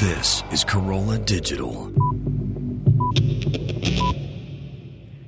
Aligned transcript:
This 0.00 0.44
is 0.50 0.62
Carolla 0.62 1.24
Digital. 1.24 1.90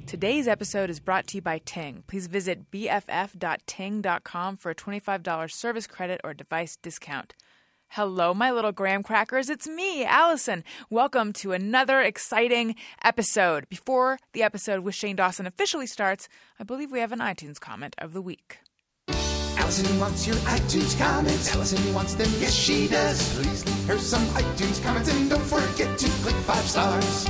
Today's 0.07 0.47
episode 0.47 0.91
is 0.91 1.01
brought 1.01 1.27
to 1.29 1.39
you 1.39 1.41
by 1.41 1.63
Ting. 1.65 2.05
Please 2.07 2.27
visit 2.27 2.71
bff.ting.com 2.71 4.57
for 4.59 4.71
a 4.71 4.75
$25 4.75 5.51
service 5.51 5.87
credit 5.87 6.21
or 6.23 6.35
device 6.35 6.77
discount. 6.77 7.35
Hello, 7.89 8.35
my 8.35 8.51
little 8.51 8.73
graham 8.73 9.03
crackers. 9.03 9.49
It's 9.49 9.67
me, 9.67 10.05
Allison. 10.05 10.63
Welcome 10.91 11.33
to 11.35 11.53
another 11.53 12.03
exciting 12.03 12.75
episode. 13.03 13.71
Before 13.71 14.19
the 14.35 14.43
episode 14.43 14.81
with 14.81 14.95
Shane 14.95 15.17
Dawson 15.17 15.47
officially 15.47 15.87
starts, 15.87 16.29
I 16.61 16.65
believe 16.65 16.93
we 16.93 17.01
have 17.01 17.13
an 17.13 17.21
iTunes 17.21 17.59
comment 17.59 17.97
of 17.97 18.13
the 18.13 18.21
week. 18.21 18.59
Allison 19.69 20.01
wants 20.01 20.27
your 20.27 20.37
iTunes 20.37 20.99
comments. 20.99 21.55
Allison 21.55 21.93
wants 21.93 22.15
them, 22.15 22.31
yes 22.39 22.55
she 22.55 22.89
does. 22.89 23.35
Please 23.35 23.67
leave 23.67 23.87
her 23.87 23.99
some 23.99 24.23
iTunes 24.29 24.83
comments 24.83 25.13
and 25.13 25.29
don't 25.29 25.43
forget 25.43 25.99
to 25.99 26.09
click 26.23 26.35
five 26.37 26.65
stars. 26.65 27.29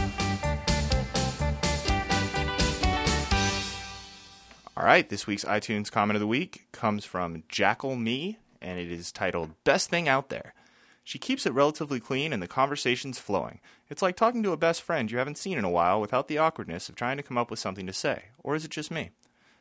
All 4.77 4.85
right, 4.85 5.09
this 5.09 5.27
week's 5.27 5.45
iTunes 5.45 5.91
comment 5.91 6.15
of 6.15 6.21
the 6.21 6.29
week 6.29 6.69
comes 6.71 7.05
from 7.05 7.43
Jackal 7.49 7.97
Me, 7.97 8.39
and 8.63 8.79
it 8.79 8.93
is 8.93 9.11
titled 9.11 9.61
Best 9.65 9.91
Thing 9.91 10.09
Out 10.09 10.29
There. 10.29 10.55
She 11.03 11.19
keeps 11.19 11.45
it 11.45 11.53
relatively 11.53 11.99
clean 11.99 12.33
and 12.33 12.41
the 12.41 12.47
conversation's 12.47 13.19
flowing. 13.19 13.59
It's 13.91 14.01
like 14.01 14.15
talking 14.15 14.45
to 14.45 14.53
a 14.53 14.57
best 14.57 14.83
friend 14.83 15.11
you 15.11 15.19
haven't 15.19 15.39
seen 15.39 15.59
in 15.59 15.65
a 15.65 15.71
while 15.71 16.01
without 16.01 16.29
the 16.29 16.39
awkwardness 16.39 16.89
of 16.89 16.95
trying 16.95 17.17
to 17.17 17.25
come 17.25 17.37
up 17.37 17.51
with 17.51 17.59
something 17.59 17.89
to 17.89 17.93
say. 17.93 18.27
Or 18.45 18.55
is 18.55 18.65
it 18.65 18.71
just 18.71 18.93
me? 18.93 19.11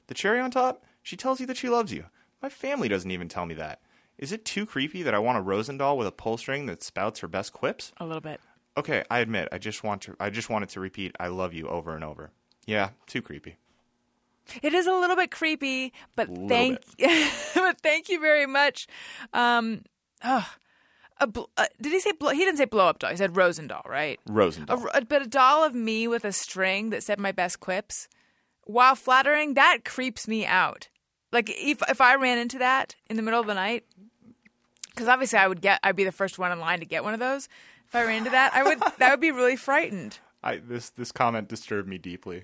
The 0.06 0.14
cherry 0.14 0.40
on 0.40 0.52
top? 0.52 0.86
She 1.02 1.18
tells 1.18 1.40
you 1.40 1.48
that 1.48 1.58
she 1.58 1.70
loves 1.70 1.92
you. 1.92 2.06
My 2.42 2.50
family 2.50 2.88
doesn't 2.88 3.10
even 3.10 3.28
tell 3.28 3.46
me 3.46 3.56
that. 3.56 3.82
Is 4.18 4.32
it 4.32 4.46
too 4.46 4.66
creepy 4.66 5.04
that 5.04 5.14
I 5.14 5.20
want 5.20 5.38
a 5.38 5.42
Rosen 5.42 5.78
doll 5.78 5.98
with 5.98 6.08
a 6.08 6.12
pull 6.12 6.38
string 6.38 6.66
that 6.66 6.82
spouts 6.82 7.20
her 7.20 7.28
best 7.28 7.54
quips? 7.54 7.92
A 7.98 8.06
little 8.06 8.22
bit. 8.22 8.40
Okay, 8.76 9.04
I 9.10 9.20
admit, 9.20 9.50
I 9.52 9.58
just 9.58 9.84
want 9.84 10.04
to 10.04 10.16
I 10.20 10.30
just 10.30 10.50
wanted 10.50 10.70
to 10.70 10.80
repeat 10.80 11.16
I 11.20 11.28
love 11.28 11.54
you 11.54 11.68
over 11.68 11.96
and 11.96 12.04
over. 12.04 12.32
Yeah, 12.66 12.90
too 13.08 13.22
creepy. 13.22 13.58
It 14.62 14.74
is 14.74 14.88
a 14.88 14.92
little 14.94 15.16
bit 15.16 15.32
creepy, 15.32 15.94
but 16.16 16.30
Little 16.30 16.48
thank 16.48 16.80
but 17.56 17.82
thank 17.82 18.10
you 18.10 18.20
very 18.20 18.46
much. 18.46 18.88
Um, 19.34 19.84
oh, 20.24 20.48
bl- 21.28 21.44
uh, 21.58 21.66
did 21.82 21.92
he 21.92 22.00
say 22.00 22.12
blow? 22.12 22.32
He 22.32 22.40
didn't 22.40 22.58
say 22.58 22.66
blow 22.66 22.88
up 22.88 23.00
doll. 23.00 23.12
He 23.12 23.18
said 23.18 23.36
Rosen 23.36 23.68
doll, 23.68 23.84
right? 23.86 24.20
Rosen 24.28 24.66
doll. 24.66 24.88
but 25.08 25.22
a 25.22 25.28
doll 25.28 25.64
of 25.64 25.74
me 25.74 26.08
with 26.08 26.24
a 26.24 26.32
string 26.32 26.92
that 26.92 27.04
said 27.04 27.20
my 27.20 27.32
best 27.32 27.60
quips, 27.60 28.08
while 28.66 28.96
flattering, 28.96 29.56
that 29.56 29.80
creeps 29.86 30.28
me 30.28 30.46
out. 30.46 30.90
Like 31.32 31.50
if 31.50 31.82
if 31.90 32.02
I 32.02 32.16
ran 32.16 32.38
into 32.38 32.60
that 32.60 32.96
in 33.10 33.16
the 33.18 33.22
middle 33.22 33.40
of 33.40 33.48
the 33.48 33.54
night, 33.54 33.84
because 34.90 35.08
obviously 35.08 35.40
I 35.40 35.48
would 35.48 35.62
get 35.62 35.80
I'd 35.84 35.96
be 35.96 36.04
the 36.04 36.12
first 36.12 36.40
one 36.40 36.52
in 36.52 36.60
line 36.60 36.80
to 36.80 36.86
get 36.86 37.04
one 37.04 37.14
of 37.14 37.20
those. 37.20 37.50
If 37.88 37.96
I 37.96 38.04
ran 38.04 38.18
into 38.20 38.30
that, 38.32 38.54
I 38.54 38.64
would 38.64 38.80
that 38.98 39.12
would 39.12 39.22
be 39.22 39.32
really 39.32 39.56
frightened. 39.56 40.20
I 40.44 40.58
this 40.58 40.90
this 40.90 41.12
comment 41.12 41.48
disturbed 41.48 41.88
me 41.88 41.98
deeply. 41.98 42.44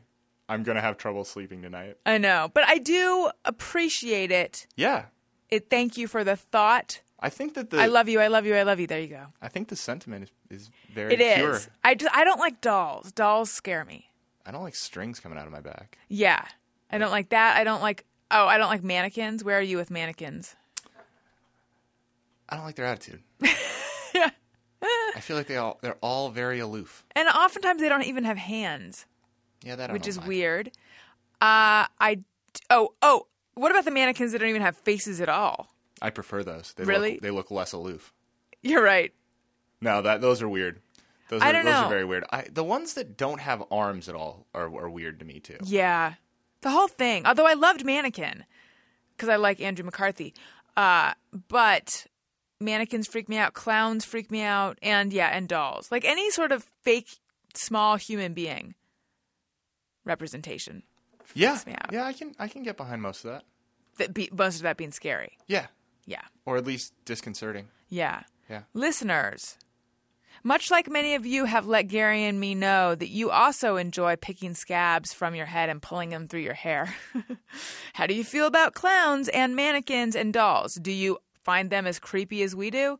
I'm 0.49 0.63
gonna 0.63 0.81
have 0.81 0.97
trouble 0.97 1.23
sleeping 1.23 1.61
tonight. 1.61 1.97
I 2.05 2.17
know, 2.17 2.51
but 2.53 2.65
I 2.67 2.77
do 2.77 3.31
appreciate 3.45 4.31
it. 4.31 4.67
Yeah, 4.75 5.05
It. 5.49 5.69
Thank 5.69 5.97
you 5.97 6.07
for 6.07 6.23
the 6.23 6.35
thought. 6.35 7.01
I 7.19 7.29
think 7.29 7.53
that 7.53 7.69
the 7.69 7.79
I 7.79 7.85
love 7.85 8.09
you. 8.09 8.19
I 8.19 8.27
love 8.27 8.45
you. 8.45 8.53
I 8.55 8.63
love 8.63 8.79
you. 8.81 8.87
There 8.87 8.99
you 8.99 9.07
go. 9.07 9.27
I 9.41 9.47
think 9.47 9.69
the 9.69 9.77
sentiment 9.77 10.29
is, 10.49 10.63
is 10.63 10.71
very 10.93 11.15
pure. 11.15 11.21
It 11.29 11.31
is. 11.31 11.37
pure. 11.37 11.59
I 11.83 11.95
just 11.95 12.13
I 12.15 12.25
don't 12.25 12.39
like 12.39 12.59
dolls. 12.59 13.13
Dolls 13.13 13.49
scare 13.49 13.85
me. 13.85 14.09
I 14.45 14.51
don't 14.51 14.63
like 14.63 14.75
strings 14.75 15.21
coming 15.21 15.37
out 15.37 15.45
of 15.47 15.53
my 15.53 15.61
back. 15.61 15.97
Yeah, 16.09 16.43
I 16.91 16.97
don't 16.97 17.11
like 17.11 17.29
that. 17.29 17.55
I 17.55 17.63
don't 17.63 17.81
like. 17.81 18.05
Oh, 18.31 18.45
I 18.47 18.57
don't 18.57 18.69
like 18.69 18.83
mannequins. 18.83 19.43
Where 19.43 19.57
are 19.59 19.61
you 19.61 19.77
with 19.77 19.91
mannequins? 19.91 20.55
I 22.49 22.55
don't 22.55 22.65
like 22.65 22.75
their 22.75 22.85
attitude. 22.85 23.21
Yeah. 24.13 24.29
I 25.15 25.19
feel 25.21 25.37
like 25.37 25.47
they 25.47 25.57
all 25.57 25.79
they're 25.81 25.97
all 26.01 26.29
very 26.29 26.59
aloof. 26.59 27.05
And 27.15 27.27
oftentimes 27.29 27.81
they 27.81 27.89
don't 27.89 28.03
even 28.03 28.23
have 28.25 28.37
hands, 28.37 29.05
Yeah, 29.63 29.75
that 29.77 29.89
I 29.89 29.93
which 29.93 30.07
is 30.07 30.17
mind. 30.17 30.27
weird. 30.27 30.67
Uh, 31.41 31.87
I 31.99 32.19
oh 32.69 32.93
oh. 33.01 33.27
What 33.55 33.69
about 33.71 33.85
the 33.85 33.91
mannequins 33.91 34.31
that 34.31 34.39
don't 34.39 34.49
even 34.49 34.63
have 34.63 34.75
faces 34.77 35.21
at 35.21 35.29
all? 35.29 35.71
I 36.01 36.09
prefer 36.09 36.43
those. 36.43 36.73
They 36.75 36.83
Really? 36.85 37.13
Look, 37.13 37.21
they 37.21 37.29
look 37.31 37.51
less 37.51 37.71
aloof. 37.71 38.11
You're 38.63 38.83
right. 38.83 39.13
No, 39.79 40.01
that 40.01 40.21
those 40.21 40.41
are 40.41 40.49
weird. 40.49 40.81
Those 41.29 41.41
I 41.41 41.49
are, 41.49 41.53
don't 41.53 41.65
those 41.65 41.73
know. 41.73 41.85
are 41.85 41.89
very 41.89 42.05
weird. 42.05 42.25
I, 42.31 42.47
the 42.51 42.63
ones 42.63 42.95
that 42.95 43.15
don't 43.15 43.39
have 43.39 43.63
arms 43.71 44.09
at 44.09 44.15
all 44.15 44.45
are, 44.53 44.65
are 44.65 44.89
weird 44.89 45.19
to 45.19 45.25
me 45.25 45.39
too. 45.39 45.57
Yeah, 45.63 46.13
the 46.63 46.71
whole 46.71 46.87
thing. 46.87 47.25
Although 47.25 47.45
I 47.45 47.53
loved 47.53 47.85
Mannequin 47.85 48.43
because 49.15 49.29
I 49.29 49.35
like 49.35 49.61
Andrew 49.61 49.85
McCarthy, 49.85 50.33
uh, 50.75 51.13
but 51.47 52.07
mannequins 52.59 53.07
freak 53.07 53.29
me 53.29 53.37
out. 53.37 53.53
Clowns 53.53 54.03
freak 54.05 54.31
me 54.31 54.41
out, 54.41 54.77
and 54.81 55.13
yeah, 55.13 55.27
and 55.29 55.47
dolls. 55.47 55.91
Like 55.91 56.03
any 56.05 56.31
sort 56.31 56.51
of 56.51 56.63
fake 56.81 57.19
small 57.53 57.95
human 57.97 58.33
being 58.33 58.73
representation. 60.05 60.83
Yeah, 61.35 61.59
me 61.65 61.73
out. 61.73 61.91
yeah, 61.91 62.05
I 62.05 62.13
can 62.13 62.35
I 62.39 62.47
can 62.47 62.63
get 62.63 62.77
behind 62.77 63.01
most 63.01 63.23
of 63.25 63.31
that. 63.31 63.43
That 63.97 64.13
be, 64.13 64.29
most 64.31 64.57
of 64.57 64.63
that 64.63 64.77
being 64.77 64.91
scary. 64.91 65.37
Yeah, 65.47 65.67
Yeah, 66.05 66.21
or 66.45 66.57
at 66.57 66.65
least 66.65 66.93
disconcerting. 67.05 67.67
yeah. 67.89 68.23
Yeah. 68.49 68.63
Listeners, 68.73 69.57
much 70.43 70.69
like 70.69 70.89
many 70.89 71.15
of 71.15 71.25
you 71.25 71.45
have 71.45 71.65
let 71.65 71.83
Gary 71.83 72.23
and 72.25 72.39
me 72.39 72.53
know 72.53 72.95
that 72.95 73.09
you 73.09 73.31
also 73.31 73.77
enjoy 73.77 74.15
picking 74.15 74.53
scabs 74.53 75.13
from 75.13 75.35
your 75.35 75.45
head 75.45 75.69
and 75.69 75.81
pulling 75.81 76.09
them 76.09 76.27
through 76.27 76.41
your 76.41 76.53
hair. 76.53 76.93
How 77.93 78.07
do 78.07 78.13
you 78.13 78.23
feel 78.23 78.45
about 78.45 78.73
clowns 78.73 79.29
and 79.29 79.55
mannequins 79.55 80.15
and 80.15 80.33
dolls? 80.33 80.75
Do 80.75 80.91
you 80.91 81.19
find 81.43 81.69
them 81.69 81.87
as 81.87 81.99
creepy 81.99 82.43
as 82.43 82.55
we 82.55 82.69
do? 82.69 82.99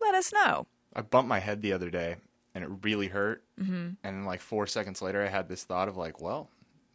Let 0.00 0.14
us 0.14 0.32
know. 0.32 0.66
I 0.94 1.02
bumped 1.02 1.28
my 1.28 1.38
head 1.38 1.62
the 1.62 1.72
other 1.72 1.90
day 1.90 2.16
and 2.54 2.64
it 2.64 2.70
really 2.82 3.08
hurt. 3.08 3.44
Mm-hmm. 3.60 3.72
And 3.72 3.96
then 4.02 4.24
like 4.24 4.40
four 4.40 4.66
seconds 4.66 5.00
later, 5.00 5.24
I 5.24 5.28
had 5.28 5.48
this 5.48 5.64
thought 5.64 5.88
of 5.88 5.96
like, 5.96 6.20
well, 6.20 6.48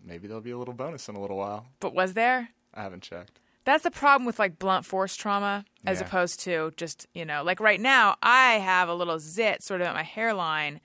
maybe 0.03 0.27
there'll 0.27 0.41
be 0.41 0.51
a 0.51 0.57
little 0.57 0.73
bonus 0.73 1.07
in 1.07 1.15
a 1.15 1.21
little 1.21 1.37
while. 1.37 1.65
But 1.79 1.93
was 1.93 2.13
there? 2.13 2.49
I 2.73 2.83
haven't 2.83 3.03
checked. 3.03 3.39
That's 3.65 3.83
the 3.83 3.91
problem 3.91 4.25
with 4.25 4.39
like 4.39 4.57
blunt 4.59 4.85
force 4.85 5.15
trauma 5.15 5.65
as 5.85 5.99
Yeah. 5.99 6.05
opposed 6.07 6.39
to 6.41 6.71
just, 6.77 7.07
you 7.13 7.25
know, 7.25 7.43
like 7.43 7.59
right 7.59 7.81
now, 7.81 8.15
I 8.23 8.53
have 8.53 8.87
a 8.89 8.93
little 8.93 9.19
zit 9.19 9.63
sort 9.63 9.81
of 9.81 9.87
at 9.87 9.93
my 9.95 10.03
hairline. 10.03 10.79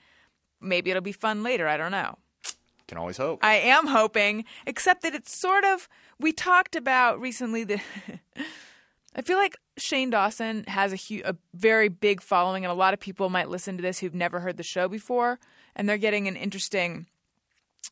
Maybe 0.60 0.90
it'll 0.90 1.02
be 1.02 1.12
fun 1.12 1.42
later. 1.42 1.68
I 1.68 1.76
don't 1.76 1.92
know. 1.92 2.16
Can 2.88 2.98
always 2.98 3.18
hope. 3.18 3.38
I 3.44 3.54
am 3.56 3.86
hoping, 3.86 4.44
except 4.66 5.02
that 5.02 5.14
it's 5.14 5.36
sort 5.36 5.64
of. 5.64 5.88
We 6.18 6.32
talked 6.32 6.74
about 6.74 7.20
recently 7.20 7.62
that 7.64 7.80
I 9.14 9.22
feel 9.22 9.36
like 9.38 9.56
Shane 9.76 10.10
Dawson 10.10 10.64
has 10.64 10.92
a, 10.92 10.96
hu- 10.96 11.22
a 11.24 11.36
very 11.54 11.88
big 11.88 12.20
following, 12.20 12.64
and 12.64 12.72
a 12.72 12.74
lot 12.74 12.94
of 12.94 13.00
people 13.00 13.28
might 13.30 13.48
listen 13.48 13.76
to 13.76 13.82
this 13.82 13.98
who've 14.00 14.14
never 14.14 14.40
heard 14.40 14.56
the 14.56 14.62
show 14.62 14.88
before, 14.88 15.38
and 15.76 15.88
they're 15.88 15.98
getting 15.98 16.26
an 16.28 16.36
interesting 16.36 17.06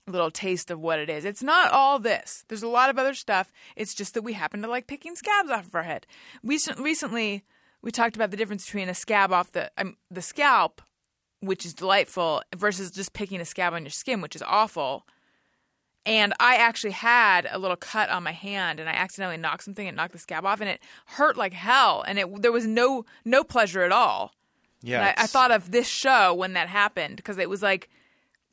little 0.06 0.30
taste 0.30 0.70
of 0.70 0.80
what 0.80 0.98
it 0.98 1.10
is. 1.10 1.24
It's 1.24 1.42
not 1.42 1.70
all 1.70 1.98
this. 1.98 2.44
There's 2.48 2.62
a 2.62 2.68
lot 2.68 2.90
of 2.90 2.98
other 2.98 3.14
stuff. 3.14 3.52
It's 3.76 3.94
just 3.94 4.14
that 4.14 4.22
we 4.22 4.32
happen 4.32 4.62
to 4.62 4.68
like 4.68 4.86
picking 4.86 5.14
scabs 5.16 5.50
off 5.50 5.66
of 5.66 5.74
our 5.74 5.82
head. 5.82 6.06
We 6.42 6.58
recently 6.78 7.44
we 7.82 7.90
talked 7.90 8.16
about 8.16 8.30
the 8.30 8.36
difference 8.36 8.64
between 8.64 8.88
a 8.88 8.94
scab 8.94 9.32
off 9.32 9.52
the 9.52 9.70
um, 9.78 9.96
the 10.10 10.22
scalp, 10.22 10.82
which 11.40 11.64
is 11.64 11.74
delightful, 11.74 12.42
versus 12.56 12.90
just 12.90 13.12
picking 13.12 13.40
a 13.40 13.44
scab 13.44 13.74
on 13.74 13.82
your 13.84 13.90
skin, 13.90 14.20
which 14.20 14.36
is 14.36 14.42
awful. 14.42 15.06
And 16.06 16.32
I 16.40 16.56
actually 16.56 16.92
had 16.92 17.46
a 17.50 17.58
little 17.58 17.76
cut 17.76 18.08
on 18.08 18.22
my 18.22 18.32
hand, 18.32 18.80
and 18.80 18.88
I 18.88 18.92
accidentally 18.92 19.36
knocked 19.36 19.64
something 19.64 19.86
and 19.86 19.96
knocked 19.96 20.12
the 20.12 20.18
scab 20.18 20.46
off, 20.46 20.60
and 20.60 20.70
it 20.70 20.80
hurt 21.06 21.36
like 21.36 21.52
hell. 21.52 22.02
And 22.06 22.18
it 22.18 22.42
there 22.42 22.52
was 22.52 22.66
no 22.66 23.04
no 23.24 23.44
pleasure 23.44 23.82
at 23.82 23.92
all. 23.92 24.32
yeah, 24.82 25.14
I, 25.16 25.24
I 25.24 25.26
thought 25.26 25.50
of 25.50 25.70
this 25.70 25.86
show 25.86 26.34
when 26.34 26.54
that 26.54 26.68
happened 26.68 27.16
because 27.16 27.38
it 27.38 27.50
was 27.50 27.62
like 27.62 27.88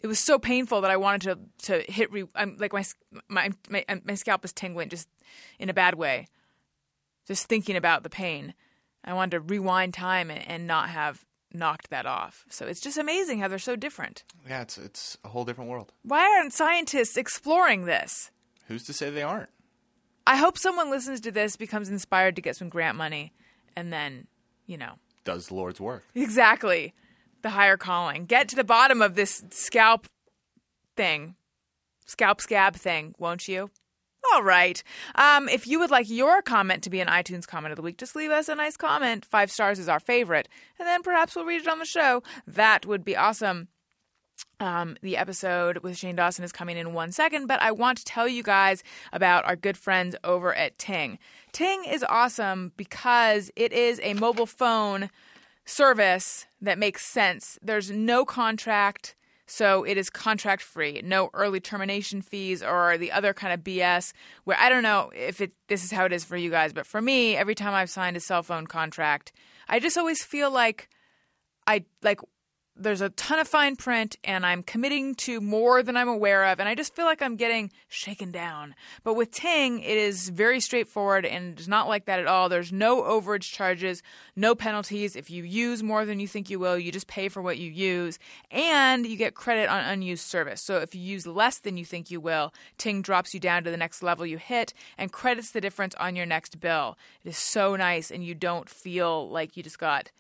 it 0.05 0.07
was 0.07 0.19
so 0.19 0.37
painful 0.37 0.81
that 0.81 0.91
I 0.91 0.97
wanted 0.97 1.49
to 1.63 1.81
to 1.81 1.91
hit 1.91 2.11
re, 2.11 2.25
I'm 2.35 2.57
like 2.59 2.73
my 2.73 2.85
my 3.27 3.51
my 3.69 3.83
my 4.03 4.13
scalp 4.13 4.43
was 4.43 4.53
tingling 4.53 4.89
just 4.89 5.09
in 5.57 5.67
a 5.67 5.73
bad 5.73 5.95
way. 5.95 6.27
Just 7.25 7.47
thinking 7.47 7.75
about 7.75 8.03
the 8.03 8.09
pain, 8.11 8.53
I 9.03 9.13
wanted 9.13 9.31
to 9.31 9.39
rewind 9.39 9.95
time 9.95 10.29
and, 10.29 10.47
and 10.47 10.67
not 10.67 10.89
have 10.89 11.25
knocked 11.51 11.89
that 11.89 12.05
off. 12.05 12.45
So 12.49 12.67
it's 12.67 12.81
just 12.81 12.99
amazing 12.99 13.39
how 13.39 13.47
they're 13.47 13.57
so 13.57 13.75
different. 13.75 14.23
yeah, 14.47 14.61
it's 14.61 14.77
it's 14.77 15.17
a 15.23 15.29
whole 15.29 15.43
different 15.43 15.71
world. 15.71 15.91
Why 16.03 16.21
aren't 16.37 16.53
scientists 16.53 17.17
exploring 17.17 17.85
this? 17.85 18.29
Who's 18.67 18.83
to 18.83 18.93
say 18.93 19.09
they 19.09 19.23
aren't? 19.23 19.49
I 20.27 20.35
hope 20.35 20.59
someone 20.59 20.91
listens 20.91 21.19
to 21.21 21.31
this, 21.31 21.55
becomes 21.55 21.89
inspired 21.89 22.35
to 22.35 22.43
get 22.43 22.55
some 22.55 22.69
grant 22.69 22.95
money, 22.95 23.33
and 23.75 23.91
then, 23.91 24.27
you 24.67 24.77
know, 24.77 24.93
Does 25.23 25.47
the 25.47 25.55
Lord's 25.55 25.81
work? 25.81 26.03
Exactly. 26.13 26.93
The 27.45 27.51
higher 27.51 27.77
calling. 27.77 28.25
Get 28.25 28.49
to 28.49 28.55
the 28.55 28.63
bottom 28.63 29.03
of 29.03 29.13
this 29.13 29.43
scalp 29.51 30.07
thing. 30.97 31.35
Scalp 32.07 32.41
scab 32.41 32.75
thing, 32.75 33.13
won't 33.19 33.47
you? 33.47 33.69
All 34.33 34.41
right. 34.41 34.81
Um, 35.13 35.47
if 35.47 35.67
you 35.67 35.77
would 35.77 35.91
like 35.91 36.09
your 36.09 36.41
comment 36.41 36.81
to 36.81 36.89
be 36.89 37.01
an 37.01 37.07
iTunes 37.07 37.45
comment 37.45 37.71
of 37.71 37.75
the 37.75 37.83
week, 37.83 37.99
just 37.99 38.15
leave 38.15 38.31
us 38.31 38.49
a 38.49 38.55
nice 38.55 38.75
comment. 38.75 39.25
Five 39.25 39.51
stars 39.51 39.77
is 39.77 39.87
our 39.87 39.99
favorite. 39.99 40.49
And 40.79 40.87
then 40.87 41.03
perhaps 41.03 41.35
we'll 41.35 41.45
read 41.45 41.61
it 41.61 41.67
on 41.67 41.77
the 41.77 41.85
show. 41.85 42.23
That 42.47 42.87
would 42.87 43.05
be 43.05 43.15
awesome. 43.15 43.67
Um, 44.59 44.97
the 45.03 45.15
episode 45.15 45.83
with 45.83 45.99
Shane 45.99 46.15
Dawson 46.15 46.43
is 46.43 46.51
coming 46.51 46.77
in 46.77 46.93
one 46.93 47.11
second, 47.11 47.45
but 47.45 47.61
I 47.61 47.73
want 47.73 47.99
to 47.99 48.05
tell 48.05 48.27
you 48.27 48.41
guys 48.41 48.81
about 49.13 49.45
our 49.45 49.55
good 49.55 49.77
friends 49.77 50.15
over 50.23 50.51
at 50.55 50.79
Ting. 50.79 51.19
Ting 51.51 51.85
is 51.85 52.03
awesome 52.09 52.71
because 52.75 53.51
it 53.55 53.71
is 53.71 53.99
a 54.01 54.15
mobile 54.15 54.47
phone 54.47 55.11
service 55.65 56.45
that 56.65 56.77
makes 56.77 57.05
sense. 57.05 57.57
There's 57.61 57.91
no 57.91 58.25
contract, 58.25 59.15
so 59.45 59.83
it 59.83 59.97
is 59.97 60.09
contract 60.09 60.61
free. 60.61 61.01
No 61.03 61.29
early 61.33 61.59
termination 61.59 62.21
fees 62.21 62.63
or 62.63 62.97
the 62.97 63.11
other 63.11 63.33
kind 63.33 63.53
of 63.53 63.61
BS. 63.61 64.13
Where 64.43 64.57
I 64.59 64.69
don't 64.69 64.83
know 64.83 65.11
if 65.15 65.41
it 65.41 65.53
this 65.67 65.83
is 65.83 65.91
how 65.91 66.05
it 66.05 66.13
is 66.13 66.25
for 66.25 66.37
you 66.37 66.49
guys, 66.49 66.73
but 66.73 66.85
for 66.85 67.01
me, 67.01 67.35
every 67.35 67.55
time 67.55 67.73
I've 67.73 67.89
signed 67.89 68.17
a 68.17 68.19
cell 68.19 68.43
phone 68.43 68.67
contract, 68.67 69.31
I 69.67 69.79
just 69.79 69.97
always 69.97 70.23
feel 70.23 70.51
like 70.51 70.89
I 71.67 71.85
like 72.01 72.19
there's 72.77 73.01
a 73.01 73.09
ton 73.09 73.39
of 73.39 73.47
fine 73.47 73.75
print 73.75 74.17
and 74.23 74.45
I'm 74.45 74.61
committing 74.61 75.15
to 75.15 75.39
more 75.39 75.81
than 75.81 75.95
I'm 75.95 76.09
aware 76.09 76.43
of 76.45 76.59
and 76.59 76.67
I 76.67 76.75
just 76.75 76.93
feel 76.93 77.05
like 77.05 77.21
I'm 77.21 77.37
getting 77.37 77.71
shaken 77.87 78.31
down. 78.31 78.75
But 79.03 79.13
with 79.13 79.31
Ting, 79.31 79.79
it 79.79 79.97
is 79.97 80.27
very 80.29 80.59
straightforward 80.59 81.25
and 81.25 81.57
it's 81.57 81.69
not 81.69 81.87
like 81.87 82.05
that 82.05 82.19
at 82.19 82.27
all. 82.27 82.49
There's 82.49 82.73
no 82.73 83.01
overage 83.03 83.51
charges, 83.53 84.03
no 84.35 84.55
penalties. 84.55 85.15
If 85.15 85.29
you 85.29 85.43
use 85.43 85.83
more 85.83 86.05
than 86.05 86.19
you 86.19 86.27
think 86.27 86.49
you 86.49 86.59
will, 86.59 86.77
you 86.77 86.91
just 86.91 87.07
pay 87.07 87.29
for 87.29 87.41
what 87.41 87.57
you 87.57 87.71
use 87.71 88.19
and 88.51 89.05
you 89.05 89.15
get 89.15 89.35
credit 89.35 89.69
on 89.69 89.85
unused 89.85 90.25
service. 90.25 90.61
So 90.61 90.79
if 90.79 90.93
you 90.93 91.01
use 91.01 91.25
less 91.25 91.59
than 91.59 91.77
you 91.77 91.85
think 91.85 92.11
you 92.11 92.19
will, 92.19 92.53
Ting 92.77 93.01
drops 93.01 93.33
you 93.33 93.39
down 93.39 93.63
to 93.63 93.71
the 93.71 93.77
next 93.77 94.03
level 94.03 94.25
you 94.25 94.37
hit 94.37 94.73
and 94.97 95.13
credits 95.13 95.51
the 95.51 95.61
difference 95.61 95.95
on 95.95 96.17
your 96.17 96.25
next 96.25 96.59
bill. 96.59 96.97
It 97.23 97.29
is 97.29 97.37
so 97.37 97.77
nice 97.77 98.11
and 98.11 98.23
you 98.23 98.35
don't 98.35 98.69
feel 98.69 99.29
like 99.29 99.55
you 99.55 99.63
just 99.63 99.79
got 99.79 100.11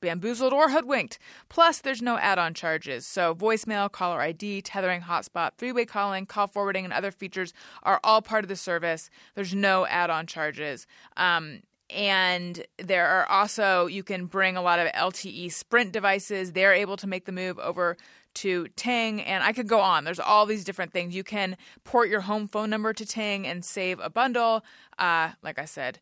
bamboozled 0.00 0.52
or 0.52 0.70
hoodwinked. 0.70 1.18
Plus, 1.48 1.78
there's 1.78 2.02
no 2.02 2.18
add 2.18 2.38
on 2.38 2.54
charges. 2.54 3.06
So, 3.06 3.34
voicemail, 3.34 3.90
caller 3.90 4.20
ID, 4.20 4.62
tethering, 4.62 5.02
hotspot, 5.02 5.52
three 5.58 5.72
way 5.72 5.84
calling, 5.84 6.26
call 6.26 6.46
forwarding, 6.46 6.84
and 6.84 6.92
other 6.92 7.10
features 7.10 7.52
are 7.82 8.00
all 8.02 8.22
part 8.22 8.44
of 8.44 8.48
the 8.48 8.56
service. 8.56 9.10
There's 9.34 9.54
no 9.54 9.86
add 9.86 10.10
on 10.10 10.26
charges. 10.26 10.86
Um, 11.16 11.62
and 11.88 12.64
there 12.78 13.06
are 13.06 13.28
also, 13.28 13.86
you 13.86 14.02
can 14.02 14.26
bring 14.26 14.56
a 14.56 14.62
lot 14.62 14.78
of 14.78 14.92
LTE 14.92 15.52
Sprint 15.52 15.92
devices. 15.92 16.52
They're 16.52 16.72
able 16.72 16.96
to 16.96 17.06
make 17.06 17.24
the 17.24 17.32
move 17.32 17.58
over 17.58 17.96
to 18.34 18.68
Ting, 18.76 19.20
and 19.20 19.42
I 19.42 19.52
could 19.52 19.66
go 19.66 19.80
on. 19.80 20.04
There's 20.04 20.20
all 20.20 20.46
these 20.46 20.64
different 20.64 20.92
things. 20.92 21.14
You 21.14 21.24
can 21.24 21.56
port 21.82 22.08
your 22.08 22.20
home 22.20 22.46
phone 22.46 22.70
number 22.70 22.92
to 22.92 23.04
Ting 23.04 23.46
and 23.46 23.64
save 23.64 23.98
a 23.98 24.08
bundle. 24.08 24.64
Uh, 24.98 25.30
like 25.42 25.58
I 25.58 25.64
said, 25.64 25.98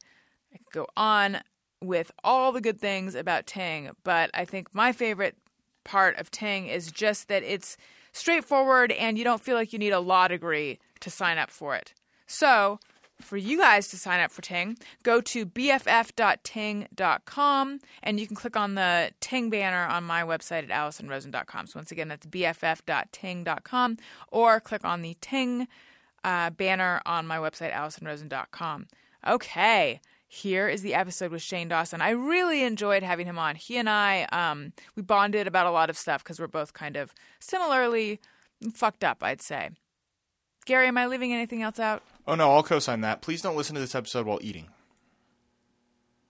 I 0.53 0.59
could 0.59 0.73
go 0.73 0.87
on 0.97 1.41
with 1.83 2.11
all 2.25 2.53
the 2.53 2.61
good 2.61 2.81
things 2.81 3.15
about 3.15 3.47
Ting, 3.47 3.91
but 4.05 4.31
I 4.35 4.45
think 4.45 4.75
my 4.75 4.93
favorite 4.93 5.37
part 5.85 6.19
of 6.19 6.31
Ting 6.31 6.67
is 6.69 6.93
just 6.93 7.29
that 7.29 7.43
it's 7.43 7.77
straightforward 8.13 8.93
and 8.93 9.17
you 9.19 9.25
don't 9.25 9.43
feel 9.43 9.57
like 9.57 9.73
you 9.73 9.79
need 9.79 9.93
a 9.93 10.01
law 10.01 10.29
degree 10.29 10.79
to 11.01 11.11
sign 11.11 11.39
up 11.39 11.51
for 11.51 11.75
it. 11.77 11.95
So, 12.27 12.79
for 13.21 13.37
you 13.37 13.59
guys 13.59 13.89
to 13.89 13.97
sign 13.97 14.21
up 14.21 14.31
for 14.31 14.43
Ting, 14.43 14.79
go 15.03 15.21
to 15.21 15.45
bff.ting.com 15.45 15.81
and 18.03 18.21
you 18.21 18.27
can 18.27 18.37
click 18.37 18.57
on 18.57 18.75
the 18.77 19.11
Ting 19.21 19.51
banner 19.51 19.87
on 19.87 20.05
my 20.05 20.23
website 20.23 20.71
at 20.71 20.71
AllisonRosen.com. 20.71 21.67
So, 21.67 21.79
once 21.79 21.91
again, 21.91 22.09
that's 22.09 22.27
bff.ting.com 22.27 23.97
or 24.31 24.61
click 24.61 24.85
on 24.85 25.03
the 25.03 25.17
Ting 25.21 25.67
uh, 26.23 26.51
banner 26.51 27.01
on 27.07 27.27
my 27.27 27.39
website, 27.39 27.73
AllisonRosen.com. 27.73 28.87
Okay 29.27 30.01
here 30.29 30.69
is 30.69 30.83
the 30.83 30.95
episode 30.95 31.33
with 31.33 31.41
Shane 31.43 31.69
Dawson. 31.69 32.03
I 32.03 32.11
really 32.11 32.63
enjoyed 32.63 33.03
having 33.03 33.27
him 33.27 33.39
on. 33.39 33.57
He 33.57 33.79
and 33.79 33.89
I, 33.89 34.25
um, 34.25 34.73
we 34.95 35.03
bonded 35.03 35.47
about 35.47 35.67
a 35.67 35.71
lot 35.71 35.89
of 35.89 35.97
stuff 35.97 36.23
because 36.23 36.39
we're 36.39 36.47
both 36.47 36.75
kind 36.75 36.97
of 36.97 37.15
similarly 37.41 38.21
fucked 38.75 39.03
up, 39.03 39.23
I'd 39.23 39.41
say. 39.41 39.71
Gary, 40.67 40.87
am 40.87 40.99
I 40.99 41.07
leaving 41.07 41.33
anything 41.33 41.63
else 41.63 41.79
out? 41.79 42.03
Oh 42.27 42.35
no, 42.35 42.51
I'll 42.53 42.63
co-sign 42.63 43.01
that. 43.01 43.23
Please 43.23 43.41
don't 43.41 43.57
listen 43.57 43.75
to 43.75 43.81
this 43.81 43.95
episode 43.95 44.27
while 44.27 44.39
eating. 44.43 44.69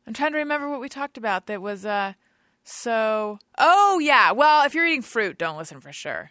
I'm 0.06 0.14
trying 0.14 0.32
to 0.32 0.38
remember 0.38 0.68
what 0.70 0.80
we 0.80 0.88
talked 0.88 1.18
about 1.18 1.46
that 1.46 1.60
was 1.60 1.84
uh 1.84 2.12
so 2.62 3.40
Oh 3.58 3.98
yeah, 3.98 4.30
well, 4.30 4.64
if 4.64 4.74
you're 4.74 4.86
eating 4.86 5.02
fruit, 5.02 5.38
don't 5.38 5.58
listen 5.58 5.80
for 5.80 5.92
sure. 5.92 6.30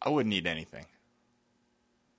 I 0.00 0.08
wouldn't 0.08 0.34
eat 0.34 0.46
anything. 0.46 0.86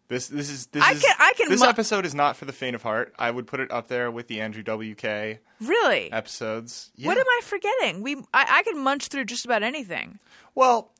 This 0.10 0.28
this 0.28 0.50
is 0.50 0.68
this 0.68 0.82
I 0.84 0.92
is 0.94 1.02
can- 1.02 1.16
I 1.20 1.34
can 1.36 1.50
this 1.50 1.60
mu- 1.62 1.68
episode 1.68 2.06
is 2.06 2.16
not 2.16 2.38
for 2.38 2.46
the 2.46 2.54
faint 2.54 2.76
of 2.76 2.82
heart. 2.84 3.14
I 3.20 3.30
would 3.30 3.46
put 3.46 3.60
it 3.60 3.70
up 3.72 3.88
there 3.90 4.10
with 4.10 4.28
the 4.28 4.40
Andrew 4.40 4.64
WK 4.64 5.40
Really? 5.60 6.12
episodes. 6.14 6.92
Yeah. 6.96 7.08
What 7.08 7.18
am 7.18 7.26
I 7.28 7.42
forgetting? 7.44 8.02
We 8.02 8.16
I, 8.34 8.46
I 8.60 8.64
could 8.64 8.78
munch 8.78 9.08
through 9.10 9.26
just 9.26 9.44
about 9.44 9.64
anything. 9.64 10.20
Well, 10.56 10.92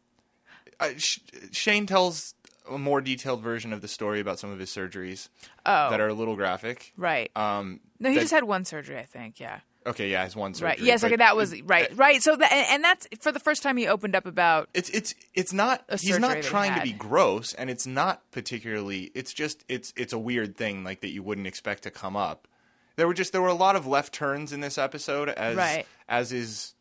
I, 0.80 0.96
Sh- 0.98 1.20
Shane 1.52 1.86
tells 1.86 2.34
a 2.70 2.78
more 2.78 3.00
detailed 3.00 3.42
version 3.42 3.72
of 3.72 3.82
the 3.82 3.88
story 3.88 4.20
about 4.20 4.40
some 4.40 4.52
of 4.52 4.60
his 4.60 4.70
surgeries 4.70 5.30
Oh. 5.66 5.90
that 5.90 6.02
are 6.02 6.10
a 6.10 6.14
little 6.14 6.36
graphic. 6.36 6.92
Right. 6.98 7.32
Um, 7.36 7.80
no, 8.00 8.10
he 8.10 8.16
that- 8.16 8.22
just 8.22 8.34
had 8.34 8.44
one 8.44 8.66
surgery, 8.66 8.98
I 9.00 9.06
think. 9.06 9.40
Yeah. 9.40 9.60
Okay. 9.88 10.10
Yeah, 10.10 10.24
his 10.26 10.36
one 10.36 10.54
surgery. 10.54 10.68
Right. 10.70 10.80
Yes. 10.80 11.02
but 11.02 11.08
Okay. 11.08 11.16
That 11.18 11.36
was 11.36 11.60
right. 11.64 11.96
Right. 11.98 12.22
So 12.22 12.36
that 12.36 12.52
and, 12.52 12.84
that's 12.84 13.08
for 13.20 13.32
the 13.32 13.40
first 13.40 13.64
time 13.64 13.78
he 13.78 13.88
opened 13.88 14.16
up 14.16 14.26
about. 14.26 14.70
It's 14.74 14.90
it's 14.92 15.16
it's 15.34 15.54
not. 15.54 15.84
A 15.90 15.98
He's 15.98 16.20
not 16.20 16.30
that 16.30 16.44
he 16.44 16.50
trying 16.50 16.76
to 16.76 16.82
be 16.82 16.94
gross, 16.94 17.54
and 17.54 17.70
it's 17.70 17.88
not 17.88 18.30
particularly. 18.32 19.12
It's 19.16 19.34
just 19.34 19.64
it's 19.68 19.94
it's 19.96 20.14
a 20.14 20.20
weird 20.20 20.56
thing 20.58 20.84
like 20.84 21.02
that 21.02 21.10
you 21.10 21.24
wouldn't 21.24 21.48
expect 21.48 21.84
to 21.84 21.92
come 21.92 22.16
up. 22.16 22.48
There 22.96 23.08
were 23.08 23.14
just 23.14 23.32
there 23.32 23.42
were 23.42 23.48
a 23.48 23.54
lot 23.54 23.76
of 23.76 23.86
left 23.88 24.14
turns 24.14 24.52
in 24.54 24.60
this 24.62 24.78
episode, 24.78 25.30
as 25.30 25.56
Right. 25.56 25.86
as 26.10 26.32
is 26.32 26.74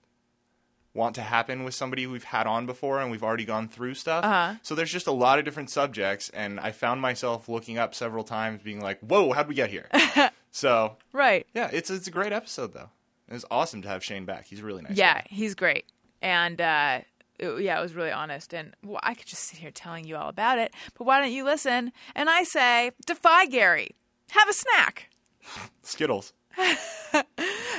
want 0.94 1.14
to 1.14 1.20
happen 1.20 1.62
with 1.62 1.74
somebody 1.74 2.06
we've 2.06 2.24
had 2.24 2.46
on 2.46 2.64
before 2.64 3.02
and 3.02 3.10
we've 3.10 3.22
already 3.22 3.44
gone 3.44 3.68
through 3.68 3.92
stuff. 3.92 4.24
Uh-huh. 4.24 4.54
So 4.62 4.74
there's 4.74 4.90
just 4.90 5.06
a 5.06 5.12
lot 5.12 5.38
of 5.38 5.44
different 5.44 5.68
subjects, 5.68 6.30
and 6.30 6.58
I 6.58 6.72
found 6.72 7.02
myself 7.02 7.50
looking 7.50 7.76
up 7.76 7.94
several 7.94 8.24
times, 8.24 8.62
being 8.62 8.80
like, 8.80 8.98
"Whoa, 9.00 9.32
how'd 9.32 9.46
we 9.46 9.54
get 9.54 9.68
here?" 9.68 9.88
so 10.50 10.96
Right. 11.12 11.46
yeah, 11.54 11.68
it's 11.70 11.90
it's 11.90 12.06
a 12.08 12.10
great 12.10 12.32
episode 12.32 12.72
though. 12.72 12.88
It's 13.28 13.44
awesome 13.50 13.82
to 13.82 13.88
have 13.88 14.04
Shane 14.04 14.24
back. 14.24 14.46
He's 14.46 14.60
a 14.60 14.64
really 14.64 14.82
nice. 14.82 14.96
Yeah, 14.96 15.14
guy. 15.14 15.26
he's 15.30 15.54
great. 15.54 15.86
And 16.22 16.60
uh, 16.60 17.00
it- 17.38 17.62
yeah, 17.62 17.78
it 17.78 17.82
was 17.82 17.94
really 17.94 18.12
honest. 18.12 18.54
And 18.54 18.74
well, 18.84 19.00
I 19.02 19.14
could 19.14 19.26
just 19.26 19.42
sit 19.44 19.58
here 19.58 19.70
telling 19.70 20.06
you 20.06 20.16
all 20.16 20.28
about 20.28 20.58
it, 20.58 20.72
but 20.96 21.04
why 21.04 21.20
don't 21.20 21.32
you 21.32 21.44
listen? 21.44 21.92
And 22.14 22.30
I 22.30 22.44
say, 22.44 22.92
defy 23.06 23.46
Gary. 23.46 23.90
Have 24.30 24.48
a 24.48 24.52
snack. 24.52 25.10
Skittles. 25.82 26.32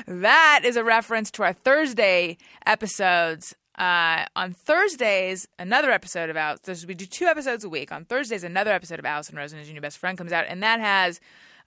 That 0.08 0.62
is 0.64 0.76
a 0.78 0.84
reference 0.84 1.32
to 1.32 1.44
our 1.44 1.54
Thursday 1.54 2.38
episodes. 2.66 3.56
Uh, 3.78 4.26
on 4.36 4.54
Thursdays, 4.54 5.48
another 5.60 5.92
episode 5.92 6.30
of 6.30 6.38
Alice. 6.38 6.86
We 6.88 6.94
do 6.96 7.06
two 7.06 7.26
episodes 7.26 7.64
a 7.64 7.70
week. 7.70 7.92
On 7.92 8.06
Thursdays, 8.06 8.44
another 8.44 8.72
episode 8.72 9.00
of 9.00 9.06
Allison 9.06 9.36
Rosen 9.36 9.60
as 9.60 9.68
your 9.68 9.76
new 9.76 9.82
best 9.82 9.98
friend 9.98 10.18
comes 10.18 10.32
out, 10.32 10.46
and 10.48 10.64
that 10.64 10.80
has 10.80 11.20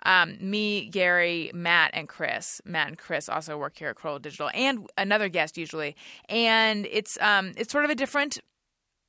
um, 0.04 0.36
me, 0.40 0.86
Gary, 0.86 1.50
Matt, 1.54 1.90
and 1.94 2.08
Chris. 2.08 2.60
Matt 2.64 2.88
and 2.88 2.98
Chris 2.98 3.28
also 3.28 3.58
work 3.58 3.76
here 3.76 3.88
at 3.88 3.96
Carolla 3.96 4.22
Digital, 4.22 4.50
and 4.54 4.88
another 4.96 5.28
guest 5.28 5.58
usually. 5.58 5.96
And 6.28 6.86
it's 6.90 7.18
um, 7.20 7.52
it's 7.56 7.72
sort 7.72 7.84
of 7.84 7.90
a 7.90 7.94
different 7.94 8.38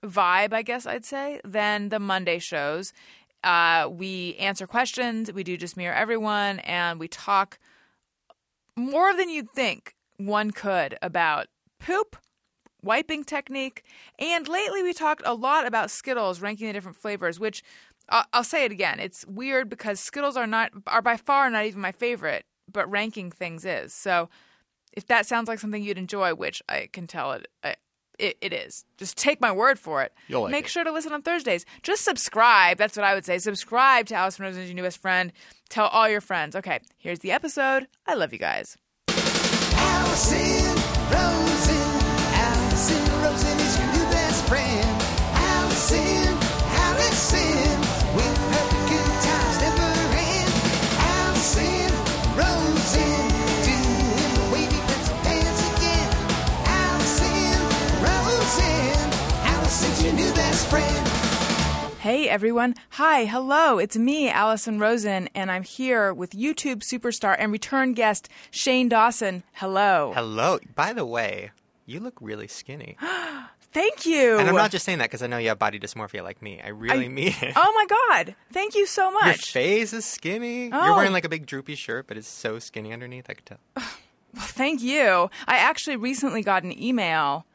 vibe, 0.06 0.54
I 0.54 0.62
guess 0.62 0.86
I'd 0.86 1.06
say, 1.06 1.40
than 1.44 1.90
the 1.90 2.00
Monday 2.00 2.40
shows. 2.40 2.94
Uh, 3.44 3.90
we 3.92 4.36
answer 4.36 4.68
questions, 4.68 5.32
we 5.32 5.44
do 5.44 5.58
just 5.58 5.76
mirror 5.76 5.96
everyone, 5.96 6.60
and 6.60 7.00
we 7.00 7.08
talk 7.08 7.58
more 8.76 9.16
than 9.16 9.30
you'd 9.30 9.52
think 9.52 9.96
one 10.18 10.52
could 10.52 10.98
about 11.02 11.48
poop, 11.80 12.18
wiping 12.84 13.24
technique, 13.24 13.84
and 14.20 14.48
lately 14.48 14.84
we 14.84 14.94
talked 14.94 15.24
a 15.26 15.34
lot 15.34 15.66
about 15.66 15.90
Skittles, 15.90 16.42
ranking 16.42 16.68
the 16.68 16.74
different 16.74 16.98
flavors. 16.98 17.40
Which 17.40 17.64
I'll, 18.12 18.26
I'll 18.34 18.44
say 18.44 18.66
it 18.66 18.72
again, 18.72 19.00
it's 19.00 19.26
weird 19.26 19.70
because 19.70 20.00
Skittles 20.00 20.38
are 20.38 20.46
not 20.48 20.72
are 20.88 21.02
by 21.02 21.18
far 21.18 21.50
not 21.50 21.66
even 21.66 21.82
my 21.82 21.92
favorite, 21.94 22.46
but 22.72 22.90
ranking 22.92 23.32
things 23.32 23.66
is. 23.66 23.94
So 23.94 24.30
if 24.94 25.08
that 25.08 25.26
sounds 25.26 25.48
like 25.48 25.60
something 25.60 25.82
you'd 25.82 25.98
enjoy, 25.98 26.36
which 26.36 26.62
I 26.70 26.90
can 26.92 27.08
tell 27.08 27.32
it. 27.32 27.48
I, 27.64 27.76
it, 28.20 28.38
it 28.40 28.54
is. 28.54 28.86
Just 28.98 29.18
take 29.18 29.42
my 29.42 29.52
word 29.52 29.80
for 29.80 30.04
it. 30.04 30.14
You'll 30.28 30.44
like 30.44 30.52
Make 30.52 30.66
it. 30.66 30.70
sure 30.72 30.84
to 30.84 30.92
listen 30.92 31.12
on 31.12 31.24
Thursdays. 31.24 31.66
Just 31.82 32.04
subscribe. 32.06 32.78
That's 32.78 32.96
what 32.96 33.04
I 33.04 33.16
would 33.16 33.26
say. 33.26 33.40
Subscribe 33.40 34.06
to 34.08 34.16
Allison 34.16 34.46
Rosen, 34.46 34.64
your 34.66 34.76
newest 34.76 35.00
friend. 35.02 35.32
Tell 35.70 35.88
all 35.88 36.08
your 36.08 36.22
friends. 36.22 36.56
Okay, 36.56 36.82
here's 37.00 37.20
the 37.20 37.32
episode. 37.32 37.88
I 38.06 38.14
love 38.14 38.32
you 38.32 38.38
guys. 38.38 38.78
Allison 39.08 40.38
Rosen. 40.38 40.78
Allison 41.14 41.51
Hey 62.02 62.28
everyone. 62.28 62.74
Hi, 62.90 63.26
hello. 63.26 63.78
It's 63.78 63.96
me, 63.96 64.28
Allison 64.28 64.80
Rosen, 64.80 65.30
and 65.36 65.52
I'm 65.52 65.62
here 65.62 66.12
with 66.12 66.32
YouTube 66.32 66.82
superstar 66.82 67.36
and 67.38 67.52
return 67.52 67.94
guest 67.94 68.28
Shane 68.50 68.90
Dawson. 68.90 69.44
Hello. 69.54 70.12
Hello. 70.16 70.58
By 70.74 70.94
the 70.94 71.06
way, 71.06 71.52
you 71.86 72.00
look 72.00 72.16
really 72.20 72.48
skinny. 72.48 72.98
Thank 73.72 74.08
you. 74.08 74.40
And 74.40 74.50
I'm 74.50 74.56
not 74.56 74.72
just 74.72 74.84
saying 74.84 74.98
that 74.98 75.12
because 75.12 75.22
I 75.22 75.28
know 75.28 75.38
you 75.38 75.50
have 75.50 75.60
body 75.60 75.80
dysmorphia 75.80 76.24
like 76.24 76.42
me. 76.42 76.60
I 76.60 76.70
really 76.70 77.06
I- 77.06 77.10
mean 77.10 77.36
it. 77.40 77.54
Oh 77.56 77.72
my 77.76 77.86
god. 78.10 78.36
Thank 78.52 78.74
you 78.74 78.88
so 78.88 79.12
much. 79.12 79.54
Your 79.54 79.64
face 79.64 79.94
is 79.94 80.04
skinny. 80.04 80.72
Oh. 80.74 80.84
You're 80.84 80.96
wearing 80.96 81.14
like 81.14 81.26
a 81.26 81.30
big 81.30 81.46
droopy 81.46 81.76
shirt, 81.76 82.08
but 82.08 82.18
it's 82.18 82.28
so 82.28 82.58
skinny 82.58 82.94
underneath. 82.94 83.30
I 83.30 83.36
could 83.36 83.46
tell. 83.46 83.60
Well, 84.34 84.46
thank 84.46 84.82
you. 84.82 85.30
I 85.46 85.58
actually 85.58 85.98
recently 85.98 86.42
got 86.42 86.64
an 86.64 86.72
email. 86.82 87.46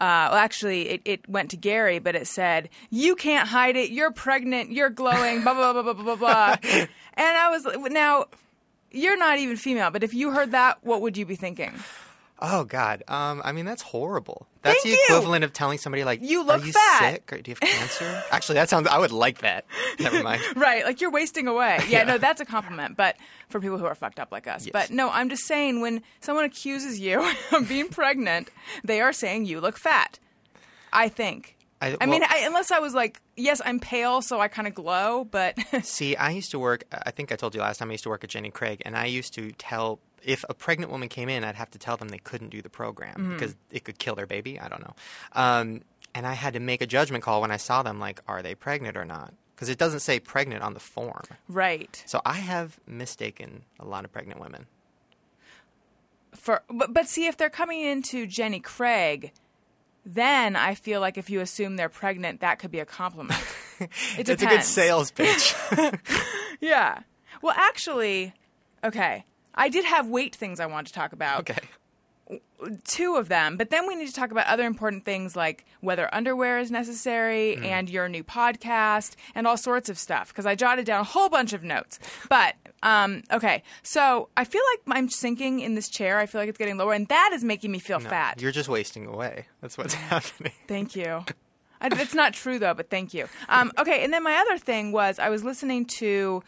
Uh, 0.00 0.28
well, 0.30 0.34
actually, 0.34 0.88
it, 0.88 1.02
it 1.04 1.28
went 1.28 1.50
to 1.50 1.56
Gary, 1.56 1.98
but 1.98 2.14
it 2.14 2.26
said, 2.26 2.68
"You 2.90 3.14
can't 3.14 3.48
hide 3.48 3.76
it. 3.76 3.90
You're 3.90 4.10
pregnant. 4.10 4.72
You're 4.72 4.90
glowing." 4.90 5.42
Blah 5.42 5.54
blah 5.54 5.72
blah 5.72 5.82
blah 5.82 5.92
blah 5.92 6.04
blah 6.04 6.16
blah. 6.16 6.56
and 6.72 6.88
I 7.36 7.50
was 7.50 7.66
now, 7.90 8.26
you're 8.90 9.16
not 9.16 9.38
even 9.38 9.56
female, 9.56 9.90
but 9.90 10.02
if 10.02 10.14
you 10.14 10.32
heard 10.32 10.50
that, 10.50 10.78
what 10.82 11.00
would 11.00 11.16
you 11.16 11.26
be 11.26 11.36
thinking? 11.36 11.72
Oh 12.40 12.64
God. 12.64 13.02
Um, 13.08 13.40
I 13.44 13.52
mean 13.52 13.64
that's 13.64 13.82
horrible. 13.82 14.46
That's 14.62 14.82
Thank 14.82 14.84
the 14.84 14.90
you. 14.90 15.04
equivalent 15.16 15.44
of 15.44 15.52
telling 15.52 15.78
somebody 15.78 16.04
like, 16.04 16.20
You 16.22 16.42
look 16.44 16.62
Are 16.62 16.66
you 16.66 16.72
fat." 16.72 17.12
sick? 17.12 17.32
Or 17.32 17.38
do 17.40 17.50
you 17.50 17.56
have 17.60 17.60
cancer?" 17.60 18.22
Actually, 18.30 18.56
that 18.56 18.68
sounds. 18.68 18.88
I 18.88 18.98
would 18.98 19.12
like 19.12 19.38
that. 19.38 19.64
Never 20.00 20.22
mind. 20.22 20.42
Right, 20.56 20.84
like 20.84 21.00
you're 21.00 21.10
wasting 21.10 21.46
away. 21.48 21.78
Yeah, 21.88 22.04
no, 22.04 22.18
that's 22.18 22.40
a 22.40 22.44
compliment, 22.44 22.96
but 22.96 23.16
for 23.48 23.60
people 23.60 23.78
who 23.78 23.84
are 23.84 23.94
fucked 23.94 24.18
up 24.18 24.32
like 24.32 24.46
us. 24.48 24.66
Yes. 24.66 24.72
But 24.72 24.90
no, 24.90 25.10
I'm 25.10 25.28
just 25.28 25.44
saying 25.46 25.80
when 25.80 26.02
someone 26.20 26.44
accuses 26.44 26.98
you 26.98 27.20
of 27.52 27.68
being 27.68 27.88
pregnant, 27.88 28.50
they 28.82 29.00
are 29.00 29.12
saying 29.12 29.46
you 29.46 29.60
look 29.60 29.76
fat. 29.78 30.18
I 30.92 31.08
think. 31.08 31.56
I- 31.80 31.96
I 32.00 32.06
mean, 32.06 32.22
I, 32.22 32.44
unless 32.46 32.70
I 32.70 32.78
was 32.78 32.94
like, 32.94 33.20
yes, 33.36 33.60
I'm 33.64 33.78
pale, 33.78 34.22
so 34.22 34.40
I 34.40 34.48
kind 34.48 34.66
of 34.66 34.74
glow, 34.74 35.24
but 35.24 35.58
See, 35.82 36.16
I 36.16 36.30
used 36.30 36.50
to 36.52 36.58
work. 36.58 36.84
I 36.90 37.10
think 37.10 37.30
I 37.30 37.36
told 37.36 37.54
you 37.54 37.60
last 37.60 37.78
time. 37.78 37.90
I 37.90 37.92
used 37.92 38.04
to 38.04 38.10
work 38.10 38.24
at 38.24 38.30
Jenny 38.30 38.50
Craig, 38.50 38.80
and 38.86 38.96
I 38.96 39.04
used 39.06 39.34
to 39.34 39.52
tell 39.52 39.98
if 40.24 40.44
a 40.48 40.54
pregnant 40.54 40.90
woman 40.90 41.08
came 41.08 41.28
in, 41.28 41.44
I'd 41.44 41.54
have 41.54 41.70
to 41.72 41.78
tell 41.78 41.96
them 41.96 42.08
they 42.08 42.18
couldn't 42.18 42.48
do 42.50 42.62
the 42.62 42.68
program 42.70 43.14
Mm-hmm. 43.14 43.32
because 43.34 43.54
it 43.70 43.84
could 43.84 43.98
kill 43.98 44.14
their 44.14 44.26
baby. 44.26 44.58
I 44.58 44.68
don't 44.68 44.80
know. 44.82 44.94
Um, 45.32 45.82
and 46.14 46.26
I 46.26 46.32
had 46.34 46.54
to 46.54 46.60
make 46.60 46.80
a 46.80 46.86
judgment 46.86 47.22
call 47.24 47.40
when 47.40 47.50
I 47.50 47.56
saw 47.56 47.82
them, 47.82 47.98
like, 48.00 48.20
are 48.28 48.42
they 48.42 48.54
pregnant 48.54 48.96
or 48.96 49.04
not? 49.04 49.34
Because 49.54 49.68
it 49.68 49.78
doesn't 49.78 50.00
say 50.00 50.18
pregnant 50.20 50.62
on 50.62 50.74
the 50.74 50.80
form. 50.80 51.22
right. 51.48 52.02
So 52.06 52.20
I 52.24 52.34
have 52.34 52.78
mistaken 52.86 53.62
a 53.78 53.84
lot 53.84 54.04
of 54.04 54.12
pregnant 54.12 54.40
women. 54.40 54.66
For 56.34 56.62
but, 56.68 56.92
but 56.92 57.06
see, 57.08 57.26
if 57.26 57.36
they're 57.36 57.50
coming 57.50 57.80
into 57.80 58.26
Jenny 58.26 58.58
Craig, 58.60 59.32
then 60.04 60.56
I 60.56 60.74
feel 60.74 61.00
like 61.00 61.16
if 61.16 61.30
you 61.30 61.40
assume 61.40 61.76
they're 61.76 61.88
pregnant, 61.88 62.40
that 62.40 62.58
could 62.58 62.70
be 62.70 62.80
a 62.80 62.84
compliment. 62.86 63.40
It 63.80 64.24
depends. 64.26 64.28
It's 64.30 64.42
a 64.42 64.46
good 64.46 64.62
sales 64.62 65.10
pitch. 65.10 65.54
Yeah. 66.60 67.00
Well, 67.42 67.54
actually, 67.56 68.32
okay. 68.84 69.24
I 69.54 69.68
did 69.68 69.84
have 69.84 70.08
weight 70.08 70.34
things 70.34 70.60
I 70.60 70.66
wanted 70.66 70.88
to 70.88 70.92
talk 70.94 71.12
about. 71.12 71.40
okay. 71.40 71.58
Two 72.84 73.16
of 73.16 73.28
them, 73.28 73.58
but 73.58 73.68
then 73.68 73.86
we 73.86 73.94
need 73.94 74.06
to 74.06 74.12
talk 74.14 74.30
about 74.30 74.46
other 74.46 74.64
important 74.64 75.04
things 75.04 75.36
like 75.36 75.66
whether 75.80 76.12
underwear 76.14 76.58
is 76.58 76.70
necessary 76.70 77.56
Mm. 77.58 77.64
and 77.66 77.90
your 77.90 78.08
new 78.08 78.24
podcast 78.24 79.16
and 79.34 79.46
all 79.46 79.58
sorts 79.58 79.90
of 79.90 79.98
stuff 79.98 80.28
because 80.28 80.46
I 80.46 80.54
jotted 80.54 80.86
down 80.86 81.00
a 81.02 81.04
whole 81.04 81.28
bunch 81.28 81.52
of 81.52 81.62
notes. 81.62 81.98
But 82.30 82.54
um, 82.82 83.22
okay, 83.30 83.62
so 83.82 84.30
I 84.38 84.44
feel 84.44 84.62
like 84.72 84.96
I'm 84.96 85.10
sinking 85.10 85.60
in 85.60 85.74
this 85.74 85.90
chair. 85.90 86.18
I 86.18 86.24
feel 86.24 86.40
like 86.40 86.48
it's 86.48 86.56
getting 86.56 86.78
lower, 86.78 86.94
and 86.94 87.06
that 87.08 87.32
is 87.34 87.44
making 87.44 87.70
me 87.70 87.78
feel 87.78 88.00
No, 88.00 88.08
fat. 88.08 88.40
You're 88.40 88.52
just 88.52 88.70
wasting 88.70 89.06
away. 89.06 89.44
That's 89.60 89.76
what's 89.76 89.92
happening. 90.10 90.52
Thank 90.66 90.96
you. 90.96 91.24
I, 91.82 91.88
it's 91.92 92.14
not 92.14 92.32
true 92.32 92.58
though, 92.58 92.72
but 92.72 92.88
thank 92.88 93.12
you. 93.12 93.28
Um, 93.50 93.70
okay, 93.78 94.02
and 94.02 94.10
then 94.14 94.22
my 94.22 94.36
other 94.36 94.56
thing 94.56 94.90
was 94.92 95.18
I 95.18 95.28
was 95.28 95.44
listening 95.44 95.84
to 95.98 96.42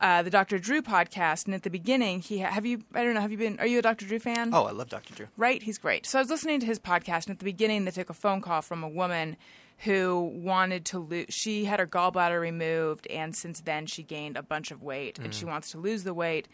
uh, 0.00 0.22
the 0.22 0.30
Dr. 0.30 0.58
Drew 0.58 0.82
podcast, 0.82 1.46
and 1.46 1.54
at 1.54 1.62
the 1.62 1.70
beginning, 1.70 2.20
he 2.20 2.38
have 2.38 2.64
you 2.64 2.82
I 2.94 3.04
don't 3.04 3.14
know 3.14 3.20
have 3.20 3.30
you 3.32 3.38
been 3.38 3.58
are 3.60 3.66
you 3.66 3.78
a 3.78 3.82
Dr. 3.82 4.06
Drew 4.06 4.18
fan? 4.18 4.50
Oh, 4.54 4.64
I 4.64 4.72
love 4.72 4.88
Dr. 4.88 5.14
Drew. 5.14 5.28
right, 5.36 5.62
he's 5.62 5.78
great. 5.78 6.06
So 6.06 6.18
I 6.18 6.22
was 6.22 6.30
listening 6.30 6.60
to 6.60 6.66
his 6.66 6.78
podcast, 6.78 7.26
and 7.26 7.30
at 7.30 7.38
the 7.38 7.44
beginning, 7.44 7.84
they 7.84 7.90
took 7.90 8.10
a 8.10 8.14
phone 8.14 8.40
call 8.40 8.62
from 8.62 8.82
a 8.82 8.88
woman 8.88 9.36
who 9.84 10.30
wanted 10.34 10.84
to 10.86 10.98
lose. 10.98 11.26
She 11.30 11.64
had 11.64 11.80
her 11.80 11.86
gallbladder 11.86 12.40
removed, 12.40 13.06
and 13.08 13.34
since 13.34 13.60
then, 13.60 13.86
she 13.86 14.02
gained 14.02 14.36
a 14.36 14.42
bunch 14.42 14.70
of 14.70 14.82
weight, 14.82 15.18
and 15.18 15.34
she 15.34 15.44
wants 15.44 15.70
to 15.72 15.78
lose 15.78 16.04
the 16.04 16.14
weight. 16.14 16.48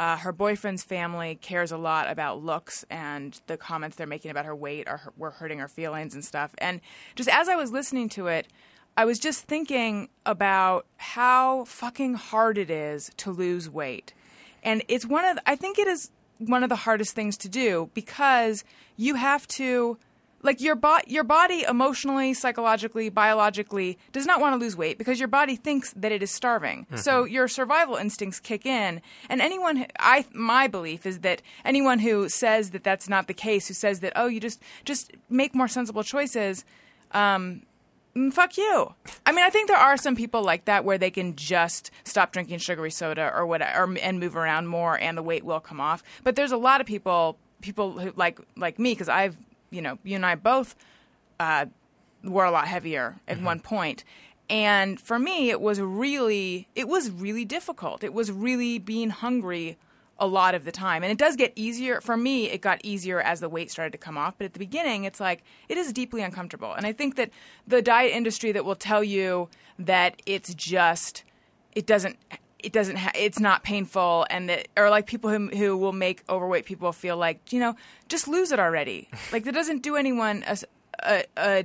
Uh, 0.00 0.16
her 0.16 0.32
boyfriend's 0.32 0.82
family 0.82 1.36
cares 1.36 1.70
a 1.70 1.76
lot 1.76 2.10
about 2.10 2.42
looks, 2.42 2.84
and 2.90 3.40
the 3.46 3.56
comments 3.56 3.96
they're 3.96 4.06
making 4.06 4.30
about 4.30 4.46
her 4.46 4.56
weight 4.56 4.88
are 4.88 5.12
were 5.16 5.30
hurting 5.30 5.58
her 5.58 5.68
feelings 5.68 6.14
and 6.14 6.24
stuff. 6.24 6.54
And 6.58 6.80
just 7.14 7.28
as 7.28 7.48
I 7.48 7.56
was 7.56 7.70
listening 7.70 8.08
to 8.10 8.26
it, 8.26 8.48
I 8.96 9.04
was 9.04 9.18
just 9.18 9.44
thinking 9.44 10.08
about 10.26 10.86
how 10.96 11.64
fucking 11.64 12.14
hard 12.14 12.58
it 12.58 12.70
is 12.70 13.10
to 13.18 13.30
lose 13.30 13.68
weight. 13.70 14.12
And 14.62 14.82
it's 14.88 15.06
one 15.06 15.24
of 15.24 15.36
the, 15.36 15.42
I 15.48 15.56
think 15.56 15.78
it 15.78 15.86
is 15.88 16.10
one 16.38 16.62
of 16.62 16.68
the 16.68 16.76
hardest 16.76 17.14
things 17.14 17.36
to 17.38 17.48
do 17.48 17.90
because 17.94 18.64
you 18.96 19.14
have 19.14 19.46
to 19.48 19.98
like 20.44 20.60
your 20.60 20.74
bo- 20.74 20.98
your 21.06 21.22
body 21.22 21.62
emotionally, 21.68 22.34
psychologically, 22.34 23.08
biologically 23.08 23.96
does 24.10 24.26
not 24.26 24.40
want 24.40 24.52
to 24.52 24.58
lose 24.58 24.76
weight 24.76 24.98
because 24.98 25.20
your 25.20 25.28
body 25.28 25.54
thinks 25.54 25.92
that 25.92 26.10
it 26.10 26.20
is 26.20 26.32
starving. 26.32 26.84
So 26.96 27.24
your 27.24 27.46
survival 27.46 27.94
instincts 27.94 28.40
kick 28.40 28.66
in, 28.66 29.00
and 29.28 29.40
anyone 29.40 29.76
who- 29.76 29.86
I 30.00 30.24
my 30.32 30.66
belief 30.66 31.06
is 31.06 31.20
that 31.20 31.42
anyone 31.64 32.00
who 32.00 32.28
says 32.28 32.70
that 32.70 32.82
that's 32.82 33.08
not 33.08 33.28
the 33.28 33.34
case, 33.34 33.68
who 33.68 33.74
says 33.74 34.00
that 34.00 34.12
oh 34.16 34.26
you 34.26 34.40
just 34.40 34.60
just 34.84 35.12
make 35.30 35.54
more 35.54 35.68
sensible 35.68 36.02
choices, 36.02 36.64
um, 37.12 37.62
mm, 38.16 38.32
fuck 38.32 38.56
you. 38.56 38.94
I 39.26 39.32
mean, 39.32 39.44
I 39.44 39.50
think 39.50 39.68
there 39.68 39.76
are 39.76 39.96
some 39.96 40.16
people 40.16 40.42
like 40.42 40.64
that 40.66 40.84
where 40.84 40.98
they 40.98 41.10
can 41.10 41.36
just 41.36 41.90
stop 42.04 42.32
drinking 42.32 42.58
sugary 42.58 42.90
soda 42.90 43.32
or 43.34 43.46
whatever, 43.46 43.84
or, 43.84 43.98
and 43.98 44.20
move 44.20 44.36
around 44.36 44.66
more, 44.66 44.98
and 44.98 45.16
the 45.16 45.22
weight 45.22 45.44
will 45.44 45.60
come 45.60 45.80
off. 45.80 46.02
But 46.24 46.36
there's 46.36 46.52
a 46.52 46.56
lot 46.56 46.80
of 46.80 46.86
people, 46.86 47.38
people 47.60 47.98
who 47.98 48.12
like 48.16 48.38
like 48.56 48.78
me, 48.78 48.92
because 48.92 49.08
I've, 49.08 49.36
you 49.70 49.82
know, 49.82 49.98
you 50.04 50.16
and 50.16 50.26
I 50.26 50.34
both 50.34 50.74
uh, 51.40 51.66
were 52.24 52.44
a 52.44 52.50
lot 52.50 52.68
heavier 52.68 53.16
at 53.26 53.40
one 53.40 53.60
point. 53.60 54.04
And 54.50 55.00
for 55.00 55.18
me, 55.18 55.48
it 55.48 55.60
was 55.60 55.80
really, 55.80 56.68
it 56.74 56.86
was 56.86 57.10
really 57.10 57.44
difficult. 57.44 58.04
It 58.04 58.12
was 58.12 58.30
really 58.30 58.78
being 58.78 59.08
hungry 59.08 59.78
a 60.22 60.26
lot 60.26 60.54
of 60.54 60.64
the 60.64 60.70
time. 60.70 61.02
And 61.02 61.10
it 61.10 61.18
does 61.18 61.34
get 61.34 61.52
easier. 61.56 62.00
For 62.00 62.16
me, 62.16 62.48
it 62.48 62.60
got 62.60 62.80
easier 62.84 63.20
as 63.20 63.40
the 63.40 63.48
weight 63.48 63.72
started 63.72 63.90
to 63.90 63.98
come 63.98 64.16
off. 64.16 64.34
But 64.38 64.44
at 64.44 64.52
the 64.52 64.60
beginning, 64.60 65.02
it's 65.02 65.18
like, 65.18 65.42
it 65.68 65.76
is 65.76 65.92
deeply 65.92 66.22
uncomfortable. 66.22 66.72
And 66.72 66.86
I 66.86 66.92
think 66.92 67.16
that 67.16 67.30
the 67.66 67.82
diet 67.82 68.12
industry 68.12 68.52
that 68.52 68.64
will 68.64 68.76
tell 68.76 69.02
you 69.02 69.48
that 69.80 70.22
it's 70.24 70.54
just, 70.54 71.24
it 71.72 71.86
doesn't, 71.86 72.16
it 72.60 72.72
doesn't, 72.72 72.96
ha- 72.96 73.10
it's 73.16 73.40
not 73.40 73.64
painful. 73.64 74.24
And 74.30 74.48
that, 74.48 74.68
or 74.76 74.90
like 74.90 75.08
people 75.08 75.28
who, 75.28 75.48
who 75.48 75.76
will 75.76 75.92
make 75.92 76.22
overweight 76.28 76.66
people 76.66 76.92
feel 76.92 77.16
like, 77.16 77.52
you 77.52 77.58
know, 77.58 77.74
just 78.08 78.28
lose 78.28 78.52
it 78.52 78.60
already. 78.60 79.08
like 79.32 79.42
that 79.42 79.54
doesn't 79.54 79.82
do 79.82 79.96
anyone 79.96 80.44
a 81.36 81.64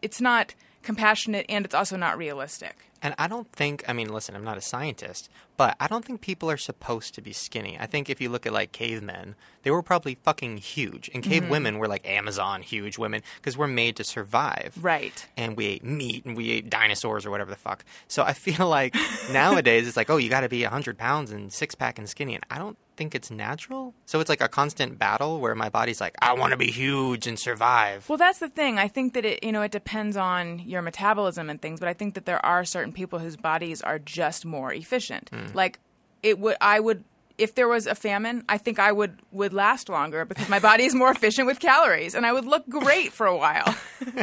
it's 0.00 0.20
not 0.20 0.56
compassionate 0.82 1.46
and 1.48 1.64
it's 1.64 1.74
also 1.74 1.96
not 1.96 2.18
realistic. 2.18 2.90
And 3.02 3.14
I 3.18 3.26
don't 3.26 3.50
think, 3.52 3.82
I 3.88 3.92
mean, 3.92 4.12
listen, 4.12 4.36
I'm 4.36 4.44
not 4.44 4.56
a 4.56 4.60
scientist, 4.60 5.28
but 5.56 5.76
I 5.80 5.88
don't 5.88 6.04
think 6.04 6.20
people 6.20 6.50
are 6.50 6.56
supposed 6.56 7.14
to 7.14 7.20
be 7.20 7.32
skinny. 7.32 7.76
I 7.78 7.86
think 7.86 8.08
if 8.08 8.20
you 8.20 8.28
look 8.28 8.46
at 8.46 8.52
like 8.52 8.70
cavemen, 8.70 9.34
they 9.62 9.70
were 9.70 9.82
probably 9.82 10.16
fucking 10.22 10.58
huge. 10.58 11.10
And 11.12 11.22
cave 11.22 11.42
mm-hmm. 11.42 11.50
women 11.50 11.78
were 11.78 11.88
like 11.88 12.06
Amazon 12.08 12.62
huge 12.62 12.98
women 12.98 13.22
because 13.36 13.58
we're 13.58 13.66
made 13.66 13.96
to 13.96 14.04
survive. 14.04 14.78
Right. 14.80 15.28
And 15.36 15.56
we 15.56 15.66
ate 15.66 15.84
meat 15.84 16.24
and 16.24 16.36
we 16.36 16.50
ate 16.52 16.70
dinosaurs 16.70 17.26
or 17.26 17.30
whatever 17.30 17.50
the 17.50 17.56
fuck. 17.56 17.84
So 18.06 18.22
I 18.22 18.32
feel 18.32 18.68
like 18.78 18.94
nowadays 19.32 19.88
it's 19.88 19.96
like, 19.96 20.08
oh, 20.10 20.16
you 20.16 20.30
got 20.30 20.40
to 20.40 20.48
be 20.48 20.62
100 20.62 20.96
pounds 20.96 21.32
and 21.32 21.52
six 21.52 21.74
pack 21.74 21.98
and 21.98 22.08
skinny. 22.08 22.36
And 22.36 22.44
I 22.50 22.58
don't 22.58 22.78
think 23.02 23.16
it's 23.16 23.32
natural. 23.32 23.94
So 24.06 24.20
it's 24.20 24.28
like 24.28 24.40
a 24.40 24.48
constant 24.48 24.96
battle 24.96 25.40
where 25.40 25.56
my 25.56 25.68
body's 25.68 26.00
like, 26.00 26.14
I 26.22 26.34
want 26.34 26.52
to 26.52 26.56
be 26.56 26.70
huge 26.70 27.26
and 27.26 27.36
survive. 27.36 28.08
Well, 28.08 28.16
that's 28.16 28.38
the 28.38 28.48
thing. 28.48 28.78
I 28.78 28.86
think 28.86 29.14
that 29.14 29.24
it, 29.24 29.42
you 29.42 29.50
know, 29.50 29.62
it 29.62 29.72
depends 29.72 30.16
on 30.16 30.60
your 30.60 30.82
metabolism 30.82 31.50
and 31.50 31.60
things, 31.60 31.80
but 31.80 31.88
I 31.88 31.94
think 31.94 32.14
that 32.14 32.26
there 32.26 32.44
are 32.46 32.64
certain 32.64 32.92
people 32.92 33.18
whose 33.18 33.36
bodies 33.36 33.82
are 33.82 33.98
just 33.98 34.44
more 34.46 34.72
efficient. 34.72 35.30
Like 35.52 35.80
it 36.22 36.38
would, 36.38 36.56
I 36.60 36.78
would, 36.78 37.02
if 37.38 37.56
there 37.56 37.66
was 37.66 37.88
a 37.88 37.96
famine, 37.96 38.44
I 38.48 38.58
think 38.58 38.78
I 38.78 38.92
would 38.92 39.18
would 39.32 39.52
last 39.52 39.88
longer 39.88 40.24
because 40.24 40.48
my 40.48 40.60
body 40.60 40.84
is 40.84 40.94
more 40.94 41.10
efficient 41.10 41.46
with 41.48 41.58
calories, 41.58 42.14
and 42.14 42.24
I 42.24 42.32
would 42.32 42.44
look 42.44 42.68
great 42.68 43.12
for 43.12 43.26
a 43.26 43.36
while. 43.36 43.74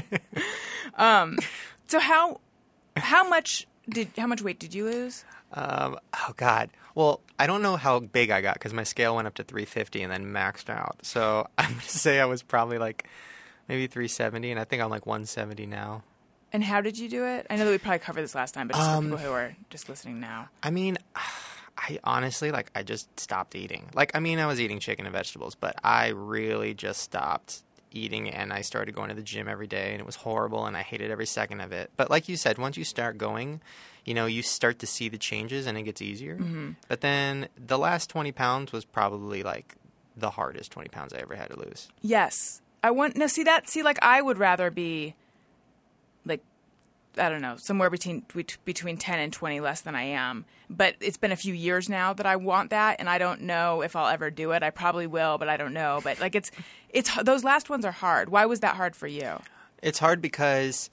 um, 0.95 1.37
so 1.87 1.99
how 1.99 2.39
how 2.95 3.27
much 3.27 3.67
did 3.89 4.09
how 4.17 4.27
much 4.27 4.41
weight 4.41 4.59
did 4.59 4.73
you 4.73 4.85
lose? 4.85 5.25
Um, 5.53 5.97
oh 6.13 6.33
God. 6.37 6.69
Well, 6.95 7.21
I 7.37 7.47
don't 7.47 7.61
know 7.61 7.75
how 7.77 7.99
big 7.99 8.29
I 8.31 8.41
got 8.41 8.55
because 8.55 8.73
my 8.73 8.83
scale 8.83 9.15
went 9.15 9.27
up 9.27 9.35
to 9.35 9.43
350 9.43 10.01
and 10.03 10.11
then 10.11 10.25
maxed 10.25 10.69
out. 10.69 10.97
So 11.03 11.47
I'm 11.57 11.71
gonna 11.71 11.81
say 11.81 12.19
I 12.19 12.25
was 12.25 12.43
probably 12.43 12.77
like 12.77 13.07
maybe 13.67 13.87
370, 13.87 14.51
and 14.51 14.59
I 14.59 14.63
think 14.63 14.81
I'm 14.81 14.89
like 14.89 15.05
170 15.05 15.65
now. 15.65 16.03
And 16.51 16.63
how 16.63 16.81
did 16.81 16.97
you 16.97 17.07
do 17.09 17.25
it? 17.25 17.45
I 17.49 17.55
know 17.57 17.65
that 17.65 17.71
we 17.71 17.77
probably 17.77 17.99
covered 17.99 18.23
this 18.23 18.33
last 18.33 18.53
time, 18.55 18.67
but 18.67 18.75
just 18.75 18.89
Um, 18.89 19.05
for 19.09 19.17
people 19.17 19.25
who 19.29 19.33
are 19.33 19.55
just 19.69 19.87
listening 19.87 20.19
now. 20.19 20.49
I 20.63 20.71
mean, 20.71 20.97
I 21.77 21.99
honestly 22.03 22.51
like 22.51 22.71
I 22.75 22.83
just 22.83 23.19
stopped 23.19 23.55
eating. 23.55 23.89
Like 23.93 24.11
I 24.15 24.19
mean, 24.19 24.39
I 24.39 24.47
was 24.47 24.59
eating 24.59 24.79
chicken 24.79 25.05
and 25.05 25.13
vegetables, 25.13 25.55
but 25.55 25.75
I 25.83 26.09
really 26.09 26.73
just 26.73 27.01
stopped 27.01 27.63
eating 27.91 28.29
and 28.29 28.53
I 28.53 28.61
started 28.61 28.93
going 28.93 29.09
to 29.09 29.15
the 29.15 29.21
gym 29.21 29.47
every 29.47 29.67
day 29.67 29.91
and 29.91 29.99
it 29.99 30.05
was 30.05 30.15
horrible 30.15 30.65
and 30.65 30.75
I 30.77 30.81
hated 30.81 31.11
every 31.11 31.25
second 31.25 31.61
of 31.61 31.71
it. 31.71 31.91
But 31.97 32.09
like 32.09 32.29
you 32.29 32.37
said, 32.37 32.57
once 32.57 32.77
you 32.77 32.83
start 32.83 33.17
going, 33.17 33.61
you 34.05 34.13
know, 34.13 34.25
you 34.25 34.41
start 34.41 34.79
to 34.79 34.87
see 34.87 35.09
the 35.09 35.17
changes 35.17 35.65
and 35.65 35.77
it 35.77 35.83
gets 35.83 36.01
easier. 36.01 36.35
Mm-hmm. 36.35 36.71
But 36.87 37.01
then 37.01 37.49
the 37.57 37.77
last 37.77 38.09
20 38.09 38.31
pounds 38.31 38.71
was 38.71 38.85
probably 38.85 39.43
like 39.43 39.75
the 40.15 40.31
hardest 40.31 40.71
20 40.71 40.89
pounds 40.89 41.13
I 41.13 41.19
ever 41.19 41.35
had 41.35 41.49
to 41.49 41.59
lose. 41.59 41.89
Yes. 42.01 42.61
I 42.83 42.91
want 42.91 43.17
no 43.17 43.27
see 43.27 43.43
that 43.43 43.69
see 43.69 43.83
like 43.83 43.99
I 44.01 44.21
would 44.21 44.37
rather 44.37 44.71
be 44.71 45.15
like 46.25 46.41
I 47.17 47.27
don't 47.29 47.41
know, 47.41 47.55
somewhere 47.57 47.89
between 47.89 48.23
between 48.65 48.97
10 48.97 49.19
and 49.19 49.33
20 49.33 49.59
less 49.59 49.81
than 49.81 49.95
I 49.95 50.03
am. 50.03 50.45
But 50.69 50.95
it's 51.01 51.17
been 51.17 51.31
a 51.31 51.35
few 51.35 51.53
years 51.53 51.89
now 51.89 52.13
that 52.13 52.25
I 52.25 52.35
want 52.35 52.69
that 52.69 52.97
and 52.99 53.09
I 53.09 53.17
don't 53.17 53.41
know 53.41 53.81
if 53.81 53.95
I'll 53.95 54.07
ever 54.07 54.29
do 54.29 54.51
it. 54.51 54.61
I 54.61 54.69
probably 54.69 55.07
will, 55.07 55.37
but 55.37 55.49
I 55.49 55.57
don't 55.57 55.73
know. 55.73 55.99
But 56.03 56.19
like 56.19 56.35
it's 56.35 56.51
it's 56.89 57.13
those 57.23 57.43
last 57.43 57.69
ones 57.69 57.83
are 57.85 57.91
hard. 57.91 58.29
Why 58.29 58.45
was 58.45 58.59
that 58.59 58.75
hard 58.75 58.95
for 58.95 59.07
you? 59.07 59.39
It's 59.81 59.99
hard 59.99 60.21
because 60.21 60.89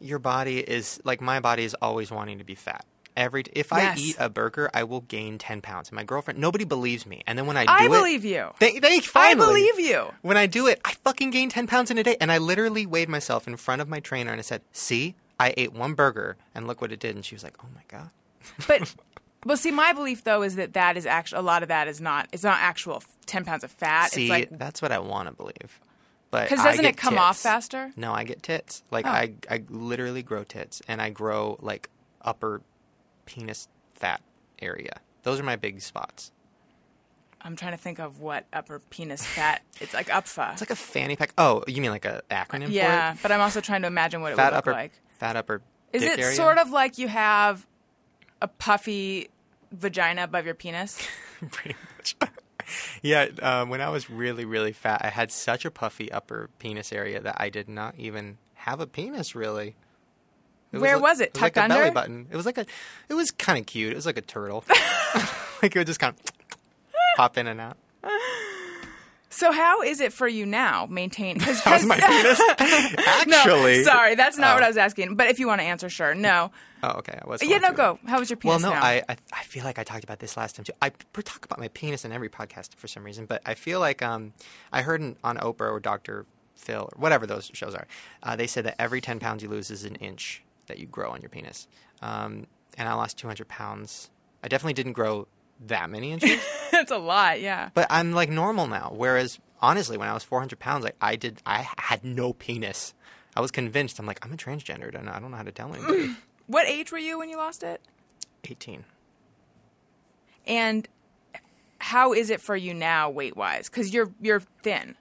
your 0.00 0.18
body 0.18 0.58
is 0.60 1.00
like 1.04 1.20
my 1.20 1.38
body 1.40 1.64
is 1.64 1.74
always 1.82 2.10
wanting 2.10 2.38
to 2.38 2.44
be 2.44 2.54
fat. 2.54 2.84
Every 3.14 3.44
if 3.52 3.68
Yes. 3.70 3.98
I 3.98 4.00
eat 4.00 4.16
a 4.18 4.30
burger, 4.30 4.70
I 4.72 4.84
will 4.84 5.02
gain 5.02 5.36
ten 5.36 5.60
pounds. 5.60 5.90
And 5.90 5.96
my 5.96 6.04
girlfriend, 6.04 6.38
nobody 6.40 6.64
believes 6.64 7.04
me. 7.04 7.22
And 7.26 7.38
then 7.38 7.46
when 7.46 7.58
I 7.58 7.66
do 7.66 7.72
I 7.72 7.84
it, 7.84 7.88
believe 7.90 8.24
you. 8.24 8.48
They, 8.58 8.78
they 8.78 9.00
I 9.14 9.34
believe 9.34 9.78
you. 9.78 10.12
When 10.22 10.38
I 10.38 10.46
do 10.46 10.66
it, 10.66 10.80
I 10.82 10.94
fucking 11.04 11.30
gain 11.30 11.50
10 11.50 11.66
pounds 11.66 11.90
in 11.90 11.98
a 11.98 12.02
day. 12.02 12.16
And 12.22 12.32
I 12.32 12.38
literally 12.38 12.86
weighed 12.86 13.10
myself 13.10 13.46
in 13.46 13.56
front 13.58 13.82
of 13.82 13.88
my 13.88 14.00
trainer 14.00 14.30
and 14.30 14.38
I 14.38 14.42
said, 14.42 14.62
See, 14.72 15.14
I 15.42 15.54
ate 15.56 15.72
one 15.72 15.94
burger 15.94 16.36
and 16.54 16.66
look 16.66 16.80
what 16.80 16.92
it 16.92 17.00
did. 17.00 17.14
And 17.16 17.24
she 17.24 17.34
was 17.34 17.42
like, 17.42 17.56
Oh 17.62 17.68
my 17.74 17.82
God. 17.88 18.10
But 18.66 18.94
well, 19.44 19.56
see, 19.56 19.70
my 19.72 19.92
belief 19.92 20.24
though 20.24 20.42
is 20.42 20.56
that 20.56 20.74
that 20.74 20.96
is 20.96 21.04
actually 21.06 21.40
a 21.40 21.42
lot 21.42 21.62
of 21.62 21.68
that 21.68 21.88
is 21.88 22.00
not 22.00 22.28
it's 22.32 22.44
not 22.44 22.58
actual 22.60 23.02
10 23.26 23.44
pounds 23.44 23.64
of 23.64 23.70
fat. 23.70 24.12
See, 24.12 24.24
it's 24.24 24.30
like 24.30 24.58
that's 24.58 24.80
what 24.80 24.92
I 24.92 24.98
want 24.98 25.28
to 25.28 25.34
believe. 25.34 25.80
But 26.30 26.48
because 26.48 26.64
doesn't 26.64 26.84
it 26.84 26.96
come 26.96 27.18
off 27.18 27.38
faster? 27.38 27.92
No, 27.96 28.12
I 28.12 28.24
get 28.24 28.42
tits. 28.42 28.82
Like 28.90 29.06
Oh. 29.06 29.10
I, 29.10 29.34
I 29.50 29.62
literally 29.68 30.22
grow 30.22 30.44
tits 30.44 30.80
and 30.88 31.02
I 31.02 31.10
grow 31.10 31.58
like 31.60 31.90
upper 32.22 32.62
penis 33.26 33.68
fat 33.94 34.22
area. 34.60 35.00
Those 35.24 35.40
are 35.40 35.44
my 35.44 35.56
big 35.56 35.80
spots. 35.80 36.32
I'm 37.44 37.56
trying 37.56 37.72
to 37.72 37.78
think 37.78 37.98
of 37.98 38.20
what 38.20 38.46
upper 38.52 38.78
penis 38.90 39.26
fat. 39.26 39.62
It's 39.80 39.92
like 39.92 40.06
UPFA. 40.08 40.52
It's 40.52 40.62
like 40.62 40.70
a 40.70 40.76
fanny 40.76 41.16
pack. 41.16 41.32
Oh, 41.36 41.64
you 41.66 41.82
mean 41.82 41.90
like 41.90 42.04
a 42.04 42.22
acronym 42.30 42.68
yeah, 42.70 43.14
for 43.14 43.22
but 43.22 43.32
I'm 43.32 43.40
also 43.40 43.60
trying 43.60 43.82
to 43.82 43.88
imagine 43.88 44.22
what 44.22 44.28
it? 44.28 44.32
it 44.32 44.36
would 44.36 44.44
look 44.44 44.54
upper, 44.54 44.72
like. 44.72 44.92
Fat 45.22 45.36
upper. 45.36 45.62
Is 45.92 46.02
it 46.02 46.18
area? 46.18 46.34
sort 46.34 46.58
of 46.58 46.70
like 46.70 46.98
you 46.98 47.06
have 47.06 47.66
a 48.40 48.48
puffy 48.48 49.28
vagina 49.70 50.24
above 50.24 50.44
your 50.44 50.54
penis? 50.54 50.98
pretty 51.50 51.76
much. 51.96 52.16
yeah, 53.02 53.28
um, 53.40 53.68
when 53.68 53.80
I 53.80 53.88
was 53.90 54.10
really, 54.10 54.44
really 54.44 54.72
fat, 54.72 55.02
I 55.04 55.10
had 55.10 55.30
such 55.30 55.64
a 55.64 55.70
puffy 55.70 56.10
upper 56.10 56.50
penis 56.58 56.92
area 56.92 57.20
that 57.20 57.36
I 57.38 57.50
did 57.50 57.68
not 57.68 57.94
even 57.98 58.38
have 58.54 58.80
a 58.80 58.86
penis. 58.86 59.34
Really. 59.34 59.76
It 60.72 60.80
Where 60.80 60.94
like- 60.96 61.02
was 61.02 61.20
it? 61.20 61.28
It 61.28 61.34
was 61.34 61.42
like 61.42 61.56
a 61.56 61.68
belly 61.68 61.90
button. 61.90 62.26
It 62.30 62.36
was 62.36 62.46
like 62.46 62.58
a. 62.58 62.66
It 63.08 63.14
was 63.14 63.30
kind 63.30 63.58
of 63.58 63.66
cute. 63.66 63.92
It 63.92 63.96
was 63.96 64.06
like 64.06 64.18
a 64.18 64.22
turtle. 64.22 64.64
like 65.62 65.76
it 65.76 65.78
would 65.78 65.86
just 65.86 66.00
kind 66.00 66.14
of 66.14 66.32
pop 67.16 67.38
in 67.38 67.46
and 67.46 67.60
out. 67.60 67.76
So 69.32 69.50
how 69.50 69.82
is 69.82 70.00
it 70.00 70.12
for 70.12 70.28
you 70.28 70.44
now? 70.46 70.86
Maintain. 70.90 71.40
Cause, 71.40 71.62
That 71.64 71.72
was 71.72 71.86
my 71.86 71.96
penis. 72.58 73.26
no, 73.26 73.36
Actually, 73.36 73.82
sorry, 73.82 74.14
that's 74.14 74.36
not 74.38 74.54
what 74.54 74.62
Oh. 74.62 74.66
I 74.66 74.68
was 74.68 74.76
asking. 74.76 75.16
But 75.16 75.28
if 75.28 75.38
you 75.40 75.46
want 75.46 75.60
to 75.60 75.66
answer, 75.66 75.88
sure. 75.88 76.14
No. 76.14 76.50
Oh, 76.82 76.90
okay. 76.98 77.18
I 77.20 77.26
was. 77.28 77.42
Yeah, 77.42 77.58
no, 77.58 77.68
to. 77.70 77.74
go. 77.74 77.98
How 78.06 78.18
was 78.18 78.28
your 78.30 78.36
penis? 78.36 78.62
Well, 78.62 78.72
no? 78.72 78.78
I, 78.78 79.02
I 79.08 79.16
I 79.32 79.42
feel 79.44 79.64
like 79.64 79.78
I 79.78 79.84
talked 79.84 80.04
about 80.04 80.18
this 80.18 80.36
last 80.36 80.56
time 80.56 80.64
too. 80.64 80.72
I 80.82 80.92
we 81.16 81.22
talk 81.22 81.44
about 81.44 81.58
my 81.58 81.68
penis 81.68 82.04
in 82.04 82.12
every 82.12 82.28
podcast 82.28 82.74
for 82.76 82.86
some 82.88 83.04
reason, 83.04 83.26
but 83.26 83.40
I 83.46 83.54
feel 83.54 83.80
like 83.80 84.02
um 84.02 84.32
I 84.72 84.82
heard 84.82 85.00
on 85.24 85.36
Oprah 85.38 85.70
or 85.72 85.80
Dr. 85.80 86.26
Phil 86.56 86.82
or 86.92 87.00
whatever 87.00 87.26
those 87.26 87.50
shows 87.54 87.74
are, 87.74 87.86
uh, 88.22 88.36
they 88.36 88.46
said 88.46 88.64
that 88.66 88.76
every 88.78 89.00
ten 89.00 89.18
pounds 89.18 89.42
you 89.42 89.48
lose 89.48 89.70
is 89.70 89.84
an 89.84 89.96
inch 89.96 90.42
that 90.66 90.78
you 90.78 90.86
grow 90.86 91.10
on 91.10 91.20
your 91.22 91.30
penis. 91.30 91.66
Um, 92.02 92.46
and 92.76 92.88
I 92.88 92.94
lost 92.94 93.16
two 93.18 93.26
hundred 93.28 93.48
pounds. 93.48 94.10
I 94.44 94.48
definitely 94.48 94.74
didn't 94.74 94.92
grow 94.92 95.26
that 95.66 95.90
many 95.90 96.12
inches, 96.12 96.40
That's 96.70 96.90
a 96.90 96.98
lot. 96.98 97.40
Yeah. 97.40 97.70
but 97.74 97.86
I'm 97.90 98.12
like 98.12 98.28
normal 98.30 98.66
now. 98.66 98.92
Whereas 98.94 99.38
honestly, 99.60 99.96
when 99.96 100.08
I 100.08 100.14
was 100.14 100.24
four 100.24 100.38
hundred 100.40 100.58
pounds, 100.58 100.84
like 100.84 100.96
I 101.00 101.16
did, 101.16 101.40
I 101.46 101.66
had 101.78 102.04
no 102.04 102.32
penis. 102.32 102.94
I 103.36 103.40
was 103.40 103.50
convinced. 103.50 103.98
I'm 103.98 104.06
like 104.06 104.24
I'm 104.24 104.32
a 104.32 104.36
transgender, 104.36 104.94
and 104.94 105.08
I 105.08 105.18
don't 105.20 105.30
know 105.30 105.36
how 105.36 105.42
to 105.42 105.52
tell 105.52 105.72
anybody. 105.74 106.14
What 106.48 106.66
age 106.66 106.90
were 106.92 106.98
you 106.98 107.18
when 107.18 107.28
you 107.30 107.36
lost 107.36 107.62
it? 107.62 107.80
Eighteen. 108.44 108.84
And 110.46 110.88
how 111.78 112.12
is 112.12 112.30
it 112.30 112.40
for 112.40 112.56
you 112.56 112.74
now, 112.74 113.08
weight 113.10 113.36
wise? 113.36 113.68
Because 113.70 113.94
you're 113.94 114.10
you're 114.20 114.40
thin. 114.62 114.96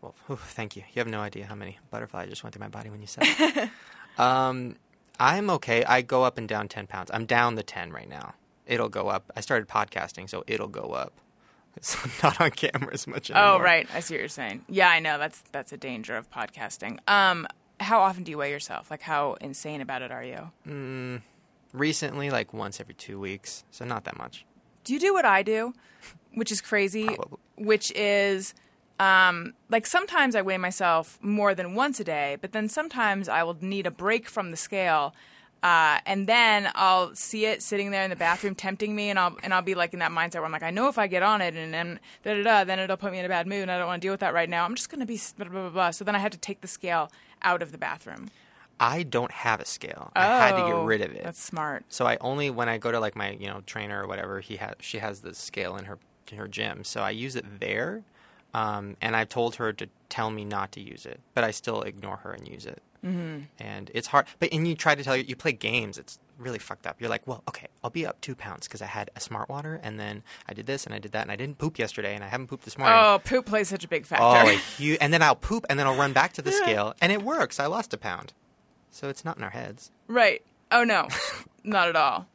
Well, 0.00 0.14
whew, 0.26 0.36
thank 0.36 0.76
you. 0.76 0.82
You 0.94 1.00
have 1.00 1.06
no 1.08 1.20
idea 1.20 1.44
how 1.46 1.54
many 1.54 1.78
butterflies 1.90 2.30
just 2.30 2.42
went 2.42 2.54
through 2.54 2.60
my 2.64 2.68
body 2.68 2.88
when 2.90 3.00
you 3.00 3.06
said 3.06 3.24
it. 3.38 3.70
um, 4.18 4.76
I'm 5.20 5.50
okay. 5.50 5.84
I 5.84 6.02
go 6.02 6.22
up 6.24 6.38
and 6.38 6.48
down 6.48 6.68
10 6.68 6.86
pounds. 6.86 7.10
I'm 7.12 7.26
down 7.26 7.56
the 7.56 7.62
10 7.64 7.90
right 7.92 8.08
now. 8.08 8.34
It'll 8.68 8.88
go 8.88 9.08
up. 9.08 9.32
I 9.34 9.40
started 9.40 9.66
podcasting, 9.66 10.28
so 10.30 10.44
it'll 10.46 10.68
go 10.68 10.90
up. 10.92 11.14
It's 11.76 12.22
not 12.24 12.40
on 12.40 12.50
camera 12.50 12.92
as 12.92 13.06
much 13.06 13.30
anymore. 13.30 13.50
Oh, 13.50 13.60
right. 13.60 13.86
I 13.94 14.00
see 14.00 14.14
what 14.14 14.20
you're 14.20 14.28
saying. 14.28 14.64
Yeah, 14.68 14.88
I 14.88 14.98
know. 14.98 15.16
That's 15.16 15.40
that's 15.52 15.72
a 15.72 15.76
danger 15.76 16.16
of 16.16 16.28
podcasting. 16.28 16.98
Um, 17.06 17.46
how 17.78 18.00
often 18.00 18.24
do 18.24 18.32
you 18.32 18.38
weigh 18.38 18.50
yourself? 18.50 18.90
Like, 18.90 19.00
how 19.00 19.34
insane 19.40 19.80
about 19.80 20.02
it 20.02 20.10
are 20.10 20.24
you? 20.24 21.20
Recently, 21.72 22.30
like 22.30 22.52
once 22.52 22.80
every 22.80 22.94
two 22.94 23.20
weeks, 23.20 23.64
so 23.70 23.84
not 23.84 24.04
that 24.04 24.16
much. 24.16 24.44
Do 24.84 24.92
you 24.94 24.98
do 24.98 25.12
what 25.12 25.24
I 25.24 25.42
do, 25.42 25.72
which 26.34 26.50
is 26.50 26.60
crazy? 26.60 27.04
Probably. 27.06 27.38
Which 27.58 27.92
is, 27.94 28.54
um, 28.98 29.52
like 29.68 29.86
sometimes 29.86 30.34
I 30.34 30.42
weigh 30.42 30.58
myself 30.58 31.18
more 31.20 31.54
than 31.54 31.74
once 31.74 32.00
a 32.00 32.04
day, 32.04 32.38
but 32.40 32.52
then 32.52 32.68
sometimes 32.68 33.28
I 33.28 33.42
will 33.44 33.56
need 33.60 33.86
a 33.86 33.90
break 33.90 34.28
from 34.28 34.50
the 34.50 34.56
scale. 34.56 35.14
Uh, 35.62 35.98
and 36.06 36.26
then 36.26 36.70
I'll 36.74 37.14
see 37.16 37.46
it 37.46 37.62
sitting 37.62 37.90
there 37.90 38.04
in 38.04 38.10
the 38.10 38.16
bathroom 38.16 38.54
tempting 38.54 38.94
me, 38.94 39.10
and 39.10 39.18
I'll 39.18 39.36
and 39.42 39.52
I'll 39.52 39.62
be 39.62 39.74
like 39.74 39.92
in 39.92 39.98
that 39.98 40.12
mindset 40.12 40.36
where 40.36 40.44
I'm 40.44 40.52
like, 40.52 40.62
I 40.62 40.70
know 40.70 40.88
if 40.88 40.98
I 40.98 41.06
get 41.08 41.22
on 41.22 41.40
it 41.40 41.54
and 41.56 41.74
then 41.74 41.98
da 42.22 42.34
da 42.34 42.42
da, 42.42 42.64
then 42.64 42.78
it'll 42.78 42.96
put 42.96 43.10
me 43.12 43.18
in 43.18 43.24
a 43.24 43.28
bad 43.28 43.46
mood, 43.46 43.62
and 43.62 43.70
I 43.70 43.78
don't 43.78 43.88
want 43.88 44.00
to 44.00 44.06
deal 44.06 44.12
with 44.12 44.20
that 44.20 44.34
right 44.34 44.48
now. 44.48 44.64
I'm 44.64 44.74
just 44.76 44.88
gonna 44.88 45.06
be 45.06 45.20
blah 45.36 45.48
blah 45.48 45.60
blah. 45.62 45.70
blah. 45.70 45.90
So 45.90 46.04
then 46.04 46.14
I 46.14 46.18
had 46.18 46.32
to 46.32 46.38
take 46.38 46.60
the 46.60 46.68
scale 46.68 47.10
out 47.42 47.60
of 47.62 47.72
the 47.72 47.78
bathroom. 47.78 48.30
I 48.80 49.02
don't 49.02 49.32
have 49.32 49.60
a 49.60 49.64
scale. 49.64 50.12
Oh, 50.14 50.20
I 50.20 50.46
had 50.46 50.56
to 50.56 50.62
get 50.62 50.74
Oh, 50.74 50.84
rid 50.84 51.00
of 51.00 51.10
it. 51.10 51.24
That's 51.24 51.42
smart. 51.42 51.84
So 51.88 52.06
I 52.06 52.16
only 52.20 52.50
when 52.50 52.68
I 52.68 52.78
go 52.78 52.92
to 52.92 53.00
like 53.00 53.16
my 53.16 53.30
you 53.32 53.48
know 53.48 53.62
trainer 53.66 54.04
or 54.04 54.06
whatever 54.06 54.38
he 54.40 54.56
has 54.56 54.74
she 54.80 54.98
has 54.98 55.20
the 55.22 55.34
scale 55.34 55.76
in 55.76 55.86
her 55.86 55.98
in 56.30 56.38
her 56.38 56.46
gym. 56.46 56.84
So 56.84 57.00
I 57.02 57.10
use 57.10 57.34
it 57.34 57.58
there, 57.58 58.04
um, 58.54 58.96
and 59.00 59.16
I've 59.16 59.28
told 59.28 59.56
her 59.56 59.72
to 59.72 59.88
tell 60.08 60.30
me 60.30 60.44
not 60.44 60.70
to 60.72 60.80
use 60.80 61.04
it, 61.04 61.18
but 61.34 61.42
I 61.42 61.50
still 61.50 61.82
ignore 61.82 62.18
her 62.18 62.32
and 62.32 62.46
use 62.46 62.64
it. 62.66 62.80
Mm-hmm. 63.04 63.44
And 63.58 63.90
it's 63.94 64.08
hard. 64.08 64.26
But 64.38 64.52
and 64.52 64.66
you 64.66 64.74
try 64.74 64.94
to 64.94 65.04
tell 65.04 65.16
you 65.16 65.24
you 65.24 65.36
play 65.36 65.52
games. 65.52 65.98
It's 65.98 66.18
really 66.36 66.58
fucked 66.58 66.86
up. 66.86 67.00
You're 67.00 67.10
like, 67.10 67.26
well, 67.26 67.42
okay, 67.48 67.66
I'll 67.82 67.90
be 67.90 68.06
up 68.06 68.20
two 68.20 68.34
pounds 68.34 68.66
because 68.66 68.80
I 68.82 68.86
had 68.86 69.10
a 69.16 69.20
smart 69.20 69.48
water, 69.48 69.80
and 69.82 69.98
then 69.98 70.22
I 70.48 70.54
did 70.54 70.66
this 70.66 70.84
and 70.84 70.94
I 70.94 70.98
did 70.98 71.12
that, 71.12 71.22
and 71.22 71.32
I 71.32 71.36
didn't 71.36 71.58
poop 71.58 71.78
yesterday, 71.78 72.14
and 72.14 72.24
I 72.24 72.28
haven't 72.28 72.46
pooped 72.48 72.64
this 72.64 72.78
morning. 72.78 72.96
Oh, 72.98 73.20
poop 73.24 73.46
plays 73.46 73.68
such 73.68 73.84
a 73.84 73.88
big 73.88 74.06
factor. 74.06 74.24
Oh, 74.24 74.96
and 75.00 75.12
then 75.12 75.22
I'll 75.22 75.36
poop, 75.36 75.66
and 75.68 75.78
then 75.78 75.86
I'll 75.86 75.96
run 75.96 76.12
back 76.12 76.32
to 76.34 76.42
the 76.42 76.52
scale, 76.62 76.94
and 77.00 77.12
it 77.12 77.22
works. 77.22 77.60
I 77.60 77.66
lost 77.66 77.92
a 77.94 77.98
pound. 77.98 78.32
So 78.90 79.08
it's 79.08 79.24
not 79.24 79.36
in 79.36 79.44
our 79.44 79.50
heads. 79.50 79.90
Right. 80.06 80.42
Oh 80.70 80.84
no, 80.84 81.08
not 81.64 81.88
at 81.88 81.96
all. 81.96 82.26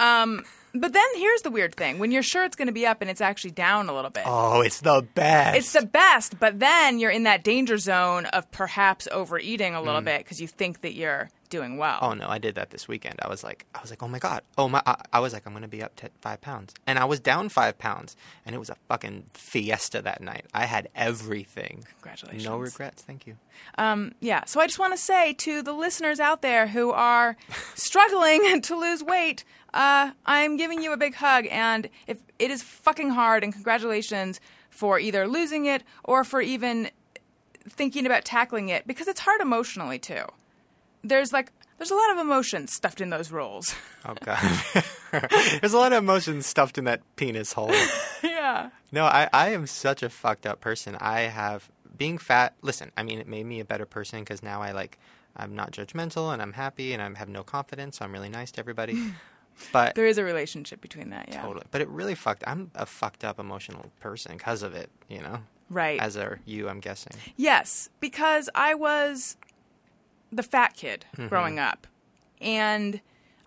Um, 0.00 0.44
but 0.80 0.92
then 0.92 1.06
here's 1.16 1.42
the 1.42 1.50
weird 1.50 1.74
thing: 1.74 1.98
when 1.98 2.10
you're 2.10 2.22
sure 2.22 2.44
it's 2.44 2.56
going 2.56 2.66
to 2.66 2.72
be 2.72 2.86
up 2.86 3.00
and 3.00 3.10
it's 3.10 3.20
actually 3.20 3.52
down 3.52 3.88
a 3.88 3.94
little 3.94 4.10
bit, 4.10 4.24
Oh, 4.26 4.60
it's 4.60 4.80
the 4.80 5.06
best. 5.14 5.58
it's 5.58 5.72
the 5.72 5.86
best. 5.86 6.38
But 6.38 6.60
then 6.60 6.98
you're 6.98 7.10
in 7.10 7.24
that 7.24 7.44
danger 7.44 7.78
zone 7.78 8.26
of 8.26 8.50
perhaps 8.52 9.08
overeating 9.12 9.74
a 9.74 9.82
little 9.82 10.00
mm. 10.00 10.06
bit 10.06 10.24
because 10.24 10.40
you 10.40 10.48
think 10.48 10.80
that 10.82 10.94
you're 10.94 11.30
doing 11.46 11.76
well. 11.76 11.98
Oh 12.02 12.12
no, 12.14 12.28
I 12.28 12.38
did 12.38 12.54
that 12.56 12.70
this 12.70 12.88
weekend. 12.88 13.16
I 13.22 13.28
was 13.28 13.42
like, 13.42 13.66
I 13.74 13.80
was 13.80 13.90
like, 13.90 14.02
oh 14.02 14.08
my 14.08 14.18
god, 14.18 14.42
oh 14.58 14.68
my, 14.68 14.82
I, 14.86 14.96
I 15.12 15.20
was 15.20 15.32
like, 15.32 15.46
I'm 15.46 15.52
gonna 15.52 15.68
be 15.68 15.82
up 15.82 15.96
to 15.96 16.10
five 16.20 16.40
pounds, 16.40 16.74
and 16.86 16.98
I 16.98 17.04
was 17.04 17.20
down 17.20 17.48
five 17.48 17.78
pounds, 17.78 18.16
and 18.44 18.54
it 18.54 18.58
was 18.58 18.70
a 18.70 18.76
fucking 18.88 19.24
fiesta 19.34 20.02
that 20.02 20.20
night. 20.20 20.46
I 20.52 20.66
had 20.66 20.88
everything. 20.94 21.84
Congratulations. 22.00 22.44
No 22.44 22.58
regrets. 22.58 23.02
Thank 23.02 23.26
you. 23.26 23.36
Um, 23.78 24.12
yeah. 24.20 24.44
So 24.44 24.60
I 24.60 24.66
just 24.66 24.78
want 24.78 24.92
to 24.92 24.98
say 24.98 25.32
to 25.34 25.62
the 25.62 25.72
listeners 25.72 26.20
out 26.20 26.42
there 26.42 26.68
who 26.68 26.90
are 26.90 27.36
struggling 27.74 28.60
to 28.62 28.78
lose 28.78 29.02
weight, 29.02 29.44
uh, 29.74 30.12
I'm 30.24 30.56
giving 30.56 30.82
you 30.82 30.92
a 30.92 30.96
big 30.96 31.14
hug, 31.14 31.46
and 31.50 31.88
if 32.06 32.18
it 32.38 32.50
is 32.50 32.62
fucking 32.62 33.10
hard, 33.10 33.44
and 33.44 33.52
congratulations 33.52 34.40
for 34.70 34.98
either 34.98 35.26
losing 35.26 35.64
it 35.66 35.82
or 36.04 36.22
for 36.22 36.40
even 36.40 36.90
thinking 37.68 38.06
about 38.06 38.24
tackling 38.24 38.68
it 38.68 38.86
because 38.86 39.08
it's 39.08 39.20
hard 39.20 39.40
emotionally 39.40 39.98
too. 39.98 40.24
There's 41.02 41.32
like 41.32 41.52
there's 41.78 41.90
a 41.90 41.94
lot 41.94 42.10
of 42.12 42.18
emotion 42.18 42.66
stuffed 42.68 43.00
in 43.00 43.10
those 43.10 43.30
rolls. 43.30 43.74
Oh 44.04 44.14
god, 44.24 44.38
there's 45.60 45.72
a 45.74 45.78
lot 45.78 45.92
of 45.92 46.02
emotions 46.02 46.46
stuffed 46.46 46.78
in 46.78 46.84
that 46.84 47.00
penis 47.16 47.52
hole. 47.52 47.72
yeah. 48.22 48.70
No, 48.92 49.04
I, 49.04 49.28
I 49.32 49.50
am 49.50 49.66
such 49.66 50.02
a 50.02 50.08
fucked 50.08 50.46
up 50.46 50.60
person. 50.60 50.96
I 51.00 51.20
have 51.22 51.68
being 51.96 52.18
fat. 52.18 52.54
Listen, 52.62 52.92
I 52.96 53.02
mean, 53.02 53.18
it 53.18 53.26
made 53.28 53.44
me 53.46 53.60
a 53.60 53.64
better 53.64 53.86
person 53.86 54.20
because 54.20 54.42
now 54.42 54.62
I 54.62 54.72
like 54.72 54.98
I'm 55.36 55.54
not 55.54 55.70
judgmental 55.72 56.32
and 56.32 56.40
I'm 56.40 56.52
happy 56.54 56.92
and 56.94 57.02
I 57.02 57.18
have 57.18 57.28
no 57.28 57.42
confidence. 57.42 57.98
So 57.98 58.04
I'm 58.04 58.12
really 58.12 58.28
nice 58.30 58.50
to 58.52 58.60
everybody. 58.60 59.12
But 59.72 59.94
There 59.94 60.04
is 60.04 60.18
a 60.18 60.22
relationship 60.22 60.82
between 60.82 61.08
that, 61.10 61.30
yeah. 61.30 61.40
totally, 61.40 61.64
but 61.70 61.80
it 61.80 61.88
really 61.88 62.14
fucked. 62.14 62.44
I'm 62.46 62.70
a 62.74 62.84
fucked 62.84 63.24
up 63.24 63.38
emotional 63.38 63.90
person 64.00 64.36
because 64.36 64.62
of 64.62 64.74
it. 64.74 64.90
You 65.08 65.22
know, 65.22 65.38
Right. 65.70 65.98
as 65.98 66.14
are 66.18 66.40
you, 66.44 66.68
I'm 66.68 66.78
guessing. 66.78 67.14
Yes, 67.38 67.88
because 67.98 68.50
I 68.54 68.74
was 68.74 69.38
the 70.36 70.42
fat 70.42 70.74
kid 70.76 71.04
Mm-hmm. 71.16 71.28
growing 71.28 71.58
up, 71.58 71.86
and 72.40 73.00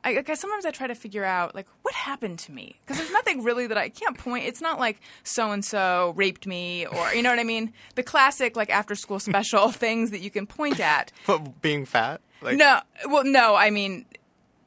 I, 0.04 0.14
like, 0.14 0.30
I 0.30 0.34
sometimes 0.36 0.66
I 0.66 0.72
try 0.72 0.88
to 0.88 0.96
figure 0.96 1.26
out 1.26 1.54
like 1.56 1.68
what 1.82 1.94
happened 1.94 2.40
to 2.40 2.52
me 2.54 2.80
because 2.82 2.98
there's 2.98 3.12
nothing 3.12 3.44
really 3.44 3.68
that 3.68 3.78
I 3.78 3.90
can't 3.90 4.18
point. 4.18 4.46
It's 4.46 4.62
not 4.62 4.80
like 4.80 5.02
so 5.24 5.52
and 5.52 5.64
so 5.64 6.14
raped 6.16 6.48
me 6.48 6.86
or 6.86 7.14
you 7.14 7.22
know 7.22 7.30
what 7.30 7.40
I 7.40 7.44
mean. 7.44 7.74
The 7.96 8.04
classic 8.04 8.56
like 8.56 8.70
after 8.70 8.96
school 8.96 9.20
special 9.20 9.72
things 9.72 10.12
that 10.12 10.22
you 10.22 10.32
can 10.32 10.48
point 10.48 10.80
at. 10.80 11.12
But 11.28 11.62
being 11.62 11.86
fat, 11.86 12.22
Like 12.42 12.58
no, 12.58 12.80
well, 13.10 13.26
no. 13.26 13.56
I 13.56 13.72
mean, 13.72 14.06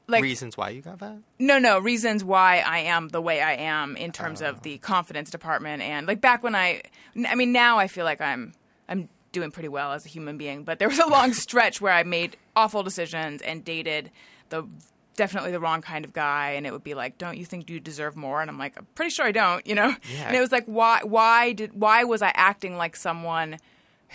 like 0.06 0.22
reasons 0.22 0.56
why 0.58 0.68
you 0.68 0.82
got 0.82 0.98
fat? 0.98 1.16
no, 1.38 1.58
no 1.58 1.78
reasons 1.78 2.22
why 2.22 2.58
I 2.58 2.80
am 2.80 3.08
the 3.08 3.22
way 3.22 3.40
I 3.40 3.54
am 3.54 3.96
in 3.96 4.12
terms 4.12 4.42
Oh. 4.42 4.50
of 4.50 4.62
the 4.62 4.76
confidence 4.78 5.30
department 5.30 5.80
and 5.80 6.06
like 6.06 6.20
back 6.20 6.42
when 6.42 6.54
I, 6.54 6.82
I 7.26 7.35
mean, 7.37 7.52
now 7.52 7.78
I 7.78 7.88
feel 7.88 8.04
like 8.04 8.20
I'm 8.20 8.52
I'm 8.87 9.08
doing 9.33 9.51
pretty 9.51 9.68
well 9.68 9.92
as 9.92 10.05
a 10.07 10.09
human 10.09 10.37
being, 10.37 10.62
but 10.62 10.79
there 10.79 10.88
was 10.88 10.99
a 10.99 11.07
long 11.07 11.33
stretch 11.33 11.81
where 11.81 11.92
I 11.92 12.03
made 12.03 12.37
awful 12.55 12.83
decisions 12.83 13.42
and 13.42 13.64
dated 13.64 14.11
the 14.51 14.66
definitely 15.14 15.51
the 15.53 15.61
wrong 15.61 15.83
kind 15.83 16.07
of 16.07 16.12
guy 16.14 16.53
and 16.53 16.66
it 16.66 16.73
would 16.73 16.83
be 16.83 16.95
like 16.95 17.18
don't 17.18 17.37
you 17.37 17.45
think 17.45 17.68
you 17.68 17.79
deserve 17.79 18.16
more? 18.16 18.40
And 18.40 18.49
i'm 18.51 18.59
like 18.59 18.79
i'm 18.79 18.87
pretty 18.95 19.11
sure 19.11 19.27
i 19.27 19.33
don't 19.33 19.66
you 19.66 19.75
know? 19.75 19.95
Yeah. 20.14 20.27
and 20.27 20.35
it 20.37 20.40
was 20.40 20.51
like 20.51 20.64
why 20.64 21.01
why 21.05 21.53
did 21.53 21.79
why 21.79 22.05
was 22.05 22.23
i 22.23 22.33
acting 22.35 22.77
like 22.79 22.97
someone 22.97 23.59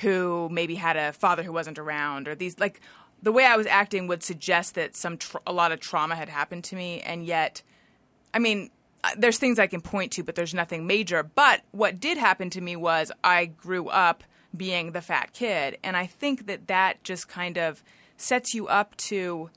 who 0.01 0.49
maybe 0.51 0.73
had 0.73 0.97
a 0.97 1.13
father 1.13 1.43
who 1.43 1.51
wasn't 1.51 1.77
around 1.77 2.27
or 2.27 2.33
these 2.33 2.57
like 2.59 2.81
the 3.21 3.31
way 3.31 3.45
i 3.45 3.55
was 3.55 3.67
acting 3.67 4.07
would 4.07 4.23
suggest 4.23 4.73
that 4.73 4.95
some 4.95 5.17
tr- 5.17 5.37
a 5.45 5.53
lot 5.53 5.71
of 5.71 5.79
trauma 5.79 6.15
had 6.15 6.29
happened 6.29 6.63
to 6.63 6.75
me 6.75 6.99
and 7.01 7.23
yet 7.25 7.61
i 8.33 8.39
mean 8.39 8.71
uh, 9.03 9.11
there's 9.17 9.37
things 9.37 9.59
i 9.59 9.67
can 9.67 9.81
point 9.81 10.11
to 10.11 10.23
but 10.23 10.33
there's 10.33 10.53
nothing 10.55 10.87
major. 10.87 11.21
But 11.21 11.61
what 11.71 11.99
did 11.99 12.17
happen 12.17 12.49
to 12.49 12.61
me 12.61 12.75
was 12.75 13.11
i 13.23 13.45
grew 13.45 13.87
up 13.89 14.23
being 14.55 14.91
the 14.91 15.01
fat 15.01 15.33
kid 15.33 15.77
and 15.83 15.95
i 15.97 16.05
think 16.05 16.47
that 16.47 16.67
that 16.67 17.03
just 17.03 17.27
kind 17.27 17.57
of 17.57 17.83
sets 18.17 18.53
you 18.53 18.67
up 18.67 18.95
to 18.97 19.49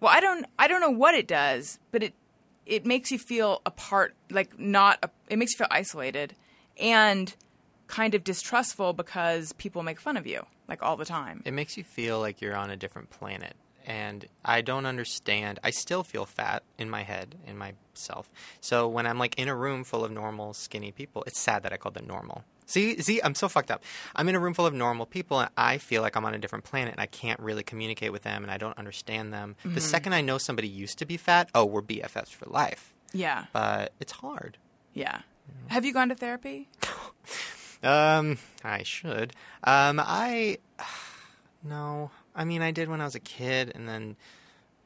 well 0.00 0.12
i 0.14 0.20
don't 0.20 0.46
i 0.58 0.66
don't 0.66 0.80
know 0.80 0.90
what 0.90 1.14
it 1.14 1.26
does 1.28 1.78
but 1.90 2.02
it 2.02 2.14
it 2.66 2.84
makes 2.84 3.10
you 3.10 3.18
feel 3.18 3.62
apart 3.64 4.14
like 4.30 4.58
not 4.58 4.98
a, 5.02 5.10
it 5.28 5.38
makes 5.38 5.52
you 5.52 5.58
feel 5.58 5.68
isolated 5.70 6.34
and 6.78 7.34
kind 7.86 8.14
of 8.14 8.22
distrustful 8.24 8.92
because 8.92 9.52
people 9.54 9.82
make 9.82 10.00
fun 10.00 10.16
of 10.16 10.26
you 10.26 10.44
like 10.68 10.82
all 10.82 10.96
the 10.96 11.04
time 11.04 11.42
It 11.44 11.52
makes 11.52 11.76
you 11.76 11.84
feel 11.84 12.20
like 12.20 12.40
you're 12.40 12.56
on 12.56 12.70
a 12.70 12.76
different 12.76 13.10
planet. 13.10 13.54
And 13.86 14.26
I 14.44 14.60
don't 14.60 14.84
understand. 14.84 15.58
I 15.64 15.70
still 15.70 16.02
feel 16.02 16.26
fat 16.26 16.62
in 16.76 16.90
my 16.90 17.04
head, 17.04 17.36
in 17.46 17.56
myself. 17.56 18.28
So 18.60 18.86
when 18.86 19.06
I'm 19.06 19.18
like 19.18 19.38
in 19.38 19.48
a 19.48 19.56
room 19.56 19.82
full 19.82 20.04
of 20.04 20.10
normal, 20.10 20.52
skinny 20.52 20.92
people, 20.92 21.24
it's 21.26 21.40
sad 21.40 21.62
that 21.62 21.72
I 21.72 21.78
call 21.78 21.92
them 21.92 22.06
normal. 22.06 22.44
See, 22.68 23.00
see, 23.00 23.20
I'm 23.24 23.34
so 23.34 23.48
fucked 23.48 23.70
up. 23.70 23.82
I'm 24.14 24.28
in 24.28 24.34
a 24.34 24.38
room 24.38 24.52
full 24.54 24.66
of 24.66 24.74
normal 24.74 25.06
people, 25.06 25.40
and 25.40 25.50
I 25.56 25.78
feel 25.78 26.02
like 26.02 26.16
I'm 26.16 26.24
on 26.26 26.34
a 26.34 26.38
different 26.38 26.64
planet, 26.64 26.92
and 26.92 27.00
I 27.00 27.06
can't 27.06 27.40
really 27.40 27.62
communicate 27.62 28.12
with 28.12 28.22
them, 28.22 28.42
and 28.44 28.50
I 28.52 28.58
don't 28.58 28.76
understand 28.78 29.32
them. 29.32 29.56
The 29.64 29.80
second 29.80 30.12
I 30.12 30.20
know 30.20 30.36
somebody 30.38 30.68
used 30.68 30.98
to 30.98 31.06
be 31.06 31.16
fat, 31.16 31.48
oh, 31.54 31.64
we're 31.64 31.82
BFFs 31.82 32.28
for 32.28 32.44
life. 32.46 32.92
yeah 33.14 33.46
But 33.52 33.92
it's 34.00 34.12
hard. 34.12 34.58
yeah 34.92 35.22
have 35.68 35.84
you 35.86 35.94
gone 35.94 36.10
to 36.10 36.14
therapy 36.14 36.68
Um, 37.82 38.38
I 38.64 38.82
should. 38.82 39.32
Um, 39.64 40.00
I 40.04 40.58
no. 41.64 42.10
I 42.34 42.44
mean, 42.44 42.60
I 42.62 42.70
did 42.70 42.88
when 42.88 43.00
I 43.00 43.04
was 43.04 43.14
a 43.14 43.20
kid, 43.20 43.72
and 43.74 43.88
then 43.88 44.16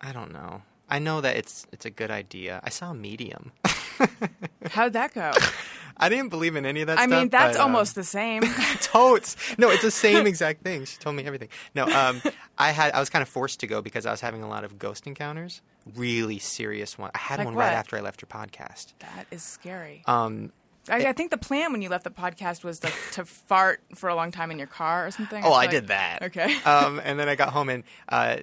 I 0.00 0.12
don't 0.12 0.32
know. 0.32 0.62
I 0.88 0.98
know 0.98 1.20
that 1.22 1.36
it's 1.36 1.66
it's 1.72 1.86
a 1.86 1.90
good 1.90 2.10
idea. 2.10 2.60
I 2.62 2.68
saw 2.70 2.90
a 2.90 2.94
medium. 2.94 3.52
how'd 4.70 4.92
that 4.92 5.14
go 5.14 5.32
I 6.02 6.08
didn't 6.08 6.28
believe 6.28 6.56
in 6.56 6.66
any 6.66 6.80
of 6.82 6.88
that. 6.88 6.94
Stuff. 6.94 7.04
I 7.04 7.06
stuff, 7.08 7.20
mean 7.20 7.28
that's 7.30 7.56
but, 7.56 7.62
um, 7.64 7.70
almost 7.74 7.94
the 7.94 8.04
same 8.04 8.42
totes. 8.80 9.36
No, 9.58 9.70
it's 9.70 9.82
the 9.82 9.90
same 10.06 10.26
exact 10.26 10.62
thing. 10.62 10.84
She 10.84 10.98
told 10.98 11.16
me 11.16 11.24
everything. 11.24 11.48
No, 11.74 11.84
um, 11.86 12.20
I 12.58 12.70
had 12.72 12.92
I 12.92 13.00
was 13.00 13.08
kind 13.10 13.22
of 13.22 13.28
forced 13.28 13.60
to 13.60 13.66
go 13.66 13.80
because 13.82 14.04
I 14.06 14.10
was 14.10 14.20
having 14.20 14.42
a 14.42 14.48
lot 14.48 14.64
of 14.64 14.78
ghost 14.78 15.06
encounters. 15.06 15.62
Really 15.96 16.38
serious 16.38 16.98
one. 16.98 17.10
I 17.14 17.18
had 17.18 17.38
Like 17.38 17.46
one 17.46 17.54
what? 17.54 17.62
right 17.62 17.72
after 17.72 17.96
I 17.96 18.00
left 18.00 18.22
your 18.22 18.28
podcast. 18.28 18.92
that 19.00 19.26
is 19.30 19.42
scary 19.42 20.02
Um, 20.06 20.52
I, 20.88 21.06
I 21.06 21.12
think 21.12 21.30
the 21.30 21.38
plan 21.38 21.72
when 21.72 21.80
you 21.82 21.88
left 21.88 22.04
the 22.04 22.10
podcast 22.10 22.64
was 22.64 22.82
like 22.82 22.94
to 23.12 23.24
fart 23.24 23.80
for 23.94 24.08
a 24.08 24.14
long 24.16 24.30
time 24.32 24.50
in 24.50 24.58
your 24.58 24.66
car 24.68 25.06
or 25.06 25.10
something. 25.12 25.42
Oh, 25.44 25.48
It's 25.48 25.56
I 25.56 25.58
like- 25.60 25.70
did 25.70 25.86
that. 25.88 26.22
Okay. 26.22 26.54
um, 26.64 27.00
and 27.04 27.18
then 27.20 27.28
I 27.28 27.34
got 27.36 27.50
home 27.50 27.68
and 27.68 27.84
uh, 28.08 28.38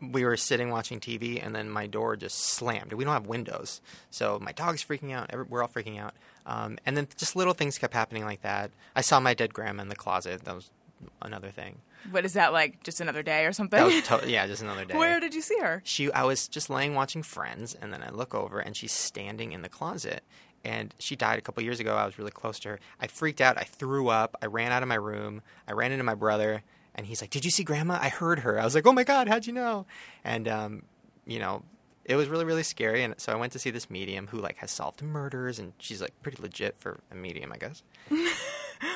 we 0.00 0.24
were 0.24 0.36
sitting 0.36 0.70
watching 0.70 0.98
TV, 1.00 1.44
and 1.44 1.54
then 1.54 1.70
my 1.70 1.86
door 1.86 2.16
just 2.16 2.38
slammed. 2.40 2.92
We 2.92 3.04
don't 3.04 3.12
have 3.12 3.26
windows, 3.28 3.80
so 4.10 4.38
my 4.42 4.50
dog's 4.52 4.82
freaking 4.84 5.12
out. 5.12 5.28
Every, 5.30 5.44
we're 5.48 5.62
all 5.62 5.68
freaking 5.68 5.96
out. 6.00 6.14
Um, 6.46 6.78
and 6.84 6.96
then 6.96 7.06
just 7.16 7.36
little 7.36 7.54
things 7.54 7.78
kept 7.78 7.94
happening 7.94 8.24
like 8.24 8.42
that. 8.42 8.70
I 8.96 9.00
saw 9.00 9.20
my 9.20 9.34
dead 9.34 9.54
grandma 9.54 9.82
in 9.82 9.88
the 9.88 9.96
closet. 9.96 10.44
That 10.44 10.54
was 10.54 10.70
another 11.20 11.50
thing. 11.50 11.78
What 12.10 12.24
is 12.24 12.32
that 12.32 12.52
like? 12.52 12.82
Just 12.82 13.00
another 13.00 13.22
day 13.22 13.44
or 13.46 13.52
something? 13.52 13.78
That 13.78 13.86
was 13.86 14.22
to- 14.22 14.28
yeah, 14.30 14.46
just 14.46 14.62
another 14.62 14.84
day. 14.84 14.96
Where 14.96 15.20
did 15.20 15.34
you 15.34 15.40
see 15.42 15.58
her? 15.60 15.80
she 15.84 16.10
I 16.12 16.24
was 16.24 16.48
just 16.48 16.68
laying 16.68 16.94
watching 16.94 17.22
Friends, 17.22 17.76
and 17.80 17.92
then 17.92 18.02
I 18.02 18.10
look 18.10 18.34
over, 18.34 18.58
and 18.58 18.76
she's 18.76 18.92
standing 18.92 19.52
in 19.52 19.62
the 19.62 19.68
closet. 19.68 20.22
And 20.64 20.94
she 21.00 21.16
died 21.16 21.38
a 21.38 21.42
couple 21.42 21.60
years 21.64 21.80
ago. 21.80 21.96
I 21.96 22.06
was 22.06 22.18
really 22.18 22.30
close 22.30 22.60
to 22.60 22.70
her. 22.70 22.80
I 23.00 23.08
freaked 23.08 23.40
out. 23.40 23.58
I 23.58 23.64
threw 23.64 24.08
up. 24.08 24.36
I 24.40 24.46
ran 24.46 24.70
out 24.70 24.82
of 24.84 24.88
my 24.88 24.94
room. 24.94 25.42
I 25.66 25.72
ran 25.72 25.90
into 25.90 26.04
my 26.04 26.14
brother, 26.14 26.62
and 26.94 27.06
he's 27.06 27.20
like, 27.20 27.30
"Did 27.30 27.44
you 27.44 27.50
see 27.50 27.64
Grandma? 27.64 27.98
I 28.00 28.08
heard 28.08 28.40
her." 28.40 28.60
I 28.60 28.64
was 28.64 28.74
like, 28.74 28.86
"Oh 28.86 28.92
my 28.92 29.04
God, 29.04 29.28
how'd 29.28 29.46
you 29.46 29.52
know?" 29.52 29.86
And 30.24 30.46
um, 30.48 30.82
you 31.26 31.38
know, 31.40 31.62
it 32.04 32.16
was 32.16 32.28
really 32.28 32.44
really 32.44 32.62
scary. 32.62 33.02
And 33.02 33.14
so 33.18 33.32
I 33.32 33.36
went 33.36 33.52
to 33.52 33.58
see 33.58 33.70
this 33.70 33.88
medium 33.90 34.26
who 34.28 34.38
like 34.38 34.56
has 34.58 34.70
solved 34.70 35.02
murders, 35.02 35.58
and 35.58 35.72
she's 35.78 36.00
like 36.00 36.12
pretty 36.22 36.42
legit 36.42 36.76
for 36.78 37.00
a 37.10 37.14
medium, 37.14 37.52
I 37.52 37.58
guess. 37.58 37.82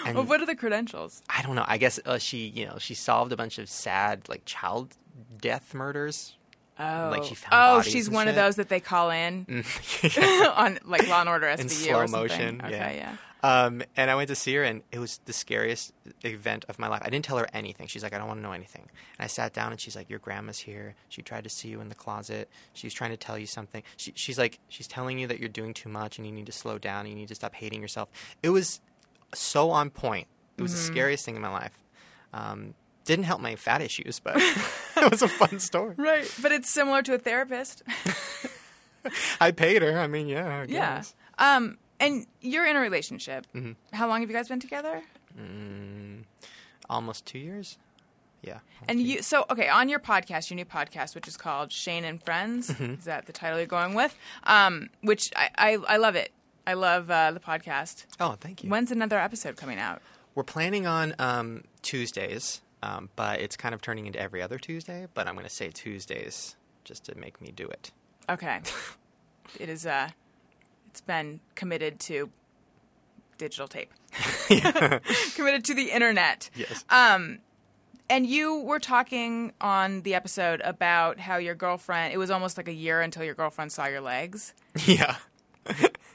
Well, 0.05 0.25
what 0.25 0.41
are 0.41 0.47
the 0.47 0.57
credentials? 0.57 1.23
I 1.31 1.43
don't 1.43 1.55
know. 1.55 1.65
I 1.67 1.79
guess 1.79 2.01
uh, 2.05 2.19
she, 2.19 2.49
you 2.49 2.67
know, 2.67 2.77
she 2.79 2.95
solved 2.95 3.31
a 3.33 3.37
bunch 3.37 3.59
of 3.59 3.69
sad 3.69 4.29
like 4.29 4.43
child 4.45 4.97
death 5.41 5.75
murders. 5.75 6.37
Oh, 6.79 7.09
Like 7.13 7.23
she 7.23 7.37
found 7.37 7.53
oh, 7.55 7.83
she's 7.83 8.11
one 8.11 8.27
of 8.27 8.35
those 8.35 8.57
that 8.57 8.69
they 8.69 8.81
call 8.81 9.11
in 9.11 9.47
Mm. 9.47 10.51
on 10.57 10.79
like 10.85 11.07
Law 11.09 11.21
and 11.21 11.29
Order 11.29 11.47
SVU 11.47 11.57
in 11.89 11.95
or 11.95 12.07
slow 12.09 12.27
something. 12.27 12.57
motion. 12.57 12.63
Okay, 12.65 12.97
yeah. 12.99 13.17
Um, 13.47 13.83
and 13.97 14.11
I 14.11 14.17
went 14.17 14.27
to 14.29 14.35
see 14.35 14.55
her, 14.57 14.65
and 14.65 14.83
it 14.91 14.99
was 14.99 15.21
the 15.25 15.33
scariest 15.33 15.93
event 16.25 16.65
of 16.69 16.81
my 16.81 16.89
life. 16.89 17.03
I 17.05 17.11
didn't 17.11 17.25
tell 17.25 17.39
her 17.39 17.47
anything. 17.53 17.87
She's 17.87 18.03
like, 18.03 18.13
I 18.13 18.19
don't 18.19 18.27
want 18.27 18.39
to 18.39 18.43
know 18.43 18.51
anything. 18.51 18.83
And 18.83 19.25
I 19.25 19.29
sat 19.29 19.53
down, 19.53 19.71
and 19.71 19.81
she's 19.81 19.95
like, 19.95 20.11
Your 20.11 20.19
grandma's 20.19 20.59
here. 20.59 20.97
She 21.09 21.23
tried 21.23 21.45
to 21.45 21.51
see 21.51 21.69
you 21.69 21.81
in 21.81 21.89
the 21.89 21.95
closet. 21.95 22.51
She's 22.73 22.93
trying 22.93 23.11
to 23.11 23.17
tell 23.17 23.39
you 23.39 23.47
something. 23.47 23.85
She, 23.97 24.13
she's 24.17 24.37
like, 24.37 24.59
She's 24.69 24.89
telling 24.89 25.21
you 25.21 25.29
that 25.29 25.39
you're 25.39 25.49
doing 25.49 25.75
too 25.75 25.89
much, 25.89 26.19
and 26.19 26.27
you 26.27 26.33
need 26.33 26.47
to 26.47 26.53
slow 26.53 26.77
down, 26.77 27.01
and 27.01 27.11
you 27.11 27.15
need 27.15 27.29
to 27.29 27.37
stop 27.37 27.55
hating 27.55 27.81
yourself. 27.81 28.09
It 28.43 28.51
was 28.51 28.81
so 29.33 29.71
on 29.71 29.91
point. 29.91 30.27
It 30.59 30.63
was 30.63 30.73
the 30.73 30.79
scariest 30.79 31.25
thing 31.25 31.37
in 31.37 31.43
my 31.43 31.51
life. 31.51 31.79
Um, 32.33 32.75
didn't 33.05 33.27
help 33.27 33.41
my 33.41 33.55
fat 33.55 33.81
issues, 33.81 34.19
but 34.19 34.35
it 34.97 35.11
was 35.11 35.23
a 35.23 35.29
fun 35.29 35.61
story. 35.61 35.95
Right, 35.97 36.29
but 36.43 36.51
it's 36.51 36.69
similar 36.69 37.03
to 37.03 37.15
a 37.15 37.19
therapist. 37.19 37.85
I 39.41 39.53
paid 39.53 39.83
her. 39.83 40.01
I 40.01 40.09
mean, 40.09 40.27
yeah. 40.27 40.63
I 40.63 40.65
yeah. 40.65 41.05
Um, 41.39 41.79
and 42.01 42.27
you're 42.41 42.67
in 42.67 42.77
a 42.77 42.81
relationship. 42.81 43.47
Mm-hmm. 43.55 43.73
How 43.93 44.09
long 44.09 44.21
have 44.21 44.31
you 44.31 44.37
guys 44.37 44.49
been 44.49 44.61
together? 44.61 45.03
Almost 46.89 47.27
two 47.27 47.39
years. 47.39 47.79
Yeah. 48.43 48.59
And 48.89 49.01
you, 49.01 49.23
so 49.23 49.45
okay, 49.51 49.69
on 49.69 49.89
your 49.89 49.99
podcast, 49.99 50.51
your 50.51 50.57
new 50.57 50.65
podcast, 50.65 51.15
which 51.15 51.27
is 51.27 51.37
called 51.37 51.73
Shane 51.73 52.05
and 52.05 52.23
Friends, 52.23 52.71
Mm-hmm. 52.71 52.95
is 52.95 53.05
that 53.07 53.27
the 53.27 53.33
title 53.33 53.59
you're 53.59 53.67
going 53.67 53.95
with? 53.95 54.17
Um, 54.45 54.91
which 55.01 55.33
I, 55.35 55.51
I, 55.57 55.79
I 55.89 55.97
love 55.97 56.15
it. 56.15 56.31
I 56.67 56.75
love 56.75 57.11
uh, 57.11 57.33
the 57.33 57.41
podcast. 57.41 58.07
Oh, 58.21 58.37
thank 58.41 58.63
you. 58.63 58.71
When's 58.71 58.91
another 58.93 59.19
episode 59.19 59.57
coming 59.57 59.79
out? 59.79 60.01
We're 60.35 60.43
planning 60.45 60.87
on 60.87 61.15
um, 61.19 61.65
Tuesdays, 61.83 62.61
um, 62.83 63.09
but 63.17 63.41
it's 63.41 63.57
kind 63.57 63.75
of 63.75 63.81
turning 63.83 64.07
into 64.07 64.21
every 64.21 64.43
other 64.43 64.59
Tuesday. 64.59 65.07
But 65.15 65.27
I'm 65.27 65.35
going 65.35 65.47
to 65.47 65.53
say 65.53 65.71
Tuesdays 65.71 66.57
just 66.85 67.05
to 67.05 67.17
make 67.17 67.41
me 67.41 67.51
do 67.55 67.67
it. 67.67 67.91
Okay, 68.29 68.61
it 69.61 69.69
is. 69.69 69.87
Uh, 69.87 70.11
it's 70.97 71.03
been 71.03 71.41
committed 71.55 72.01
to 72.01 72.31
digital 73.37 73.69
tape. 73.69 73.93
committed 75.35 75.63
to 75.67 75.75
the 75.75 75.91
internet. 75.93 76.49
Yes. 76.55 76.87
Um, 76.89 77.41
And 78.09 78.27
you 78.27 78.61
were 78.63 78.79
talking 78.79 79.53
on 79.61 80.01
the 80.03 80.15
episode 80.15 80.63
about 80.65 81.19
how 81.19 81.37
your 81.37 81.55
girlfriend. 81.55 82.15
It 82.15 82.17
was 82.17 82.31
almost 82.31 82.57
like 82.57 82.67
a 82.69 82.73
year 82.73 83.03
until 83.03 83.25
your 83.25 83.35
girlfriend 83.35 83.73
saw 83.73 83.87
your 83.87 84.01
legs, 84.01 84.55
yeah. 84.87 85.17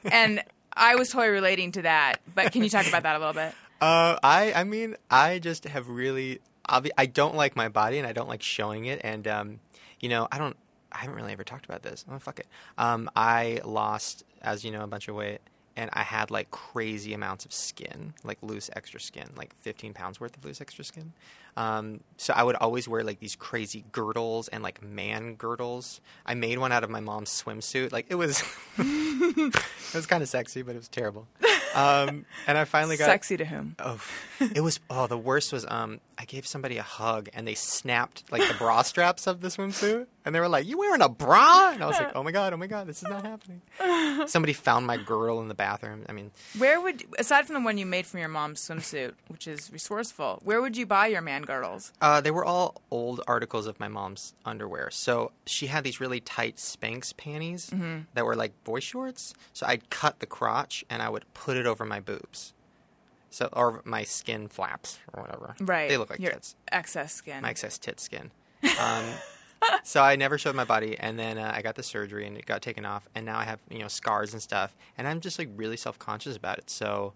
and 0.03 0.41
I 0.73 0.95
was 0.95 1.09
totally 1.09 1.29
relating 1.29 1.73
to 1.73 1.81
that. 1.83 2.21
But 2.33 2.51
can 2.53 2.63
you 2.63 2.69
talk 2.69 2.87
about 2.87 3.03
that 3.03 3.15
a 3.17 3.19
little 3.19 3.33
bit? 3.33 3.53
Uh, 3.81 4.17
I 4.23 4.53
I 4.53 4.63
mean 4.63 4.95
I 5.11 5.37
just 5.37 5.65
have 5.65 5.89
really 5.89 6.39
obvi- 6.67 6.91
I 6.97 7.05
don't 7.05 7.35
like 7.35 7.55
my 7.55 7.67
body 7.69 7.99
and 7.99 8.07
I 8.07 8.13
don't 8.13 8.29
like 8.29 8.41
showing 8.41 8.85
it 8.85 9.01
and 9.03 9.27
um 9.27 9.59
you 9.99 10.07
know 10.09 10.27
I 10.31 10.37
don't 10.37 10.55
I 10.91 10.99
haven't 10.99 11.15
really 11.15 11.33
ever 11.33 11.43
talked 11.43 11.65
about 11.65 11.83
this. 11.83 12.05
Oh 12.11 12.19
fuck 12.19 12.39
it. 12.39 12.47
Um 12.77 13.09
I 13.15 13.61
lost 13.63 14.23
as 14.41 14.63
you 14.65 14.71
know 14.71 14.83
a 14.83 14.87
bunch 14.87 15.07
of 15.07 15.15
weight 15.15 15.41
and 15.75 15.89
I 15.93 16.03
had 16.03 16.31
like 16.31 16.51
crazy 16.51 17.13
amounts 17.13 17.45
of 17.45 17.53
skin, 17.53 18.13
like 18.23 18.37
loose 18.41 18.69
extra 18.75 18.99
skin, 18.99 19.29
like 19.35 19.55
15 19.61 19.93
pounds 19.93 20.19
worth 20.19 20.35
of 20.35 20.43
loose 20.43 20.61
extra 20.61 20.83
skin. 20.83 21.13
Um, 21.57 22.01
so 22.17 22.33
I 22.33 22.43
would 22.43 22.55
always 22.55 22.87
wear 22.87 23.03
like 23.03 23.19
these 23.19 23.35
crazy 23.35 23.83
girdles 23.91 24.47
and 24.49 24.63
like 24.63 24.83
man 24.83 25.35
girdles. 25.35 26.01
I 26.25 26.33
made 26.33 26.59
one 26.59 26.71
out 26.71 26.83
of 26.83 26.89
my 26.89 26.99
mom's 26.99 27.29
swimsuit. 27.29 27.91
Like 27.91 28.07
it 28.09 28.15
was, 28.15 28.43
it 28.77 29.55
was 29.93 30.05
kind 30.05 30.21
of 30.23 30.29
sexy, 30.29 30.61
but 30.61 30.75
it 30.75 30.79
was 30.79 30.87
terrible. 30.87 31.27
Um, 31.75 32.25
and 32.47 32.57
I 32.57 32.65
finally 32.65 32.97
got 32.97 33.05
Sexy 33.05 33.37
to 33.37 33.45
him. 33.45 33.75
Oh, 33.79 34.01
it 34.39 34.61
was. 34.61 34.79
Oh, 34.89 35.07
the 35.07 35.17
worst 35.17 35.53
was. 35.53 35.65
Um, 35.67 35.99
I 36.17 36.25
gave 36.25 36.45
somebody 36.45 36.77
a 36.77 36.83
hug, 36.83 37.29
and 37.33 37.47
they 37.47 37.55
snapped 37.55 38.31
like 38.31 38.47
the 38.47 38.53
bra 38.55 38.81
straps 38.83 39.25
of 39.27 39.41
the 39.41 39.47
swimsuit, 39.47 40.07
and 40.25 40.35
they 40.35 40.39
were 40.39 40.47
like, 40.49 40.65
"You 40.67 40.77
wearing 40.77 41.01
a 41.01 41.09
bra?" 41.09 41.71
And 41.73 41.83
I 41.83 41.87
was 41.87 41.97
like, 41.97 42.11
"Oh 42.15 42.23
my 42.23 42.31
god, 42.31 42.53
oh 42.53 42.57
my 42.57 42.67
god, 42.67 42.87
this 42.87 42.97
is 43.01 43.09
not 43.09 43.25
happening." 43.25 43.61
Somebody 44.27 44.53
found 44.53 44.85
my 44.85 44.97
girl 44.97 45.39
in 45.41 45.47
the 45.47 45.53
bathroom. 45.53 46.05
I 46.09 46.11
mean, 46.11 46.31
Where 46.57 46.79
would, 46.81 47.03
aside 47.17 47.45
from 47.45 47.55
the 47.55 47.61
one 47.61 47.77
you 47.77 47.85
made 47.85 48.05
from 48.05 48.19
your 48.19 48.29
mom's 48.29 48.59
swimsuit, 48.61 49.13
which 49.29 49.47
is 49.47 49.71
resourceful, 49.71 50.39
where 50.43 50.61
would 50.61 50.77
you 50.77 50.85
buy 50.85 51.07
your 51.07 51.21
man 51.21 51.43
girdles? 51.43 51.91
uh, 52.01 52.21
they 52.21 52.31
were 52.31 52.45
all 52.45 52.81
old 52.91 53.21
articles 53.27 53.65
of 53.67 53.79
my 53.79 53.87
mom's 53.87 54.33
underwear. 54.45 54.89
So 54.91 55.31
she 55.45 55.67
had 55.67 55.83
these 55.83 55.99
really 55.99 56.19
tight 56.19 56.57
Spanx 56.57 57.15
panties 57.15 57.71
that 58.13 58.25
were 58.25 58.35
like 58.35 58.51
boy 58.63 58.79
shorts. 58.79 59.33
So 59.53 59.65
I'd 59.65 59.89
cut 59.89 60.19
the 60.19 60.25
crotch 60.25 60.83
and 60.89 61.01
I 61.01 61.09
would 61.09 61.25
put 61.33 61.57
it 61.57 61.60
over 61.67 61.85
my 61.85 61.99
boobs. 61.99 62.53
So 63.29 63.49
or 63.53 63.81
my 63.85 64.03
skin 64.03 64.47
flaps 64.49 64.99
or 65.13 65.23
whatever. 65.23 65.55
Right. 65.61 65.87
They 65.89 65.97
look 65.97 66.09
like 66.09 66.19
your 66.19 66.33
tits. 66.33 66.55
excess 66.71 67.13
skin. 67.13 67.41
my 67.41 67.49
excess 67.49 67.77
tit 67.77 67.99
skin. 67.99 68.31
Um, 68.79 69.05
so 69.83 70.03
I 70.03 70.15
never 70.17 70.37
showed 70.37 70.55
my 70.55 70.65
body, 70.65 70.97
and 70.99 71.17
then 71.17 71.37
uh, 71.37 71.51
I 71.55 71.61
got 71.61 71.75
the 71.75 71.83
surgery, 71.83 72.27
and 72.27 72.37
it 72.37 72.45
got 72.45 72.61
taken 72.61 72.85
off, 72.85 73.07
and 73.15 73.25
now 73.25 73.37
I 73.39 73.45
have 73.45 73.59
you 73.69 73.79
know 73.79 73.87
scars 73.87 74.33
and 74.33 74.41
stuff, 74.41 74.75
and 74.97 75.07
I'm 75.07 75.21
just 75.21 75.39
like 75.39 75.49
really 75.55 75.77
self 75.77 75.97
conscious 75.97 76.35
about 76.35 76.57
it. 76.57 76.69
So, 76.69 77.13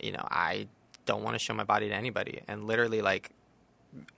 you 0.00 0.12
know, 0.12 0.26
I 0.30 0.68
don't 1.04 1.22
want 1.22 1.34
to 1.34 1.38
show 1.38 1.52
my 1.52 1.64
body 1.64 1.88
to 1.88 1.94
anybody, 1.94 2.42
and 2.48 2.66
literally 2.66 3.02
like. 3.02 3.30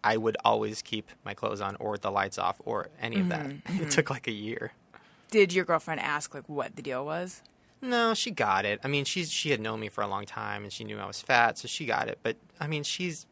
I 0.05 0.19
would 0.19 0.37
always 0.45 0.83
keep 0.83 1.09
my 1.25 1.33
clothes 1.33 1.63
on 1.63 1.77
or 1.77 1.97
the 1.97 2.11
lights 2.11 2.37
off 2.37 2.61
or 2.67 2.91
any 3.01 3.21
of 3.21 3.31
that. 3.31 3.51
It 3.81 3.91
took 3.91 4.11
like 4.11 4.27
a 4.29 4.31
year. 4.31 4.73
Did 5.31 5.55
your 5.55 5.65
girlfriend 5.65 5.99
ask 6.03 6.35
like 6.35 6.47
what 6.47 6.77
the 6.77 6.83
deal 6.83 7.07
was? 7.07 7.41
No, 7.83 8.15
she 8.15 8.31
got 8.31 8.65
it. 8.65 8.81
I 8.85 8.89
mean, 8.89 9.05
she's 9.05 9.31
she 9.31 9.51
had 9.51 9.61
known 9.61 9.81
me 9.81 9.89
for 9.89 10.03
a 10.03 10.07
long 10.07 10.25
time, 10.25 10.63
and 10.63 10.73
she 10.73 10.85
knew 10.85 10.99
I 10.99 11.07
was 11.07 11.21
fat, 11.21 11.59
so 11.59 11.67
she 11.67 11.85
got 11.85 12.09
it. 12.09 12.21
But 12.23 12.37
I 12.61 12.69
mean, 12.69 12.85
she's 12.85 13.27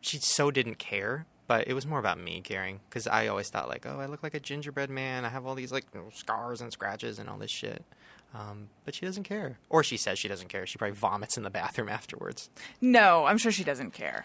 she 0.00 0.18
so 0.18 0.50
didn't 0.50 0.78
care. 0.78 1.26
But 1.48 1.66
it 1.66 1.74
was 1.74 1.84
more 1.84 1.98
about 1.98 2.18
me 2.18 2.40
caring 2.40 2.80
because 2.88 3.06
I 3.06 3.26
always 3.26 3.50
thought 3.50 3.68
like, 3.68 3.84
oh, 3.84 3.98
I 3.98 4.06
look 4.06 4.22
like 4.22 4.32
a 4.32 4.40
gingerbread 4.40 4.88
man. 4.88 5.24
I 5.24 5.28
have 5.28 5.44
all 5.44 5.56
these 5.56 5.72
like 5.72 5.84
scars 6.14 6.60
and 6.60 6.72
scratches 6.72 7.18
and 7.18 7.28
all 7.28 7.36
this 7.36 7.50
shit. 7.50 7.84
Um, 8.34 8.68
but 8.84 8.94
she 8.94 9.04
doesn't 9.04 9.24
care, 9.24 9.58
or 9.68 9.82
she 9.82 9.98
says 9.98 10.18
she 10.18 10.28
doesn't 10.28 10.48
care. 10.48 10.64
She 10.66 10.78
probably 10.78 10.96
vomits 10.96 11.36
in 11.36 11.42
the 11.42 11.50
bathroom 11.50 11.88
afterwards. 11.88 12.48
No, 12.80 13.26
I'm 13.26 13.36
sure 13.36 13.52
she 13.52 13.64
doesn't 13.64 13.92
care. 13.92 14.24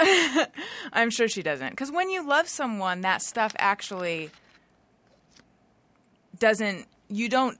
I'm 0.92 1.10
sure 1.10 1.28
she 1.28 1.42
doesn't. 1.42 1.70
Because 1.70 1.90
when 1.90 2.08
you 2.08 2.26
love 2.26 2.48
someone, 2.48 3.02
that 3.02 3.20
stuff 3.20 3.54
actually 3.58 4.30
doesn't. 6.38 6.86
You 7.08 7.28
don't. 7.28 7.58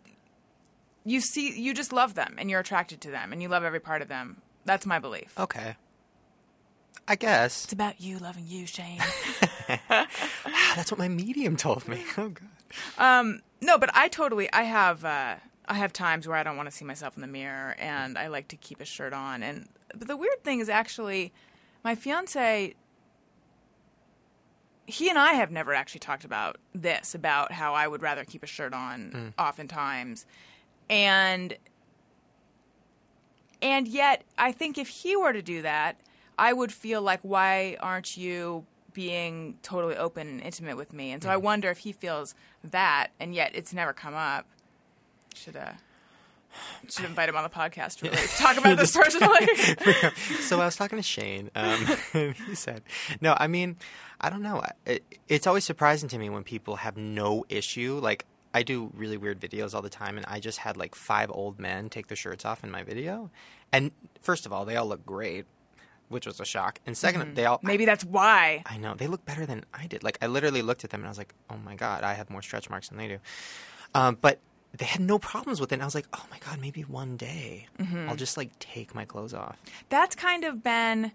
You 1.04 1.20
see, 1.20 1.58
you 1.58 1.72
just 1.72 1.92
love 1.92 2.14
them 2.14 2.34
and 2.38 2.50
you're 2.50 2.60
attracted 2.60 3.00
to 3.02 3.10
them 3.10 3.32
and 3.32 3.40
you 3.42 3.48
love 3.48 3.64
every 3.64 3.80
part 3.80 4.02
of 4.02 4.08
them. 4.08 4.42
That's 4.64 4.84
my 4.84 4.98
belief. 4.98 5.32
Okay, 5.38 5.76
I 7.06 7.14
guess 7.16 7.64
It's 7.64 7.72
about 7.72 8.00
you 8.00 8.18
loving 8.18 8.44
you, 8.46 8.66
Shane. 8.66 9.00
that's 9.88 10.90
what 10.90 10.98
my 10.98 11.08
medium 11.08 11.56
told 11.56 11.88
me. 11.88 12.04
Oh 12.18 12.28
god. 12.30 12.48
Um 12.98 13.40
no, 13.60 13.78
but 13.78 13.90
I 13.94 14.08
totally. 14.08 14.52
I 14.52 14.62
have. 14.64 15.04
Uh, 15.04 15.36
I 15.66 15.74
have 15.74 15.92
times 15.92 16.26
where 16.28 16.36
I 16.36 16.42
don't 16.42 16.56
want 16.56 16.68
to 16.70 16.74
see 16.74 16.84
myself 16.84 17.16
in 17.16 17.22
the 17.22 17.26
mirror, 17.28 17.74
and 17.78 18.16
I 18.16 18.28
like 18.28 18.48
to 18.48 18.56
keep 18.56 18.80
a 18.80 18.84
shirt 18.84 19.12
on. 19.12 19.42
And 19.42 19.68
but 19.94 20.06
the 20.08 20.16
weird 20.16 20.44
thing 20.44 20.60
is 20.60 20.68
actually, 20.68 21.32
my 21.82 21.94
fiance. 21.94 22.74
He 24.88 25.10
and 25.10 25.18
I 25.18 25.34
have 25.34 25.50
never 25.50 25.74
actually 25.74 25.98
talked 25.98 26.24
about 26.24 26.56
this, 26.74 27.14
about 27.14 27.52
how 27.52 27.74
I 27.74 27.86
would 27.86 28.00
rather 28.00 28.24
keep 28.24 28.42
a 28.42 28.46
shirt 28.46 28.72
on 28.72 29.34
oftentimes. 29.38 30.24
And 30.88 31.54
and 33.60 33.86
yet 33.86 34.24
I 34.38 34.50
think 34.50 34.78
if 34.78 34.88
he 34.88 35.14
were 35.14 35.34
to 35.34 35.42
do 35.42 35.60
that, 35.60 36.00
I 36.38 36.54
would 36.54 36.72
feel 36.72 37.02
like 37.02 37.20
why 37.20 37.76
aren't 37.80 38.16
you 38.16 38.64
being 38.94 39.58
totally 39.62 39.94
open 39.96 40.26
and 40.26 40.40
intimate 40.40 40.78
with 40.78 40.94
me? 40.94 41.10
And 41.12 41.22
so 41.22 41.28
I 41.28 41.36
wonder 41.36 41.68
if 41.70 41.78
he 41.78 41.92
feels 41.92 42.34
that 42.64 43.08
and 43.20 43.34
yet 43.34 43.50
it's 43.54 43.74
never 43.74 43.92
come 43.92 44.14
up. 44.14 44.46
Should 45.34 45.56
uh 45.56 45.72
should 46.88 47.04
invite 47.04 47.28
him 47.28 47.36
on 47.36 47.42
the 47.42 47.50
podcast 47.50 47.98
to 47.98 48.10
really 48.10 48.26
talk 48.36 48.56
about 48.56 48.76
this 48.76 48.96
personally. 48.96 49.46
so 50.40 50.60
I 50.60 50.66
was 50.66 50.76
talking 50.76 50.98
to 50.98 51.02
Shane, 51.02 51.50
um, 51.54 51.86
he 52.46 52.54
said, 52.54 52.82
"No, 53.20 53.36
I 53.38 53.46
mean, 53.46 53.76
I 54.20 54.30
don't 54.30 54.42
know. 54.42 54.62
It, 54.86 55.04
it's 55.28 55.46
always 55.46 55.64
surprising 55.64 56.08
to 56.10 56.18
me 56.18 56.30
when 56.30 56.44
people 56.44 56.76
have 56.76 56.96
no 56.96 57.44
issue. 57.48 57.98
Like 58.02 58.26
I 58.54 58.62
do 58.62 58.90
really 58.94 59.16
weird 59.16 59.40
videos 59.40 59.74
all 59.74 59.82
the 59.82 59.90
time, 59.90 60.16
and 60.16 60.26
I 60.26 60.40
just 60.40 60.58
had 60.58 60.76
like 60.76 60.94
five 60.94 61.30
old 61.30 61.58
men 61.58 61.88
take 61.88 62.08
their 62.08 62.16
shirts 62.16 62.44
off 62.44 62.64
in 62.64 62.70
my 62.70 62.82
video. 62.82 63.30
And 63.72 63.90
first 64.20 64.46
of 64.46 64.52
all, 64.52 64.64
they 64.64 64.76
all 64.76 64.86
look 64.86 65.04
great, 65.04 65.44
which 66.08 66.26
was 66.26 66.40
a 66.40 66.44
shock. 66.44 66.80
And 66.86 66.96
2nd 66.96 67.34
they 67.34 67.44
all 67.44 67.60
Maybe 67.62 67.84
that's 67.84 68.04
why. 68.04 68.62
I 68.64 68.78
know 68.78 68.94
they 68.94 69.06
look 69.06 69.24
better 69.26 69.44
than 69.44 69.64
I 69.74 69.86
did. 69.86 70.02
Like 70.02 70.18
I 70.22 70.26
literally 70.26 70.62
looked 70.62 70.84
at 70.84 70.90
them 70.90 71.00
and 71.00 71.06
I 71.06 71.10
was 71.10 71.18
like, 71.18 71.34
"Oh 71.50 71.56
my 71.58 71.74
god, 71.74 72.02
I 72.04 72.14
have 72.14 72.30
more 72.30 72.42
stretch 72.42 72.70
marks 72.70 72.88
than 72.88 72.98
they 72.98 73.08
do." 73.08 73.18
Um, 73.94 74.18
but 74.20 74.38
they 74.76 74.84
had 74.84 75.00
no 75.00 75.18
problems 75.18 75.60
with 75.60 75.72
it. 75.72 75.76
And 75.76 75.82
I 75.82 75.86
was 75.86 75.94
like, 75.94 76.08
"Oh 76.12 76.24
my 76.30 76.38
god, 76.38 76.60
maybe 76.60 76.82
one 76.82 77.16
day 77.16 77.66
I'll 78.06 78.16
just 78.16 78.36
like 78.36 78.58
take 78.58 78.94
my 78.94 79.04
clothes 79.04 79.34
off." 79.34 79.58
that's 79.88 80.14
kind 80.14 80.44
of 80.44 80.62
been 80.62 81.12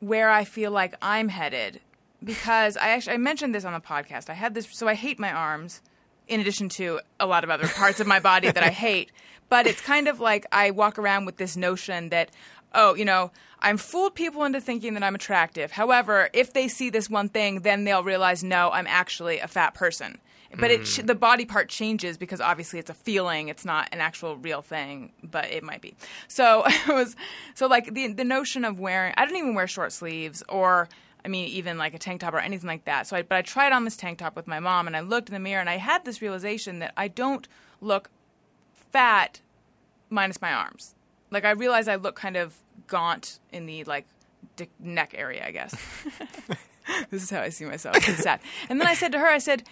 where 0.00 0.30
I 0.30 0.44
feel 0.44 0.70
like 0.70 0.94
I'm 1.00 1.28
headed 1.28 1.80
because 2.22 2.76
I 2.76 2.90
actually 2.90 3.14
I 3.14 3.18
mentioned 3.18 3.54
this 3.54 3.64
on 3.64 3.72
the 3.72 3.80
podcast. 3.80 4.28
I 4.30 4.34
had 4.34 4.54
this 4.54 4.68
so 4.70 4.88
I 4.88 4.94
hate 4.94 5.18
my 5.18 5.32
arms 5.32 5.80
in 6.28 6.40
addition 6.40 6.68
to 6.68 7.00
a 7.20 7.26
lot 7.26 7.44
of 7.44 7.50
other 7.50 7.68
parts 7.68 8.00
of 8.00 8.06
my 8.06 8.20
body 8.20 8.50
that 8.50 8.62
I 8.62 8.70
hate, 8.86 9.12
but 9.48 9.66
it's 9.66 9.80
kind 9.80 10.08
of 10.08 10.20
like 10.20 10.44
I 10.50 10.70
walk 10.72 10.98
around 10.98 11.24
with 11.24 11.36
this 11.36 11.56
notion 11.56 12.08
that 12.10 12.30
oh, 12.74 12.94
you 12.94 13.04
know, 13.04 13.30
I'm 13.60 13.78
fooled 13.78 14.14
people 14.14 14.44
into 14.44 14.60
thinking 14.60 14.94
that 14.94 15.02
I'm 15.02 15.14
attractive. 15.14 15.72
However, 15.72 16.28
if 16.32 16.52
they 16.52 16.68
see 16.68 16.90
this 16.90 17.08
one 17.08 17.28
thing, 17.28 17.60
then 17.60 17.84
they'll 17.84 18.04
realize 18.04 18.44
no, 18.44 18.70
I'm 18.70 18.86
actually 18.86 19.38
a 19.38 19.48
fat 19.48 19.72
person. 19.72 20.18
But 20.58 20.70
it 20.70 20.82
mm. 20.82 20.84
ch- 20.84 21.06
the 21.06 21.14
body 21.14 21.44
part 21.44 21.68
changes 21.68 22.16
because 22.16 22.40
obviously 22.40 22.78
it's 22.78 22.90
a 22.90 22.94
feeling, 22.94 23.48
it's 23.48 23.64
not 23.64 23.88
an 23.92 24.00
actual 24.00 24.36
real 24.36 24.62
thing, 24.62 25.12
but 25.22 25.50
it 25.50 25.62
might 25.62 25.80
be. 25.80 25.94
So 26.28 26.64
it 26.66 26.88
was 26.88 27.16
so 27.54 27.66
like 27.66 27.92
the 27.94 28.08
the 28.08 28.24
notion 28.24 28.64
of 28.64 28.78
wearing 28.78 29.14
I 29.16 29.24
don't 29.24 29.36
even 29.36 29.54
wear 29.54 29.66
short 29.66 29.92
sleeves 29.92 30.42
or 30.48 30.88
I 31.24 31.28
mean 31.28 31.48
even 31.48 31.78
like 31.78 31.94
a 31.94 31.98
tank 31.98 32.20
top 32.20 32.34
or 32.34 32.38
anything 32.38 32.68
like 32.68 32.84
that. 32.84 33.06
So 33.06 33.16
I 33.16 33.22
but 33.22 33.36
I 33.36 33.42
tried 33.42 33.72
on 33.72 33.84
this 33.84 33.96
tank 33.96 34.18
top 34.18 34.36
with 34.36 34.46
my 34.46 34.60
mom 34.60 34.86
and 34.86 34.96
I 34.96 35.00
looked 35.00 35.28
in 35.28 35.34
the 35.34 35.40
mirror 35.40 35.60
and 35.60 35.70
I 35.70 35.78
had 35.78 36.04
this 36.04 36.22
realization 36.22 36.78
that 36.80 36.92
I 36.96 37.08
don't 37.08 37.48
look 37.80 38.10
fat 38.74 39.40
minus 40.10 40.40
my 40.40 40.52
arms. 40.52 40.94
Like 41.30 41.44
I 41.44 41.50
realize 41.50 41.88
I 41.88 41.96
look 41.96 42.14
kind 42.14 42.36
of 42.36 42.56
gaunt 42.86 43.40
in 43.52 43.66
the 43.66 43.84
like 43.84 44.06
dick 44.54 44.70
neck 44.78 45.12
area, 45.16 45.44
I 45.46 45.50
guess. 45.50 45.74
this 47.10 47.22
is 47.22 47.30
how 47.30 47.40
I 47.40 47.48
see 47.48 47.64
myself. 47.64 47.96
It's 47.96 48.22
sad. 48.22 48.40
And 48.68 48.80
then 48.80 48.88
I 48.88 48.94
said 48.94 49.12
to 49.12 49.18
her, 49.18 49.26
I 49.26 49.38
said, 49.38 49.64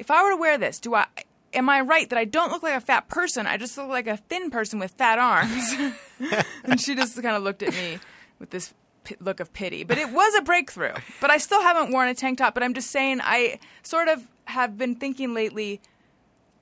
if 0.00 0.10
I 0.10 0.24
were 0.24 0.30
to 0.30 0.36
wear 0.36 0.56
this, 0.56 0.80
do 0.80 0.94
I 0.94 1.06
am 1.52 1.68
I 1.68 1.82
right 1.82 2.08
that 2.08 2.18
I 2.18 2.24
don't 2.24 2.50
look 2.50 2.62
like 2.62 2.74
a 2.74 2.80
fat 2.80 3.08
person? 3.08 3.46
I 3.46 3.56
just 3.58 3.76
look 3.76 3.88
like 3.88 4.06
a 4.06 4.16
thin 4.16 4.50
person 4.50 4.78
with 4.78 4.92
fat 4.92 5.18
arms. 5.18 5.74
and 6.64 6.80
she 6.80 6.94
just 6.94 7.20
kind 7.22 7.36
of 7.36 7.42
looked 7.42 7.62
at 7.62 7.72
me 7.74 7.98
with 8.38 8.50
this 8.50 8.72
p- 9.04 9.16
look 9.20 9.40
of 9.40 9.52
pity. 9.52 9.84
But 9.84 9.98
it 9.98 10.10
was 10.10 10.34
a 10.34 10.42
breakthrough. 10.42 10.94
But 11.20 11.30
I 11.30 11.36
still 11.36 11.60
haven't 11.60 11.92
worn 11.92 12.08
a 12.08 12.14
tank 12.14 12.38
top. 12.38 12.54
But 12.54 12.62
I'm 12.62 12.72
just 12.72 12.90
saying, 12.90 13.20
I 13.22 13.58
sort 13.82 14.08
of 14.08 14.26
have 14.46 14.78
been 14.78 14.96
thinking 14.96 15.34
lately. 15.34 15.80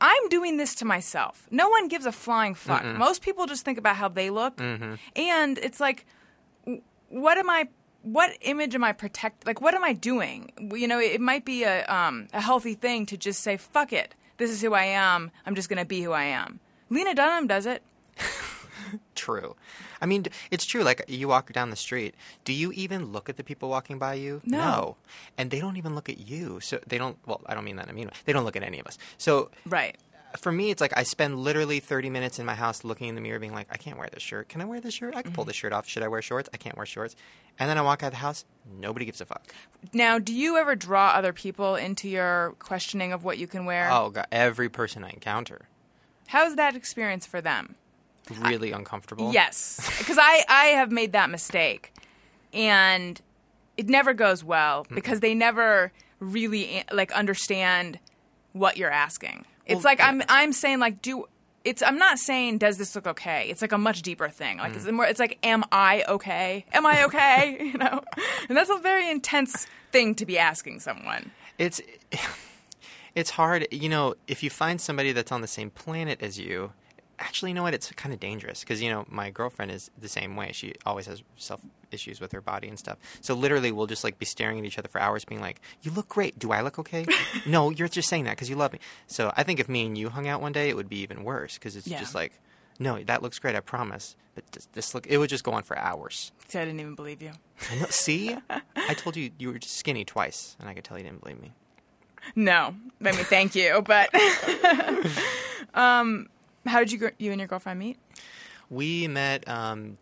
I'm 0.00 0.28
doing 0.28 0.56
this 0.56 0.74
to 0.76 0.84
myself. 0.84 1.46
No 1.50 1.68
one 1.68 1.88
gives 1.88 2.06
a 2.06 2.12
flying 2.12 2.54
fuck. 2.54 2.84
Most 2.84 3.22
people 3.22 3.46
just 3.46 3.64
think 3.64 3.78
about 3.78 3.96
how 3.96 4.08
they 4.08 4.30
look, 4.30 4.56
mm-hmm. 4.56 4.94
and 5.16 5.58
it's 5.58 5.80
like, 5.80 6.06
what 7.08 7.36
am 7.36 7.50
I? 7.50 7.68
What 8.02 8.30
image 8.42 8.74
am 8.74 8.84
I 8.84 8.92
protect? 8.92 9.46
Like, 9.46 9.60
what 9.60 9.74
am 9.74 9.84
I 9.84 9.92
doing? 9.92 10.52
You 10.72 10.86
know, 10.88 11.00
it 11.00 11.20
might 11.20 11.44
be 11.44 11.64
a 11.64 11.84
um, 11.86 12.28
a 12.32 12.40
healthy 12.40 12.74
thing 12.74 13.06
to 13.06 13.16
just 13.16 13.42
say, 13.42 13.56
"Fuck 13.56 13.92
it, 13.92 14.14
this 14.36 14.50
is 14.50 14.62
who 14.62 14.72
I 14.74 14.84
am. 14.84 15.30
I'm 15.44 15.54
just 15.54 15.68
gonna 15.68 15.84
be 15.84 16.02
who 16.02 16.12
I 16.12 16.24
am." 16.24 16.60
Lena 16.90 17.14
Dunham 17.14 17.46
does 17.46 17.66
it. 17.66 17.82
True. 19.14 19.56
I 20.00 20.06
mean, 20.06 20.26
it's 20.50 20.64
true. 20.64 20.82
Like 20.82 21.04
you 21.08 21.28
walk 21.28 21.52
down 21.52 21.70
the 21.70 21.76
street, 21.76 22.14
do 22.44 22.52
you 22.52 22.72
even 22.72 23.12
look 23.12 23.28
at 23.28 23.36
the 23.36 23.44
people 23.44 23.68
walking 23.68 23.98
by 23.98 24.14
you? 24.14 24.40
No. 24.44 24.96
And 25.36 25.50
they 25.50 25.60
don't 25.60 25.76
even 25.76 25.94
look 25.94 26.08
at 26.08 26.18
you. 26.18 26.60
So 26.60 26.78
they 26.86 26.98
don't. 26.98 27.18
Well, 27.26 27.42
I 27.46 27.54
don't 27.54 27.64
mean 27.64 27.76
that 27.76 27.88
I 27.88 27.92
mean. 27.92 28.08
They 28.24 28.32
don't 28.32 28.44
look 28.44 28.56
at 28.56 28.62
any 28.62 28.78
of 28.78 28.86
us. 28.86 28.96
So 29.18 29.50
Right. 29.66 29.96
For 30.38 30.52
me, 30.52 30.70
it's 30.70 30.80
like 30.80 30.92
I 30.96 31.02
spend 31.02 31.38
literally 31.38 31.80
30 31.80 32.10
minutes 32.10 32.38
in 32.38 32.46
my 32.46 32.54
house 32.54 32.84
looking 32.84 33.08
in 33.08 33.14
the 33.14 33.20
mirror, 33.20 33.38
being 33.38 33.52
like, 33.54 33.66
I 33.70 33.76
can't 33.76 33.98
wear 33.98 34.08
this 34.12 34.22
shirt. 34.22 34.48
Can 34.48 34.60
I 34.60 34.64
wear 34.64 34.80
this 34.80 34.94
shirt? 34.94 35.14
I 35.14 35.22
can 35.22 35.30
Mm-hmm. 35.30 35.34
pull 35.36 35.44
this 35.44 35.56
shirt 35.56 35.72
off. 35.72 35.86
Should 35.88 36.02
I 36.02 36.08
wear 36.08 36.22
shorts? 36.22 36.48
I 36.54 36.56
can't 36.56 36.76
wear 36.76 36.86
shorts. 36.86 37.16
And 37.58 37.68
then 37.68 37.76
I 37.78 37.82
walk 37.82 38.02
out 38.02 38.08
of 38.08 38.12
the 38.12 38.18
house. 38.18 38.44
Nobody 38.78 39.04
gives 39.04 39.20
a 39.20 39.26
fuck. 39.26 39.52
Now, 39.92 40.18
do 40.18 40.32
you 40.34 40.56
ever 40.56 40.76
draw 40.76 41.08
other 41.08 41.32
people 41.32 41.74
into 41.76 42.08
your 42.08 42.54
questioning 42.58 43.12
of 43.12 43.24
what 43.24 43.38
you 43.38 43.46
can 43.46 43.64
wear? 43.64 43.88
Oh 43.92 44.10
god, 44.10 44.26
every 44.32 44.68
person 44.68 45.04
I 45.04 45.10
encounter, 45.10 45.68
How's 46.28 46.56
that 46.56 46.76
experience 46.76 47.26
for 47.26 47.40
them? 47.40 47.74
really 48.40 48.72
uncomfortable. 48.72 49.32
Yes, 49.32 49.80
because 49.98 50.18
I 50.20 50.44
I 50.48 50.64
have 50.66 50.92
made 50.92 51.12
that 51.12 51.30
mistake, 51.30 51.92
and 52.52 53.20
it 53.76 53.88
never 53.88 54.12
goes 54.14 54.44
well 54.44 54.86
because 54.94 55.20
they 55.20 55.34
never 55.34 55.92
really 56.20 56.84
like 56.92 57.10
understand 57.12 57.98
what 58.52 58.76
you're 58.76 58.90
asking. 58.90 59.44
It's 59.68 59.84
Well, 59.84 59.92
like 59.92 60.00
I'm 60.00 60.22
I'm 60.28 60.52
saying 60.52 60.80
like 60.80 61.02
do 61.02 61.26
it's 61.64 61.82
I'm 61.82 61.98
not 61.98 62.18
saying 62.18 62.58
does 62.58 62.78
this 62.78 62.94
look 62.94 63.06
okay. 63.06 63.48
It's 63.50 63.62
like 63.62 63.72
a 63.72 63.78
much 63.78 64.02
deeper 64.02 64.28
thing. 64.28 64.58
Like 64.58 64.72
mm. 64.72 64.76
it's 64.76 64.90
more 64.90 65.04
it's 65.06 65.20
like 65.20 65.38
am 65.42 65.64
I 65.70 66.04
okay? 66.08 66.64
Am 66.72 66.86
I 66.86 67.04
okay? 67.04 67.58
you 67.72 67.78
know. 67.78 68.02
And 68.48 68.56
that's 68.56 68.70
a 68.70 68.78
very 68.78 69.10
intense 69.10 69.66
thing 69.92 70.14
to 70.16 70.26
be 70.26 70.38
asking 70.38 70.80
someone. 70.80 71.30
it's 71.58 71.80
it's 73.14 73.30
hard 73.30 73.66
you 73.70 73.88
know 73.88 74.14
if 74.26 74.42
you 74.42 74.50
find 74.50 74.80
somebody 74.80 75.12
that's 75.12 75.32
on 75.32 75.40
the 75.40 75.48
same 75.48 75.70
planet 75.70 76.22
as 76.22 76.38
you 76.38 76.72
actually 77.38 77.50
you 77.50 77.54
know 77.54 77.62
what? 77.62 77.72
It's 77.74 77.92
kind 77.92 78.12
of 78.12 78.18
dangerous 78.18 78.60
because 78.60 78.82
you 78.82 78.90
know 78.90 79.04
my 79.08 79.30
girlfriend 79.30 79.70
is 79.70 79.92
the 79.96 80.08
same 80.08 80.34
way. 80.34 80.50
She 80.52 80.74
always 80.84 81.06
has 81.06 81.22
self 81.36 81.60
issues 81.92 82.20
with 82.20 82.32
her 82.32 82.40
body 82.40 82.66
and 82.66 82.76
stuff. 82.76 82.98
So 83.20 83.32
literally 83.34 83.70
we'll 83.70 83.86
just 83.86 84.02
like 84.02 84.18
be 84.18 84.26
staring 84.26 84.58
at 84.58 84.64
each 84.64 84.76
other 84.76 84.88
for 84.88 85.00
hours 85.00 85.24
being 85.24 85.40
like 85.40 85.60
you 85.82 85.92
look 85.92 86.08
great. 86.08 86.36
Do 86.36 86.50
i 86.50 86.60
look 86.62 86.80
okay? 86.80 87.06
No 87.46 87.70
you're 87.70 87.86
just 87.86 88.08
saying 88.08 88.24
that 88.24 88.32
because 88.32 88.50
you 88.50 88.56
love 88.56 88.72
me. 88.72 88.80
So 89.06 89.32
i 89.36 89.44
think 89.44 89.60
if 89.60 89.68
me 89.68 89.86
and 89.86 89.96
you 89.96 90.08
hung 90.08 90.26
out 90.26 90.40
one 90.42 90.50
day 90.52 90.68
it 90.68 90.74
would 90.74 90.88
be 90.88 90.98
even 90.98 91.22
worse 91.22 91.54
because 91.54 91.76
it's 91.76 91.86
Yeah. 91.86 92.00
just 92.00 92.12
like 92.16 92.32
no 92.80 93.00
that 93.04 93.22
looks 93.22 93.38
great 93.38 93.54
i 93.54 93.60
promise. 93.60 94.16
But 94.34 94.50
does 94.50 94.66
this 94.72 94.94
look 94.94 95.06
it 95.06 95.18
would 95.18 95.30
just 95.30 95.44
go 95.44 95.52
on 95.52 95.62
for 95.62 95.78
hours. 95.78 96.32
See, 96.48 96.58
I 96.58 96.64
didn't 96.64 96.80
even 96.80 96.96
believe 96.96 97.22
you. 97.22 97.30
See? 97.90 98.36
I 98.90 98.94
told 98.94 99.16
you 99.16 99.30
you 99.38 99.52
were 99.52 99.58
just 99.60 99.76
skinny 99.76 100.04
twice 100.04 100.56
and 100.58 100.68
i 100.68 100.74
could 100.74 100.82
tell 100.82 100.98
you 100.98 101.04
didn't 101.04 101.22
believe 101.22 101.40
me. 101.40 101.52
No, 102.34 102.74
I 103.04 103.12
mean 103.12 103.24
thank 103.24 103.54
you, 103.54 103.80
but 103.86 104.10
um, 105.74 106.28
how 106.68 106.78
did 106.80 106.92
you 106.92 107.10
you 107.18 107.32
and 107.32 107.40
your 107.40 107.48
girlfriend 107.48 107.78
meet? 107.78 107.98
We 108.70 109.08
met 109.08 109.48
um, 109.48 109.98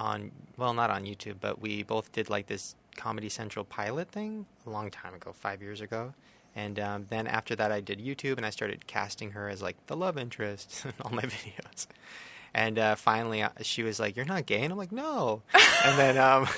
on 0.00 0.32
well, 0.56 0.74
not 0.74 0.90
on 0.90 1.04
YouTube, 1.04 1.36
but 1.40 1.60
we 1.60 1.82
both 1.82 2.12
did 2.12 2.30
like 2.30 2.46
this 2.46 2.74
Comedy 2.96 3.28
Central 3.28 3.64
pilot 3.64 4.10
thing 4.10 4.46
a 4.66 4.70
long 4.70 4.90
time 4.90 5.14
ago, 5.14 5.32
five 5.32 5.62
years 5.62 5.80
ago. 5.80 6.14
And 6.56 6.80
um, 6.80 7.06
then 7.08 7.26
after 7.26 7.54
that, 7.54 7.70
I 7.70 7.80
did 7.80 8.00
YouTube, 8.00 8.36
and 8.36 8.44
I 8.44 8.50
started 8.50 8.86
casting 8.86 9.30
her 9.32 9.48
as 9.48 9.62
like 9.62 9.76
the 9.86 9.96
love 9.96 10.18
interest 10.18 10.84
in 10.84 10.92
all 11.02 11.12
my 11.12 11.22
videos. 11.22 11.86
And 12.54 12.78
uh, 12.78 12.94
finally, 12.96 13.42
uh, 13.42 13.50
she 13.60 13.82
was 13.82 14.00
like, 14.00 14.16
"You're 14.16 14.24
not 14.24 14.46
gay," 14.46 14.62
and 14.62 14.72
I'm 14.72 14.78
like, 14.78 14.92
"No." 14.92 15.42
and 15.84 15.98
then, 15.98 16.18
um, 16.18 16.48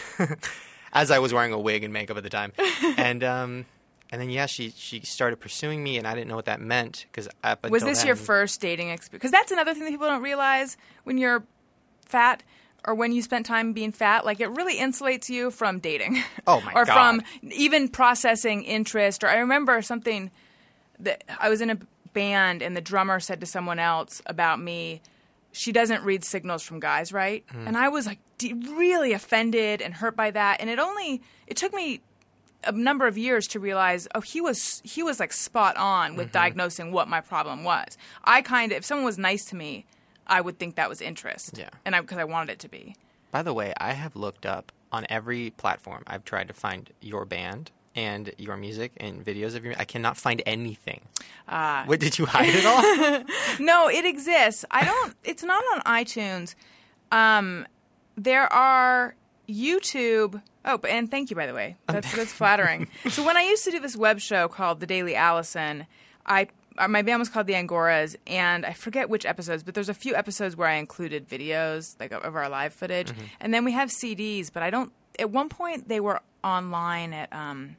as 0.92 1.10
I 1.10 1.18
was 1.18 1.34
wearing 1.34 1.52
a 1.52 1.58
wig 1.58 1.84
and 1.84 1.92
makeup 1.92 2.16
at 2.16 2.22
the 2.22 2.30
time, 2.30 2.52
and 2.96 3.22
um, 3.24 3.66
and 4.10 4.20
then 4.20 4.30
yeah, 4.30 4.46
she 4.46 4.70
she 4.70 5.00
started 5.00 5.38
pursuing 5.38 5.82
me, 5.82 5.98
and 5.98 6.06
I 6.06 6.14
didn't 6.14 6.28
know 6.28 6.36
what 6.36 6.46
that 6.46 6.60
meant 6.60 7.06
because 7.10 7.28
Was 7.70 7.84
this 7.84 8.04
your 8.04 8.16
first 8.16 8.60
dating 8.60 8.90
experience? 8.90 9.10
Because 9.10 9.30
that's 9.30 9.52
another 9.52 9.72
thing 9.72 9.84
that 9.84 9.90
people 9.90 10.08
don't 10.08 10.22
realize 10.22 10.76
when 11.04 11.16
you're 11.16 11.44
fat 12.06 12.42
or 12.84 12.94
when 12.94 13.12
you 13.12 13.22
spent 13.22 13.46
time 13.46 13.72
being 13.72 13.92
fat. 13.92 14.24
Like 14.24 14.40
it 14.40 14.48
really 14.48 14.76
insulates 14.76 15.28
you 15.28 15.50
from 15.50 15.78
dating. 15.78 16.22
Oh, 16.46 16.60
my 16.60 16.72
God. 16.74 16.80
or 16.80 16.84
God. 16.84 16.94
from 16.94 17.50
even 17.50 17.88
processing 17.88 18.64
interest. 18.64 19.22
Or 19.24 19.28
I 19.28 19.36
remember 19.36 19.80
something 19.82 20.30
that 20.98 21.24
I 21.38 21.48
was 21.48 21.60
in 21.60 21.70
a 21.70 21.78
band 22.12 22.62
and 22.62 22.76
the 22.76 22.80
drummer 22.80 23.20
said 23.20 23.40
to 23.40 23.46
someone 23.46 23.78
else 23.78 24.20
about 24.26 24.60
me. 24.60 25.02
She 25.52 25.72
doesn't 25.72 26.04
read 26.04 26.24
signals 26.24 26.62
from 26.62 26.80
guys, 26.80 27.12
right? 27.12 27.44
Mm. 27.48 27.68
And 27.68 27.76
I 27.76 27.88
was 27.88 28.06
like 28.06 28.20
really 28.42 29.12
offended 29.12 29.82
and 29.82 29.94
hurt 29.94 30.16
by 30.16 30.30
that. 30.30 30.60
And 30.60 30.70
it 30.70 30.78
only 30.78 31.22
it 31.46 31.56
took 31.56 31.74
me 31.74 32.00
a 32.64 32.72
number 32.72 33.06
of 33.06 33.16
years 33.16 33.46
to 33.48 33.58
realize 33.60 34.06
oh 34.14 34.20
he 34.20 34.40
was 34.40 34.82
he 34.84 35.02
was 35.02 35.18
like 35.20 35.32
spot 35.32 35.76
on 35.76 36.10
Mm-hmm. 36.10 36.18
with 36.18 36.32
diagnosing 36.32 36.92
what 36.92 37.08
my 37.08 37.20
problem 37.20 37.64
was 37.64 37.96
i 38.24 38.42
kind 38.42 38.72
of 38.72 38.78
if 38.78 38.84
someone 38.84 39.04
was 39.06 39.18
nice 39.18 39.44
to 39.46 39.56
me 39.56 39.86
i 40.26 40.40
would 40.40 40.58
think 40.58 40.74
that 40.76 40.88
was 40.88 41.00
interest 41.00 41.56
Yeah. 41.58 41.70
and 41.84 41.96
i 41.96 42.00
because 42.00 42.18
i 42.18 42.24
wanted 42.24 42.52
it 42.52 42.58
to 42.60 42.68
be 42.68 42.94
By 43.32 43.42
the 43.42 43.54
way, 43.54 43.72
I 43.78 43.92
have 43.92 44.16
looked 44.16 44.44
up 44.44 44.72
on 44.90 45.06
every 45.08 45.50
platform. 45.50 46.02
I've 46.06 46.24
tried 46.24 46.48
to 46.48 46.54
find 46.54 46.90
your 47.00 47.24
band 47.24 47.70
and 47.94 48.32
your 48.38 48.56
music 48.56 48.90
and 48.96 49.24
videos 49.24 49.54
of 49.54 49.64
your. 49.64 49.74
I 49.78 49.84
cannot 49.84 50.16
find 50.16 50.42
anything. 50.46 51.00
Ah. 51.48 51.84
what 51.86 52.00
did 52.00 52.18
you 52.18 52.26
hide 52.26 52.50
it 52.60 52.66
all? 52.66 52.82
no 53.70 53.88
it 53.88 54.04
exists 54.04 54.64
i 54.70 54.84
don't 54.84 55.14
it's 55.24 55.42
not 55.52 55.62
on 55.72 55.80
itunes 56.00 56.54
um 57.12 57.66
there 58.16 58.52
are 58.52 59.14
youtube 59.50 60.40
oh 60.64 60.78
and 60.88 61.10
thank 61.10 61.30
you 61.30 61.36
by 61.36 61.46
the 61.46 61.54
way 61.54 61.76
that's 61.86 62.14
that's 62.14 62.32
flattering 62.40 62.88
so 63.08 63.24
when 63.24 63.36
i 63.36 63.42
used 63.42 63.64
to 63.64 63.70
do 63.70 63.80
this 63.80 63.96
web 63.96 64.20
show 64.20 64.48
called 64.48 64.80
the 64.80 64.86
daily 64.86 65.14
allison 65.14 65.86
i 66.26 66.46
uh, 66.78 66.86
my 66.88 67.02
band 67.02 67.18
was 67.18 67.28
called 67.28 67.48
the 67.48 67.54
Angoras, 67.54 68.14
and 68.28 68.64
I 68.64 68.72
forget 68.72 69.10
which 69.10 69.26
episodes, 69.26 69.64
but 69.64 69.74
there's 69.74 69.88
a 69.88 69.94
few 69.94 70.14
episodes 70.14 70.56
where 70.56 70.68
I 70.68 70.74
included 70.74 71.28
videos 71.28 71.98
like 71.98 72.12
of 72.12 72.36
our 72.36 72.48
live 72.48 72.72
footage, 72.72 73.12
and 73.40 73.52
then 73.52 73.64
we 73.64 73.72
have 73.72 73.90
CDs. 73.90 74.50
But 74.52 74.62
I 74.62 74.70
don't. 74.70 74.92
At 75.18 75.30
one 75.30 75.48
point, 75.48 75.88
they 75.88 75.98
were 75.98 76.20
online 76.44 77.12
at 77.12 77.30
um, 77.32 77.76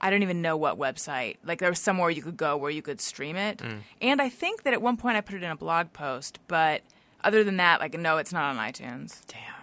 I 0.00 0.10
don't 0.10 0.22
even 0.22 0.42
know 0.42 0.56
what 0.56 0.78
website. 0.78 1.36
Like 1.44 1.58
there 1.58 1.68
was 1.70 1.78
somewhere 1.80 2.10
you 2.10 2.22
could 2.22 2.36
go 2.36 2.56
where 2.56 2.70
you 2.70 2.82
could 2.82 3.00
stream 3.00 3.36
it. 3.36 3.60
And 4.00 4.22
I 4.22 4.28
think 4.28 4.62
that 4.62 4.72
at 4.72 4.82
one 4.82 4.96
point 4.96 5.16
I 5.16 5.20
put 5.20 5.34
it 5.36 5.42
in 5.42 5.50
a 5.50 5.56
blog 5.56 5.92
post, 5.92 6.38
but 6.48 6.82
other 7.22 7.44
than 7.44 7.56
that, 7.58 7.80
like 7.80 7.98
no, 7.98 8.18
it's 8.18 8.32
not 8.32 8.44
on 8.44 8.56
iTunes. 8.56 9.20
Damn. 9.26 9.57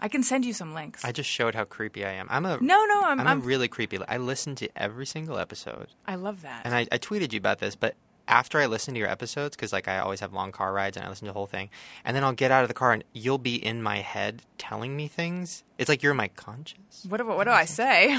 I 0.00 0.08
can 0.08 0.22
send 0.22 0.44
you 0.44 0.52
some 0.52 0.74
links. 0.74 1.04
I 1.04 1.12
just 1.12 1.28
showed 1.30 1.54
how 1.54 1.64
creepy 1.64 2.04
I 2.04 2.12
am. 2.12 2.26
I'm 2.30 2.44
a 2.44 2.58
no, 2.60 2.84
no, 2.84 3.02
I'm, 3.04 3.20
I'm, 3.20 3.26
I'm, 3.26 3.40
really 3.42 3.68
creepy. 3.68 3.98
I 4.06 4.18
listen 4.18 4.54
to 4.56 4.68
every 4.76 5.06
single 5.06 5.38
episode, 5.38 5.88
I 6.06 6.16
love 6.16 6.42
that. 6.42 6.62
and 6.64 6.74
I, 6.74 6.86
I 6.92 6.98
tweeted 6.98 7.32
you 7.32 7.38
about 7.38 7.58
this, 7.58 7.76
but. 7.76 7.94
After 8.28 8.58
I 8.58 8.66
listen 8.66 8.92
to 8.94 8.98
your 8.98 9.08
episodes, 9.08 9.54
because 9.54 9.72
like 9.72 9.86
I 9.86 10.00
always 10.00 10.18
have 10.18 10.32
long 10.32 10.50
car 10.50 10.72
rides 10.72 10.96
and 10.96 11.06
I 11.06 11.08
listen 11.08 11.26
to 11.26 11.28
the 11.28 11.38
whole 11.38 11.46
thing, 11.46 11.70
and 12.04 12.16
then 12.16 12.24
I'll 12.24 12.32
get 12.32 12.50
out 12.50 12.62
of 12.62 12.68
the 12.68 12.74
car 12.74 12.92
and 12.92 13.04
you'll 13.12 13.38
be 13.38 13.54
in 13.54 13.84
my 13.84 13.98
head 13.98 14.42
telling 14.58 14.96
me 14.96 15.06
things. 15.06 15.62
It's 15.78 15.88
like 15.88 16.02
you're 16.02 16.12
my 16.12 16.26
conscience. 16.26 17.06
what 17.08 17.18
do 17.18 17.26
what 17.28 17.44
do 17.44 17.50
I 17.52 17.66
say? 17.66 18.18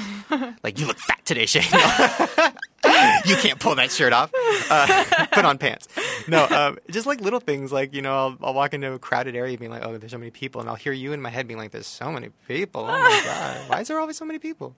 Like, 0.64 0.80
you 0.80 0.88
look 0.88 0.98
fat 0.98 1.26
today, 1.26 1.46
Shane. 1.46 1.64
you 3.28 3.36
can't 3.36 3.60
pull 3.60 3.76
that 3.76 3.92
shirt 3.92 4.14
off. 4.14 4.32
Uh, 4.70 5.26
put 5.32 5.46
on 5.46 5.58
pants. 5.58 5.88
No, 6.28 6.46
um, 6.48 6.78
just 6.90 7.06
like 7.06 7.22
little 7.22 7.40
things. 7.40 7.72
Like, 7.72 7.94
you 7.94 8.02
know, 8.02 8.14
I'll, 8.16 8.38
I'll 8.42 8.54
walk 8.54 8.74
into 8.74 8.92
a 8.94 9.00
crowded 9.00 9.36
area 9.36 9.58
being 9.58 9.72
like, 9.72 9.86
oh, 9.86 9.98
there's 9.98 10.12
so 10.12 10.18
many 10.18 10.32
people. 10.32 10.62
And 10.62 10.70
I'll 10.70 10.76
hear 10.76 10.94
you 10.94 11.14
in 11.14 11.22
my 11.22 11.30
head 11.30 11.48
being 11.48 11.58
like, 11.60 11.72
there's 11.72 11.88
so 11.88 12.12
many 12.12 12.30
people. 12.48 12.82
Oh 12.82 12.86
my 12.88 13.22
God. 13.26 13.70
Why 13.70 13.82
is 13.82 13.88
there 13.88 14.00
always 14.00 14.18
so 14.18 14.26
many 14.26 14.40
people? 14.40 14.76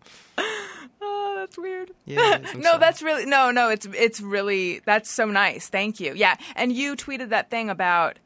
oh, 1.01 1.33
that's 1.38 1.57
weird. 1.57 1.91
Yeah, 2.05 2.35
it 2.35 2.45
is. 2.45 2.51
I'm 2.53 2.59
no, 2.59 2.69
sorry. 2.71 2.79
that's 2.79 3.01
really 3.01 3.25
no, 3.25 3.51
no. 3.51 3.69
It's 3.69 3.88
it's 3.93 4.19
really 4.21 4.81
that's 4.85 5.09
so 5.09 5.25
nice. 5.25 5.67
Thank 5.67 5.99
you. 5.99 6.13
Yeah, 6.15 6.35
and 6.55 6.71
you 6.71 6.95
tweeted 6.95 7.29
that 7.29 7.49
thing 7.49 7.69
about 7.69 8.19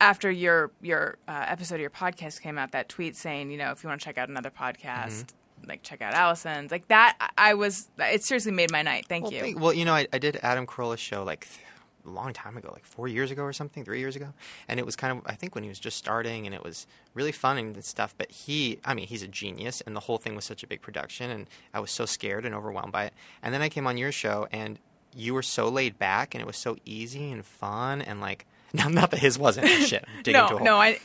after 0.00 0.30
your 0.30 0.70
your 0.82 1.18
uh, 1.28 1.44
episode 1.48 1.76
of 1.76 1.80
your 1.80 1.90
podcast 1.90 2.40
came 2.42 2.58
out. 2.58 2.72
That 2.72 2.88
tweet 2.88 3.16
saying, 3.16 3.50
you 3.50 3.56
know, 3.58 3.70
if 3.70 3.82
you 3.82 3.88
want 3.88 4.00
to 4.00 4.04
check 4.04 4.18
out 4.18 4.28
another 4.28 4.50
podcast, 4.50 4.82
Mm-hmm. 5.24 5.36
Like 5.68 5.82
check 5.82 6.02
out 6.02 6.14
Allison's. 6.14 6.70
Like 6.70 6.88
that, 6.88 7.16
I 7.38 7.54
was. 7.54 7.88
It 7.98 8.22
seriously 8.24 8.52
made 8.52 8.70
my 8.70 8.82
night. 8.82 9.06
Thank 9.08 9.24
Well, 9.24 9.32
you. 9.32 9.40
thank- 9.40 9.60
well, 9.60 9.72
you 9.72 9.84
know, 9.84 9.94
I, 9.94 10.06
I 10.12 10.18
did 10.18 10.38
Adam 10.42 10.66
Carolla's 10.66 11.00
show 11.00 11.24
like 11.24 11.46
th- 11.48 11.60
a 12.06 12.10
long 12.10 12.32
time 12.34 12.56
ago, 12.58 12.70
like 12.72 12.84
four 12.84 13.08
years 13.08 13.30
ago 13.30 13.42
or 13.42 13.52
something, 13.54 13.82
three 13.84 13.98
years 13.98 14.14
ago, 14.14 14.28
and 14.68 14.78
it 14.78 14.84
was 14.84 14.94
kind 14.96 15.16
of 15.16 15.24
I 15.26 15.34
think 15.34 15.54
when 15.54 15.64
he 15.64 15.68
was 15.70 15.78
just 15.78 15.96
starting, 15.96 16.44
and 16.46 16.54
it 16.54 16.62
was 16.62 16.86
really 17.14 17.32
fun 17.32 17.56
and 17.58 17.84
stuff. 17.84 18.14
But 18.18 18.30
he, 18.30 18.78
I 18.84 18.92
mean, 18.94 19.06
he's 19.06 19.22
a 19.22 19.28
genius, 19.28 19.80
and 19.80 19.96
the 19.96 20.00
whole 20.00 20.18
thing 20.18 20.34
was 20.36 20.44
such 20.44 20.62
a 20.62 20.66
big 20.66 20.82
production, 20.82 21.30
and 21.30 21.48
I 21.72 21.80
was 21.80 21.90
so 21.90 22.04
scared 22.06 22.44
and 22.44 22.54
overwhelmed 22.54 22.92
by 22.92 23.04
it. 23.04 23.14
And 23.42 23.54
then 23.54 23.62
I 23.62 23.68
came 23.70 23.86
on 23.86 23.96
your 23.96 24.12
show, 24.12 24.46
and 24.52 24.78
you 25.16 25.32
were 25.32 25.42
so 25.42 25.68
laid 25.68 25.98
back, 25.98 26.34
and 26.34 26.42
it 26.42 26.46
was 26.46 26.56
so 26.56 26.76
easy 26.84 27.30
and 27.30 27.44
fun, 27.44 28.02
and 28.02 28.20
like. 28.20 28.46
Now, 28.74 28.88
not 28.88 29.12
that 29.12 29.20
his 29.20 29.38
wasn't 29.38 29.68
shit. 29.68 30.04
No, 30.26 30.58
no, 30.58 30.76
I. 30.80 30.98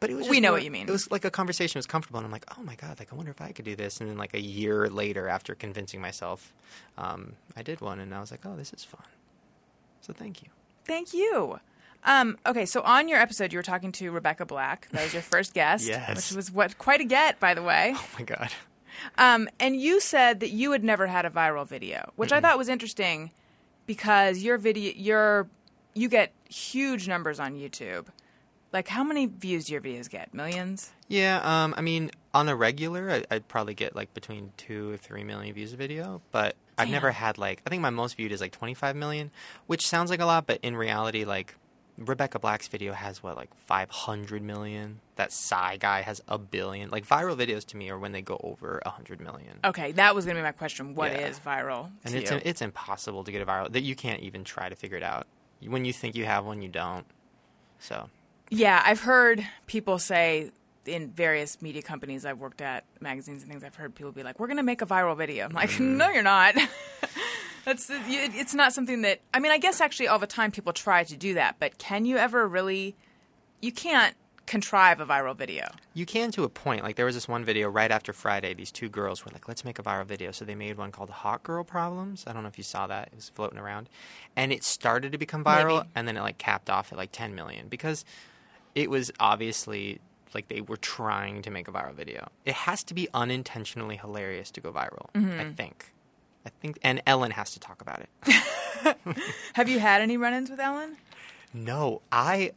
But 0.00 0.10
it 0.10 0.14
was 0.14 0.28
We 0.28 0.38
know 0.40 0.48
more- 0.50 0.58
what 0.58 0.64
you 0.64 0.70
mean. 0.70 0.88
It 0.88 0.92
was 0.92 1.10
like 1.10 1.24
a 1.24 1.30
conversation 1.30 1.78
was 1.78 1.86
comfortable, 1.86 2.18
and 2.18 2.24
I'm 2.26 2.30
like, 2.32 2.44
oh 2.56 2.62
my 2.62 2.76
god, 2.76 2.98
like 2.98 3.12
I 3.12 3.16
wonder 3.16 3.30
if 3.32 3.40
I 3.40 3.50
could 3.52 3.64
do 3.64 3.74
this. 3.74 4.00
And 4.00 4.08
then 4.08 4.16
like 4.16 4.32
a 4.34 4.40
year 4.40 4.88
later, 4.88 5.28
after 5.28 5.54
convincing 5.54 6.00
myself, 6.00 6.52
um, 6.96 7.34
I 7.56 7.62
did 7.62 7.80
one, 7.80 7.98
and 8.00 8.14
I 8.14 8.20
was 8.20 8.30
like, 8.30 8.40
oh, 8.46 8.56
this 8.56 8.72
is 8.72 8.84
fun. 8.84 9.02
So 10.00 10.12
thank 10.12 10.42
you. 10.42 10.48
Thank 10.84 11.12
you. 11.12 11.58
Um, 12.04 12.38
okay, 12.46 12.64
so 12.64 12.80
on 12.82 13.08
your 13.08 13.18
episode, 13.18 13.52
you 13.52 13.58
were 13.58 13.62
talking 13.64 13.90
to 13.92 14.10
Rebecca 14.12 14.46
Black. 14.46 14.88
That 14.92 15.02
was 15.02 15.12
your 15.12 15.22
first 15.34 15.52
guest, 15.52 15.88
Yes. 15.88 16.14
which 16.30 16.36
was 16.36 16.52
what 16.52 16.78
quite 16.78 17.00
a 17.00 17.04
get, 17.04 17.40
by 17.40 17.54
the 17.54 17.62
way. 17.62 17.92
Oh 17.96 18.08
my 18.18 18.24
god. 18.24 18.50
Um, 19.18 19.48
and 19.60 19.80
you 19.80 20.00
said 20.00 20.40
that 20.40 20.50
you 20.50 20.72
had 20.72 20.82
never 20.84 21.06
had 21.08 21.24
a 21.26 21.30
viral 21.30 21.66
video, 21.66 22.12
which 22.16 22.32
I 22.32 22.40
thought 22.40 22.56
was 22.58 22.68
interesting 22.68 23.30
because 23.86 24.38
your 24.38 24.58
video, 24.58 24.92
your 24.96 25.48
you 25.94 26.08
get 26.08 26.32
huge 26.48 27.08
numbers 27.08 27.38
on 27.40 27.54
YouTube. 27.54 28.06
Like, 28.72 28.88
how 28.88 29.02
many 29.02 29.26
views 29.26 29.66
do 29.66 29.72
your 29.72 29.80
videos 29.80 30.10
get? 30.10 30.34
Millions? 30.34 30.90
Yeah, 31.08 31.40
um, 31.42 31.74
I 31.76 31.80
mean, 31.80 32.10
on 32.34 32.48
a 32.48 32.56
regular, 32.56 33.10
I, 33.10 33.24
I'd 33.30 33.48
probably 33.48 33.74
get 33.74 33.96
like 33.96 34.12
between 34.14 34.52
two 34.56 34.92
or 34.92 34.96
three 34.96 35.24
million 35.24 35.54
views 35.54 35.72
a 35.72 35.76
video, 35.76 36.20
but 36.32 36.54
I've 36.76 36.90
never 36.90 37.10
had 37.10 37.38
like 37.38 37.62
I 37.66 37.70
think 37.70 37.82
my 37.82 37.90
most 37.90 38.16
viewed 38.16 38.30
is 38.30 38.40
like 38.40 38.52
25 38.52 38.94
million, 38.94 39.30
which 39.66 39.86
sounds 39.86 40.10
like 40.10 40.20
a 40.20 40.26
lot, 40.26 40.46
but 40.46 40.60
in 40.62 40.76
reality, 40.76 41.24
like 41.24 41.56
Rebecca 41.96 42.38
Black's 42.38 42.68
video 42.68 42.92
has 42.92 43.22
what 43.22 43.36
like 43.36 43.52
500 43.66 44.42
million. 44.42 45.00
That 45.16 45.32
Psy 45.32 45.78
guy 45.78 46.02
has 46.02 46.20
a 46.28 46.38
billion. 46.38 46.90
Like 46.90 47.06
viral 47.06 47.36
videos 47.36 47.64
to 47.68 47.76
me 47.76 47.88
are 47.90 47.98
when 47.98 48.12
they 48.12 48.22
go 48.22 48.38
over 48.44 48.80
100 48.84 49.20
million. 49.20 49.58
Okay, 49.64 49.92
that 49.92 50.14
was 50.14 50.24
going 50.24 50.36
to 50.36 50.40
be 50.42 50.44
my 50.44 50.52
question. 50.52 50.94
What 50.94 51.12
is 51.12 51.40
Yeah. 51.44 51.62
viral? 51.62 51.90
and 52.04 52.14
it's 52.14 52.30
you? 52.30 52.40
it's 52.44 52.62
impossible 52.62 53.24
to 53.24 53.32
get 53.32 53.42
a 53.42 53.46
viral 53.46 53.72
that 53.72 53.80
you 53.82 53.96
can't 53.96 54.20
even 54.20 54.44
try 54.44 54.68
to 54.68 54.76
figure 54.76 54.96
it 54.98 55.02
out. 55.02 55.26
When 55.66 55.84
you 55.84 55.92
think 55.92 56.14
you 56.14 56.26
have 56.26 56.44
one, 56.44 56.62
you 56.62 56.68
don't. 56.68 57.06
So 57.80 58.08
Yeah, 58.50 58.82
I've 58.84 59.00
heard 59.00 59.46
people 59.66 59.98
say 59.98 60.50
in 60.86 61.10
various 61.10 61.60
media 61.60 61.82
companies 61.82 62.24
I've 62.24 62.40
worked 62.40 62.62
at, 62.62 62.84
magazines 63.00 63.42
and 63.42 63.50
things, 63.50 63.62
I've 63.62 63.74
heard 63.74 63.94
people 63.94 64.10
be 64.12 64.22
like, 64.22 64.40
we're 64.40 64.46
going 64.46 64.56
to 64.56 64.62
make 64.62 64.80
a 64.80 64.86
viral 64.86 65.16
video. 65.16 65.44
I'm 65.44 65.52
like, 65.52 65.70
Mm. 65.70 65.96
no, 65.96 66.08
you're 66.08 66.22
not. 66.22 66.54
That's 67.64 67.90
it's 67.92 68.54
not 68.54 68.72
something 68.72 69.02
that 69.02 69.20
I 69.34 69.40
mean. 69.40 69.52
I 69.52 69.58
guess 69.58 69.82
actually 69.82 70.08
all 70.08 70.18
the 70.18 70.26
time 70.26 70.50
people 70.50 70.72
try 70.72 71.04
to 71.04 71.16
do 71.16 71.34
that, 71.34 71.56
but 71.58 71.76
can 71.76 72.06
you 72.06 72.16
ever 72.16 72.48
really? 72.48 72.96
You 73.60 73.72
can't 73.72 74.16
contrive 74.46 75.00
a 75.00 75.04
viral 75.04 75.36
video. 75.36 75.66
You 75.92 76.06
can 76.06 76.30
to 76.32 76.44
a 76.44 76.48
point. 76.48 76.82
Like 76.82 76.96
there 76.96 77.04
was 77.04 77.14
this 77.14 77.28
one 77.28 77.44
video 77.44 77.68
right 77.68 77.90
after 77.90 78.14
Friday. 78.14 78.54
These 78.54 78.72
two 78.72 78.88
girls 78.88 79.22
were 79.22 79.32
like, 79.32 79.48
"Let's 79.48 79.66
make 79.66 79.78
a 79.78 79.82
viral 79.82 80.06
video." 80.06 80.30
So 80.30 80.46
they 80.46 80.54
made 80.54 80.78
one 80.78 80.90
called 80.92 81.10
"Hot 81.10 81.42
Girl 81.42 81.62
Problems." 81.62 82.24
I 82.26 82.32
don't 82.32 82.42
know 82.42 82.48
if 82.48 82.56
you 82.56 82.64
saw 82.64 82.86
that. 82.86 83.08
It 83.08 83.16
was 83.16 83.28
floating 83.28 83.58
around, 83.58 83.90
and 84.34 84.50
it 84.50 84.64
started 84.64 85.12
to 85.12 85.18
become 85.18 85.44
viral, 85.44 85.78
Maybe. 85.80 85.88
and 85.94 86.08
then 86.08 86.16
it 86.16 86.22
like 86.22 86.38
capped 86.38 86.70
off 86.70 86.90
at 86.90 86.96
like 86.96 87.12
10 87.12 87.34
million 87.34 87.68
because 87.68 88.06
it 88.78 88.88
was 88.90 89.10
obviously 89.18 90.00
like 90.34 90.48
they 90.48 90.60
were 90.60 90.76
trying 90.76 91.42
to 91.42 91.50
make 91.50 91.68
a 91.68 91.72
viral 91.72 91.94
video. 91.94 92.28
It 92.44 92.54
has 92.54 92.82
to 92.84 92.94
be 92.94 93.08
unintentionally 93.14 93.96
hilarious 93.96 94.50
to 94.52 94.60
go 94.60 94.70
viral. 94.72 95.06
Mm-hmm. 95.14 95.40
I 95.40 95.44
think. 95.52 95.92
I 96.46 96.50
think, 96.60 96.78
and 96.82 97.02
Ellen 97.06 97.32
has 97.32 97.50
to 97.52 97.60
talk 97.60 97.82
about 97.82 98.00
it. 98.00 98.08
Have 99.54 99.68
you 99.68 99.80
had 99.80 100.00
any 100.00 100.16
run-ins 100.16 100.48
with 100.50 100.60
Ellen? 100.60 100.96
No, 101.52 102.02
I. 102.12 102.52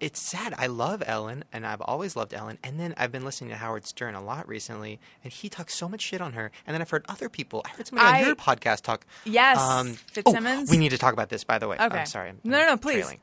It's 0.00 0.20
sad. 0.20 0.54
I 0.58 0.66
love 0.66 1.02
Ellen, 1.06 1.44
and 1.52 1.64
I've 1.66 1.80
always 1.82 2.16
loved 2.16 2.34
Ellen. 2.34 2.58
And 2.64 2.80
then 2.80 2.92
I've 2.96 3.12
been 3.12 3.24
listening 3.24 3.50
to 3.50 3.56
Howard 3.56 3.86
Stern 3.86 4.14
a 4.14 4.22
lot 4.22 4.48
recently, 4.48 4.98
and 5.22 5.32
he 5.32 5.48
talks 5.48 5.74
so 5.74 5.88
much 5.88 6.00
shit 6.00 6.20
on 6.20 6.32
her. 6.32 6.50
And 6.66 6.74
then 6.74 6.80
I've 6.82 6.90
heard 6.90 7.04
other 7.08 7.28
people. 7.28 7.62
I 7.66 7.68
heard 7.76 7.86
somebody 7.86 8.08
I- 8.08 8.20
on 8.22 8.26
your 8.26 8.36
podcast 8.36 8.80
talk. 8.80 9.06
Yes, 9.24 9.58
oh, 9.60 9.84
Fitzsimmons. 10.10 10.70
we 10.70 10.76
need 10.78 10.88
to 10.90 10.98
talk 10.98 11.12
about 11.12 11.28
this. 11.28 11.44
By 11.44 11.58
the 11.58 11.68
way, 11.68 11.76
Okay. 11.78 11.98
I'm 12.00 12.06
sorry. 12.06 12.30
I'm, 12.30 12.40
No, 12.42 12.58
no, 12.58 12.66
no, 12.66 12.76
please. 12.78 13.02
trailing. 13.02 13.20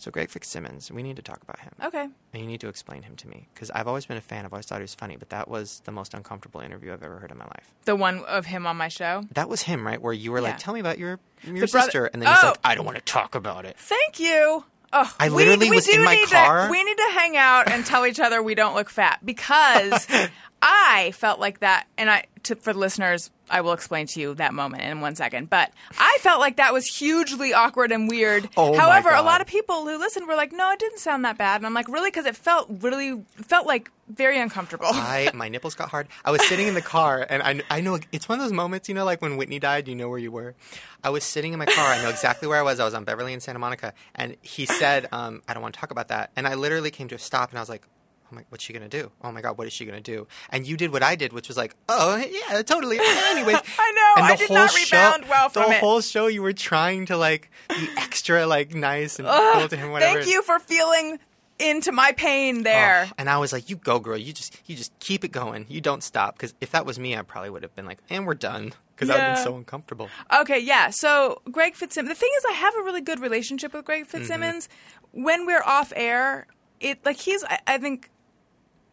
So 0.00 0.12
Greg 0.12 0.30
Fitzsimmons, 0.30 0.92
we 0.92 1.02
need 1.02 1.16
to 1.16 1.22
talk 1.22 1.42
about 1.42 1.58
him. 1.58 1.72
Okay. 1.84 2.02
And 2.32 2.40
you 2.42 2.46
need 2.46 2.60
to 2.60 2.68
explain 2.68 3.02
him 3.02 3.16
to 3.16 3.28
me 3.28 3.48
because 3.52 3.68
I've 3.72 3.88
always 3.88 4.06
been 4.06 4.16
a 4.16 4.20
fan. 4.20 4.44
I've 4.44 4.52
always 4.52 4.64
thought 4.66 4.78
he 4.78 4.82
was 4.84 4.94
funny, 4.94 5.16
but 5.16 5.30
that 5.30 5.48
was 5.48 5.82
the 5.86 5.90
most 5.92 6.14
uncomfortable 6.14 6.60
interview 6.60 6.92
I've 6.92 7.02
ever 7.02 7.18
heard 7.18 7.32
in 7.32 7.38
my 7.38 7.46
life. 7.46 7.72
The 7.84 7.96
one 7.96 8.20
of 8.24 8.46
him 8.46 8.64
on 8.66 8.76
my 8.76 8.86
show. 8.88 9.24
That 9.32 9.48
was 9.48 9.62
him, 9.62 9.84
right? 9.84 10.00
Where 10.00 10.12
you 10.12 10.30
were 10.30 10.38
Yeah. 10.38 10.44
like, 10.50 10.58
"Tell 10.58 10.72
me 10.72 10.78
about 10.80 10.98
your 10.98 11.18
your 11.42 11.66
The 11.66 11.66
brother- 11.66 11.86
sister," 11.86 12.06
and 12.06 12.22
then 12.22 12.32
he's 12.32 12.44
Oh. 12.44 12.48
like, 12.48 12.58
"I 12.64 12.74
don't 12.76 12.84
want 12.86 12.96
to 12.96 13.02
talk 13.04 13.34
about 13.34 13.64
it." 13.66 13.76
Thank 13.76 14.20
you. 14.20 14.64
Oh, 14.92 15.14
I 15.20 15.28
literally 15.28 15.68
we 15.68 15.76
was 15.76 15.86
do 15.86 15.92
in 15.94 16.04
my 16.04 16.24
car. 16.30 16.66
To, 16.66 16.70
we 16.70 16.82
need 16.82 16.96
to 16.96 17.10
hang 17.14 17.36
out 17.36 17.68
and 17.70 17.84
tell 17.84 18.06
each 18.06 18.20
other 18.20 18.42
we 18.42 18.54
don't 18.54 18.74
look 18.74 18.88
fat 18.88 19.18
because 19.24 20.06
I 20.70 21.12
felt 21.12 21.40
like 21.40 21.60
that, 21.60 21.86
and 21.96 22.10
I 22.10 22.24
to, 22.42 22.54
for 22.54 22.74
the 22.74 22.78
listeners, 22.78 23.30
I 23.48 23.62
will 23.62 23.72
explain 23.72 24.06
to 24.08 24.20
you 24.20 24.34
that 24.34 24.52
moment 24.52 24.82
in 24.82 25.00
one 25.00 25.16
second. 25.16 25.48
But 25.48 25.72
I 25.98 26.18
felt 26.20 26.40
like 26.40 26.56
that 26.56 26.74
was 26.74 26.86
hugely 26.86 27.54
awkward 27.54 27.90
and 27.90 28.08
weird. 28.08 28.50
Oh, 28.54 28.76
However, 28.76 29.08
a 29.08 29.22
lot 29.22 29.40
of 29.40 29.46
people 29.46 29.86
who 29.86 29.96
listened 29.98 30.28
were 30.28 30.36
like, 30.36 30.52
"No, 30.52 30.70
it 30.72 30.78
didn't 30.78 30.98
sound 30.98 31.24
that 31.24 31.38
bad," 31.38 31.56
and 31.56 31.66
I'm 31.66 31.72
like, 31.72 31.88
"Really?" 31.88 32.10
Because 32.10 32.26
it 32.26 32.36
felt 32.36 32.68
really 32.82 33.22
felt 33.32 33.66
like 33.66 33.90
very 34.08 34.38
uncomfortable. 34.38 34.86
I 34.90 35.30
my 35.32 35.48
nipples 35.48 35.74
got 35.74 35.88
hard. 35.88 36.08
I 36.22 36.30
was 36.30 36.46
sitting 36.46 36.66
in 36.68 36.74
the 36.74 36.82
car, 36.82 37.26
and 37.28 37.42
I 37.42 37.62
I 37.78 37.80
know 37.80 37.98
it's 38.12 38.28
one 38.28 38.38
of 38.38 38.44
those 38.44 38.52
moments, 38.52 38.90
you 38.90 38.94
know, 38.94 39.06
like 39.06 39.22
when 39.22 39.38
Whitney 39.38 39.58
died. 39.58 39.88
You 39.88 39.94
know 39.94 40.10
where 40.10 40.18
you 40.18 40.30
were. 40.30 40.54
I 41.02 41.08
was 41.08 41.24
sitting 41.24 41.54
in 41.54 41.58
my 41.58 41.66
car. 41.66 41.92
I 41.92 42.02
know 42.02 42.10
exactly 42.10 42.46
where 42.46 42.58
I 42.58 42.62
was. 42.62 42.78
I 42.78 42.84
was 42.84 42.92
on 42.92 43.04
Beverly 43.04 43.32
and 43.32 43.42
Santa 43.42 43.58
Monica, 43.58 43.94
and 44.14 44.36
he 44.42 44.66
said, 44.66 45.08
um, 45.12 45.40
"I 45.48 45.54
don't 45.54 45.62
want 45.62 45.74
to 45.74 45.80
talk 45.80 45.90
about 45.90 46.08
that." 46.08 46.30
And 46.36 46.46
I 46.46 46.54
literally 46.54 46.90
came 46.90 47.08
to 47.08 47.14
a 47.14 47.18
stop, 47.18 47.50
and 47.50 47.58
I 47.58 47.62
was 47.62 47.70
like. 47.70 47.86
Oh 48.30 48.34
my, 48.34 48.44
what's 48.50 48.64
she 48.64 48.72
gonna 48.72 48.88
do? 48.88 49.10
Oh 49.22 49.32
my 49.32 49.40
god, 49.40 49.56
what 49.56 49.66
is 49.66 49.72
she 49.72 49.84
gonna 49.84 50.00
do? 50.00 50.26
And 50.50 50.66
you 50.66 50.76
did 50.76 50.92
what 50.92 51.02
I 51.02 51.16
did, 51.16 51.32
which 51.32 51.48
was 51.48 51.56
like, 51.56 51.74
oh 51.88 52.16
yeah, 52.16 52.62
totally. 52.62 52.98
Anyways, 53.00 53.56
I 53.78 53.92
know, 53.92 54.22
And 54.22 54.26
I 54.26 54.32
the 54.32 54.38
did 54.38 54.48
whole 54.48 54.56
not 54.56 54.70
show- 54.70 54.96
rebound 54.96 55.24
well 55.28 55.48
from 55.48 55.70
the 55.70 55.76
it. 55.76 55.80
whole 55.80 56.00
show, 56.00 56.26
you 56.26 56.42
were 56.42 56.52
trying 56.52 57.06
to 57.06 57.16
like 57.16 57.50
be 57.68 57.88
extra 57.96 58.46
like 58.46 58.74
nice 58.74 59.18
and 59.18 59.28
cool 59.28 59.68
to 59.68 59.76
him. 59.76 59.90
Whatever. 59.92 60.20
Thank 60.20 60.30
you 60.30 60.42
for 60.42 60.58
feeling 60.58 61.18
into 61.58 61.90
my 61.92 62.12
pain 62.12 62.62
there. 62.62 63.06
Oh, 63.08 63.12
and 63.18 63.28
I 63.28 63.38
was 63.38 63.52
like, 63.52 63.68
"You 63.68 63.76
go, 63.76 63.98
girl. 63.98 64.16
You 64.16 64.32
just 64.32 64.56
you 64.66 64.76
just 64.76 64.96
keep 65.00 65.24
it 65.24 65.32
going. 65.32 65.66
You 65.68 65.80
don't 65.80 66.02
stop." 66.02 66.34
Because 66.36 66.54
if 66.60 66.70
that 66.72 66.86
was 66.86 66.98
me, 66.98 67.16
I 67.16 67.22
probably 67.22 67.50
would 67.50 67.62
have 67.62 67.74
been 67.74 67.86
like, 67.86 67.98
"And 68.10 68.26
we're 68.26 68.34
done," 68.34 68.72
because 68.94 69.10
I've 69.10 69.34
been 69.34 69.44
so 69.44 69.56
uncomfortable. 69.56 70.08
Okay, 70.40 70.58
yeah. 70.58 70.90
So 70.90 71.42
Greg 71.50 71.74
Fitzsimmons. 71.74 72.10
The 72.16 72.20
thing 72.20 72.30
is, 72.38 72.44
I 72.48 72.52
have 72.52 72.74
a 72.76 72.82
really 72.82 73.00
good 73.00 73.20
relationship 73.20 73.72
with 73.72 73.84
Greg 73.84 74.06
mm-hmm. 74.06 74.18
Fitzsimmons. 74.18 74.68
When 75.12 75.46
we're 75.46 75.62
off 75.64 75.92
air, 75.96 76.46
it 76.80 77.04
like 77.04 77.16
he's. 77.18 77.42
I, 77.44 77.58
I 77.66 77.78
think. 77.78 78.10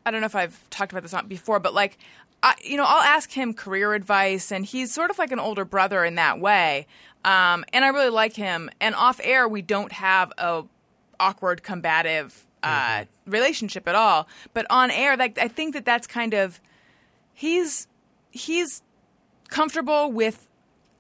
I 0.06 0.12
don't 0.12 0.22
know 0.22 0.26
if 0.26 0.36
I've 0.36 0.70
talked 0.70 0.92
about 0.92 1.04
this 1.04 1.16
before, 1.28 1.60
but 1.60 1.74
like, 1.74 1.98
I, 2.44 2.54
you 2.64 2.78
know, 2.78 2.86
I'll 2.86 3.02
ask 3.02 3.32
him 3.32 3.54
career 3.54 3.94
advice, 3.94 4.52
and 4.52 4.66
he's 4.66 4.94
sort 4.94 5.10
of 5.10 5.18
like 5.18 5.32
an 5.32 5.40
older 5.40 5.66
brother 5.66 6.06
in 6.06 6.16
that 6.16 6.40
way. 6.40 6.86
Um, 7.24 7.66
and 7.74 7.84
I 7.84 7.88
really 7.88 8.10
like 8.12 8.36
him. 8.36 8.70
And 8.80 8.94
off 8.94 9.20
air, 9.24 9.48
we 9.48 9.64
don't 9.64 9.92
have 9.92 10.32
a 10.38 10.64
awkward, 11.20 11.64
combative 11.64 12.46
uh, 12.62 13.06
relationship 13.26 13.88
at 13.88 13.96
all. 13.96 14.28
But 14.54 14.68
on 14.70 14.92
air, 14.92 15.18
like, 15.18 15.40
I 15.40 15.48
think 15.48 15.74
that 15.74 15.86
that's 15.86 16.06
kind 16.06 16.34
of 16.34 16.60
he's 17.34 17.88
he's 18.32 18.84
comfortable 19.50 20.12
with 20.12 20.48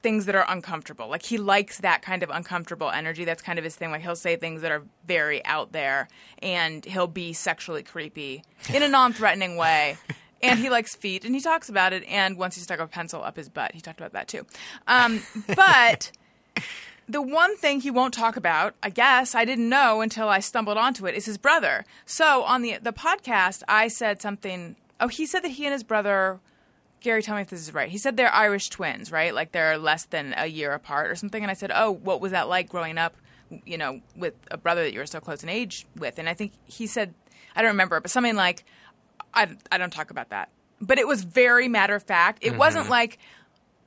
things 0.06 0.28
that 0.28 0.36
are 0.36 0.45
uncomfortable. 0.47 1.08
Like 1.08 1.24
he 1.24 1.39
likes 1.39 1.80
that 1.80 2.03
kind 2.03 2.22
of 2.22 2.30
uncomfortable 2.30 2.91
energy. 2.91 3.26
That's 3.26 3.41
kind 3.41 3.58
of 3.58 3.66
his 3.66 3.76
thing. 3.76 3.89
Like 3.89 4.03
he'll 4.03 4.16
say 4.16 4.36
things 4.36 4.62
that 4.62 4.72
are 4.72 4.84
very 5.08 5.43
out 5.45 5.72
there 5.72 6.08
and 6.43 6.86
he'll 6.86 7.08
be 7.08 7.34
sexually 7.34 7.82
creepy 7.82 8.43
in 8.72 8.84
a 8.84 8.88
non-threatening 8.88 9.58
way. 9.58 9.97
And 10.43 10.60
he 10.60 10.70
likes 10.70 10.95
feet 10.95 11.26
and 11.26 11.34
he 11.34 11.41
talks 11.41 11.70
about 11.70 11.91
it 11.91 12.03
and 12.03 12.38
once 12.38 12.53
he 12.53 12.62
stuck 12.62 12.80
a 12.80 12.86
pencil 12.86 13.24
up 13.24 13.36
his 13.36 13.49
butt, 13.49 13.72
he 13.72 13.82
talked 13.82 13.99
about 13.99 14.12
that 14.12 14.28
too. 14.28 14.45
Um, 14.86 15.24
but 15.56 16.12
the 17.10 17.22
one 17.22 17.58
thing 17.58 17.80
he 17.80 17.89
won't 17.89 18.14
talk 18.14 18.36
about, 18.38 18.76
I 18.84 18.91
guess, 18.91 19.34
I 19.34 19.43
didn't 19.43 19.70
know 19.70 20.01
until 20.01 20.30
I 20.30 20.41
stumbled 20.41 20.78
onto 20.78 21.08
it, 21.08 21.16
is 21.16 21.26
his 21.26 21.39
brother. 21.39 21.84
So 22.06 22.43
on 22.43 22.62
the 22.62 22.78
the 22.80 22.93
podcast, 22.93 23.64
I 23.68 23.88
said 23.88 24.22
something. 24.22 24.76
Oh, 24.99 25.08
he 25.08 25.26
said 25.26 25.39
that 25.39 25.51
he 25.51 25.66
and 25.66 25.74
his 25.74 25.84
brother. 25.84 26.41
Gary, 27.06 27.22
tell 27.22 27.36
me 27.36 27.43
if 27.43 27.49
this 27.49 27.62
is 27.62 27.72
right. 27.72 27.88
He 27.88 27.99
said 27.99 28.18
they're 28.18 28.34
Irish 28.34 28.70
twins, 28.70 29.12
right? 29.12 29.32
Like 29.32 29.51
they're 29.51 29.78
less 29.78 30.06
than 30.06 30.34
a 30.36 30.47
year 30.47 30.72
apart 30.72 31.12
or 31.12 31.16
something. 31.16 31.43
And 31.43 31.51
I 31.51 31.53
said, 31.53 31.72
"Oh, 31.72 31.91
what 31.91 32.20
was 32.20 32.32
that 32.32 32.49
like 32.49 32.68
growing 32.68 32.97
up, 32.97 33.16
you 33.64 33.78
know, 33.78 34.01
with 34.16 34.34
a 34.49 34.58
brother 34.58 34.82
that 34.82 34.91
you 34.91 34.97
were 34.97 35.06
so 35.06 35.20
close 35.20 35.43
in 35.43 35.49
age 35.49 35.86
with?" 35.95 36.18
And 36.18 36.28
I 36.28 36.34
think 36.34 36.53
he 36.66 36.88
said, 36.88 37.14
I 37.56 37.62
don't 37.62 37.70
remember, 37.70 37.99
but 37.99 38.10
something 38.10 38.36
like, 38.36 38.66
"I, 39.36 39.56
I 39.72 39.78
don't 39.78 39.93
talk 39.93 40.10
about 40.10 40.30
that." 40.30 40.49
But 40.82 40.97
it 40.97 41.08
was 41.08 41.24
very 41.24 41.68
matter 41.68 41.93
of 41.93 42.01
fact. 42.01 42.39
It 42.41 42.49
mm-hmm. 42.49 42.58
wasn't 42.58 42.89
like, 42.89 43.20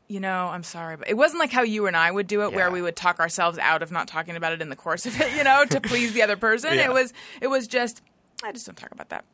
you 0.07 0.21
know, 0.21 0.47
I'm 0.47 0.63
sorry, 0.63 0.97
but 0.97 1.11
it 1.11 1.17
wasn't 1.17 1.41
like 1.41 1.51
how 1.51 1.63
you 1.63 1.89
and 1.89 1.97
I 1.97 2.13
would 2.13 2.29
do 2.29 2.43
it, 2.43 2.53
where 2.53 2.71
we 2.71 2.81
would 2.81 2.95
talk 2.95 3.19
ourselves 3.19 3.59
out 3.59 3.83
of 3.83 3.91
not 3.91 4.07
talking 4.07 4.37
about 4.37 4.53
it 4.53 4.63
in 4.63 4.69
the 4.69 4.77
course 4.77 5.07
of 5.07 5.21
it, 5.21 5.37
you 5.37 5.43
know, 5.43 5.65
to 5.65 5.81
please 5.81 6.13
the 6.13 6.23
other 6.23 6.37
person. 6.37 6.73
Yeah. 6.77 6.85
It 6.85 6.93
was, 6.93 7.13
it 7.41 7.49
was 7.49 7.67
just, 7.67 8.01
I 8.45 8.53
just 8.53 8.67
don't 8.67 8.77
talk 8.77 8.93
about 8.93 9.09
that. 9.09 9.25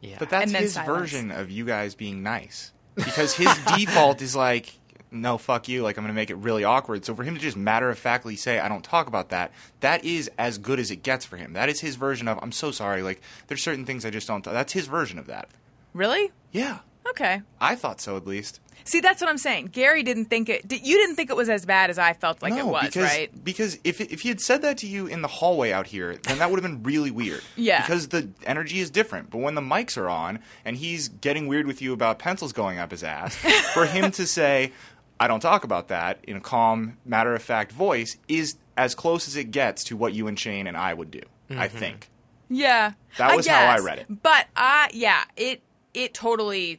Yeah, 0.00 0.16
But 0.18 0.30
that's 0.30 0.44
And 0.46 0.54
then 0.54 0.62
his 0.62 0.74
silence. 0.74 0.98
version 0.98 1.30
of 1.30 1.50
you 1.50 1.64
guys 1.64 1.94
being 1.94 2.22
nice. 2.22 2.72
Because 2.94 3.34
his 3.34 3.48
default 3.76 4.22
is 4.22 4.34
like, 4.36 4.72
no, 5.10 5.38
fuck 5.38 5.68
you. 5.68 5.82
Like, 5.82 5.96
I'm 5.96 6.04
going 6.04 6.12
to 6.14 6.16
make 6.16 6.30
it 6.30 6.36
really 6.36 6.64
awkward. 6.64 7.04
So 7.04 7.14
for 7.14 7.22
him 7.24 7.34
to 7.34 7.40
just 7.40 7.56
matter 7.56 7.88
of 7.90 7.98
factly 7.98 8.36
say, 8.36 8.58
I 8.58 8.68
don't 8.68 8.84
talk 8.84 9.06
about 9.06 9.30
that, 9.30 9.52
that 9.80 10.04
is 10.04 10.30
as 10.38 10.58
good 10.58 10.78
as 10.78 10.90
it 10.90 11.02
gets 11.02 11.24
for 11.24 11.36
him. 11.36 11.52
That 11.54 11.68
is 11.68 11.80
his 11.80 11.96
version 11.96 12.28
of, 12.28 12.38
I'm 12.42 12.52
so 12.52 12.70
sorry. 12.70 13.02
Like, 13.02 13.20
there's 13.46 13.62
certain 13.62 13.84
things 13.86 14.04
I 14.04 14.10
just 14.10 14.26
don't. 14.28 14.44
That's 14.44 14.72
his 14.72 14.86
version 14.86 15.18
of 15.18 15.26
that. 15.26 15.48
Really? 15.94 16.30
Yeah. 16.52 16.78
Okay. 17.10 17.42
I 17.60 17.74
thought 17.76 18.00
so, 18.00 18.16
at 18.16 18.26
least. 18.26 18.60
See, 18.84 19.00
that's 19.00 19.20
what 19.20 19.28
I'm 19.28 19.38
saying. 19.38 19.70
Gary 19.72 20.02
didn't 20.02 20.26
think 20.26 20.48
it. 20.48 20.66
Did, 20.66 20.86
you 20.86 20.96
didn't 20.96 21.16
think 21.16 21.30
it 21.30 21.36
was 21.36 21.48
as 21.48 21.66
bad 21.66 21.90
as 21.90 21.98
I 21.98 22.12
felt 22.12 22.40
like 22.42 22.52
no, 22.52 22.60
it 22.60 22.66
was, 22.66 22.84
because, 22.86 23.02
right? 23.02 23.44
Because 23.44 23.78
if, 23.82 24.00
if 24.00 24.20
he 24.20 24.28
had 24.28 24.40
said 24.40 24.62
that 24.62 24.78
to 24.78 24.86
you 24.86 25.06
in 25.06 25.22
the 25.22 25.28
hallway 25.28 25.72
out 25.72 25.88
here, 25.88 26.16
then 26.22 26.38
that 26.38 26.50
would 26.50 26.62
have 26.62 26.70
been 26.70 26.82
really 26.82 27.10
weird. 27.10 27.42
Yeah. 27.56 27.80
Because 27.82 28.08
the 28.08 28.28
energy 28.44 28.78
is 28.78 28.90
different. 28.90 29.30
But 29.30 29.38
when 29.38 29.54
the 29.54 29.60
mics 29.60 29.96
are 29.96 30.08
on 30.08 30.38
and 30.64 30.76
he's 30.76 31.08
getting 31.08 31.48
weird 31.48 31.66
with 31.66 31.82
you 31.82 31.92
about 31.92 32.18
pencils 32.18 32.52
going 32.52 32.78
up 32.78 32.92
his 32.92 33.02
ass, 33.02 33.34
for 33.74 33.86
him 33.86 34.10
to 34.12 34.26
say, 34.26 34.72
I 35.18 35.26
don't 35.28 35.40
talk 35.40 35.64
about 35.64 35.88
that 35.88 36.20
in 36.22 36.36
a 36.36 36.40
calm, 36.40 36.98
matter 37.04 37.34
of 37.34 37.42
fact 37.42 37.72
voice 37.72 38.16
is 38.28 38.56
as 38.76 38.94
close 38.94 39.26
as 39.26 39.34
it 39.36 39.50
gets 39.50 39.82
to 39.84 39.96
what 39.96 40.12
you 40.12 40.28
and 40.28 40.38
Shane 40.38 40.66
and 40.66 40.76
I 40.76 40.94
would 40.94 41.10
do, 41.10 41.22
I 41.50 41.68
think. 41.68 42.10
Yeah, 42.48 42.92
That 43.18 43.34
was 43.34 43.46
how 43.46 43.66
I 43.66 43.76
guess. 43.76 43.84
read 43.84 43.98
it. 43.98 44.22
But 44.22 44.46
I, 44.54 44.90
yeah, 44.92 45.24
it 45.36 45.62
it 45.94 46.14
totally 46.14 46.78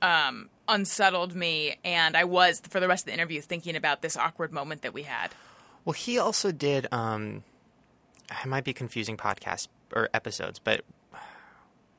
um, 0.00 0.48
unsettled 0.68 1.34
me, 1.34 1.76
and 1.84 2.16
I 2.16 2.24
was 2.24 2.60
for 2.68 2.80
the 2.80 2.88
rest 2.88 3.02
of 3.02 3.06
the 3.06 3.14
interview 3.14 3.40
thinking 3.40 3.76
about 3.76 4.02
this 4.02 4.16
awkward 4.16 4.52
moment 4.52 4.82
that 4.82 4.94
we 4.94 5.02
had. 5.02 5.32
Well, 5.84 5.94
he 5.94 6.18
also 6.18 6.52
did. 6.52 6.86
Um, 6.92 7.44
I 8.30 8.46
might 8.46 8.64
be 8.64 8.72
confusing 8.72 9.16
podcasts 9.16 9.68
or 9.94 10.08
episodes, 10.14 10.58
but 10.58 10.84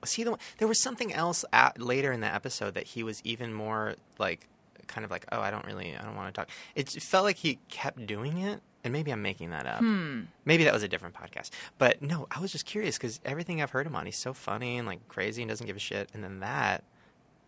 was 0.01 0.13
he 0.13 0.23
the 0.23 0.31
one? 0.31 0.39
There 0.57 0.67
was 0.67 0.79
something 0.79 1.13
else 1.13 1.45
at, 1.53 1.81
later 1.81 2.11
in 2.11 2.21
the 2.21 2.33
episode 2.33 2.73
that 2.73 2.87
he 2.87 3.03
was 3.03 3.21
even 3.23 3.53
more 3.53 3.95
like, 4.17 4.47
kind 4.87 5.05
of 5.05 5.11
like, 5.11 5.25
oh, 5.31 5.39
I 5.39 5.51
don't 5.51 5.65
really, 5.65 5.95
I 5.95 6.03
don't 6.03 6.15
want 6.15 6.33
to 6.33 6.41
talk. 6.41 6.49
It 6.75 6.89
felt 6.89 7.23
like 7.23 7.37
he 7.37 7.59
kept 7.69 8.05
doing 8.05 8.37
it, 8.37 8.61
and 8.83 8.91
maybe 8.91 9.11
I'm 9.11 9.21
making 9.21 9.51
that 9.51 9.65
up. 9.65 9.81
Maybe 10.45 10.65
that 10.65 10.73
was 10.73 10.83
a 10.83 10.89
different 10.89 11.15
podcast. 11.15 11.51
But 11.77 12.01
no, 12.01 12.27
I 12.31 12.39
was 12.39 12.51
just 12.51 12.65
curious 12.65 12.97
because 12.97 13.21
everything 13.23 13.61
I've 13.61 13.71
heard 13.71 13.87
him 13.87 13.95
on, 13.95 14.05
he's 14.05 14.17
so 14.17 14.33
funny 14.33 14.77
and 14.77 14.87
like 14.87 15.07
crazy 15.07 15.41
and 15.41 15.49
doesn't 15.49 15.67
give 15.67 15.77
a 15.77 15.79
shit. 15.79 16.09
And 16.13 16.23
then 16.23 16.41
that 16.41 16.83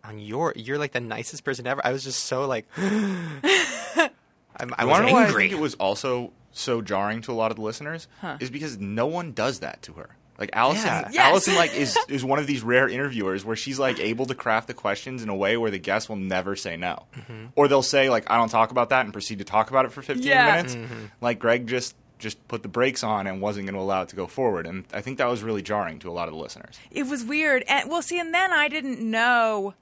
on 0.08 0.20
your, 0.20 0.54
you're 0.56 0.78
like 0.78 0.92
the 0.92 1.00
nicest 1.00 1.44
person 1.44 1.66
ever. 1.68 1.82
I 1.86 1.92
was 1.92 2.04
just 2.04 2.24
so 2.26 2.46
like. 2.46 2.68
I'm, 2.78 4.74
I 4.74 4.84
I 4.84 4.86
was 4.86 4.92
want 4.92 5.02
to 5.06 5.08
know 5.08 5.14
why 5.14 5.26
I 5.28 5.32
think 5.32 5.52
it 5.52 5.60
was 5.60 5.74
also 5.76 6.32
so 6.52 6.82
jarring 6.82 7.22
to 7.24 7.32
a 7.32 7.34
lot 7.36 7.52
of 7.52 7.58
the 7.58 7.64
listeners 7.64 8.08
is 8.40 8.50
because 8.50 8.78
no 8.80 9.06
one 9.08 9.34
does 9.34 9.60
that 9.60 9.82
to 9.84 9.94
her. 9.94 10.10
Like 10.38 10.50
Allison, 10.54 10.86
Yeah. 10.88 11.10
Yes. 11.12 11.26
Allison 11.30 11.56
like 11.56 11.74
is 11.76 11.98
is 12.08 12.24
one 12.24 12.40
of 12.40 12.48
these 12.48 12.62
rare 12.64 12.88
interviewers 12.88 13.44
where 13.46 13.56
she's 13.56 13.80
like 13.80 14.00
able 14.00 14.26
to 14.28 14.36
craft 14.36 14.68
the 14.68 14.74
questions 14.74 15.24
in 15.24 15.30
a 15.30 15.36
way 15.36 15.56
where 15.58 15.72
the 15.72 15.80
guest 15.80 16.08
will 16.10 16.16
never 16.18 16.56
say 16.56 16.78
no, 16.78 17.06
Mm-hmm. 17.18 17.46
or 17.56 17.68
they'll 17.68 17.82
say 17.82 18.10
like 18.10 18.30
I 18.32 18.38
don't 18.38 18.50
talk 18.50 18.72
about 18.72 18.90
that 18.90 19.04
and 19.06 19.14
proceed 19.14 19.40
to 19.40 19.46
talk 19.46 19.70
about 19.70 19.86
it 19.86 19.92
for 19.92 20.02
15 20.02 20.26
Yeah. 20.26 20.56
minutes. 20.56 20.78
Like 21.22 21.40
Greg 21.40 21.68
just 21.68 21.96
just 22.18 22.46
put 22.48 22.64
the 22.64 22.70
brakes 22.70 23.04
on 23.04 23.28
and 23.28 23.42
wasn't 23.42 23.66
going 23.66 23.76
to 23.76 23.82
allow 23.82 24.02
it 24.04 24.10
to 24.10 24.16
go 24.16 24.26
forward, 24.26 24.66
and 24.66 24.86
I 24.94 25.02
think 25.02 25.18
that 25.18 25.28
was 25.28 25.44
really 25.44 25.62
jarring 25.62 26.00
to 26.00 26.10
a 26.10 26.14
lot 26.14 26.30
of 26.30 26.34
the 26.34 26.40
listeners. 26.40 26.80
It 26.92 27.08
was 27.08 27.26
weird. 27.26 27.64
And 27.68 27.90
well, 27.90 28.02
see, 28.02 28.18
and 28.20 28.34
then 28.34 28.54
I 28.54 28.70
didn't 28.70 29.02
know. 29.02 29.74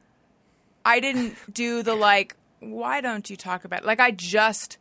I 0.86 1.00
didn't 1.00 1.36
do 1.54 1.84
the 1.84 1.96
like. 1.96 2.36
Why 2.60 3.02
don't 3.02 3.30
you 3.30 3.36
talk 3.36 3.66
about? 3.66 3.82
It? 3.82 3.86
Like 3.86 4.00
I 4.00 4.12
just 4.12 4.78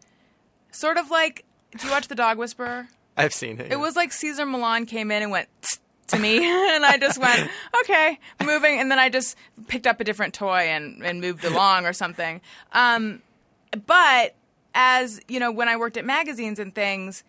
sort 0.71 0.97
of 0.97 1.11
like. 1.11 1.45
Do 1.77 1.87
you 1.87 1.93
watch 1.93 2.09
The 2.09 2.15
Dog 2.15 2.39
Whisperer? 2.39 2.89
I've 3.17 3.33
seen 3.33 3.61
it. 3.61 3.73
It 3.73 3.79
was 3.79 3.97
like 3.97 4.13
Cesar 4.13 4.45
Millan 4.45 4.87
came 4.87 5.11
in 5.11 5.23
and 5.23 5.31
went 5.31 5.49
to 6.09 6.19
me, 6.19 6.39
and 6.75 6.85
I 6.85 6.99
just 6.99 7.19
went 7.19 7.49
okay, 7.81 8.19
moving, 8.45 8.79
and 8.79 8.91
then 8.91 8.99
I 8.99 9.09
just 9.09 9.37
picked 9.69 9.87
up 9.87 10.01
a 10.01 10.05
different 10.05 10.35
toy 10.35 10.69
and 10.69 11.05
and 11.05 11.21
moved 11.21 11.45
along 11.45 11.87
or 11.87 11.93
something. 11.93 12.41
Um, 12.73 13.23
but 13.87 14.35
as 14.75 15.21
you 15.29 15.41
know, 15.41 15.53
when 15.53 15.69
I 15.69 15.77
worked 15.77 15.97
at 15.97 16.05
magazines 16.05 16.59
and 16.59 16.75
things, 16.75 17.25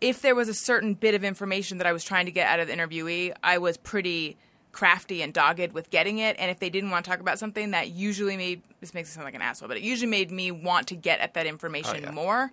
if 0.00 0.22
there 0.22 0.34
was 0.34 0.48
a 0.48 0.54
certain 0.54 0.94
bit 0.94 1.14
of 1.14 1.24
information 1.24 1.78
that 1.78 1.86
I 1.86 1.92
was 1.92 2.04
trying 2.04 2.26
to 2.26 2.32
get 2.32 2.46
out 2.46 2.60
of 2.60 2.68
the 2.68 2.74
interviewee, 2.74 3.32
I 3.42 3.58
was 3.58 3.76
pretty 3.76 4.36
crafty 4.74 5.22
and 5.22 5.32
dogged 5.32 5.72
with 5.72 5.88
getting 5.88 6.18
it. 6.18 6.36
And 6.38 6.50
if 6.50 6.58
they 6.58 6.68
didn't 6.68 6.90
want 6.90 7.04
to 7.04 7.10
talk 7.10 7.20
about 7.20 7.38
something, 7.38 7.70
that 7.70 7.90
usually 7.90 8.36
made 8.36 8.62
this 8.80 8.92
makes 8.92 9.08
it 9.08 9.12
sound 9.12 9.24
like 9.24 9.34
an 9.34 9.40
asshole, 9.40 9.68
but 9.68 9.78
it 9.78 9.82
usually 9.82 10.10
made 10.10 10.30
me 10.30 10.50
want 10.50 10.88
to 10.88 10.96
get 10.96 11.20
at 11.20 11.34
that 11.34 11.46
information 11.46 11.96
oh, 11.96 12.00
yeah. 12.00 12.10
more. 12.10 12.52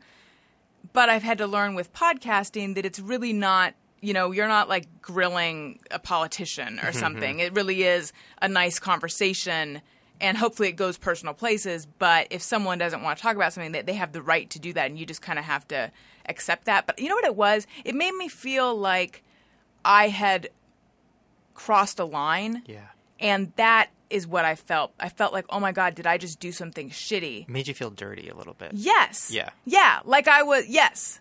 But 0.93 1.09
I've 1.09 1.23
had 1.23 1.39
to 1.39 1.47
learn 1.47 1.75
with 1.75 1.91
podcasting 1.93 2.75
that 2.75 2.85
it's 2.85 2.99
really 2.99 3.33
not. 3.33 3.73
You 4.03 4.13
know, 4.13 4.31
you're 4.31 4.47
not 4.47 4.67
like 4.67 4.87
grilling 5.03 5.79
a 5.91 5.99
politician 5.99 6.79
or 6.79 6.83
mm-hmm. 6.85 6.97
something. 6.97 7.39
It 7.39 7.53
really 7.53 7.83
is 7.83 8.13
a 8.41 8.47
nice 8.47 8.79
conversation 8.79 9.81
and 10.21 10.37
hopefully 10.37 10.69
it 10.69 10.75
goes 10.75 10.97
personal 10.97 11.33
places. 11.33 11.85
But 11.85 12.27
if 12.29 12.41
someone 12.41 12.77
doesn't 12.77 13.01
want 13.01 13.17
to 13.17 13.21
talk 13.21 13.35
about 13.35 13.53
something, 13.53 13.71
they, 13.71 13.81
they 13.81 13.93
have 13.93 14.11
the 14.11 14.21
right 14.21 14.49
to 14.51 14.59
do 14.59 14.71
that, 14.73 14.89
and 14.89 14.97
you 14.97 15.05
just 15.05 15.21
kind 15.21 15.37
of 15.37 15.45
have 15.45 15.67
to 15.69 15.91
accept 16.27 16.65
that. 16.65 16.85
But 16.85 16.99
you 16.99 17.09
know 17.09 17.15
what 17.15 17.25
it 17.25 17.35
was? 17.35 17.67
It 17.83 17.95
made 17.95 18.13
me 18.13 18.27
feel 18.27 18.75
like 18.75 19.23
I 19.83 20.07
had 20.07 20.49
crossed 21.65 21.99
a 21.99 22.05
line, 22.05 22.63
yeah. 22.65 22.87
and 23.19 23.51
that 23.55 23.91
is 24.09 24.25
what 24.25 24.45
I 24.45 24.55
felt. 24.55 24.93
I 24.99 25.09
felt 25.09 25.31
like, 25.31 25.45
oh 25.49 25.59
my 25.59 25.71
god, 25.71 25.93
did 25.95 26.07
I 26.07 26.17
just 26.17 26.39
do 26.39 26.51
something 26.51 26.89
shitty? 26.89 27.47
Made 27.47 27.67
you 27.67 27.73
feel 27.75 27.91
dirty 27.91 28.29
a 28.29 28.35
little 28.35 28.55
bit. 28.55 28.71
Yes. 28.73 29.29
Yeah. 29.31 29.51
Yeah. 29.65 29.99
Like 30.03 30.27
I 30.27 30.41
was. 30.43 30.67
Yes. 30.67 31.19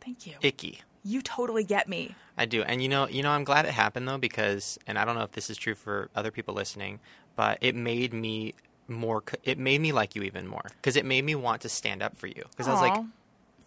Thank 0.00 0.26
you. 0.26 0.34
Icky. 0.42 0.80
you 1.04 1.22
totally 1.22 1.64
get 1.64 1.88
me. 1.88 2.14
I 2.36 2.44
do, 2.44 2.62
and 2.62 2.82
you 2.82 2.88
know, 2.88 3.08
you 3.08 3.22
know, 3.22 3.30
I'm 3.30 3.44
glad 3.44 3.64
it 3.66 3.72
happened 3.72 4.06
though 4.08 4.18
because, 4.18 4.78
and 4.86 4.98
I 4.98 5.04
don't 5.04 5.14
know 5.14 5.22
if 5.22 5.32
this 5.32 5.48
is 5.48 5.56
true 5.56 5.74
for 5.74 6.10
other 6.14 6.30
people 6.30 6.54
listening, 6.54 7.00
but 7.34 7.58
it 7.60 7.74
made 7.74 8.12
me 8.12 8.54
more. 8.88 9.22
It 9.42 9.58
made 9.58 9.80
me 9.80 9.92
like 9.92 10.14
you 10.14 10.22
even 10.22 10.46
more 10.46 10.66
because 10.76 10.96
it 10.96 11.06
made 11.06 11.24
me 11.24 11.34
want 11.34 11.62
to 11.62 11.68
stand 11.68 12.02
up 12.02 12.16
for 12.16 12.26
you 12.26 12.44
because 12.50 12.68
I 12.68 12.72
was 12.72 12.80
like. 12.82 13.02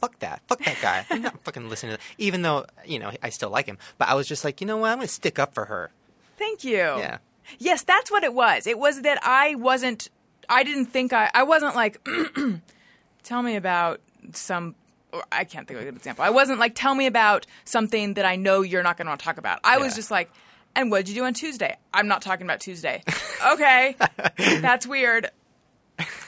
"Fuck 0.06 0.20
that, 0.20 0.42
fuck 0.48 0.64
that 0.64 0.78
guy." 0.82 1.06
I'm 1.10 1.22
not 1.22 1.44
fucking 1.44 1.70
listening 1.70 1.94
to 1.94 1.98
that. 1.98 2.04
Even 2.18 2.42
though 2.42 2.66
you 2.86 3.00
know 3.00 3.12
I 3.24 3.30
still 3.30 3.50
like 3.50 3.66
him, 3.66 3.78
but 3.98 4.08
I 4.08 4.14
was 4.14 4.28
just 4.28 4.44
like, 4.44 4.62
you 4.62 4.68
know 4.68 4.78
what? 4.78 4.92
I'm 4.92 4.98
gonna 4.98 5.08
stick 5.08 5.40
up 5.40 5.54
for 5.54 5.66
her. 5.66 5.92
Thank 6.38 6.64
you. 6.64 6.78
Yeah. 6.78 7.18
Yes, 7.60 7.84
that's 7.84 8.12
what 8.12 8.24
it 8.24 8.34
was. 8.34 8.68
It 8.68 8.78
was 8.80 9.02
that 9.02 9.20
I 9.24 9.56
wasn't. 9.56 10.10
I 10.50 10.64
didn't 10.64 10.88
think 10.88 11.14
I. 11.14 11.30
I 11.34 11.44
wasn't 11.44 11.76
like. 11.76 12.06
tell 13.24 13.42
me 13.42 13.56
about 13.56 14.00
some. 14.34 14.76
Or 15.12 15.24
I 15.32 15.44
can't 15.44 15.68
think 15.68 15.78
of 15.78 15.84
a 15.84 15.86
good 15.86 15.96
example. 15.98 16.24
I 16.24 16.30
wasn't 16.30 16.60
like, 16.60 16.76
tell 16.76 16.96
me 16.96 17.06
about 17.06 17.46
something 17.64 18.16
that 18.16 18.26
I 18.26 18.36
know 18.36 18.62
you're 18.62 18.84
not 18.84 18.98
going 18.98 19.06
to 19.06 19.12
want 19.12 19.22
to 19.22 19.26
talk 19.26 19.38
about. 19.38 19.60
I 19.64 19.78
was 19.78 19.96
just 19.96 20.12
like, 20.12 20.30
and 20.76 20.92
what 20.92 21.06
did 21.06 21.10
you 21.10 21.16
do 21.16 21.26
on 21.26 21.34
Tuesday? 21.34 21.78
I'm 21.94 22.08
not 22.08 22.22
talking 22.22 22.46
about 22.46 22.60
Tuesday. 22.60 23.02
okay, 23.54 23.96
that's 24.38 24.86
weird. 24.86 25.30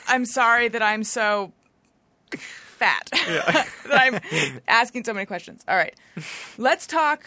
I'm 0.07 0.25
sorry 0.25 0.69
that 0.69 0.82
I'm 0.82 1.03
so 1.03 1.51
fat 2.78 3.09
that 3.11 3.67
I'm 3.91 4.19
asking 4.67 5.03
so 5.03 5.13
many 5.13 5.25
questions. 5.25 5.63
All 5.67 5.75
right, 5.75 5.95
let's 6.57 6.88
talk. 6.88 7.25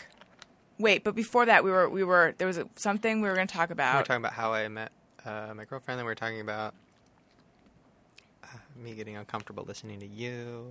Wait, 0.78 1.04
but 1.04 1.14
before 1.14 1.44
that, 1.46 1.62
we 1.62 1.70
were 1.70 1.88
we 1.88 2.04
were 2.04 2.34
there 2.38 2.46
was 2.46 2.58
a, 2.58 2.66
something 2.76 3.20
we 3.20 3.28
were 3.28 3.34
going 3.34 3.46
to 3.46 3.54
talk 3.54 3.70
about. 3.70 3.94
We 3.94 3.98
were 3.98 4.04
talking 4.04 4.22
about 4.22 4.32
how 4.32 4.52
I 4.52 4.66
met 4.68 4.92
uh, 5.26 5.52
my 5.54 5.64
girlfriend, 5.64 5.98
then 5.98 6.06
we 6.06 6.10
were 6.10 6.14
talking 6.14 6.40
about 6.40 6.74
uh, 8.44 8.48
me 8.76 8.94
getting 8.94 9.16
uncomfortable 9.16 9.64
listening 9.66 10.00
to 10.00 10.06
you. 10.06 10.66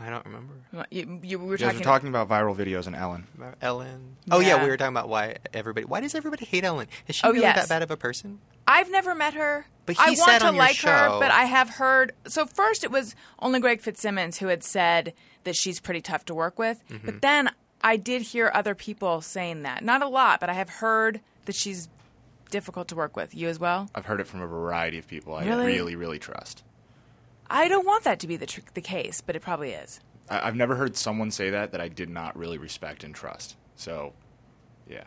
I 0.00 0.10
don't 0.10 0.24
remember. 0.24 0.54
You, 0.90 1.20
you 1.22 1.38
we 1.38 1.44
were 1.46 1.52
You 1.52 1.58
talking. 1.58 1.78
were 1.78 1.84
talking 1.84 2.08
about 2.08 2.28
viral 2.28 2.56
videos 2.56 2.86
and 2.86 2.94
Ellen. 2.94 3.26
Ellen. 3.60 4.16
Oh 4.30 4.40
yeah. 4.40 4.56
Yeah. 4.56 4.62
we 4.64 4.70
were 4.70 4.76
talking 4.76 4.92
about 4.94 5.08
why 5.08 5.36
everybody. 5.52 5.84
Why 5.86 6.00
does 6.00 6.14
everybody 6.14 6.44
hate 6.44 6.64
Ellen? 6.64 6.86
Is 7.08 7.16
she 7.16 7.26
Oh, 7.26 7.30
really 7.30 7.42
yes. 7.42 7.56
that 7.56 7.68
bad 7.68 7.82
of 7.82 7.90
a 7.90 7.96
person? 7.96 8.38
I've 8.66 8.90
never 8.90 9.14
met 9.14 9.34
her. 9.34 9.66
But 9.86 9.98
I 9.98 10.10
he 10.10 10.16
want 10.20 10.30
said 10.30 10.38
to 10.40 10.46
on 10.46 10.54
your 10.54 10.62
like 10.64 10.76
her, 10.82 11.08
but 11.18 11.32
I 11.32 11.44
have 11.44 11.68
heard. 11.70 12.12
So 12.28 12.46
first, 12.46 12.84
it 12.84 12.90
was 12.92 13.16
only 13.40 13.58
Greg 13.58 13.80
Fitzsimmons 13.80 14.38
who 14.38 14.46
had 14.46 14.62
said 14.62 15.12
that 15.44 15.56
she's 15.56 15.80
pretty 15.80 16.00
tough 16.00 16.24
to 16.26 16.34
work 16.34 16.58
with. 16.60 16.80
Mm-hmm. 16.88 17.04
But 17.04 17.20
then 17.20 17.50
I 17.82 17.96
did 17.96 18.22
hear 18.22 18.52
other 18.54 18.76
people 18.76 19.20
saying 19.20 19.62
that. 19.62 19.82
Not 19.82 20.00
a 20.00 20.06
lot, 20.08 20.38
but 20.38 20.48
I 20.48 20.52
have 20.52 20.70
heard 20.70 21.20
that 21.46 21.56
she's 21.56 21.88
difficult 22.50 22.86
to 22.88 22.94
work 22.94 23.16
with. 23.16 23.34
You 23.34 23.48
as 23.48 23.58
well. 23.58 23.90
I've 23.96 24.06
heard 24.06 24.20
it 24.20 24.28
from 24.28 24.40
a 24.42 24.46
variety 24.46 24.98
of 24.98 25.08
people 25.08 25.34
I 25.34 25.44
Really? 25.44 25.66
really, 25.66 25.96
really 25.96 26.20
trust. 26.20 26.62
I 27.52 27.68
don't 27.68 27.86
want 27.86 28.04
that 28.04 28.18
to 28.20 28.26
be 28.26 28.36
the 28.36 28.46
tr- 28.46 28.60
the 28.74 28.80
case, 28.80 29.20
but 29.20 29.36
it 29.36 29.40
probably 29.42 29.70
is. 29.72 30.00
I- 30.28 30.46
I've 30.48 30.56
never 30.56 30.74
heard 30.74 30.96
someone 30.96 31.30
say 31.30 31.50
that 31.50 31.72
that 31.72 31.80
I 31.80 31.88
did 31.88 32.08
not 32.08 32.36
really 32.36 32.58
respect 32.58 33.04
and 33.04 33.14
trust. 33.14 33.56
So, 33.76 34.12
yeah. 34.88 35.04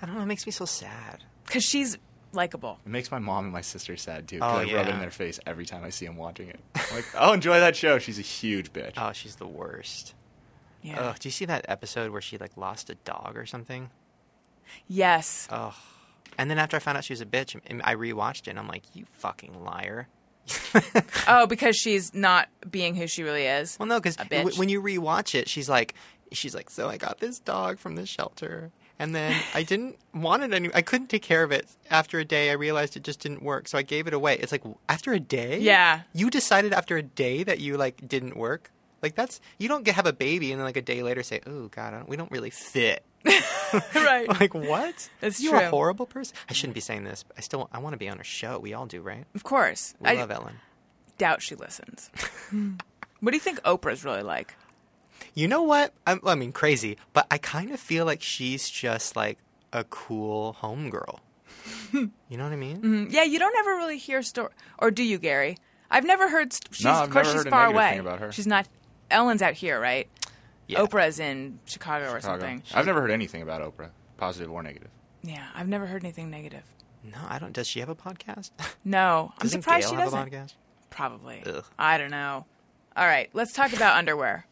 I 0.00 0.06
don't 0.06 0.16
know. 0.16 0.22
It 0.22 0.26
makes 0.26 0.44
me 0.46 0.52
so 0.52 0.64
sad. 0.64 1.24
Because 1.46 1.62
she's 1.64 1.96
likable. 2.32 2.78
It 2.84 2.88
makes 2.90 3.10
my 3.10 3.18
mom 3.18 3.44
and 3.44 3.52
my 3.52 3.60
sister 3.60 3.96
sad 3.96 4.26
too. 4.26 4.38
Oh, 4.42 4.58
Because 4.60 4.72
I 4.72 4.76
rub 4.76 4.86
it 4.86 4.88
yeah. 4.88 4.94
in 4.94 5.00
their 5.00 5.10
face 5.10 5.38
every 5.46 5.64
time 5.66 5.84
I 5.84 5.90
see 5.90 6.06
them 6.06 6.16
watching 6.16 6.48
it. 6.48 6.58
I'm 6.74 6.96
like, 6.96 7.04
oh, 7.16 7.32
enjoy 7.32 7.60
that 7.60 7.76
show. 7.76 7.98
She's 7.98 8.18
a 8.18 8.22
huge 8.22 8.72
bitch. 8.72 8.94
Oh, 8.96 9.12
she's 9.12 9.36
the 9.36 9.46
worst. 9.46 10.14
Yeah. 10.82 10.98
Ugh, 10.98 11.16
do 11.20 11.28
you 11.28 11.32
see 11.32 11.44
that 11.44 11.64
episode 11.68 12.10
where 12.10 12.20
she 12.20 12.38
like 12.38 12.56
lost 12.56 12.90
a 12.90 12.96
dog 12.96 13.36
or 13.36 13.46
something? 13.46 13.90
Yes. 14.88 15.46
Ugh. 15.50 15.74
And 16.38 16.50
then 16.50 16.58
after 16.58 16.76
I 16.76 16.80
found 16.80 16.96
out 16.98 17.04
she 17.04 17.12
was 17.12 17.20
a 17.20 17.26
bitch, 17.26 17.60
and 17.66 17.82
I 17.84 17.94
rewatched 17.94 18.42
it, 18.42 18.48
and 18.48 18.58
I'm 18.58 18.66
like, 18.68 18.84
you 18.94 19.04
fucking 19.04 19.62
liar. 19.62 20.08
Oh, 21.28 21.46
because 21.46 21.76
she's 21.76 22.12
not 22.14 22.48
being 22.70 22.94
who 22.94 23.06
she 23.06 23.22
really 23.22 23.44
is. 23.46 23.76
Well, 23.78 23.86
no, 23.86 24.00
because 24.00 24.16
bitch. 24.16 24.58
when 24.58 24.68
you 24.68 24.82
rewatch 24.82 25.34
it, 25.34 25.48
she's 25.48 25.68
like, 25.68 25.94
she's 26.32 26.54
like, 26.54 26.70
so 26.70 26.88
I 26.88 26.96
got 26.96 27.18
this 27.20 27.38
dog 27.38 27.78
from 27.78 27.94
the 27.94 28.06
shelter, 28.06 28.70
and 28.98 29.14
then 29.14 29.40
I 29.54 29.62
didn't 29.62 29.98
want 30.12 30.42
it 30.42 30.52
any. 30.52 30.70
I 30.74 30.82
couldn't 30.82 31.08
take 31.08 31.22
care 31.22 31.42
of 31.44 31.52
it. 31.52 31.68
After 31.90 32.18
a 32.18 32.24
day, 32.24 32.50
I 32.50 32.54
realized 32.54 32.96
it 32.96 33.04
just 33.04 33.20
didn't 33.20 33.42
work, 33.42 33.68
so 33.68 33.78
I 33.78 33.82
gave 33.82 34.06
it 34.06 34.14
away. 34.14 34.36
It's 34.38 34.52
like 34.52 34.62
after 34.88 35.12
a 35.12 35.20
day, 35.20 35.58
Yeah. 35.60 36.02
you 36.12 36.28
decided 36.30 36.72
after 36.72 36.96
a 36.96 37.02
day 37.02 37.44
that 37.44 37.60
you 37.60 37.76
like 37.76 38.06
didn't 38.06 38.36
work. 38.36 38.70
Like 39.02 39.14
that's 39.14 39.40
you 39.58 39.68
don't 39.68 39.84
get 39.84 39.94
have 39.96 40.06
a 40.06 40.12
baby 40.12 40.52
and 40.52 40.60
then 40.60 40.64
like 40.66 40.76
a 40.76 40.82
day 40.82 41.02
later 41.02 41.22
say, 41.22 41.40
oh 41.46 41.68
god, 41.68 41.94
I 41.94 41.98
don't, 41.98 42.08
we 42.08 42.16
don't 42.16 42.30
really 42.30 42.50
fit. 42.50 43.04
right. 43.94 44.28
like 44.40 44.54
what? 44.54 45.08
It's 45.20 45.40
You're 45.40 45.58
true. 45.58 45.66
a 45.66 45.70
horrible 45.70 46.06
person. 46.06 46.36
I 46.48 46.52
shouldn't 46.52 46.74
be 46.74 46.80
saying 46.80 47.04
this. 47.04 47.22
But 47.22 47.38
I 47.38 47.40
still 47.40 47.68
I 47.72 47.78
want 47.78 47.94
to 47.94 47.98
be 47.98 48.08
on 48.08 48.18
her 48.18 48.24
show. 48.24 48.58
We 48.58 48.74
all 48.74 48.86
do, 48.86 49.00
right? 49.00 49.24
Of 49.34 49.44
course. 49.44 49.94
We 50.00 50.08
I 50.10 50.14
love 50.14 50.30
Ellen. 50.30 50.56
doubt 51.18 51.42
she 51.42 51.54
listens. 51.54 52.10
what 53.20 53.30
do 53.30 53.36
you 53.36 53.40
think 53.40 53.60
Oprah's 53.62 54.04
really 54.04 54.22
like? 54.22 54.54
You 55.34 55.46
know 55.48 55.62
what? 55.62 55.92
I'm, 56.06 56.20
I 56.26 56.34
mean, 56.34 56.52
crazy, 56.52 56.96
but 57.12 57.26
I 57.30 57.38
kind 57.38 57.70
of 57.70 57.78
feel 57.80 58.04
like 58.04 58.22
she's 58.22 58.68
just 58.68 59.14
like 59.16 59.38
a 59.72 59.84
cool 59.84 60.56
homegirl. 60.60 61.20
you 61.92 62.10
know 62.36 62.44
what 62.44 62.52
I 62.52 62.56
mean? 62.56 62.82
Mm, 62.82 63.12
Yeah, 63.12 63.22
you 63.22 63.38
don't 63.38 63.56
ever 63.56 63.70
really 63.76 63.98
hear 63.98 64.20
story, 64.22 64.50
or 64.78 64.90
do 64.90 65.04
you, 65.04 65.18
Gary? 65.18 65.58
I've 65.90 66.04
never 66.04 66.28
heard. 66.28 66.52
St- 66.52 66.74
she's, 66.74 66.84
No, 66.84 66.90
I've 66.92 67.04
of 67.04 67.10
course, 67.10 67.26
never 67.28 67.38
she's 67.38 67.44
heard 67.44 67.46
a 67.46 67.50
far 67.50 67.66
negative 67.72 67.76
away. 67.76 67.90
thing 67.90 68.00
about 68.00 68.18
her. 68.18 68.32
She's 68.32 68.46
not. 68.46 68.66
Ellen's 69.10 69.42
out 69.42 69.54
here, 69.54 69.78
right? 69.78 70.08
Yeah. 70.72 70.80
Oprah's 70.80 71.18
in 71.18 71.58
Chicago, 71.64 72.10
or 72.12 72.20
something. 72.20 72.62
I've 72.74 72.86
never 72.86 73.00
heard 73.00 73.10
anything 73.10 73.42
about 73.42 73.62
Oprah, 73.62 73.90
positive 74.16 74.50
or 74.50 74.62
negative. 74.62 74.90
Yeah, 75.22 75.46
I've 75.54 75.68
never 75.68 75.86
heard 75.86 76.02
anything 76.04 76.30
negative. 76.30 76.64
No, 77.04 77.18
I 77.28 77.38
don't. 77.38 77.52
Does 77.52 77.66
she 77.66 77.80
have 77.80 77.88
a 77.88 77.94
podcast? 77.94 78.50
No, 78.84 79.32
I'm 79.38 79.42
Doesn't 79.42 79.62
surprised 79.62 79.90
Gail 79.90 79.98
she 79.98 80.04
doesn't. 80.04 80.18
a 80.18 80.24
podcast? 80.30 80.54
Probably. 80.90 81.42
Ugh. 81.46 81.64
I 81.78 81.98
don't 81.98 82.10
know. 82.10 82.46
All 82.96 83.06
right, 83.06 83.30
let's 83.32 83.52
talk 83.52 83.72
about 83.72 83.96
underwear. 83.96 84.46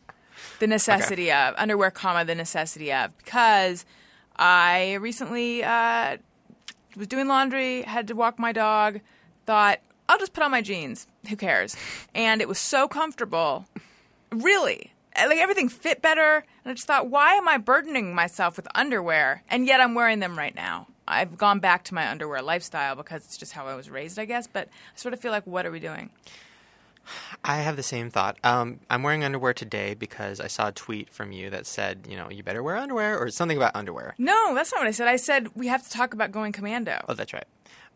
The 0.60 0.66
necessity 0.78 1.30
of 1.32 1.54
underwear, 1.58 1.90
comma 1.90 2.24
the 2.24 2.34
necessity 2.34 2.92
of 2.92 3.16
because 3.18 3.84
I 4.36 4.94
recently 4.94 5.62
uh, 5.64 6.16
was 6.96 7.06
doing 7.08 7.28
laundry, 7.28 7.82
had 7.82 8.06
to 8.08 8.14
walk 8.14 8.38
my 8.38 8.52
dog, 8.52 9.00
thought 9.46 9.80
I'll 10.08 10.18
just 10.18 10.32
put 10.32 10.42
on 10.42 10.50
my 10.50 10.62
jeans. 10.62 11.06
Who 11.28 11.36
cares? 11.36 11.76
And 12.14 12.40
it 12.40 12.48
was 12.48 12.58
so 12.58 12.88
comfortable. 12.88 13.66
Really. 14.32 14.92
Uh, 15.20 15.28
Like 15.28 15.38
everything 15.38 15.68
fit 15.68 16.02
better. 16.02 16.44
And 16.64 16.70
I 16.70 16.74
just 16.74 16.86
thought, 16.86 17.08
why 17.08 17.34
am 17.34 17.48
I 17.48 17.58
burdening 17.58 18.14
myself 18.14 18.56
with 18.56 18.66
underwear? 18.74 19.42
And 19.48 19.66
yet 19.66 19.80
I'm 19.80 19.94
wearing 19.94 20.20
them 20.20 20.36
right 20.38 20.54
now. 20.54 20.86
I've 21.08 21.36
gone 21.36 21.58
back 21.58 21.84
to 21.84 21.94
my 21.94 22.08
underwear 22.08 22.40
lifestyle 22.42 22.94
because 22.94 23.24
it's 23.24 23.36
just 23.36 23.52
how 23.52 23.66
I 23.66 23.74
was 23.74 23.90
raised, 23.90 24.18
I 24.18 24.24
guess. 24.26 24.46
But 24.46 24.68
I 24.68 24.96
sort 24.98 25.12
of 25.14 25.20
feel 25.20 25.32
like, 25.32 25.46
what 25.46 25.66
are 25.66 25.70
we 25.70 25.80
doing? 25.80 26.10
I 27.42 27.56
have 27.56 27.76
the 27.76 27.82
same 27.82 28.10
thought. 28.10 28.36
Um, 28.44 28.78
I'm 28.88 29.02
wearing 29.02 29.24
underwear 29.24 29.52
today 29.52 29.94
because 29.94 30.38
I 30.38 30.46
saw 30.46 30.68
a 30.68 30.72
tweet 30.72 31.10
from 31.10 31.32
you 31.32 31.50
that 31.50 31.66
said, 31.66 32.06
you 32.08 32.16
know, 32.16 32.30
you 32.30 32.42
better 32.44 32.62
wear 32.62 32.76
underwear 32.76 33.18
or 33.18 33.30
something 33.30 33.56
about 33.56 33.74
underwear. 33.74 34.14
No, 34.18 34.54
that's 34.54 34.70
not 34.70 34.80
what 34.80 34.86
I 34.86 34.92
said. 34.92 35.08
I 35.08 35.16
said 35.16 35.48
we 35.56 35.66
have 35.66 35.82
to 35.82 35.90
talk 35.90 36.14
about 36.14 36.30
going 36.30 36.52
commando. 36.52 37.04
Oh, 37.08 37.14
that's 37.14 37.32
right. 37.32 37.46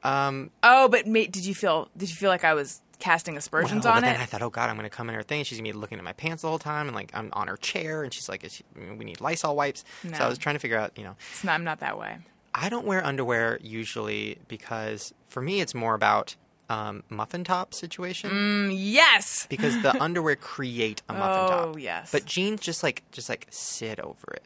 Um, 0.02 0.50
Oh, 0.62 0.88
but 0.88 1.06
mate, 1.06 1.30
did 1.32 1.46
you 1.46 1.54
feel 1.54 1.88
did 1.96 2.08
you 2.10 2.16
feel 2.16 2.30
like 2.30 2.44
I 2.44 2.54
was 2.54 2.80
casting 2.98 3.36
aspersions 3.36 3.84
well, 3.84 3.94
on 3.94 4.00
but 4.02 4.08
it? 4.08 4.12
then 4.12 4.20
I 4.20 4.24
thought, 4.26 4.42
oh 4.42 4.50
god, 4.50 4.70
I'm 4.70 4.76
going 4.76 4.88
to 4.88 4.96
come 4.96 5.08
in 5.08 5.14
her 5.14 5.22
thing. 5.22 5.44
She's 5.44 5.58
going 5.58 5.66
to 5.66 5.72
be 5.72 5.78
looking 5.78 5.98
at 5.98 6.04
my 6.04 6.12
pants 6.12 6.42
the 6.42 6.48
whole 6.48 6.58
time, 6.58 6.86
and 6.86 6.94
like 6.94 7.10
I'm 7.14 7.30
on 7.32 7.48
her 7.48 7.56
chair, 7.56 8.02
and 8.02 8.12
she's 8.12 8.28
like, 8.28 8.44
she, 8.50 8.64
we 8.74 9.04
need 9.04 9.20
Lysol 9.20 9.56
wipes. 9.56 9.84
So 10.16 10.24
I 10.24 10.28
was 10.28 10.38
trying 10.38 10.54
to 10.54 10.60
figure 10.60 10.78
out, 10.78 10.92
you 10.96 11.04
know, 11.04 11.16
It's 11.32 11.44
not, 11.44 11.54
I'm 11.54 11.64
not 11.64 11.80
that 11.80 11.98
way. 11.98 12.18
I 12.54 12.68
don't 12.68 12.86
wear 12.86 13.04
underwear 13.04 13.58
usually 13.62 14.38
because 14.46 15.12
for 15.26 15.42
me 15.42 15.60
it's 15.60 15.74
more 15.74 15.94
about 15.94 16.36
um, 16.70 17.02
muffin 17.10 17.42
top 17.44 17.74
situation. 17.74 18.30
Mm, 18.30 18.72
yes. 18.74 19.46
because 19.50 19.82
the 19.82 19.94
underwear 20.02 20.36
create 20.36 21.02
a 21.08 21.12
muffin 21.12 21.48
top. 21.48 21.74
Oh, 21.74 21.76
yes. 21.76 22.12
But 22.12 22.24
jeans 22.26 22.60
just 22.60 22.82
like 22.84 23.02
just 23.10 23.28
like 23.28 23.46
sit 23.50 23.98
over 23.98 24.32
it. 24.34 24.44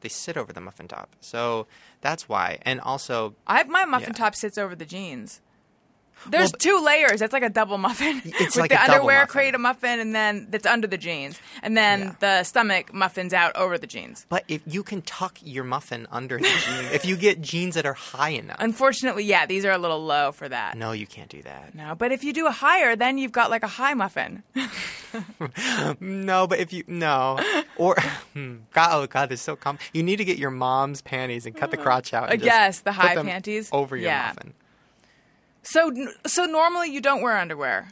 They 0.00 0.08
sit 0.08 0.36
over 0.36 0.52
the 0.52 0.60
muffin 0.60 0.86
top. 0.86 1.16
So 1.20 1.66
that's 2.00 2.28
why. 2.28 2.58
And 2.62 2.80
also 2.80 3.34
I 3.46 3.64
my 3.64 3.84
muffin 3.84 4.10
Yeah. 4.14 4.18
top 4.24 4.34
sits 4.36 4.56
over 4.56 4.76
the 4.76 4.86
jeans. 4.86 5.40
There's 6.28 6.50
but- 6.50 6.60
two 6.60 6.82
layers. 6.84 7.20
That's 7.20 7.32
like 7.32 7.42
a 7.42 7.48
double 7.50 7.78
muffin. 7.78 8.20
It's 8.24 8.56
With 8.56 8.56
like 8.56 8.70
the 8.70 8.80
a 8.80 8.84
underwear 8.94 9.26
create 9.26 9.54
a 9.54 9.58
muffin, 9.58 10.00
and 10.00 10.14
then 10.14 10.46
that's 10.50 10.66
under 10.66 10.86
the 10.86 10.98
jeans, 10.98 11.38
and 11.62 11.76
then 11.76 12.00
Yeah. 12.00 12.14
the 12.20 12.44
stomach 12.44 12.92
muffins 12.92 13.32
out 13.32 13.54
over 13.56 13.78
the 13.78 13.86
jeans. 13.86 14.26
but 14.28 14.44
if 14.48 14.62
you 14.66 14.82
can 14.82 15.02
tuck 15.02 15.38
your 15.42 15.64
muffin 15.64 16.06
under 16.10 16.38
the 16.38 16.44
jeans, 16.44 16.90
if 16.92 17.04
you 17.04 17.16
get 17.16 17.40
jeans 17.40 17.74
that 17.74 17.86
are 17.86 17.94
high 17.94 18.30
enough. 18.30 18.56
Unfortunately, 18.60 19.24
yeah, 19.24 19.46
these 19.46 19.64
are 19.64 19.72
a 19.72 19.78
little 19.78 20.04
low 20.04 20.32
for 20.32 20.48
that. 20.48 20.76
no, 20.76 20.92
you 20.92 21.06
can't 21.06 21.28
do 21.30 21.42
that. 21.42 21.74
No, 21.74 21.94
but 21.94 22.12
if 22.12 22.22
you 22.24 22.32
do 22.32 22.46
a 22.46 22.50
higher, 22.52 22.96
then 22.96 23.18
you've 23.18 23.32
got 23.32 23.50
like 23.50 23.62
a 23.62 23.68
high 23.68 23.94
muffin. 23.94 24.42
No, 26.00 26.46
but 26.46 26.58
if 26.58 26.72
you 26.72 26.84
no 26.86 27.38
or 27.76 27.96
hmm, 28.34 28.56
God, 28.72 28.90
oh 28.92 29.06
God, 29.06 29.30
this 29.30 29.40
is 29.40 29.44
so 29.44 29.56
com. 29.56 29.78
You 29.94 30.02
need 30.02 30.16
to 30.16 30.24
get 30.24 30.36
your 30.38 30.50
mom's 30.50 31.00
panties 31.00 31.46
and 31.46 31.56
cut 31.56 31.70
the 31.70 31.76
crotch 31.84 32.12
out. 32.12 32.28
I 32.28 32.32
and 32.32 32.42
just 32.42 32.50
guess, 32.50 32.80
the 32.80 32.92
high 32.92 33.14
panties. 33.16 33.70
over 33.72 33.96
your 33.96 34.06
Yeah. 34.06 34.32
muffin. 34.34 34.54
So, 35.62 35.92
so 36.26 36.44
normally 36.44 36.90
you 36.92 37.00
don't 37.00 37.20
wear 37.22 37.36
underwear, 37.36 37.88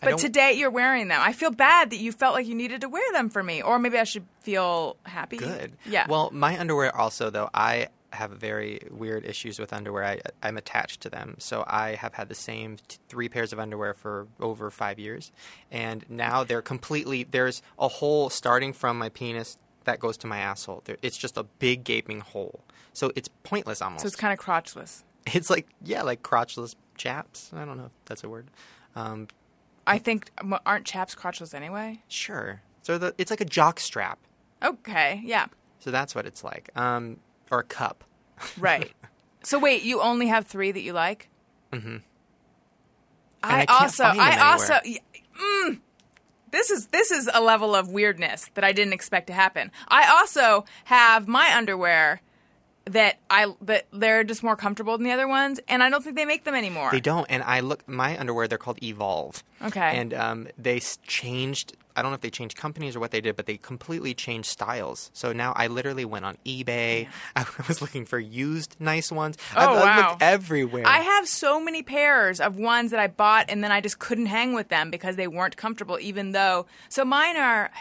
but 0.00 0.18
today 0.18 0.52
you're 0.52 0.70
wearing 0.70 1.08
them. 1.08 1.20
I 1.22 1.32
feel 1.32 1.50
bad 1.50 1.90
that 1.90 1.98
you 1.98 2.12
felt 2.12 2.34
like 2.34 2.46
you 2.46 2.54
needed 2.54 2.80
to 2.82 2.88
wear 2.88 3.12
them 3.12 3.28
for 3.28 3.42
me, 3.42 3.60
or 3.62 3.78
maybe 3.78 3.98
I 3.98 4.04
should 4.04 4.24
feel 4.40 4.96
happy. 5.04 5.36
Good. 5.36 5.72
Yeah. 5.86 6.06
Well, 6.08 6.30
my 6.32 6.58
underwear 6.58 6.96
also 6.96 7.30
though 7.30 7.50
I 7.52 7.88
have 8.14 8.30
very 8.30 8.80
weird 8.90 9.26
issues 9.26 9.58
with 9.58 9.70
underwear. 9.72 10.02
I, 10.04 10.20
I'm 10.42 10.56
attached 10.56 11.02
to 11.02 11.10
them, 11.10 11.34
so 11.38 11.62
I 11.66 11.94
have 11.96 12.14
had 12.14 12.30
the 12.30 12.34
same 12.34 12.78
t- 12.88 12.96
three 13.10 13.28
pairs 13.28 13.52
of 13.52 13.58
underwear 13.58 13.92
for 13.92 14.26
over 14.40 14.70
five 14.70 14.98
years, 14.98 15.30
and 15.70 16.06
now 16.08 16.42
they're 16.42 16.62
completely. 16.62 17.24
There's 17.24 17.60
a 17.78 17.88
hole 17.88 18.30
starting 18.30 18.72
from 18.72 18.98
my 18.98 19.10
penis 19.10 19.58
that 19.84 20.00
goes 20.00 20.16
to 20.18 20.26
my 20.26 20.38
asshole. 20.38 20.82
There, 20.86 20.96
it's 21.02 21.18
just 21.18 21.36
a 21.36 21.42
big 21.42 21.84
gaping 21.84 22.20
hole, 22.20 22.60
so 22.94 23.12
it's 23.14 23.28
pointless 23.42 23.82
almost. 23.82 24.02
so 24.02 24.06
it's 24.06 24.16
kind 24.16 24.32
of 24.32 24.42
crotchless. 24.42 25.02
It's 25.34 25.50
like 25.50 25.68
yeah, 25.84 26.02
like 26.02 26.22
crotchless 26.22 26.74
chaps. 26.96 27.50
I 27.54 27.64
don't 27.64 27.76
know 27.76 27.86
if 27.86 27.92
that's 28.06 28.24
a 28.24 28.28
word. 28.28 28.48
Um, 28.96 29.28
I 29.86 29.98
think 29.98 30.30
aren't 30.66 30.84
chaps 30.84 31.14
crotchless 31.14 31.54
anyway? 31.54 32.02
sure. 32.08 32.62
So 32.82 32.96
the, 32.96 33.14
it's 33.18 33.30
like 33.30 33.42
a 33.42 33.44
jock 33.44 33.80
strap. 33.80 34.18
Okay, 34.62 35.20
yeah, 35.24 35.46
So 35.80 35.90
that's 35.90 36.14
what 36.14 36.26
it's 36.26 36.42
like. 36.42 36.70
Um, 36.74 37.18
or 37.50 37.60
a 37.60 37.64
cup. 37.64 38.04
right. 38.58 38.92
so 39.42 39.58
wait, 39.58 39.82
you 39.82 40.00
only 40.00 40.28
have 40.28 40.46
three 40.46 40.72
that 40.72 40.80
you 40.80 40.92
like? 40.92 41.28
Mm-hmm. 41.72 41.98
I, 43.42 43.66
I 43.68 43.82
also, 43.82 44.04
I 44.04 44.52
also, 44.52 44.74
mm, 44.74 45.80
this 46.50 46.70
is 46.70 46.86
this 46.88 47.10
is 47.10 47.30
a 47.32 47.40
level 47.40 47.74
of 47.74 47.88
weirdness 47.88 48.50
that 48.54 48.64
I 48.64 48.72
didn't 48.72 48.94
expect 48.94 49.28
to 49.28 49.32
happen. 49.32 49.70
I 49.86 50.08
also 50.08 50.64
have 50.84 51.28
my 51.28 51.52
underwear 51.54 52.20
that 52.88 53.16
I 53.30 53.52
that 53.62 53.86
they're 53.92 54.24
just 54.24 54.42
more 54.42 54.56
comfortable 54.56 54.96
than 54.98 55.04
the 55.04 55.12
other 55.12 55.28
ones, 55.28 55.60
and 55.68 55.82
I 55.82 55.90
don't 55.90 56.02
think 56.02 56.16
they 56.16 56.24
make 56.24 56.44
them 56.44 56.54
anymore. 56.54 56.90
They 56.90 57.00
don't. 57.00 57.26
And 57.28 57.42
I 57.42 57.60
look, 57.60 57.88
my 57.88 58.18
underwear, 58.18 58.48
they're 58.48 58.58
called 58.58 58.82
Evolve. 58.82 59.42
Okay. 59.62 59.96
And 59.98 60.14
um, 60.14 60.48
they 60.56 60.80
changed, 61.02 61.76
I 61.96 62.02
don't 62.02 62.12
know 62.12 62.14
if 62.14 62.20
they 62.20 62.30
changed 62.30 62.56
companies 62.56 62.94
or 62.94 63.00
what 63.00 63.10
they 63.10 63.20
did, 63.20 63.34
but 63.34 63.46
they 63.46 63.56
completely 63.56 64.14
changed 64.14 64.48
styles. 64.48 65.10
So 65.14 65.32
now 65.32 65.52
I 65.56 65.66
literally 65.66 66.04
went 66.04 66.24
on 66.24 66.36
eBay. 66.46 67.08
I 67.36 67.44
was 67.66 67.82
looking 67.82 68.04
for 68.06 68.18
used 68.20 68.76
nice 68.78 69.10
ones. 69.10 69.36
I, 69.56 69.66
Oh, 69.66 69.74
I 69.74 69.84
wow. 69.84 70.10
looked 70.10 70.22
everywhere. 70.22 70.86
I 70.86 70.98
have 70.98 71.26
so 71.26 71.60
many 71.60 71.82
pairs 71.82 72.40
of 72.40 72.56
ones 72.56 72.92
that 72.92 73.00
I 73.00 73.08
bought 73.08 73.46
and 73.48 73.64
then 73.64 73.72
I 73.72 73.80
just 73.80 73.98
couldn't 73.98 74.26
hang 74.26 74.54
with 74.54 74.68
them 74.68 74.90
because 74.90 75.16
they 75.16 75.26
weren't 75.26 75.56
comfortable, 75.56 75.98
even 76.00 76.30
though. 76.32 76.66
So 76.88 77.04
mine 77.04 77.36
are. 77.36 77.70
I 77.74 77.80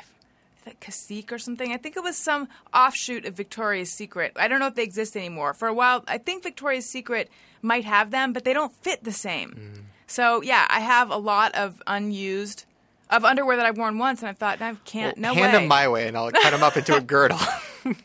think 0.67 0.79
Cacique 0.79 1.31
or 1.31 1.39
something. 1.39 1.71
I 1.71 1.77
think 1.77 1.97
it 1.97 2.03
was 2.03 2.17
some 2.17 2.47
offshoot 2.73 3.25
of 3.25 3.35
Victoria's 3.35 3.91
Secret. 3.91 4.33
I 4.35 4.47
don't 4.47 4.59
know 4.59 4.67
if 4.67 4.75
they 4.75 4.83
exist 4.83 5.15
anymore. 5.15 5.53
For 5.53 5.67
a 5.67 5.73
while, 5.73 6.03
I 6.07 6.17
think 6.17 6.43
Victoria's 6.43 6.85
Secret 6.85 7.29
might 7.61 7.85
have 7.85 8.11
them, 8.11 8.33
but 8.33 8.43
they 8.43 8.53
don't 8.53 8.73
fit 8.73 9.03
the 9.03 9.11
same. 9.11 9.51
Mm. 9.51 9.81
So 10.07 10.41
yeah, 10.41 10.67
I 10.69 10.79
have 10.79 11.09
a 11.09 11.17
lot 11.17 11.55
of 11.55 11.81
unused 11.87 12.65
of 13.09 13.23
underwear 13.23 13.55
that 13.55 13.65
I've 13.65 13.77
worn 13.77 13.97
once, 13.97 14.21
and 14.21 14.29
I 14.29 14.33
thought 14.33 14.61
I 14.61 14.75
can't. 14.85 15.17
no 15.17 15.33
Hand 15.33 15.53
way. 15.53 15.59
them 15.59 15.67
my 15.67 15.87
way, 15.87 16.07
and 16.07 16.17
I'll 16.17 16.31
cut 16.31 16.51
them 16.51 16.63
up 16.63 16.75
into 16.75 16.95
a 16.95 17.01
girdle. 17.01 17.39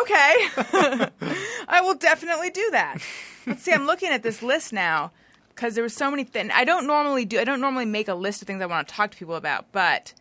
Okay. 0.00 0.34
I 1.68 1.80
will 1.82 1.94
definitely 1.94 2.50
do 2.50 2.68
that. 2.72 2.98
Let's 3.46 3.62
see. 3.62 3.72
I'm 3.72 3.86
looking 3.86 4.10
at 4.10 4.22
this 4.22 4.42
list 4.42 4.72
now 4.72 5.12
because 5.50 5.74
there 5.74 5.84
were 5.84 5.88
so 5.88 6.10
many 6.10 6.24
things. 6.24 6.50
I 6.54 6.64
don't 6.64 6.86
normally 6.86 7.24
do. 7.24 7.38
I 7.38 7.44
don't 7.44 7.60
normally 7.60 7.84
make 7.86 8.08
a 8.08 8.14
list 8.14 8.42
of 8.42 8.48
things 8.48 8.60
I 8.60 8.66
want 8.66 8.88
to 8.88 8.94
talk 8.94 9.12
to 9.12 9.16
people 9.16 9.36
about, 9.36 9.66
but 9.72 10.12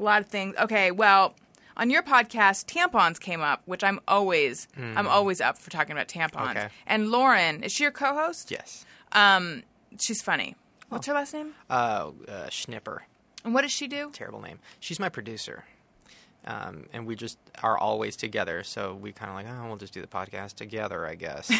a 0.00 0.04
lot 0.04 0.20
of 0.20 0.26
things. 0.28 0.54
Okay. 0.58 0.90
Well, 0.90 1.34
on 1.76 1.90
your 1.90 2.02
podcast, 2.02 2.66
tampons 2.66 3.20
came 3.20 3.40
up, 3.40 3.62
which 3.66 3.84
I'm 3.84 4.00
always 4.08 4.66
I'm 4.76 5.06
always 5.06 5.40
up 5.40 5.58
for 5.58 5.70
talking 5.70 5.92
about 5.92 6.08
tampons. 6.08 6.50
Okay. 6.50 6.68
And 6.86 7.10
Lauren, 7.10 7.62
is 7.62 7.72
she 7.72 7.84
your 7.84 7.92
co-host? 7.92 8.50
yes. 8.50 8.84
Um, 9.12 9.62
she's 9.98 10.22
funny. 10.22 10.56
What's 10.88 11.06
her 11.06 11.14
last 11.14 11.34
name? 11.34 11.52
Uh, 11.68 12.10
uh, 12.28 12.48
Schnipper. 12.48 13.04
And 13.44 13.54
what 13.54 13.62
does 13.62 13.72
she 13.72 13.86
do? 13.86 14.10
Terrible 14.12 14.40
name. 14.40 14.58
She's 14.80 14.98
my 15.00 15.08
producer. 15.08 15.64
Um, 16.46 16.86
and 16.92 17.06
we 17.06 17.16
just 17.16 17.38
are 17.62 17.76
always 17.76 18.16
together, 18.16 18.62
so 18.64 18.94
we 18.94 19.12
kind 19.12 19.30
of 19.30 19.36
like, 19.36 19.46
oh, 19.46 19.68
we'll 19.68 19.76
just 19.76 19.92
do 19.92 20.00
the 20.00 20.06
podcast 20.06 20.54
together, 20.54 21.06
I 21.06 21.14
guess. 21.14 21.50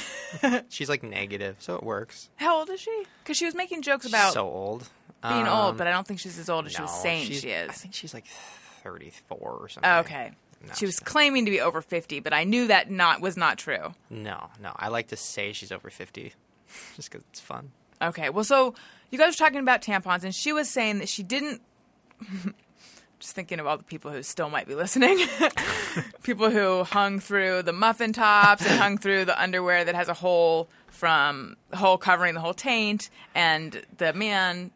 She's 0.71 0.89
like 0.89 1.03
negative, 1.03 1.57
so 1.59 1.75
it 1.75 1.83
works. 1.83 2.31
How 2.37 2.59
old 2.59 2.71
is 2.71 2.81
she? 2.81 3.05
Because 3.23 3.37
she 3.37 3.45
was 3.45 3.55
making 3.55 3.83
jokes 3.83 4.07
about 4.07 4.33
so 4.33 4.49
old. 4.49 4.89
Being 5.23 5.47
Um, 5.47 5.49
old, 5.49 5.77
but 5.77 5.87
I 5.87 5.91
don't 5.93 6.07
think 6.07 6.21
she's 6.21 6.39
as 6.39 6.49
old 6.49 6.67
as 6.67 6.73
she 6.73 6.83
was 6.83 7.03
saying 7.03 7.27
she 7.27 7.49
is. 7.51 7.69
I 7.71 7.73
think 7.73 7.95
she's 7.95 8.15
like 8.15 8.27
34 8.83 9.39
or 9.39 9.69
something. 9.69 9.91
Okay. 9.91 10.33
No, 10.67 10.75
she 10.75 10.85
was 10.87 10.99
claiming 11.01 11.47
to 11.47 11.51
be 11.51 11.61
over 11.61 11.81
50, 11.81 12.21
but 12.21 12.33
I 12.35 12.45
knew 12.45 12.67
that 12.67 12.91
not 12.91 13.21
was 13.21 13.37
not 13.37 13.57
true. 13.59 13.95
No, 14.11 14.49
no. 14.61 14.73
I 14.77 14.89
like 14.89 15.09
to 15.09 15.17
say 15.17 15.53
she's 15.53 15.73
over 15.73 15.89
50 15.91 16.33
just 16.97 17.11
because 17.11 17.25
it's 17.31 17.41
fun. 17.41 17.71
Okay. 18.03 18.29
Well, 18.31 18.45
so 18.45 18.75
you 19.11 19.19
guys 19.19 19.35
were 19.39 19.45
talking 19.47 19.61
about 19.61 19.83
tampons, 19.83 20.23
and 20.25 20.35
she 20.35 20.53
was 20.53 20.69
saying 20.69 20.99
that 20.99 21.09
she 21.09 21.23
didn't. 21.23 21.61
Just 23.19 23.35
thinking 23.35 23.61
of 23.61 23.67
all 23.67 23.77
the 23.77 23.83
people 23.85 24.11
who 24.11 24.23
still 24.23 24.49
might 24.49 24.67
be 24.67 24.75
listening. 24.75 25.27
people 26.23 26.49
who 26.49 26.85
hung 26.85 27.21
through 27.21 27.63
the 27.63 27.73
muffin 27.73 28.15
tops 28.15 28.65
and 28.67 28.79
hung 28.81 28.97
through 28.97 29.27
the 29.27 29.39
underwear 29.41 29.85
that 29.85 29.95
has 29.95 30.09
a 30.09 30.15
hole 30.15 30.71
from 30.89 31.57
the 31.69 31.77
hole 31.77 31.99
covering 31.99 32.33
the 32.35 32.41
whole 32.41 32.55
taint, 32.55 33.11
and 33.35 33.83
the 33.99 34.15
man. 34.15 34.71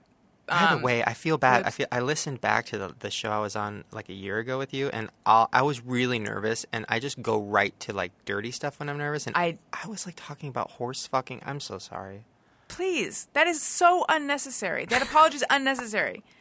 By 0.47 0.59
um, 0.59 0.79
the 0.81 0.85
way, 0.85 1.03
I 1.03 1.15
feel 1.15 1.39
bad. 1.39 1.65
I 1.65 1.71
feel 1.71 1.87
I 1.91 2.01
listened 2.01 2.41
back 2.41 2.67
to 2.67 2.79
the, 2.79 2.95
the 2.99 3.11
show 3.11 3.31
I 3.31 3.39
was 3.39 3.57
on 3.57 3.85
like 3.93 4.09
a 4.09 4.13
year 4.13 4.39
ago 4.39 4.59
with 4.59 4.75
you, 4.75 4.89
and 4.89 5.09
I'll, 5.25 5.49
I 5.53 5.63
was 5.63 5.85
really 5.85 6.19
nervous, 6.19 6.67
and 6.73 6.85
I 6.89 6.99
just 7.01 7.21
go 7.23 7.41
right 7.41 7.79
to 7.81 7.93
like 7.93 8.13
dirty 8.25 8.51
stuff 8.51 8.79
when 8.79 8.89
I'm 8.89 8.99
nervous, 8.99 9.27
and 9.27 9.35
I- 9.37 9.59
I 9.73 9.87
was 9.89 10.05
like 10.07 10.17
talking 10.19 10.49
about 10.51 10.73
horse 10.73 11.07
fucking. 11.07 11.43
I'm 11.47 11.61
so 11.61 11.79
sorry. 11.79 12.25
Please, 12.69 13.29
that 13.33 13.47
is 13.47 13.63
so 13.63 14.05
unnecessary. 14.09 14.85
That 14.87 15.03
apology 15.03 15.37
is 15.37 15.45
unnecessary. 15.51 16.23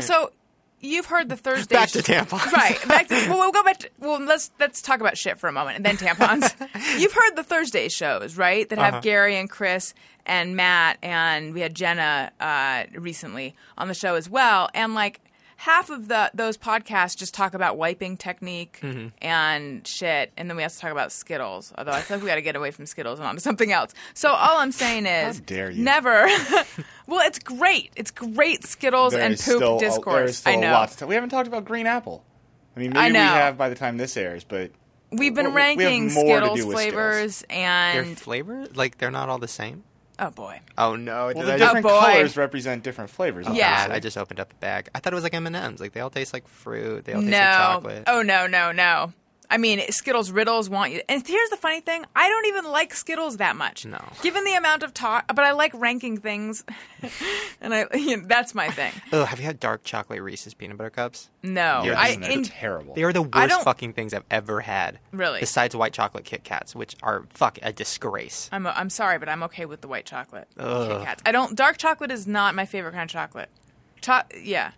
So, 0.00 0.32
you've 0.82 1.06
heard 1.06 1.28
the 1.30 1.36
Thursday 1.36 1.74
Back 1.74 1.88
to 1.90 2.00
tampons. 2.00 2.52
right? 2.52 2.76
Back 2.86 3.08
to, 3.08 3.14
well, 3.28 3.38
we'll 3.38 3.52
go 3.52 3.62
back. 3.62 3.78
To, 3.78 3.90
well, 3.98 4.20
let's 4.20 4.50
let's 4.60 4.82
talk 4.82 5.00
about 5.00 5.16
shit 5.16 5.38
for 5.38 5.48
a 5.48 5.52
moment, 5.52 5.76
and 5.76 5.86
then 5.86 5.96
tampons. 5.96 6.52
you've 7.00 7.12
heard 7.12 7.36
the 7.36 7.42
Thursday 7.44 7.88
shows, 7.88 8.36
right? 8.36 8.68
That 8.68 8.78
have 8.78 8.94
Uh-huh. 8.94 9.00
Gary 9.00 9.36
and 9.36 9.48
Chris 9.48 9.94
and 10.26 10.54
Matt, 10.56 10.98
and 11.02 11.54
we 11.54 11.60
had 11.62 11.74
Jenna 11.74 12.30
uh, 12.38 12.84
recently 13.00 13.54
on 13.78 13.88
the 13.88 13.94
show 13.94 14.14
as 14.16 14.28
well, 14.28 14.68
and 14.74 14.94
like. 14.94 15.20
Half 15.64 15.90
of 15.90 16.08
the 16.08 16.28
those 16.34 16.56
podcasts 16.58 17.16
just 17.16 17.34
talk 17.34 17.54
about 17.54 17.76
wiping 17.78 18.16
technique 18.16 18.80
Mm-hmm. 18.82 19.08
and 19.24 19.86
shit, 19.86 20.32
and 20.36 20.50
then 20.50 20.56
we 20.56 20.62
have 20.64 20.72
to 20.72 20.78
talk 20.80 20.90
about 20.90 21.12
Skittles. 21.12 21.72
Although 21.78 21.92
I 21.92 22.00
feel 22.00 22.16
like 22.16 22.24
we 22.24 22.28
got 22.28 22.34
to 22.34 22.42
get 22.42 22.56
away 22.56 22.72
from 22.72 22.84
Skittles 22.86 23.20
and 23.20 23.28
onto 23.28 23.40
something 23.40 23.70
else. 23.70 23.92
So 24.12 24.30
all 24.30 24.58
I'm 24.58 24.72
saying 24.72 25.06
is, 25.06 25.38
dare 25.40 25.70
you. 25.70 25.84
never. 25.84 26.26
well, 27.06 27.24
it's 27.24 27.38
great. 27.38 27.92
It's 27.94 28.10
great 28.10 28.64
Skittles 28.66 29.12
There 29.12 29.22
and 29.22 29.34
poop 29.36 29.40
still 29.56 29.76
a- 29.76 29.78
there 29.80 29.88
discourse. 29.90 30.30
is 30.30 30.38
still 30.38 30.52
I 30.52 30.56
a 30.56 30.60
know. 30.60 30.72
lot 30.72 30.90
to 30.98 31.06
We 31.06 31.14
haven't 31.14 31.30
talked 31.30 31.46
about 31.46 31.64
green 31.64 31.86
apple. 31.86 32.24
I 32.76 32.80
mean, 32.80 32.90
maybe 32.94 32.98
I 32.98 33.08
we 33.10 33.16
have 33.18 33.56
by 33.56 33.68
the 33.68 33.76
time 33.76 33.98
this 33.98 34.16
airs, 34.16 34.42
but 34.42 34.72
We've 35.12 35.32
been 35.34 35.46
we- 35.48 35.52
we 35.52 35.60
have 35.60 35.76
ranking 35.78 36.10
Skittles 36.10 36.58
do 36.58 36.66
with 36.66 36.74
flavors 36.76 37.44
Their 37.48 37.58
and 37.58 38.18
flavor, 38.18 38.66
like 38.74 38.98
they're 38.98 39.10
not 39.12 39.28
all 39.28 39.38
the 39.38 39.46
same. 39.46 39.84
Oh 40.24 40.30
boy. 40.30 40.60
Oh 40.78 40.94
no! 40.94 41.26
Well, 41.26 41.34
did 41.34 41.46
the 41.46 41.52
I 41.54 41.58
different 41.58 41.86
Oh, 41.86 42.00
colors 42.00 42.36
represent 42.36 42.84
different 42.84 43.10
flavors. 43.10 43.46
Oh, 43.48 43.52
Yeah. 43.52 43.88
God. 43.88 43.96
I 43.96 43.98
just 43.98 44.16
opened 44.16 44.38
up 44.38 44.52
a 44.52 44.54
bag. 44.56 44.88
I 44.94 45.00
thought 45.00 45.12
it 45.12 45.16
was 45.16 45.24
like 45.24 45.34
M 45.34 45.46
and 45.48 45.56
M's. 45.56 45.80
Like 45.80 45.92
they 45.92 46.00
all 46.00 46.10
taste 46.10 46.32
like 46.32 46.46
fruit. 46.46 47.04
They 47.04 47.12
all 47.12 47.20
taste 47.20 47.30
no. 47.32 47.38
like 47.38 47.56
chocolate. 47.56 48.04
Oh 48.06 48.22
no, 48.22 48.46
no, 48.46 48.70
no. 48.70 49.12
I 49.52 49.58
mean, 49.58 49.80
Skittles 49.90 50.30
Riddles 50.32 50.70
want 50.70 50.92
you. 50.92 51.02
And 51.10 51.24
here's 51.26 51.50
the 51.50 51.56
funny 51.58 51.80
thing: 51.80 52.04
I 52.16 52.28
don't 52.28 52.46
even 52.46 52.64
like 52.72 52.94
Skittles 52.94 53.36
that 53.36 53.54
much. 53.54 53.84
No. 53.84 53.98
Given 54.22 54.44
the 54.44 54.54
amount 54.54 54.82
of 54.82 54.94
talk, 54.94 55.26
but 55.28 55.40
I 55.40 55.52
like 55.52 55.72
ranking 55.74 56.16
things, 56.16 56.64
and 57.60 57.74
I 57.74 57.86
you 57.94 58.16
know, 58.16 58.24
that's 58.26 58.54
my 58.54 58.68
thing. 58.70 58.92
Oh, 59.12 59.26
have 59.26 59.38
you 59.38 59.44
had 59.44 59.60
dark 59.60 59.84
chocolate 59.84 60.22
Reese's 60.22 60.54
peanut 60.54 60.78
butter 60.78 60.88
cups? 60.88 61.28
No, 61.42 61.82
Yeah, 61.84 62.00
I 62.00 62.08
isn't 62.08 62.22
it 62.22 62.30
in, 62.30 62.42
terrible. 62.44 62.94
They 62.94 63.02
are 63.02 63.12
the 63.12 63.20
worst 63.22 63.60
fucking 63.62 63.92
things 63.92 64.14
I've 64.14 64.24
ever 64.30 64.60
had. 64.60 64.98
Really? 65.12 65.40
Besides 65.40 65.76
white 65.76 65.92
chocolate 65.92 66.24
Kit 66.24 66.44
Kats, 66.44 66.74
which 66.74 66.96
are 67.02 67.26
fuck 67.28 67.58
a 67.62 67.72
disgrace. 67.74 68.48
I'm 68.52 68.66
I'm 68.66 68.88
sorry, 68.88 69.18
but 69.18 69.28
I'm 69.28 69.42
okay 69.44 69.66
with 69.66 69.82
the 69.82 69.88
white 69.88 70.06
chocolate 70.06 70.48
Ugh. 70.58 70.88
Kit 70.90 71.04
Kats. 71.04 71.22
I 71.26 71.32
don't. 71.32 71.54
Dark 71.54 71.76
chocolate 71.76 72.10
is 72.10 72.26
not 72.26 72.54
my 72.54 72.64
favorite 72.64 72.92
kind 72.92 73.04
of 73.04 73.10
chocolate. 73.10 73.50
Cho- 74.00 74.22
yeah, 74.42 74.72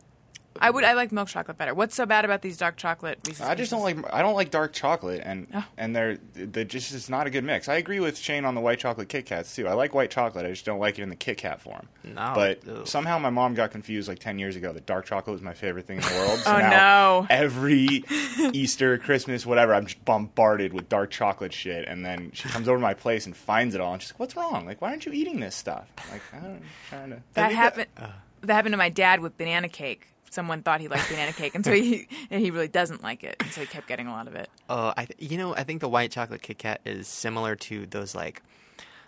I 0.61 0.71
would. 0.71 0.85
I 0.85 0.93
like 0.93 1.11
milk 1.13 1.29
chocolate 1.29 1.59
better. 1.59 1.75
What's 1.75 1.95
so 1.97 2.07
bad 2.07 2.25
about 2.25 2.41
these 2.43 2.57
dark 2.57 2.77
chocolate? 2.77 3.19
Reese's 3.27 3.41
I 3.43 3.55
just 3.55 3.71
don't 3.71 3.83
like 3.83 3.97
I 4.13 4.23
don't 4.23 4.35
like 4.35 4.51
dark 4.51 4.73
chocolate 4.73 5.23
and 5.25 5.47
Oh. 5.53 5.65
and 5.77 5.95
they're 5.97 6.17
they 6.35 6.65
just 6.65 6.93
is 6.93 7.11
not 7.11 7.27
a 7.27 7.31
good 7.31 7.43
mix. 7.45 7.69
I 7.69 7.75
agree 7.75 7.99
with 8.01 8.17
Shane 8.17 8.45
on 8.45 8.55
the 8.55 8.61
white 8.61 8.79
chocolate 8.79 9.09
Kit 9.09 9.27
Kats 9.27 9.55
too. 9.55 9.67
I 9.67 9.73
like 9.73 9.95
white 9.95 10.11
chocolate. 10.11 10.47
I 10.47 10.51
just 10.51 10.65
don't 10.65 10.79
like 10.79 10.99
it 10.99 11.03
in 11.03 11.09
the 11.09 11.17
Kit 11.17 11.39
Kat 11.39 11.61
form. 11.61 11.89
No, 12.05 12.33
But 12.35 12.61
ugh. 12.69 12.87
somehow 12.87 13.19
my 13.19 13.31
mom 13.31 13.55
got 13.55 13.73
confused 13.73 14.09
like 14.09 14.21
10 14.21 14.39
years 14.39 14.55
ago 14.57 14.73
that 14.73 14.87
dark 14.87 15.07
chocolate 15.07 15.33
was 15.35 15.43
my 15.43 15.55
favorite 15.55 15.87
thing 15.87 15.97
in 15.99 16.03
the 16.05 16.15
world. 16.27 16.39
So 16.41 16.55
Oh, 16.55 16.59
now 16.59 16.71
no. 16.71 17.27
Every 17.31 18.05
Easter, 18.53 18.97
Christmas, 18.99 19.45
whatever, 19.45 19.75
I'm 19.75 19.87
just 19.87 20.05
bombarded 20.05 20.73
with 20.73 20.89
dark 20.89 21.11
chocolate 21.11 21.53
shit 21.53 21.87
and 21.89 22.05
then 22.05 22.31
she 22.33 22.49
comes 22.49 22.69
over 22.69 22.79
to 22.79 22.83
my 22.83 22.95
place 22.95 23.27
and 23.27 23.37
finds 23.37 23.75
it 23.75 23.81
all 23.81 23.93
and 23.95 24.03
she's 24.03 24.13
like, 24.13 24.21
"What's 24.21 24.37
wrong? 24.37 24.67
Like 24.67 24.81
why 24.81 24.91
aren't 24.91 25.05
you 25.07 25.13
eating 25.13 25.41
this 25.41 25.55
stuff?" 25.57 25.89
I'm 25.99 26.11
like, 26.13 26.23
I 26.33 26.37
don't 26.39 26.55
know, 26.55 26.67
trying 26.91 27.11
to 27.11 27.23
That 27.35 27.49
think 27.49 27.57
happened. 27.59 27.87
uh, 27.97 28.07
that 28.43 28.55
happened 28.55 28.73
to 28.73 28.77
my 28.79 28.89
dad 28.91 29.21
with 29.21 29.37
banana 29.37 29.69
cake. 29.69 30.09
Someone 30.35 30.63
thought 30.63 30.81
he 30.81 30.89
liked 30.89 31.09
banana 31.09 31.33
cake, 31.33 31.55
and 31.55 31.65
so 31.65 31.73
he 31.73 32.09
and 32.31 32.43
he 32.43 32.51
really 32.51 32.67
doesn't 32.67 33.05
like 33.05 33.23
it, 33.23 33.37
and 33.39 33.53
so 33.53 33.61
he 33.61 33.69
kept 33.69 33.87
getting 33.87 34.09
a 34.09 34.11
lot 34.11 34.27
of 34.27 34.35
it. 34.35 34.51
Oh, 34.69 34.93
I 34.97 35.05
th- 35.05 35.31
you 35.31 35.39
know 35.39 35.55
I 35.55 35.63
think 35.63 35.81
the 35.81 35.89
white 35.89 36.11
chocolate 36.11 36.43
Kit 36.43 36.59
Kat 36.59 36.81
is 36.85 37.07
similar 37.07 37.55
to 37.57 37.87
those 37.87 38.17
like 38.17 38.43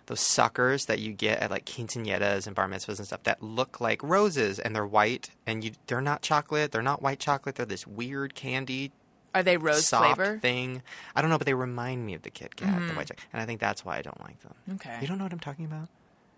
those 0.05 0.21
suckers 0.21 0.85
that 0.85 0.99
you 0.99 1.11
get 1.11 1.39
at 1.39 1.51
like 1.51 1.65
quinceañeras 1.65 2.47
and 2.47 2.55
bar 2.55 2.67
mitzvahs 2.69 2.97
and 2.97 3.07
stuff 3.07 3.23
that 3.23 3.43
look 3.43 3.81
like 3.81 4.01
roses 4.01 4.57
and 4.57 4.73
they're 4.73 4.87
white 4.87 5.31
and 5.45 5.65
you 5.65 5.71
they're 5.87 6.01
not 6.01 6.21
chocolate, 6.21 6.71
they're 6.71 6.81
not 6.81 7.01
white 7.01 7.19
chocolate, 7.19 7.55
they're 7.55 7.65
this 7.65 7.85
weird 7.85 8.33
candy 8.33 8.93
Are 9.35 9.43
they 9.43 9.57
rose 9.57 9.85
soft 9.85 10.15
flavor? 10.15 10.39
thing. 10.39 10.81
I 11.13 11.21
don't 11.21 11.29
know, 11.29 11.37
but 11.37 11.45
they 11.45 11.53
remind 11.53 12.05
me 12.05 12.13
of 12.13 12.21
the 12.21 12.29
Kit 12.31 12.55
Kat, 12.55 12.73
the 12.73 12.79
mm-hmm. 12.79 12.95
white 12.95 13.07
chocolate, 13.07 13.27
and 13.33 13.41
I 13.41 13.45
think 13.45 13.59
that's 13.59 13.83
why 13.83 13.97
I 13.97 14.01
don't 14.01 14.21
like 14.21 14.39
them. 14.39 14.53
Okay. 14.75 14.97
You 15.01 15.07
don't 15.07 15.17
know 15.17 15.25
what 15.25 15.33
I'm 15.33 15.39
talking 15.39 15.65
about? 15.65 15.89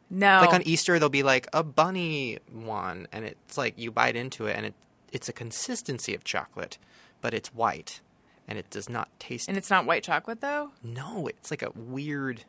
No. 0.10 0.40
Like 0.42 0.54
on 0.54 0.64
Easter, 0.64 0.98
there'll 0.98 1.10
be 1.10 1.24
like 1.24 1.48
a 1.54 1.64
bunny 1.64 2.40
one, 2.52 3.08
and 3.12 3.26
it's 3.26 3.58
like 3.58 3.78
you 3.78 3.92
bite 3.92 4.16
into 4.16 4.48
it, 4.48 4.56
and 4.56 4.66
it 4.66 4.74
it's 5.12 5.30
a 5.30 5.34
consistency 5.34 6.14
of 6.16 6.24
chocolate, 6.24 6.78
but 7.22 7.34
it's 7.34 7.54
white, 7.54 8.02
and 8.48 8.58
it 8.58 8.70
does 8.70 8.90
not 8.90 9.10
taste. 9.20 9.48
and 9.48 9.58
it's 9.58 9.70
not 9.70 9.86
white 9.86 10.04
chocolate 10.04 10.42
though. 10.42 10.72
no, 10.84 11.28
it's 11.28 11.52
like 11.52 11.62
a 11.62 11.72
weird, 11.76 12.44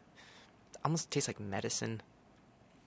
almost 0.85 1.11
tastes 1.11 1.29
like 1.29 1.41
medicine. 1.41 2.03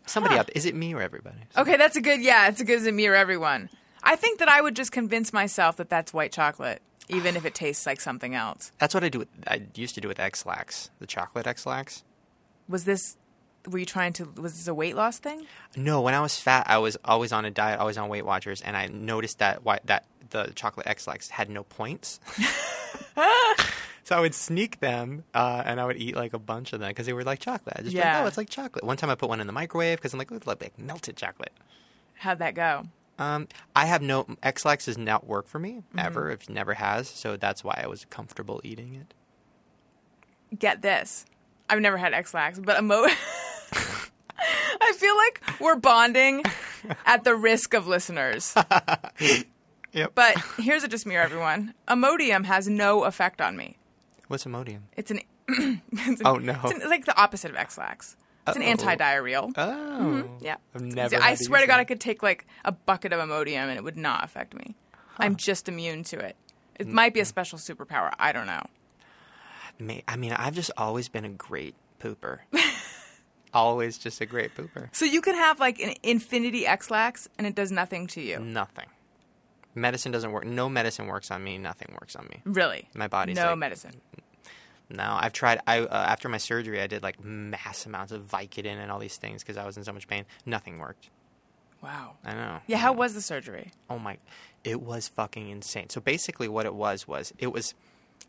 Somebody 0.05 0.37
up? 0.37 0.49
is 0.53 0.65
it 0.65 0.75
me 0.75 0.93
or 0.93 1.01
everybody? 1.01 1.37
Okay, 1.57 1.77
that's 1.77 1.95
a 1.95 2.01
good. 2.01 2.21
Yeah, 2.21 2.49
it's 2.49 2.59
a 2.59 2.65
good 2.65 2.79
as 2.85 2.91
me 2.91 3.07
or 3.07 3.15
everyone. 3.15 3.69
I 4.03 4.15
think 4.17 4.39
that 4.39 4.49
I 4.49 4.59
would 4.61 4.75
just 4.75 4.91
convince 4.91 5.31
myself 5.31 5.77
that 5.77 5.89
that's 5.89 6.13
white 6.13 6.33
chocolate, 6.33 6.81
even 7.07 7.37
if 7.37 7.45
it 7.45 7.55
tastes 7.55 7.85
like 7.85 8.01
something 8.01 8.35
else. 8.35 8.71
That's 8.79 8.93
what 8.93 9.03
I 9.05 9.09
do. 9.09 9.19
With, 9.19 9.29
I 9.47 9.61
used 9.75 9.95
to 9.95 10.01
do 10.01 10.09
with 10.09 10.19
Ex-Lax, 10.19 10.89
the 10.99 11.07
chocolate 11.07 11.47
Ex-Lax. 11.47 12.03
Was 12.67 12.83
this? 12.83 13.15
Were 13.67 13.77
you 13.79 13.85
trying 13.85 14.13
to? 14.13 14.25
Was 14.41 14.53
this 14.57 14.67
a 14.67 14.73
weight 14.73 14.95
loss 14.95 15.19
thing? 15.19 15.45
No, 15.77 16.01
when 16.01 16.13
I 16.13 16.19
was 16.21 16.37
fat, 16.39 16.65
I 16.69 16.79
was 16.79 16.97
always 17.05 17.31
on 17.31 17.45
a 17.45 17.51
diet, 17.51 17.79
always 17.79 17.97
on 17.97 18.09
Weight 18.09 18.25
Watchers, 18.25 18.61
and 18.61 18.75
I 18.75 18.87
noticed 18.87 19.39
that 19.39 19.63
why, 19.63 19.79
that 19.85 20.05
the 20.31 20.51
chocolate 20.55 20.87
Ex-Lax 20.87 21.29
had 21.29 21.49
no 21.49 21.63
points. 21.63 22.19
so 24.03 24.15
I 24.17 24.19
would 24.19 24.35
sneak 24.35 24.79
them, 24.79 25.23
uh, 25.33 25.63
and 25.65 25.79
I 25.79 25.85
would 25.85 25.97
eat 25.97 26.15
like 26.15 26.33
a 26.33 26.39
bunch 26.39 26.73
of 26.73 26.79
them 26.79 26.89
because 26.89 27.05
they 27.05 27.13
were 27.13 27.23
like 27.23 27.39
chocolate. 27.39 27.75
I 27.77 27.81
just 27.83 27.93
be 27.93 27.99
like, 27.99 28.05
Yeah. 28.05 28.23
oh, 28.23 28.27
it's 28.27 28.37
like 28.37 28.49
chocolate. 28.49 28.83
One 28.83 28.97
time 28.97 29.09
I 29.09 29.15
put 29.15 29.29
one 29.29 29.39
in 29.39 29.47
the 29.47 29.53
microwave 29.53 29.97
because 29.97 30.13
I'm 30.13 30.17
like, 30.19 30.31
look, 30.31 30.45
like 30.45 30.77
melted 30.77 31.15
chocolate. 31.15 31.53
How'd 32.15 32.39
that 32.39 32.55
go? 32.55 32.85
Um, 33.19 33.47
I 33.75 33.85
have 33.85 34.01
no 34.01 34.25
Ex-Lax 34.41 34.85
does 34.85 34.97
not 34.97 35.25
work 35.27 35.47
for 35.47 35.59
me 35.59 35.83
Mm-hmm. 35.89 35.99
ever. 35.99 36.31
It 36.31 36.49
never 36.49 36.73
has. 36.73 37.07
So 37.07 37.37
that's 37.37 37.63
why 37.63 37.79
I 37.83 37.87
was 37.87 38.05
comfortable 38.05 38.59
eating 38.63 38.95
it. 38.95 39.13
Get 40.57 40.81
this. 40.81 41.25
I've 41.69 41.79
never 41.79 41.97
had 41.97 42.13
Ex-Lax, 42.13 42.59
but 42.59 42.77
emo. 42.79 42.95
I 43.05 43.15
feel 45.03 45.17
like 45.17 45.59
we're 45.59 45.75
bonding 45.75 46.43
at 47.05 47.23
the 47.23 47.35
risk 47.35 47.73
of 47.73 47.87
listeners. 47.87 48.55
Yep. 49.95 50.13
But 50.15 50.35
here's 50.57 50.83
a 50.83 50.87
just 50.87 51.05
mirror, 51.05 51.21
everyone. 51.21 51.75
Imodium 51.87 52.45
has 52.45 52.67
no 52.67 53.03
effect 53.03 53.41
on 53.41 53.55
me. 53.55 53.77
What's 54.27 54.43
Imodium? 54.43 54.79
It's 54.97 55.11
an. 55.11 55.19
it's 55.47 56.07
an- 56.07 56.17
Oh, 56.25 56.37
no. 56.37 56.59
It's, 56.63 56.73
an- 56.73 56.81
it's 56.81 56.89
like 56.89 57.05
the 57.05 57.15
opposite 57.15 57.51
of 57.51 57.57
Ex-Lax. 57.57 58.17
It's 58.47 58.57
an 58.57 58.63
Uh-oh. 58.63 58.69
anti-diarrheal. 58.69 59.53
Oh, 59.55 59.61
mm-hmm. 59.61 60.43
yeah. 60.43 60.55
I've 60.73 60.81
never. 60.81 61.17
I 61.21 61.35
swear 61.35 61.61
to 61.61 61.67
God, 61.67 61.75
that. 61.75 61.81
I 61.81 61.83
could 61.83 62.01
take 62.01 62.23
like 62.23 62.47
a 62.65 62.71
bucket 62.71 63.13
of 63.13 63.19
Imodium 63.19 63.67
and 63.67 63.77
it 63.77 63.83
would 63.83 63.95
not 63.95 64.23
affect 64.23 64.55
me. 64.55 64.75
I'm 65.19 65.35
just 65.35 65.69
immune 65.69 66.03
to 66.05 66.17
it. 66.17 66.37
It 66.79 66.87
mm, 66.87 66.91
might 66.91 67.13
be 67.13 67.19
a 67.19 67.23
mm. 67.23 67.27
special 67.27 67.59
superpower. 67.59 68.13
I 68.17 68.31
don't 68.31 68.47
know. 68.47 68.65
I 70.07 70.15
mean, 70.15 70.33
I've 70.33 70.55
just 70.55 70.71
always 70.75 71.07
been 71.07 71.23
a 71.23 71.29
great 71.29 71.75
pooper. 71.99 72.39
always 73.53 73.97
just 73.97 74.21
a 74.21 74.25
great 74.25 74.55
pooper. 74.55 74.89
So 74.91 75.05
you 75.05 75.21
can 75.21 75.35
have 75.35 75.59
like 75.59 75.79
an 75.79 75.93
infinity 76.03 76.65
Ex-Lax 76.65 77.29
and 77.37 77.47
it 77.47 77.55
does 77.55 77.71
nothing 77.71 78.07
to 78.07 78.21
you. 78.21 78.39
Nothing. 78.39 78.87
Medicine 79.75 80.11
doesn't 80.11 80.31
work. 80.31 80.45
No 80.45 80.69
medicine 80.69 81.07
works 81.07 81.31
on 81.31 81.43
me. 81.43 81.57
Nothing 81.57 81.95
works 81.99 82.15
on 82.15 82.27
me. 82.27 82.41
Really? 82.45 82.87
My 82.93 83.07
body's 83.07 83.35
no 83.35 83.49
like- 83.51 83.57
medicine. 83.57 84.01
No, 84.89 85.17
I've 85.19 85.33
tried. 85.33 85.59
I 85.65 85.79
uh, 85.79 85.87
after 85.91 86.29
my 86.29 86.37
surgery, 86.37 86.79
I 86.79 86.87
did 86.87 87.01
like 87.01 87.23
mass 87.23 87.85
amounts 87.85 88.11
of 88.11 88.23
Vicodin 88.27 88.77
and 88.77 88.91
all 88.91 88.99
these 88.99 89.17
things 89.17 89.41
because 89.41 89.57
I 89.57 89.65
was 89.65 89.77
in 89.77 89.83
so 89.83 89.93
much 89.93 90.07
pain. 90.07 90.25
Nothing 90.45 90.77
worked. 90.77 91.09
Wow. 91.81 92.17
I 92.23 92.33
know. 92.33 92.59
Yeah. 92.67 92.77
How 92.77 92.93
was 92.93 93.13
the 93.15 93.21
surgery? 93.21 93.71
Oh 93.89 93.97
my, 93.97 94.17
it 94.63 94.81
was 94.81 95.07
fucking 95.07 95.49
insane. 95.49 95.89
So 95.89 95.99
basically, 95.99 96.47
what 96.47 96.65
it 96.65 96.75
was 96.75 97.07
was 97.07 97.33
it 97.39 97.47
was, 97.47 97.73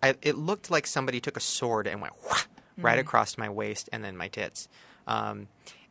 I, 0.02 0.14
it 0.22 0.36
looked 0.38 0.70
like 0.70 0.86
somebody 0.86 1.20
took 1.20 1.36
a 1.36 1.40
sword 1.40 1.86
and 1.86 2.00
went 2.00 2.14
whah, 2.24 2.38
right 2.78 2.98
across 2.98 3.36
my 3.36 3.50
waist 3.50 3.90
and 3.92 4.02
then 4.02 4.16
my 4.16 4.28
tits. 4.28 4.68
Um, 5.06 5.48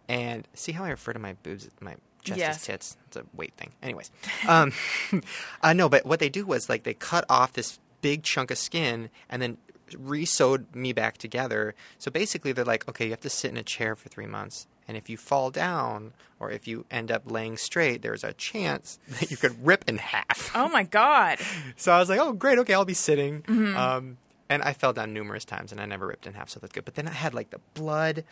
and 0.10 0.48
see 0.54 0.72
how 0.74 0.84
I 0.84 0.90
refer 0.90 1.14
to 1.14 1.20
my 1.20 1.34
boobs, 1.44 1.70
my 1.80 1.96
chest 2.24 2.40
Yes. 2.40 2.56
as 2.58 2.64
tits. 2.66 2.98
It's 3.08 3.18
a 3.18 3.24
weight 3.34 3.54
thing. 3.56 3.72
Anyways, 3.82 4.12
um, 4.48 4.72
uh, 5.62 5.74
no, 5.74 5.88
but 5.90 6.06
what 6.06 6.20
they 6.20 6.30
do 6.30 6.46
was 6.46 6.68
like 6.70 6.84
they 6.84 6.94
cut 6.94 7.26
off 7.30 7.54
this 7.54 7.80
big 8.02 8.24
chunk 8.24 8.52
of 8.52 8.58
skin 8.58 9.10
and 9.30 9.42
then 9.42 9.58
re-sewed 9.98 10.76
me 10.76 10.92
back 10.94 11.18
together. 11.18 11.76
So 11.98 12.12
basically, 12.12 12.52
they're 12.52 12.66
like, 12.66 12.88
okay, 12.90 13.06
you 13.06 13.12
have 13.12 13.22
to 13.22 13.30
sit 13.30 13.52
in 13.52 13.58
a 13.58 13.64
chair 13.64 13.96
for 13.96 14.10
three 14.10 14.26
months. 14.26 14.68
And 14.88 14.98
if 14.98 15.10
you 15.10 15.16
fall 15.16 15.50
down 15.52 16.12
or 16.40 16.52
if 16.52 16.68
you 16.68 16.86
end 16.92 17.10
up 17.10 17.24
laying 17.32 17.56
straight, 17.56 18.02
there's 18.02 18.24
a 18.24 18.34
chance 18.34 19.00
that 19.20 19.32
you 19.32 19.38
could 19.38 19.66
rip 19.66 19.86
in 19.88 19.98
half. 20.00 20.52
Oh 20.54 20.68
my 20.70 20.84
God. 20.84 21.40
So 21.78 21.92
I 21.92 22.00
was 22.00 22.10
like, 22.10 22.20
oh, 22.20 22.34
great. 22.34 22.60
Okay, 22.60 22.74
I'll 22.74 22.84
be 22.86 22.94
sitting. 22.94 23.44
Um, 23.76 24.18
and 24.50 24.62
I 24.62 24.74
fell 24.74 24.92
down 24.94 25.14
numerous 25.14 25.46
times 25.46 25.72
and 25.72 25.80
I 25.82 25.86
never 25.86 26.08
ripped 26.08 26.28
in 26.28 26.34
half, 26.34 26.50
so 26.50 26.60
that's 26.60 26.72
good. 26.74 26.86
But 26.86 26.96
then 26.96 27.08
I 27.08 27.12
had 27.12 27.34
like 27.34 27.50
the 27.50 27.60
blood 27.74 28.24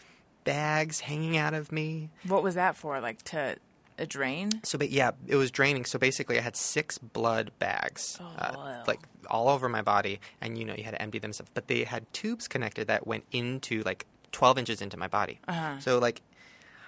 bags 0.43 0.99
hanging 1.01 1.37
out 1.37 1.53
of 1.53 1.71
me. 1.71 2.09
What 2.27 2.43
was 2.43 2.55
that 2.55 2.75
for? 2.75 2.99
Like 2.99 3.21
to 3.25 3.55
a 3.97 4.05
drain? 4.05 4.49
So, 4.63 4.77
but 4.77 4.89
yeah, 4.89 5.11
it 5.27 5.35
was 5.35 5.51
draining. 5.51 5.85
So 5.85 5.99
basically, 5.99 6.37
I 6.37 6.41
had 6.41 6.55
six 6.55 6.97
blood 6.97 7.51
bags, 7.59 8.19
uh, 8.37 8.83
like 8.87 8.99
all 9.29 9.49
over 9.49 9.69
my 9.69 9.81
body, 9.81 10.19
and 10.41 10.57
you 10.57 10.65
know, 10.65 10.73
you 10.75 10.83
had 10.83 10.91
to 10.91 11.01
empty 11.01 11.19
them 11.19 11.33
stuff. 11.33 11.47
But 11.53 11.67
they 11.67 11.83
had 11.83 12.11
tubes 12.13 12.47
connected 12.47 12.87
that 12.87 13.05
went 13.05 13.25
into 13.31 13.81
like 13.83 14.05
12 14.31 14.57
inches 14.59 14.81
into 14.81 14.97
my 14.97 15.07
body. 15.07 15.39
So 15.79 15.99
like, 15.99 16.21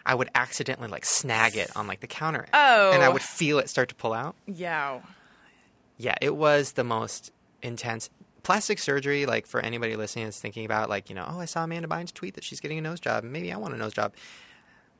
I 0.05 0.15
would 0.15 0.29
accidentally 0.35 0.87
like 0.89 1.05
snag 1.05 1.55
it 1.55 1.69
on 1.75 1.87
like 1.87 1.99
the 1.99 2.07
counter, 2.07 2.45
Oh. 2.53 2.91
and 2.93 3.03
I 3.03 3.09
would 3.09 3.21
feel 3.21 3.59
it 3.59 3.69
start 3.69 3.89
to 3.89 3.95
pull 3.95 4.13
out. 4.13 4.35
Yeah. 4.47 5.01
Yeah, 5.97 6.15
it 6.21 6.35
was 6.35 6.71
the 6.73 6.83
most 6.83 7.31
intense 7.61 8.09
plastic 8.43 8.79
surgery. 8.79 9.25
Like 9.25 9.47
for 9.47 9.59
anybody 9.59 9.95
listening 9.95 10.25
that's 10.25 10.39
thinking 10.39 10.65
about, 10.65 10.89
like 10.89 11.09
you 11.09 11.15
know, 11.15 11.25
oh, 11.27 11.39
I 11.39 11.45
saw 11.45 11.63
Amanda 11.63 11.87
Bynes 11.87 12.13
tweet 12.13 12.35
that 12.35 12.43
she's 12.43 12.59
getting 12.59 12.77
a 12.77 12.81
nose 12.81 12.99
job. 12.99 13.23
Maybe 13.23 13.51
I 13.51 13.57
want 13.57 13.73
a 13.73 13.77
nose 13.77 13.93
job. 13.93 14.13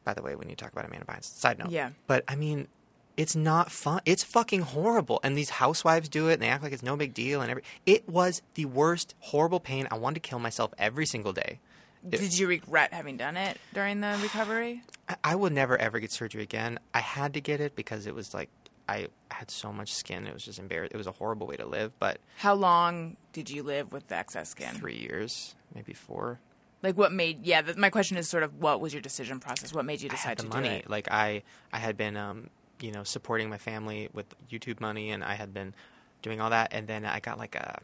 By 0.03 0.13
the 0.13 0.21
way, 0.21 0.35
when 0.35 0.49
you 0.49 0.55
talk 0.55 0.71
about 0.71 0.85
Amanda 0.85 1.05
Bynes, 1.05 1.25
side 1.25 1.59
note. 1.59 1.69
Yeah. 1.69 1.91
But 2.07 2.23
I 2.27 2.35
mean, 2.35 2.67
it's 3.15 3.35
not 3.35 3.71
fun. 3.71 4.01
It's 4.05 4.23
fucking 4.23 4.61
horrible. 4.61 5.19
And 5.23 5.37
these 5.37 5.51
housewives 5.51 6.09
do 6.09 6.29
it, 6.29 6.33
and 6.33 6.41
they 6.41 6.47
act 6.47 6.63
like 6.63 6.73
it's 6.73 6.83
no 6.83 6.97
big 6.97 7.13
deal. 7.13 7.41
And 7.41 7.51
every 7.51 7.63
it 7.85 8.07
was 8.09 8.41
the 8.55 8.65
worst, 8.65 9.15
horrible 9.19 9.59
pain. 9.59 9.87
I 9.91 9.97
wanted 9.97 10.15
to 10.15 10.27
kill 10.27 10.39
myself 10.39 10.73
every 10.77 11.05
single 11.05 11.33
day. 11.33 11.59
Did 12.07 12.37
you 12.37 12.47
regret 12.47 12.91
having 12.91 13.15
done 13.15 13.37
it 13.37 13.57
during 13.73 14.01
the 14.01 14.19
recovery? 14.21 14.83
I, 15.07 15.15
I 15.23 15.35
would 15.35 15.53
never 15.53 15.77
ever 15.77 15.99
get 15.99 16.11
surgery 16.11 16.43
again. 16.43 16.79
I 16.93 16.99
had 16.99 17.33
to 17.35 17.41
get 17.41 17.61
it 17.61 17.75
because 17.75 18.07
it 18.07 18.15
was 18.15 18.33
like 18.33 18.49
I 18.87 19.07
had 19.31 19.49
so 19.49 19.71
much 19.71 19.93
skin. 19.93 20.27
It 20.27 20.33
was 20.33 20.43
just 20.43 20.59
embarrassing. 20.59 20.91
It 20.93 20.97
was 20.97 21.07
a 21.07 21.11
horrible 21.13 21.47
way 21.47 21.55
to 21.57 21.65
live, 21.65 21.91
but. 21.99 22.19
How 22.37 22.53
long 22.53 23.17
did 23.31 23.49
you 23.49 23.63
live 23.63 23.91
with 23.93 24.07
the 24.07 24.15
excess 24.15 24.49
skin? 24.49 24.75
three 24.75 24.97
years, 24.97 25.55
maybe 25.73 25.93
four. 25.93 26.39
Like 26.81 26.97
what 26.97 27.13
made? 27.13 27.45
Yeah, 27.45 27.61
my 27.77 27.89
question 27.89 28.17
is 28.17 28.27
sort 28.27 28.43
of 28.43 28.59
what 28.59 28.81
was 28.81 28.93
your 28.93 29.01
decision 29.01 29.39
process? 29.39 29.73
What 29.73 29.85
made 29.85 30.01
you 30.01 30.09
decide 30.09 30.37
to 30.39 30.47
money. 30.47 30.67
do 30.67 30.75
it? 30.75 30.89
Like 30.89 31.07
I, 31.09 31.43
I 31.71 31.77
had 31.79 31.95
been, 31.95 32.17
um, 32.17 32.49
you 32.81 32.91
know, 32.91 33.03
supporting 33.03 33.49
my 33.49 33.57
family 33.57 34.09
with 34.11 34.25
YouTube 34.51 34.81
money, 34.81 35.11
and 35.11 35.23
I 35.23 35.35
had 35.35 35.53
been 35.53 35.73
doing 36.21 36.41
all 36.41 36.49
that, 36.49 36.73
and 36.73 36.85
then 36.85 37.05
I 37.05 37.21
got 37.21 37.37
like 37.37 37.55
a 37.55 37.79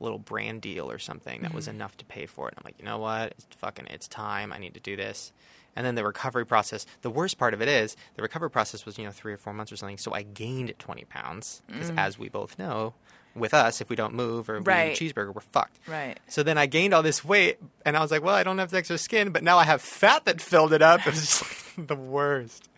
little 0.00 0.18
brand 0.18 0.62
deal 0.62 0.90
or 0.90 0.98
something 0.98 1.42
that 1.42 1.52
was 1.52 1.66
Mm-hmm. 1.66 1.76
enough 1.76 1.96
to 1.98 2.04
pay 2.06 2.24
for 2.24 2.48
it. 2.48 2.54
I'm 2.56 2.62
like, 2.64 2.76
you 2.78 2.86
know 2.86 2.96
what? 2.98 3.32
It's 3.32 3.46
fucking, 3.58 3.88
it's 3.88 4.08
time. 4.08 4.50
I 4.54 4.58
need 4.58 4.72
to 4.72 4.80
do 4.80 4.96
this. 4.96 5.32
And 5.76 5.86
then 5.86 5.94
the 5.94 6.04
recovery 6.04 6.44
process. 6.44 6.84
The 7.02 7.10
worst 7.10 7.38
part 7.38 7.54
of 7.54 7.62
it 7.62 7.68
is 7.68 7.96
the 8.16 8.22
recovery 8.22 8.50
process 8.50 8.84
was, 8.84 8.98
you 8.98 9.04
know, 9.04 9.12
three 9.12 9.32
or 9.32 9.36
four 9.36 9.52
months 9.52 9.70
or 9.72 9.76
something. 9.76 9.98
So 9.98 10.12
I 10.12 10.22
gained 10.22 10.72
20 10.78 11.04
pounds 11.04 11.62
because, 11.68 11.90
as 11.96 12.18
we 12.18 12.28
both 12.28 12.58
know, 12.58 12.94
with 13.36 13.54
us, 13.54 13.80
if 13.80 13.88
we 13.88 13.94
don't 13.94 14.12
move 14.14 14.50
or 14.50 14.58
we 14.58 14.64
Mm. 14.64 14.90
Eat 14.90 15.00
a 15.00 15.04
cheeseburger, 15.14 15.32
we're 15.32 15.40
fucked. 15.40 15.78
Right. 15.86 16.18
So 16.26 16.42
then 16.42 16.58
I 16.58 16.66
gained 16.66 16.92
all 16.92 17.02
this 17.04 17.24
weight, 17.24 17.58
and 17.86 17.96
I 17.96 18.00
was 18.00 18.10
like, 18.10 18.22
well, 18.24 18.34
I 18.34 18.42
don't 18.42 18.58
have 18.58 18.70
the 18.70 18.78
extra 18.78 18.98
skin, 18.98 19.30
but 19.30 19.44
now 19.44 19.58
I 19.58 19.64
have 19.64 19.80
fat 19.80 20.24
that 20.24 20.40
filled 20.40 20.72
it 20.72 20.82
up. 20.82 21.00
It 21.06 21.12
was 21.12 21.20
just 21.20 21.78
like 21.78 21.86
the 21.86 21.94
worst. 21.94 22.68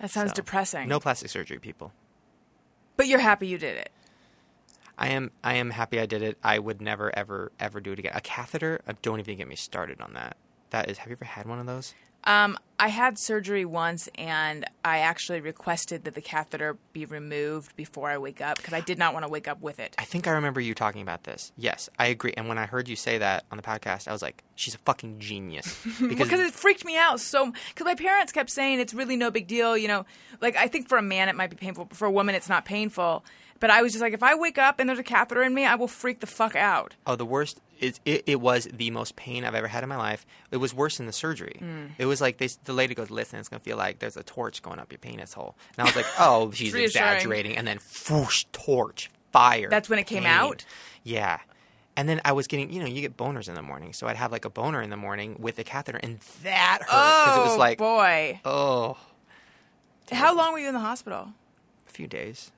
That 0.00 0.10
sounds 0.10 0.30
So, 0.32 0.34
depressing. 0.34 0.88
No 0.88 0.98
plastic 0.98 1.30
surgery, 1.30 1.60
people. 1.60 1.92
but 2.96 3.06
you're 3.06 3.20
happy 3.20 3.46
you 3.46 3.58
did 3.58 3.76
it. 3.76 3.90
I 4.98 5.10
am 5.10 5.30
I 5.44 5.54
am 5.54 5.70
happy 5.70 6.00
I 6.00 6.06
did 6.06 6.22
it. 6.22 6.36
I 6.42 6.58
would 6.58 6.80
never 6.82 7.16
ever 7.16 7.52
ever 7.60 7.80
do 7.80 7.92
it 7.92 8.00
again. 8.00 8.12
A 8.16 8.20
catheter, 8.20 8.80
uh, 8.88 8.94
don't 9.02 9.20
even 9.20 9.36
get 9.36 9.46
me 9.46 9.54
started 9.54 10.00
on 10.00 10.14
that. 10.14 10.36
That 10.70 10.90
is 10.90 10.98
have 10.98 11.08
you 11.08 11.12
ever 11.16 11.24
had 11.24 11.46
one 11.46 11.60
of 11.60 11.66
those? 11.66 11.94
Um, 12.24 12.58
I 12.80 12.88
had 12.88 13.18
surgery 13.18 13.64
once, 13.64 14.08
and 14.14 14.64
I 14.84 14.98
actually 14.98 15.40
requested 15.40 16.04
that 16.04 16.14
the 16.14 16.20
catheter 16.20 16.76
be 16.92 17.06
removed 17.06 17.74
before 17.74 18.08
I 18.08 18.18
wake 18.18 18.40
up 18.40 18.56
because 18.58 18.72
I 18.72 18.80
did 18.80 18.98
not 18.98 19.14
want 19.14 19.24
to 19.24 19.28
wake 19.30 19.48
up 19.48 19.60
with 19.60 19.80
it. 19.80 19.96
I 19.98 20.04
think 20.04 20.28
I 20.28 20.32
remember 20.32 20.60
you 20.60 20.74
talking 20.74 21.02
about 21.02 21.24
this. 21.24 21.50
Yes, 21.56 21.88
I 21.98 22.06
agree. 22.06 22.34
And 22.36 22.48
when 22.48 22.56
I 22.58 22.66
heard 22.66 22.88
you 22.88 22.94
say 22.94 23.18
that 23.18 23.44
on 23.50 23.56
the 23.56 23.64
podcast, 23.64 24.06
I 24.06 24.12
was 24.12 24.22
like, 24.22 24.44
she's 24.54 24.74
a 24.76 24.78
fucking 24.78 25.18
genius. 25.18 25.76
Because 26.08 26.28
because 26.28 26.40
it 26.40 26.54
freaked 26.54 26.84
me 26.84 26.96
out 26.96 27.20
so 27.20 27.52
because 27.70 27.84
my 27.84 27.94
parents 27.94 28.32
kept 28.32 28.50
saying 28.50 28.80
it's 28.80 28.94
really 28.94 29.16
no 29.16 29.30
big 29.30 29.46
deal 29.46 29.76
you 29.76 29.88
know 29.88 30.04
like 30.40 30.56
i 30.56 30.66
think 30.66 30.88
for 30.88 30.98
a 30.98 31.02
man 31.02 31.28
it 31.28 31.34
might 31.36 31.50
be 31.50 31.56
painful 31.56 31.84
but 31.86 31.96
for 31.96 32.06
a 32.06 32.10
woman 32.10 32.34
it's 32.34 32.48
not 32.48 32.64
painful 32.64 33.24
but 33.60 33.70
i 33.70 33.82
was 33.82 33.92
just 33.92 34.02
like 34.02 34.12
if 34.12 34.22
i 34.22 34.34
wake 34.34 34.58
up 34.58 34.78
and 34.80 34.88
there's 34.88 34.98
a 34.98 35.04
catheter 35.04 35.42
in 35.42 35.54
me 35.54 35.64
i 35.64 35.74
will 35.74 35.88
freak 35.88 36.20
the 36.20 36.26
fuck 36.26 36.56
out 36.56 36.94
Oh, 37.06 37.16
the 37.16 37.24
worst 37.24 37.60
is 37.80 38.00
it, 38.04 38.24
it 38.26 38.40
was 38.40 38.68
the 38.72 38.90
most 38.90 39.16
pain 39.16 39.44
I've 39.44 39.54
ever 39.54 39.68
had 39.68 39.82
in 39.82 39.88
my 39.88 39.96
life. 39.96 40.26
It 40.50 40.56
was 40.56 40.74
worse 40.74 40.96
than 40.96 41.06
the 41.06 41.12
surgery. 41.12 41.58
Mm. 41.60 41.90
It 41.96 42.06
was 42.06 42.20
like 42.20 42.38
they, 42.38 42.48
the 42.64 42.72
lady 42.72 42.94
goes, 42.94 43.10
"Listen, 43.10 43.38
it's 43.38 43.48
gonna 43.48 43.60
feel 43.60 43.76
like 43.76 44.00
there's 44.00 44.16
a 44.16 44.22
torch 44.22 44.62
going 44.62 44.78
up 44.78 44.90
your 44.92 44.98
penis 44.98 45.32
hole." 45.32 45.56
And 45.76 45.82
I 45.82 45.88
was 45.88 45.96
like, 45.96 46.06
"Oh, 46.18 46.50
she's 46.54 46.74
exaggerating." 46.74 47.56
And 47.56 47.66
then, 47.66 47.78
whoosh, 48.10 48.46
torch, 48.52 49.10
fire. 49.32 49.68
That's 49.70 49.88
when 49.88 49.98
it 49.98 50.06
came 50.06 50.26
out? 50.26 50.64
Yeah. 51.04 51.38
And 51.96 52.08
then 52.08 52.20
I 52.24 52.32
was 52.32 52.46
getting, 52.46 52.72
you 52.72 52.80
know, 52.80 52.86
you 52.86 53.00
get 53.00 53.16
boners 53.16 53.48
in 53.48 53.54
the 53.54 53.62
morning, 53.62 53.92
so 53.92 54.06
I'd 54.06 54.16
have 54.16 54.32
like 54.32 54.44
a 54.44 54.50
boner 54.50 54.82
in 54.82 54.90
the 54.90 54.96
morning 54.96 55.36
with 55.38 55.58
a 55.58 55.64
catheter, 55.64 55.98
and 56.02 56.20
that 56.42 56.78
hurt 56.82 56.86
because 56.86 57.38
oh 57.38 57.42
it 57.42 57.44
was 57.46 57.56
like, 57.58 57.78
boy 57.78 58.40
oh, 58.44 58.96
how 60.12 60.36
long 60.36 60.52
were 60.52 60.58
you 60.58 60.68
in 60.68 60.74
the 60.74 60.80
hospital 60.80 61.32
a 61.86 61.90
few 61.90 62.06
days. 62.06 62.50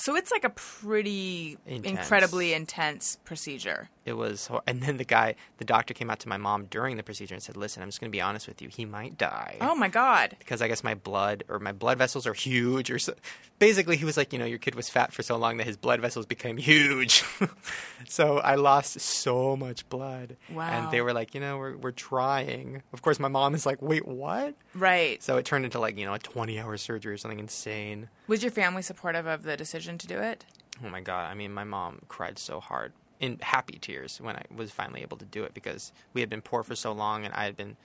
So 0.00 0.16
it's 0.16 0.30
like 0.30 0.44
a 0.44 0.50
pretty 0.50 1.58
Intense. 1.66 2.00
incredibly 2.00 2.52
intense 2.54 3.18
procedure 3.24 3.88
It 4.04 4.14
was, 4.14 4.46
hor- 4.46 4.62
and 4.66 4.82
then 4.82 4.96
the 4.96 5.04
guy, 5.04 5.34
the 5.58 5.64
doctor 5.64 5.92
came 5.92 6.10
out 6.10 6.20
to 6.20 6.28
my 6.28 6.38
mom 6.38 6.64
during 6.66 6.96
the 6.96 7.02
procedure 7.02 7.34
and 7.34 7.42
said, 7.42 7.56
"Listen, 7.56 7.82
I'm 7.82 7.88
just 7.88 8.00
going 8.00 8.10
to 8.10 8.16
be 8.16 8.20
honest 8.20 8.48
with 8.48 8.62
you. 8.62 8.68
He 8.68 8.84
might 8.84 9.18
die." 9.18 9.58
oh 9.60 9.74
my 9.74 9.88
god 9.88 10.36
because 10.38 10.62
I 10.62 10.68
guess 10.68 10.82
my 10.82 10.94
blood 10.94 11.44
or 11.48 11.58
my 11.58 11.72
blood 11.72 11.98
vessels 11.98 12.26
are 12.26 12.32
huge 12.34 12.90
or 12.90 12.98
so. 12.98 13.14
basically 13.58 13.96
he 13.96 14.04
was 14.04 14.16
like, 14.16 14.32
you 14.32 14.38
know, 14.38 14.44
your 14.46 14.58
kid 14.58 14.74
was 14.74 14.88
fat 14.88 15.12
for 15.12 15.22
so 15.22 15.36
long 15.36 15.58
that 15.58 15.66
his 15.66 15.76
blood 15.76 16.00
vessels 16.00 16.24
became 16.26 16.56
huge. 16.56 17.22
so 18.08 18.38
I 18.38 18.54
lost 18.54 18.98
so 19.00 19.56
much 19.56 19.88
blood. 19.88 20.36
Wow. 20.52 20.68
And 20.70 20.90
they 20.90 21.02
were 21.02 21.12
like, 21.12 21.34
you 21.34 21.40
know, 21.40 21.58
we're 21.58 21.76
we're 21.76 21.90
trying. 21.92 22.82
Of 22.92 23.02
course 23.02 23.18
my 23.18 23.28
mom 23.28 23.54
is 23.54 23.66
like, 23.66 23.82
"Wait, 23.82 24.06
what?" 24.06 24.54
right 24.74 25.22
So 25.22 25.36
it 25.36 25.44
turned 25.44 25.64
into 25.64 25.78
like, 25.78 25.98
you 25.98 26.06
know, 26.06 26.14
a 26.14 26.18
20-hour 26.18 26.76
surgery 26.78 27.12
or 27.12 27.16
something 27.18 27.38
insane. 27.38 28.08
was 28.26 28.42
your 28.42 28.52
family 28.52 28.82
supportive 28.82 29.26
of 29.26 29.42
the 29.42 29.56
decision 29.56 29.98
to 29.98 30.06
do 30.06 30.18
it 30.18 30.44
Oh 30.84 30.88
my 30.88 31.00
god! 31.02 31.30
I 31.30 31.34
mean, 31.34 31.52
my 31.52 31.64
mom 31.64 32.00
cried 32.08 32.38
so 32.38 32.58
hard 32.58 32.92
in 33.20 33.38
happy 33.42 33.78
tears 33.78 34.20
when 34.20 34.36
I 34.36 34.44
was 34.54 34.70
finally 34.70 35.02
able 35.02 35.18
to 35.18 35.24
do 35.24 35.44
it 35.44 35.54
because 35.54 35.92
we 36.14 36.22
had 36.22 36.30
been 36.30 36.42
poor 36.42 36.62
for 36.62 36.74
so 36.74 36.92
long, 36.92 37.24
and 37.24 37.32
I 37.34 37.44
had 37.44 37.56
been 37.56 37.76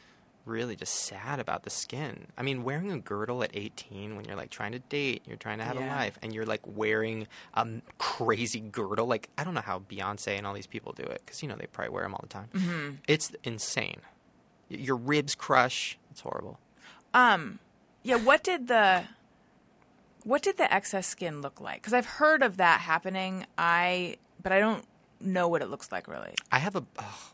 really 0.46 0.76
just 0.76 0.94
sad 0.94 1.40
about 1.40 1.64
the 1.64 1.70
skin. 1.70 2.28
I 2.38 2.44
mean, 2.44 2.64
wearing 2.64 2.92
a 2.92 3.00
girdle 3.00 3.44
at 3.44 3.52
18 3.54 4.16
when 4.16 4.26
you're 4.26 4.38
like 4.38 4.50
trying 4.50 4.72
to 4.72 4.80
date, 4.80 5.24
you're 5.28 5.38
trying 5.38 5.58
to 5.58 5.64
have 5.64 5.78
a 5.78 5.82
life, 5.82 6.18
and 6.22 6.34
you're 6.34 6.46
like 6.46 6.62
wearing 6.66 7.28
a 7.54 7.68
crazy 7.98 8.62
girdle. 8.62 9.08
Like 9.08 9.30
I 9.38 9.44
don't 9.44 9.54
know 9.54 9.62
how 9.62 9.80
Beyonce 9.80 10.38
and 10.38 10.48
all 10.48 10.54
these 10.54 10.68
people 10.68 10.94
do 10.94 11.04
it 11.04 11.22
because 11.26 11.44
you 11.44 11.50
know 11.50 11.56
they 11.56 11.68
probably 11.68 11.94
wear 11.94 12.04
them 12.04 12.14
all 12.14 12.22
the 12.22 12.30
time. 12.30 12.50
Mm-hmm. 12.54 12.90
It's 13.08 13.32
insane. 13.44 14.02
Your 14.70 14.96
ribs 14.96 15.36
crush. 15.36 15.98
It's 16.12 16.22
horrible. 16.22 16.60
Um, 17.14 17.60
yeah. 18.04 18.16
What 18.16 18.44
did 18.44 18.68
the 18.68 19.04
what 20.24 20.42
did 20.42 20.58
the 20.58 20.72
excess 20.74 21.08
skin 21.08 21.42
look 21.42 21.60
like? 21.60 21.82
Because 21.82 21.94
I've 21.94 22.06
heard 22.06 22.42
of 22.42 22.58
that 22.58 22.82
happening. 22.82 23.46
I 23.58 24.18
but 24.42 24.52
I 24.52 24.60
don't 24.60 24.86
know 25.20 25.48
what 25.48 25.62
it 25.62 25.70
looks 25.70 25.92
like 25.92 26.08
really. 26.08 26.34
I 26.52 26.60
have 26.60 26.76
a. 26.76 26.84
Oh, 27.00 27.32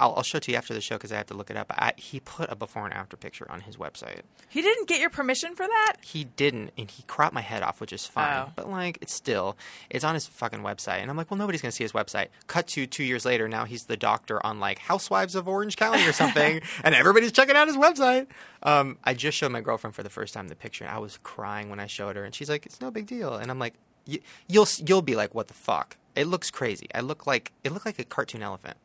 I'll, 0.00 0.14
I'll 0.16 0.22
show 0.22 0.38
it 0.38 0.44
to 0.44 0.52
you 0.52 0.56
after 0.56 0.74
the 0.74 0.80
show 0.80 0.96
because 0.96 1.12
I 1.12 1.16
have 1.16 1.26
to 1.26 1.34
look 1.34 1.50
it 1.50 1.56
up. 1.56 1.66
I, 1.70 1.92
he 1.96 2.20
put 2.20 2.50
a 2.50 2.56
before 2.56 2.84
and 2.84 2.94
after 2.94 3.16
picture 3.16 3.50
on 3.50 3.62
his 3.62 3.76
website. 3.76 4.20
He 4.48 4.62
didn't 4.62 4.88
get 4.88 5.00
your 5.00 5.10
permission 5.10 5.54
for 5.54 5.66
that. 5.66 5.96
He 6.02 6.24
didn't, 6.24 6.72
and 6.78 6.90
he 6.90 7.02
cropped 7.04 7.34
my 7.34 7.40
head 7.40 7.62
off, 7.62 7.80
which 7.80 7.92
is 7.92 8.06
fine. 8.06 8.46
Oh. 8.46 8.52
But 8.54 8.70
like, 8.70 8.98
it's 9.00 9.12
still, 9.12 9.56
it's 9.90 10.04
on 10.04 10.14
his 10.14 10.26
fucking 10.26 10.60
website, 10.60 10.98
and 10.98 11.10
I'm 11.10 11.16
like, 11.16 11.30
well, 11.30 11.38
nobody's 11.38 11.62
gonna 11.62 11.72
see 11.72 11.84
his 11.84 11.92
website. 11.92 12.28
Cut 12.46 12.66
to 12.68 12.86
two 12.86 13.04
years 13.04 13.24
later, 13.24 13.48
now 13.48 13.64
he's 13.64 13.84
the 13.84 13.96
doctor 13.96 14.44
on 14.44 14.60
like 14.60 14.78
Housewives 14.78 15.34
of 15.34 15.48
Orange 15.48 15.76
County 15.76 16.06
or 16.06 16.12
something, 16.12 16.60
and 16.84 16.94
everybody's 16.94 17.32
checking 17.32 17.56
out 17.56 17.68
his 17.68 17.76
website. 17.76 18.26
Um, 18.62 18.98
I 19.04 19.14
just 19.14 19.36
showed 19.36 19.52
my 19.52 19.60
girlfriend 19.60 19.94
for 19.94 20.02
the 20.02 20.10
first 20.10 20.34
time 20.34 20.48
the 20.48 20.56
picture, 20.56 20.84
and 20.84 20.94
I 20.94 20.98
was 20.98 21.18
crying 21.18 21.68
when 21.68 21.80
I 21.80 21.86
showed 21.86 22.16
her, 22.16 22.24
and 22.24 22.34
she's 22.34 22.48
like, 22.48 22.66
it's 22.66 22.80
no 22.80 22.90
big 22.90 23.06
deal, 23.06 23.34
and 23.34 23.50
I'm 23.50 23.58
like, 23.58 23.74
y- 24.06 24.20
you'll 24.48 24.66
you'll 24.86 25.02
be 25.02 25.14
like, 25.16 25.34
what 25.34 25.48
the 25.48 25.54
fuck? 25.54 25.96
It 26.14 26.26
looks 26.26 26.50
crazy. 26.50 26.86
I 26.94 27.00
look 27.00 27.26
like 27.26 27.52
it 27.64 27.72
looked 27.72 27.86
like 27.86 27.98
a 27.98 28.04
cartoon 28.04 28.42
elephant. 28.42 28.76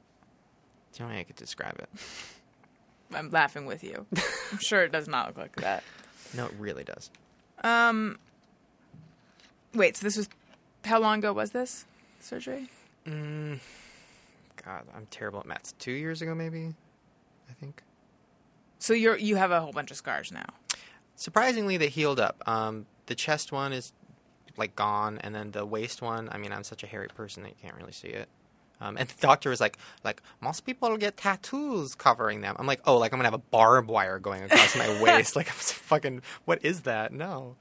That's 0.88 0.98
the 0.98 1.04
only 1.04 1.16
way 1.16 1.22
I 1.22 1.24
could 1.24 1.36
describe 1.36 1.78
it. 1.80 1.90
I'm 3.16 3.30
laughing 3.32 3.66
with 3.66 3.84
you. 3.84 4.06
I'm 4.52 4.60
sure 4.60 4.84
it 4.84 4.92
does 4.92 5.08
not 5.08 5.28
look 5.28 5.38
like 5.38 5.56
that. 5.58 5.84
No, 6.36 6.46
it 6.46 6.54
really 6.60 6.84
does. 6.84 7.10
Um. 7.64 8.18
Wait, 9.74 9.98
so 9.98 10.04
this 10.06 10.18
was 10.18 10.30
how 10.86 11.00
long 11.00 11.20
ago 11.20 11.34
was 11.34 11.52
this 11.52 11.86
surgery? 12.20 12.70
Mm, 13.06 13.60
God, 14.64 14.84
I'm 14.96 15.06
terrible 15.10 15.40
at 15.40 15.46
maths. 15.46 15.74
Two 15.80 15.92
years 15.92 16.22
ago, 16.22 16.34
maybe. 16.36 16.74
I 17.50 17.54
think. 17.54 17.82
So 18.80 18.94
you're 18.94 19.18
you 19.18 19.36
have 19.36 19.52
a 19.52 19.60
whole 19.62 19.72
bunch 19.72 19.92
of 19.92 19.98
scars 19.98 20.32
now. 20.32 20.46
Surprisingly, 21.16 21.78
they 21.78 21.90
healed 21.90 22.20
up. 22.20 22.42
Um, 22.48 22.86
the 23.08 23.16
chest 23.16 23.52
one 23.52 23.74
is 23.74 23.92
like 24.58 24.76
gone, 24.76 25.20
and 25.20 25.34
then 25.34 25.52
the 25.52 25.66
waist 25.66 26.02
one. 26.02 26.30
I 26.32 26.38
mean, 26.38 26.52
I'm 26.52 26.64
such 26.64 26.84
a 26.84 26.88
hairy 26.88 27.08
person 27.08 27.44
that 27.44 27.50
you 27.50 27.56
can't 27.62 27.76
really 27.76 27.92
see 27.92 28.10
it. 28.10 28.30
Um, 28.82 28.98
and 28.98 29.10
the 29.10 29.22
doctor 29.22 29.50
was 29.50 29.60
like, 29.60 29.78
like 30.04 30.22
most 30.42 30.66
people 30.66 30.96
get 30.98 31.18
tattoos 31.18 31.96
covering 31.96 32.42
them. 32.42 32.56
I'm 32.58 32.66
like, 32.66 32.82
oh, 32.86 32.98
like 32.98 33.12
I'm 33.12 33.20
gonna 33.20 33.28
have 33.28 33.34
a 33.34 33.38
barbed 33.38 33.90
wire 33.90 34.20
going 34.20 34.44
across 34.44 34.76
my 34.76 35.02
waist. 35.04 35.36
Like 35.36 35.50
I'm 35.52 35.60
so 35.60 35.74
fucking. 35.76 36.22
What 36.46 36.64
is 36.64 36.82
that? 36.82 37.12
No. 37.12 37.56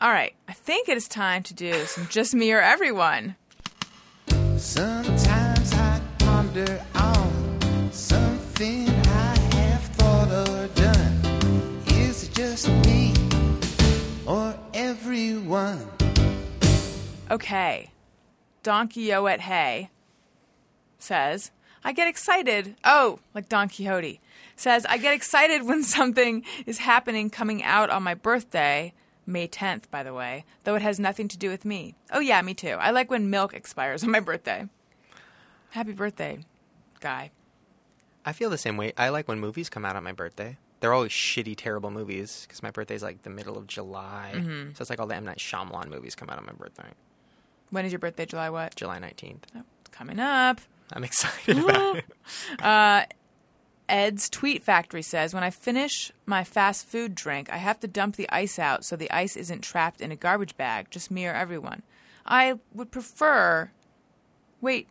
All 0.00 0.10
right, 0.10 0.34
I 0.46 0.52
think 0.52 0.88
it 0.88 0.96
is 0.96 1.08
time 1.08 1.42
to 1.44 1.54
do 1.54 1.72
some 1.86 2.06
just 2.06 2.32
me 2.32 2.52
or 2.52 2.60
everyone. 2.60 3.34
Sometimes 4.56 5.72
I 5.72 6.00
ponder 6.18 6.84
everyone? 15.48 15.88
Okay. 17.30 17.90
Donkey 18.62 19.12
at 19.12 19.40
Hay 19.40 19.90
says, 20.98 21.50
I 21.82 21.92
get 21.92 22.08
excited. 22.08 22.76
Oh, 22.84 23.20
like 23.34 23.48
Don 23.48 23.68
Quixote. 23.68 24.20
Says, 24.56 24.84
I 24.86 24.98
get 24.98 25.14
excited 25.14 25.62
when 25.62 25.82
something 25.84 26.44
is 26.66 26.78
happening 26.78 27.30
coming 27.30 27.62
out 27.62 27.88
on 27.90 28.02
my 28.02 28.14
birthday. 28.14 28.92
May 29.26 29.46
10th, 29.46 29.90
by 29.90 30.02
the 30.02 30.14
way, 30.14 30.44
though 30.64 30.74
it 30.74 30.82
has 30.82 30.98
nothing 30.98 31.28
to 31.28 31.38
do 31.38 31.50
with 31.50 31.64
me. 31.66 31.94
Oh, 32.10 32.20
yeah, 32.20 32.40
me 32.40 32.54
too. 32.54 32.76
I 32.80 32.90
like 32.90 33.10
when 33.10 33.28
milk 33.28 33.52
expires 33.52 34.02
on 34.02 34.10
my 34.10 34.20
birthday. 34.20 34.68
Happy 35.70 35.92
birthday, 35.92 36.38
guy. 37.00 37.30
I 38.24 38.32
feel 38.32 38.48
the 38.48 38.56
same 38.56 38.78
way. 38.78 38.94
I 38.96 39.10
like 39.10 39.28
when 39.28 39.38
movies 39.38 39.68
come 39.68 39.84
out 39.84 39.96
on 39.96 40.04
my 40.04 40.12
birthday. 40.12 40.56
They're 40.80 40.92
always 40.92 41.10
shitty, 41.10 41.56
terrible 41.56 41.90
movies 41.90 42.44
because 42.46 42.62
my 42.62 42.70
birthday's 42.70 43.02
like 43.02 43.22
the 43.22 43.30
middle 43.30 43.58
of 43.58 43.66
July. 43.66 44.32
Mm-hmm. 44.34 44.70
So 44.74 44.82
it's 44.82 44.90
like 44.90 45.00
all 45.00 45.06
the 45.06 45.16
M 45.16 45.24
Night 45.24 45.38
Shyamalan 45.38 45.88
movies 45.88 46.14
come 46.14 46.30
out 46.30 46.38
on 46.38 46.46
my 46.46 46.52
birthday, 46.52 46.90
When 47.70 47.84
is 47.84 47.92
your 47.92 47.98
birthday? 47.98 48.26
July 48.26 48.50
what? 48.50 48.74
July 48.76 48.98
19th. 48.98 49.42
Oh, 49.56 49.62
coming 49.90 50.18
up. 50.20 50.60
I'm 50.92 51.04
excited 51.04 51.58
about 51.58 51.96
it. 51.96 52.04
Uh, 52.62 53.04
Ed's 53.88 54.28
Tweet 54.28 54.62
Factory 54.62 55.02
says, 55.02 55.32
When 55.32 55.42
I 55.42 55.50
finish 55.50 56.12
my 56.26 56.44
fast 56.44 56.86
food 56.86 57.14
drink, 57.14 57.50
I 57.50 57.56
have 57.56 57.80
to 57.80 57.88
dump 57.88 58.16
the 58.16 58.28
ice 58.30 58.58
out 58.58 58.84
so 58.84 58.96
the 58.96 59.10
ice 59.10 59.36
isn't 59.36 59.62
trapped 59.62 60.00
in 60.00 60.12
a 60.12 60.16
garbage 60.16 60.56
bag, 60.56 60.88
just 60.90 61.10
me 61.10 61.26
or 61.26 61.32
everyone. 61.32 61.82
I 62.26 62.58
would 62.74 62.90
prefer. 62.90 63.70
Wait, 64.60 64.88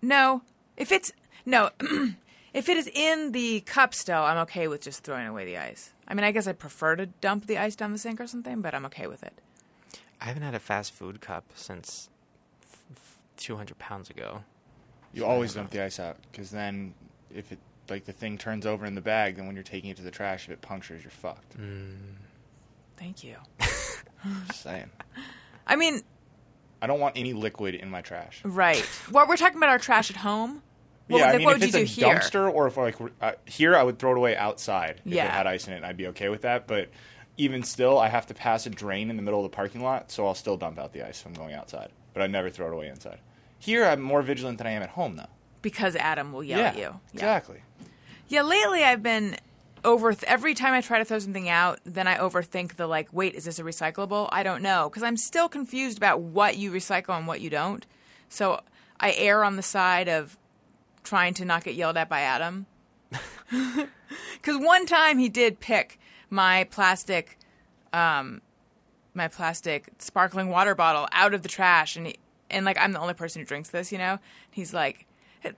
no. 0.00 0.42
If 0.76 0.92
it's. 0.92 1.12
No, 1.44 1.70
if 2.56 2.70
it 2.70 2.76
is 2.78 2.88
in 2.92 3.32
the 3.32 3.60
cup 3.60 3.92
still, 3.92 4.22
I'm 4.22 4.38
okay 4.38 4.66
with 4.66 4.80
just 4.80 5.04
throwing 5.04 5.26
away 5.26 5.44
the 5.44 5.58
ice. 5.58 5.92
I 6.08 6.14
mean, 6.14 6.24
I 6.24 6.32
guess 6.32 6.46
I 6.46 6.52
prefer 6.52 6.96
to 6.96 7.04
dump 7.06 7.46
the 7.46 7.58
ice 7.58 7.76
down 7.76 7.92
the 7.92 7.98
sink 7.98 8.18
or 8.18 8.26
something, 8.26 8.62
but 8.62 8.74
I'm 8.74 8.86
okay 8.86 9.06
with 9.06 9.22
it. 9.22 9.38
I 10.22 10.24
haven't 10.24 10.42
had 10.42 10.54
a 10.54 10.58
fast 10.58 10.94
food 10.94 11.20
cup 11.20 11.44
since 11.54 12.08
f- 12.62 12.78
f- 12.92 13.18
200 13.36 13.78
pounds 13.78 14.08
ago. 14.08 14.42
You 15.12 15.26
always 15.26 15.52
dump 15.52 15.70
the 15.70 15.82
ice 15.82 16.00
out 16.00 16.16
because 16.32 16.50
then 16.50 16.94
if 17.34 17.52
it 17.52 17.58
like 17.90 18.06
the 18.06 18.12
thing 18.12 18.38
turns 18.38 18.64
over 18.64 18.86
in 18.86 18.94
the 18.94 19.00
bag, 19.02 19.36
then 19.36 19.46
when 19.46 19.54
you're 19.54 19.62
taking 19.62 19.90
it 19.90 19.96
to 19.98 20.02
the 20.02 20.10
trash, 20.10 20.46
if 20.46 20.50
it 20.50 20.62
punctures, 20.62 21.02
you're 21.04 21.10
fucked. 21.10 21.58
Mm. 21.60 21.94
Thank 22.96 23.22
you. 23.22 23.36
Just 23.60 24.62
saying. 24.62 24.90
I 25.66 25.76
mean, 25.76 26.00
I 26.80 26.86
don't 26.86 27.00
want 27.00 27.16
any 27.18 27.34
liquid 27.34 27.74
in 27.74 27.90
my 27.90 28.00
trash. 28.00 28.40
right. 28.44 28.88
Well, 29.10 29.28
we're 29.28 29.36
talking 29.36 29.58
about 29.58 29.68
our 29.68 29.78
trash 29.78 30.10
at 30.10 30.16
home. 30.16 30.62
What, 31.08 31.18
yeah, 31.18 31.26
would, 31.26 31.34
I 31.34 31.38
mean, 31.38 31.44
what 31.44 31.56
if 31.56 31.62
it's 31.62 31.74
a 31.74 31.84
here? 31.84 32.06
dumpster 32.06 32.52
or 32.52 32.66
if 32.66 32.76
like 32.76 32.96
uh, 33.20 33.32
here, 33.44 33.76
I 33.76 33.82
would 33.82 33.98
throw 33.98 34.12
it 34.12 34.16
away 34.16 34.36
outside 34.36 35.00
if 35.04 35.12
Yeah. 35.12 35.26
it 35.26 35.30
had 35.30 35.46
ice 35.46 35.68
in 35.68 35.74
it. 35.74 35.84
I'd 35.84 35.96
be 35.96 36.08
okay 36.08 36.28
with 36.28 36.42
that. 36.42 36.66
But 36.66 36.90
even 37.36 37.62
still, 37.62 37.98
I 37.98 38.08
have 38.08 38.26
to 38.26 38.34
pass 38.34 38.66
a 38.66 38.70
drain 38.70 39.10
in 39.10 39.16
the 39.16 39.22
middle 39.22 39.44
of 39.44 39.50
the 39.50 39.54
parking 39.54 39.82
lot, 39.82 40.10
so 40.10 40.26
I'll 40.26 40.34
still 40.34 40.56
dump 40.56 40.78
out 40.78 40.92
the 40.92 41.06
ice 41.06 41.20
if 41.20 41.26
I'm 41.26 41.34
going 41.34 41.54
outside. 41.54 41.90
But 42.12 42.22
I 42.22 42.26
never 42.26 42.50
throw 42.50 42.66
it 42.68 42.72
away 42.72 42.88
inside. 42.88 43.18
Here, 43.58 43.84
I'm 43.84 44.00
more 44.00 44.22
vigilant 44.22 44.58
than 44.58 44.66
I 44.66 44.70
am 44.70 44.82
at 44.82 44.90
home, 44.90 45.16
though. 45.16 45.26
Because 45.62 45.96
Adam 45.96 46.32
will 46.32 46.42
yell 46.44 46.58
yeah, 46.58 46.68
at 46.68 46.76
you. 46.76 46.82
Yeah. 46.82 46.98
exactly. 47.12 47.60
Yeah, 48.28 48.42
lately 48.42 48.82
I've 48.82 49.02
been 49.02 49.36
over 49.84 50.14
every 50.26 50.54
time 50.54 50.74
I 50.74 50.80
try 50.80 50.98
to 50.98 51.04
throw 51.04 51.18
something 51.18 51.48
out, 51.48 51.78
then 51.84 52.08
I 52.08 52.18
overthink 52.18 52.74
the 52.76 52.86
like, 52.86 53.08
wait, 53.12 53.34
is 53.34 53.44
this 53.44 53.58
a 53.58 53.62
recyclable? 53.62 54.28
I 54.32 54.42
don't 54.42 54.62
know 54.62 54.88
because 54.88 55.02
I'm 55.02 55.16
still 55.16 55.48
confused 55.48 55.96
about 55.96 56.20
what 56.20 56.56
you 56.56 56.72
recycle 56.72 57.16
and 57.16 57.26
what 57.26 57.40
you 57.40 57.50
don't. 57.50 57.86
So 58.28 58.60
I 58.98 59.12
err 59.12 59.44
on 59.44 59.56
the 59.56 59.62
side 59.62 60.08
of 60.08 60.36
trying 61.06 61.32
to 61.34 61.44
not 61.44 61.64
get 61.64 61.74
yelled 61.74 61.96
at 61.96 62.08
by 62.08 62.20
Adam. 62.20 62.66
Because 64.46 64.60
one 64.60 64.86
time 64.86 65.18
he 65.18 65.28
did 65.28 65.58
pick 65.58 65.98
my 66.30 66.64
plastic, 66.70 67.38
um, 67.92 68.40
my 69.14 69.28
plastic 69.28 69.88
sparkling 69.98 70.48
water 70.50 70.74
bottle 70.74 71.08
out 71.12 71.34
of 71.34 71.42
the 71.42 71.48
trash, 71.48 71.96
and 71.96 72.06
he, 72.06 72.16
and 72.50 72.64
like 72.64 72.78
I'm 72.78 72.92
the 72.92 73.00
only 73.00 73.14
person 73.14 73.40
who 73.40 73.46
drinks 73.46 73.70
this, 73.70 73.90
you 73.90 73.98
know. 73.98 74.18
He's 74.50 74.72
like, 74.72 75.06
I, 75.44 75.54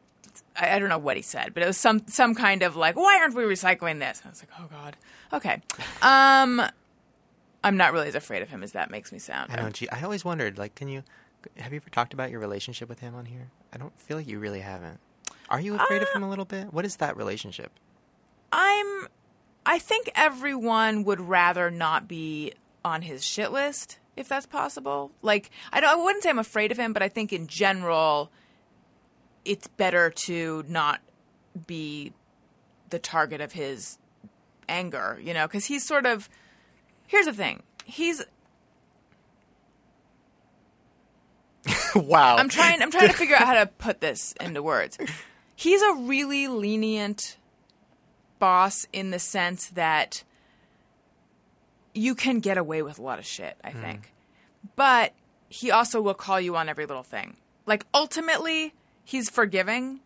I 0.57 0.78
don't 0.78 0.88
know 0.88 0.99
what 0.99 1.16
he 1.16 1.22
said, 1.22 1.53
but 1.55 1.62
it 1.62 1.66
was 1.66 1.76
some 1.76 2.07
some 2.09 2.34
kind 2.34 2.62
of 2.62 2.76
like, 2.76 2.96
why 2.96 3.18
aren't 3.20 3.34
we 3.34 3.42
recycling 3.42 4.01
this? 4.01 4.22
I 4.24 4.30
was 4.30 4.42
like, 4.42 4.51
oh 4.59 4.66
god, 4.70 4.96
okay. 5.32 5.61
Um, 6.01 6.62
I'm 7.62 7.76
not 7.76 7.92
really 7.92 8.09
as 8.09 8.14
afraid 8.14 8.42
of 8.42 8.49
him 8.49 8.62
as 8.62 8.72
that 8.72 8.90
makes 8.90 9.12
me 9.12 9.18
sound. 9.18 9.53
I 9.53 9.57
know. 9.57 9.70
Gee, 9.70 9.88
I 9.90 10.03
always 10.03 10.24
wondered, 10.24 10.57
like, 10.57 10.74
can 10.74 10.88
you 10.88 11.03
have 11.59 11.72
you 11.72 11.76
ever 11.76 11.90
talked 11.90 12.14
about 12.14 12.30
your 12.30 12.40
relationship 12.40 12.88
with 12.88 13.01
him 13.01 13.14
on 13.14 13.26
here? 13.26 13.51
I 13.72 13.76
don't 13.76 13.99
feel 14.01 14.16
like 14.16 14.28
you 14.28 14.38
really 14.38 14.61
haven't. 14.61 14.99
Are 15.51 15.61
you 15.61 15.74
afraid 15.76 16.03
of 16.03 16.09
him 16.11 16.22
a 16.22 16.28
little 16.28 16.44
bit? 16.44 16.72
What 16.72 16.84
is 16.84 16.96
that 16.96 17.16
relationship? 17.16 17.72
I'm. 18.53 19.09
I 19.64 19.78
think 19.78 20.11
everyone 20.14 21.05
would 21.05 21.20
rather 21.20 21.70
not 21.70 22.09
be 22.09 22.53
on 22.84 23.03
his 23.03 23.24
shit 23.24 23.53
list 23.53 23.99
if 24.16 24.28
that's 24.28 24.46
possible. 24.46 25.11
Like, 25.22 25.51
I 25.72 25.80
don't. 25.80 25.90
I 25.90 26.03
wouldn't 26.03 26.22
say 26.22 26.30
I'm 26.30 26.38
afraid 26.38 26.70
of 26.72 26.78
him, 26.78 26.92
but 26.92 27.03
I 27.03 27.09
think 27.09 27.32
in 27.32 27.46
general, 27.46 28.30
it's 29.44 29.66
better 29.66 30.11
to 30.11 30.64
not 30.68 31.01
be 31.66 32.12
the 32.90 32.99
target 32.99 33.40
of 33.40 33.53
his 33.53 33.99
anger. 34.68 35.18
You 35.22 35.34
know, 35.34 35.46
because 35.46 35.64
he's 35.64 35.86
sort 35.86 36.05
of. 36.07 36.28
Here's 37.07 37.26
the 37.26 37.32
thing. 37.32 37.62
He's. 37.86 38.22
wow. 41.94 42.36
I'm 42.36 42.51
trying. 42.51 42.82
I'm 42.82 42.90
trying 42.90 43.09
to 43.09 43.14
figure 43.16 43.36
out 43.36 43.46
how 43.46 43.55
to 43.55 43.66
put 43.66 44.01
this 44.01 44.34
into 44.40 44.62
words. 44.62 44.99
He's 45.59 45.82
a 45.82 45.92
really 45.92 46.46
lenient 46.46 47.36
boss 48.38 48.86
in 48.92 49.11
the 49.11 49.18
sense 49.18 49.70
that 49.70 50.22
you 51.92 52.14
can 52.14 52.38
get 52.38 52.56
away 52.56 52.80
with 52.80 53.00
a 53.00 53.02
lot 53.02 53.18
of 53.18 53.26
shit. 53.26 53.56
I 53.64 53.72
think, 53.72 54.12
but 54.76 55.14
he 55.48 55.72
also 55.72 56.00
will 56.00 56.14
call 56.14 56.40
you 56.40 56.54
on 56.54 56.68
every 56.68 56.86
little 56.86 57.02
thing. 57.02 57.38
Like 57.66 57.84
ultimately, 57.92 58.72
he's 59.04 59.28
forgiving, 59.28 59.98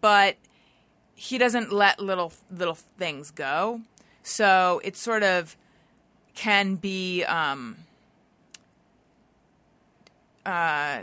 but 0.00 0.36
he 1.16 1.36
doesn't 1.36 1.72
let 1.72 1.98
little 1.98 2.32
little 2.48 2.76
things 2.76 3.32
go. 3.32 3.80
So 4.22 4.80
it 4.84 4.96
sort 4.96 5.24
of 5.24 5.56
can 6.34 6.76
be. 6.76 7.24
Um, 7.24 7.76
uh, 10.46 11.02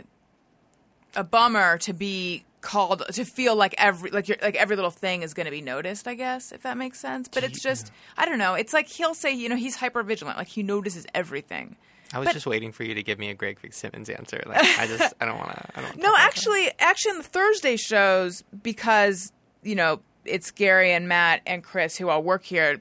a 1.14 1.24
bummer 1.24 1.76
to 1.78 1.92
be 1.92 2.44
called 2.60 3.04
to 3.12 3.24
feel 3.24 3.54
like 3.54 3.74
every 3.78 4.10
like 4.10 4.28
your 4.28 4.36
like 4.42 4.56
every 4.56 4.76
little 4.76 4.90
thing 4.90 5.22
is 5.22 5.32
going 5.34 5.44
to 5.44 5.50
be 5.50 5.60
noticed 5.60 6.08
i 6.08 6.14
guess 6.14 6.50
if 6.50 6.62
that 6.62 6.76
makes 6.76 6.98
sense 6.98 7.28
but 7.28 7.44
it's 7.44 7.62
just 7.62 7.92
i 8.16 8.24
don't 8.24 8.38
know 8.38 8.54
it's 8.54 8.72
like 8.72 8.88
he'll 8.88 9.14
say 9.14 9.32
you 9.32 9.48
know 9.48 9.56
he's 9.56 9.76
hyper 9.76 10.02
vigilant 10.02 10.36
like 10.36 10.48
he 10.48 10.62
notices 10.62 11.06
everything 11.14 11.76
I 12.12 12.18
was 12.18 12.26
but- 12.26 12.32
just 12.32 12.46
waiting 12.46 12.72
for 12.72 12.84
you 12.84 12.94
to 12.94 13.02
give 13.02 13.18
me 13.18 13.28
a 13.28 13.34
Greg 13.34 13.58
Fitzsimmons 13.58 14.08
answer. 14.08 14.42
Like, 14.46 14.64
I 14.78 14.86
just, 14.86 15.12
I 15.20 15.26
don't 15.26 15.36
want 15.36 15.50
to. 15.50 15.78
I 15.78 15.82
don't. 15.82 15.96
no 15.98 16.04
talk 16.04 16.14
about 16.14 16.20
actually 16.20 16.70
actually 16.78 17.10
in 17.10 17.18
the 17.18 17.22
thursday 17.24 17.76
shows 17.76 18.42
because 18.62 19.30
you 19.62 19.74
know 19.74 20.00
it's 20.24 20.50
gary 20.50 20.92
and 20.92 21.08
matt 21.08 21.42
and 21.46 21.62
chris 21.62 21.96
who 21.96 22.08
all 22.08 22.22
work 22.22 22.44
here 22.44 22.80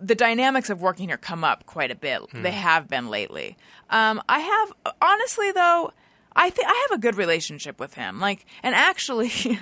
the 0.00 0.14
dynamics 0.14 0.70
of 0.70 0.80
working 0.82 1.08
here 1.08 1.16
come 1.16 1.44
up 1.44 1.66
quite 1.66 1.90
a 1.90 1.94
bit 1.94 2.20
they 2.32 2.50
have 2.50 2.88
been 2.88 3.08
lately 3.08 3.56
um, 3.90 4.22
i 4.28 4.38
have 4.40 4.72
honestly 5.00 5.52
though 5.52 5.92
I 6.36 6.50
think 6.50 6.68
I 6.68 6.86
have 6.88 6.98
a 6.98 7.00
good 7.00 7.16
relationship 7.16 7.80
with 7.80 7.94
him. 7.94 8.20
Like, 8.20 8.44
and 8.62 8.74
actually, 8.74 9.30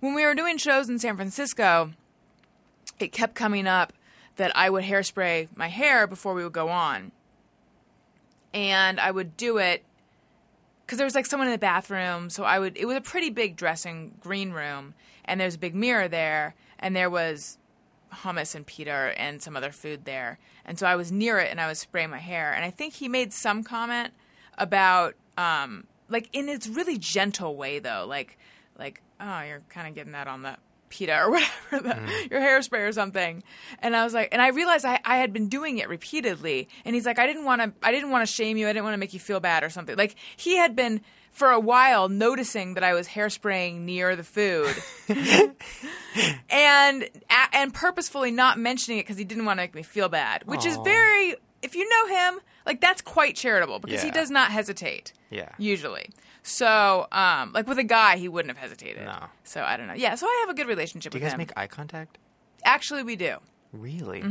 when 0.00 0.14
we 0.14 0.24
were 0.24 0.36
doing 0.36 0.56
shows 0.56 0.88
in 0.88 1.00
San 1.00 1.16
Francisco, 1.16 1.92
it 3.00 3.08
kept 3.08 3.34
coming 3.34 3.66
up 3.66 3.92
that 4.36 4.56
I 4.56 4.70
would 4.70 4.84
hairspray 4.84 5.48
my 5.56 5.66
hair 5.66 6.06
before 6.06 6.32
we 6.32 6.44
would 6.44 6.52
go 6.52 6.68
on, 6.68 7.10
and 8.54 9.00
I 9.00 9.10
would 9.10 9.36
do 9.36 9.58
it 9.58 9.84
because 10.82 10.98
there 10.98 11.06
was 11.06 11.16
like 11.16 11.26
someone 11.26 11.48
in 11.48 11.52
the 11.52 11.58
bathroom. 11.58 12.30
So 12.30 12.44
I 12.44 12.60
would. 12.60 12.76
It 12.76 12.86
was 12.86 12.96
a 12.96 13.00
pretty 13.00 13.30
big 13.30 13.56
dressing 13.56 14.14
green 14.20 14.52
room, 14.52 14.94
and 15.24 15.40
there's 15.40 15.56
a 15.56 15.58
big 15.58 15.74
mirror 15.74 16.06
there, 16.06 16.54
and 16.78 16.94
there 16.94 17.10
was 17.10 17.58
hummus 18.12 18.54
and 18.54 18.64
pita 18.64 19.12
and 19.16 19.42
some 19.42 19.56
other 19.56 19.72
food 19.72 20.04
there, 20.04 20.38
and 20.64 20.78
so 20.78 20.86
I 20.86 20.94
was 20.94 21.10
near 21.10 21.40
it 21.40 21.50
and 21.50 21.60
I 21.60 21.66
was 21.66 21.80
spraying 21.80 22.10
my 22.10 22.18
hair, 22.18 22.52
and 22.52 22.64
I 22.64 22.70
think 22.70 22.94
he 22.94 23.08
made 23.08 23.32
some 23.32 23.64
comment 23.64 24.12
about 24.56 25.14
um 25.36 25.84
like 26.08 26.28
in 26.32 26.48
its 26.48 26.66
really 26.66 26.98
gentle 26.98 27.56
way 27.56 27.78
though, 27.78 28.06
like 28.08 28.38
like 28.78 29.02
oh 29.20 29.40
you're 29.42 29.62
kind 29.68 29.88
of 29.88 29.94
getting 29.94 30.12
that 30.12 30.28
on 30.28 30.42
the 30.42 30.56
pita 30.88 31.18
or 31.18 31.30
whatever 31.30 31.50
the, 31.70 31.78
mm-hmm. 31.78 32.08
your 32.30 32.40
hairspray 32.40 32.88
or 32.88 32.92
something. 32.92 33.42
And 33.80 33.96
i 33.96 34.04
was 34.04 34.14
like 34.14 34.28
and 34.32 34.40
i 34.40 34.48
realized 34.48 34.84
I, 34.84 35.00
I 35.04 35.18
had 35.18 35.32
been 35.32 35.48
doing 35.48 35.78
it 35.78 35.88
repeatedly. 35.88 36.68
And 36.84 36.94
he's 36.94 37.06
like 37.06 37.18
i 37.18 37.26
didn't 37.26 37.44
want 37.44 37.62
to 37.62 37.72
i 37.82 37.92
didn't 37.92 38.10
want 38.10 38.26
to 38.26 38.32
shame 38.32 38.56
you. 38.56 38.66
I 38.66 38.72
didn't 38.72 38.84
want 38.84 38.94
to 38.94 38.98
make 38.98 39.14
you 39.14 39.20
feel 39.20 39.40
bad 39.40 39.64
or 39.64 39.70
something. 39.70 39.96
Like 39.96 40.16
he 40.36 40.56
had 40.56 40.76
been 40.76 41.00
for 41.30 41.50
a 41.50 41.60
while 41.60 42.08
noticing 42.08 42.74
that 42.74 42.84
i 42.84 42.94
was 42.94 43.08
hairspraying 43.08 43.80
near 43.80 44.16
the 44.16 44.24
food. 44.24 44.74
And 46.48 47.02
a- 47.02 47.54
and 47.54 47.74
purposefully 47.74 48.30
not 48.30 48.58
mentioning 48.58 48.98
it 48.98 49.02
because 49.02 49.18
he 49.18 49.24
didn't 49.24 49.44
want 49.44 49.58
to 49.58 49.62
make 49.62 49.74
me 49.74 49.82
feel 49.82 50.08
bad 50.08 50.44
which 50.46 50.64
is 50.64 50.78
very 50.78 51.34
if 51.60 51.74
you 51.74 51.86
know 51.86 52.16
him 52.16 52.40
like 52.66 52.80
that's 52.80 53.00
quite 53.00 53.34
charitable 53.36 53.78
because 53.78 54.02
he 54.02 54.08
Yeah. 54.08 54.14
does 54.14 54.30
not 54.30 54.50
hesitate 54.50 55.12
Yeah. 55.30 55.48
usually 55.58 56.10
so 56.42 57.06
um 57.12 57.52
like 57.52 57.66
with 57.66 57.78
a 57.78 57.84
guy 57.84 58.16
he 58.18 58.28
wouldn't 58.28 58.54
have 58.54 58.62
hesitated 58.62 59.04
No. 59.04 59.26
so 59.44 59.62
i 59.62 59.76
don't 59.76 59.86
know 59.86 59.94
yeah 59.94 60.14
so 60.16 60.26
i 60.26 60.36
have 60.46 60.50
a 60.50 60.54
good 60.58 60.66
relationship 60.68 61.12
Do 61.12 61.18
you 61.18 61.20
with 61.24 61.30
guys 61.30 61.34
him 61.34 61.38
make 61.38 61.52
eye 61.56 61.66
contact? 61.66 62.18
actually 62.64 63.02
we 63.02 63.16
do 63.16 63.36
Really? 63.72 64.22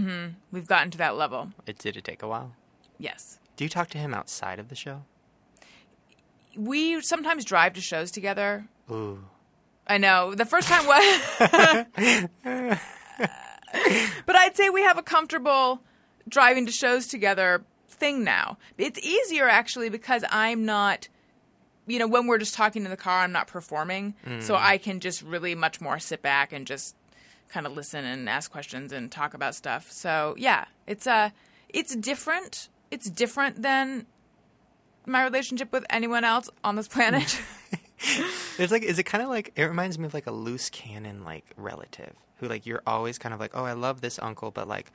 we've 0.51 0.67
gotten 0.67 0.91
to 0.91 0.97
that 0.99 1.15
level 1.17 1.51
It 1.65 1.77
did 1.77 1.97
it 1.97 2.03
take 2.03 2.21
a 2.23 2.27
while? 2.27 2.53
yes 2.97 3.39
Do 3.57 3.63
you 3.63 3.69
talk 3.69 3.89
to 3.89 3.97
him 3.97 4.13
outside 4.13 4.59
of 4.59 4.69
the 4.69 4.75
show? 4.75 5.03
we 6.57 7.01
sometimes 7.01 7.43
drive 7.45 7.73
to 7.73 7.81
shows 7.81 8.11
together 8.11 8.65
Ooh. 8.91 9.25
I 9.87 9.99
know. 9.99 10.33
The 10.33 10.45
first 10.45 10.67
time 10.67 10.87
was. 10.87 11.05
but 14.25 14.35
I'd 14.35 14.55
say 14.55 14.69
we 14.69 14.81
have 14.81 14.97
a 14.97 15.03
comfortable 15.03 15.81
driving 16.27 16.65
to 16.65 16.71
shows 16.71 17.05
together 17.07 17.63
thing 17.95 18.23
now. 18.23 18.57
It's 18.77 18.99
easier 18.99 19.47
actually 19.47 19.89
because 19.89 20.23
I'm 20.29 20.65
not. 20.65 21.07
You 21.87 21.99
know, 21.99 22.07
when 22.07 22.25
we're 22.25 22.39
just 22.39 22.55
talking 22.55 22.83
in 22.83 22.89
the 22.89 22.97
car, 22.97 23.19
I'm 23.19 23.31
not 23.31 23.45
performing, 23.45 24.15
so 24.39 24.55
I 24.55 24.79
can 24.79 24.99
just 24.99 25.21
really 25.21 25.53
much 25.53 25.79
more 25.79 25.99
sit 25.99 26.23
back 26.23 26.51
and 26.51 26.65
just 26.65 26.95
kind 27.47 27.67
of 27.67 27.73
listen 27.73 28.03
and 28.05 28.27
ask 28.27 28.51
questions 28.51 28.91
and 28.91 29.11
talk 29.11 29.35
about 29.35 29.53
stuff. 29.53 29.91
So 29.91 30.33
yeah, 30.35 30.65
it's 30.87 31.05
uh, 31.05 31.29
it's 31.69 31.95
different. 31.95 32.69
It's 32.89 33.07
different 33.07 33.61
than 33.61 34.07
my 35.05 35.23
relationship 35.23 35.71
with 35.71 35.85
anyone 35.91 36.23
else 36.23 36.49
on 36.63 36.75
this 36.75 36.87
planet. 36.87 37.39
It's 38.57 38.71
like, 38.71 38.83
is 38.83 38.99
it 38.99 39.03
kind 39.03 39.21
of 39.21 39.29
like, 39.29 39.51
it 39.55 39.63
reminds 39.63 39.99
me 39.99 40.05
of 40.05 40.13
like 40.13 40.27
a 40.27 40.31
loose 40.31 40.69
cannon, 40.69 41.23
like 41.23 41.45
relative 41.57 42.13
who, 42.37 42.47
like, 42.47 42.65
you're 42.65 42.81
always 42.85 43.17
kind 43.17 43.33
of 43.33 43.39
like, 43.39 43.51
oh, 43.53 43.63
I 43.63 43.73
love 43.73 44.01
this 44.01 44.19
uncle, 44.19 44.51
but 44.51 44.67
like, 44.67 44.91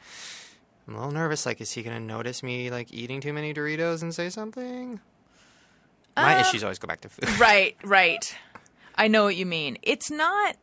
I'm 0.90 0.96
a 0.96 0.98
little 0.98 1.14
nervous. 1.14 1.46
Like, 1.46 1.60
is 1.60 1.70
he 1.70 1.82
going 1.84 1.96
to 1.96 2.02
notice 2.02 2.42
me, 2.42 2.68
like, 2.68 2.92
eating 2.92 3.20
too 3.20 3.32
many 3.32 3.54
Doritos 3.54 4.02
and 4.02 4.12
say 4.12 4.28
something? 4.28 4.98
My 6.16 6.36
Uh, 6.36 6.40
issues 6.40 6.64
always 6.64 6.80
go 6.80 6.88
back 6.88 7.00
to 7.02 7.08
food. 7.08 7.28
Right, 7.38 7.76
right. 7.84 8.36
I 8.96 9.06
know 9.06 9.22
what 9.22 9.36
you 9.36 9.46
mean. 9.46 9.78
It's 9.82 10.10
not 10.10 10.56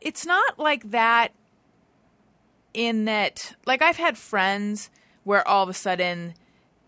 it's 0.00 0.26
not 0.26 0.58
like 0.58 0.90
that 0.90 1.32
in 2.74 3.04
that 3.06 3.54
like 3.64 3.80
I've 3.80 3.96
had 3.96 4.18
friends 4.18 4.90
where 5.22 5.46
all 5.46 5.62
of 5.62 5.68
a 5.70 5.74
sudden 5.74 6.34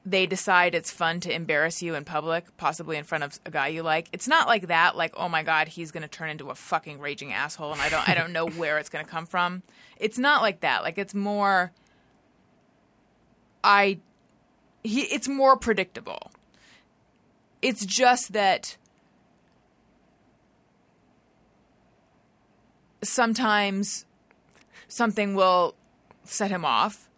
they 0.04 0.26
decide 0.26 0.74
it's 0.74 0.90
fun 0.90 1.20
to 1.20 1.32
embarrass 1.32 1.80
you 1.82 1.94
in 1.94 2.04
public, 2.04 2.54
possibly 2.58 2.96
in 2.98 3.04
front 3.04 3.24
of 3.24 3.40
a 3.46 3.50
guy 3.50 3.68
you 3.68 3.82
like. 3.82 4.08
It's 4.12 4.28
not 4.28 4.48
like 4.48 4.66
that 4.66 4.96
like 4.96 5.14
oh 5.16 5.28
my 5.28 5.42
god, 5.44 5.68
he's 5.68 5.92
going 5.92 6.02
to 6.02 6.08
turn 6.08 6.28
into 6.28 6.50
a 6.50 6.54
fucking 6.54 6.98
raging 6.98 7.32
asshole 7.32 7.72
and 7.72 7.80
I 7.80 7.88
don't 7.88 8.06
I 8.08 8.14
don't 8.14 8.32
know 8.32 8.48
where 8.60 8.78
it's 8.78 8.90
going 8.90 9.04
to 9.04 9.10
come 9.10 9.24
from. 9.26 9.62
It's 9.96 10.18
not 10.18 10.42
like 10.42 10.60
that. 10.60 10.82
Like 10.82 10.98
it's 10.98 11.14
more 11.14 11.72
I 13.62 13.98
he 14.82 15.02
it's 15.02 15.28
more 15.28 15.56
predictable. 15.56 16.30
It's 17.62 17.84
just 17.84 18.32
that 18.32 18.76
sometimes 23.02 24.06
something 24.88 25.34
will 25.34 25.74
set 26.24 26.50
him 26.50 26.64
off, 26.64 27.08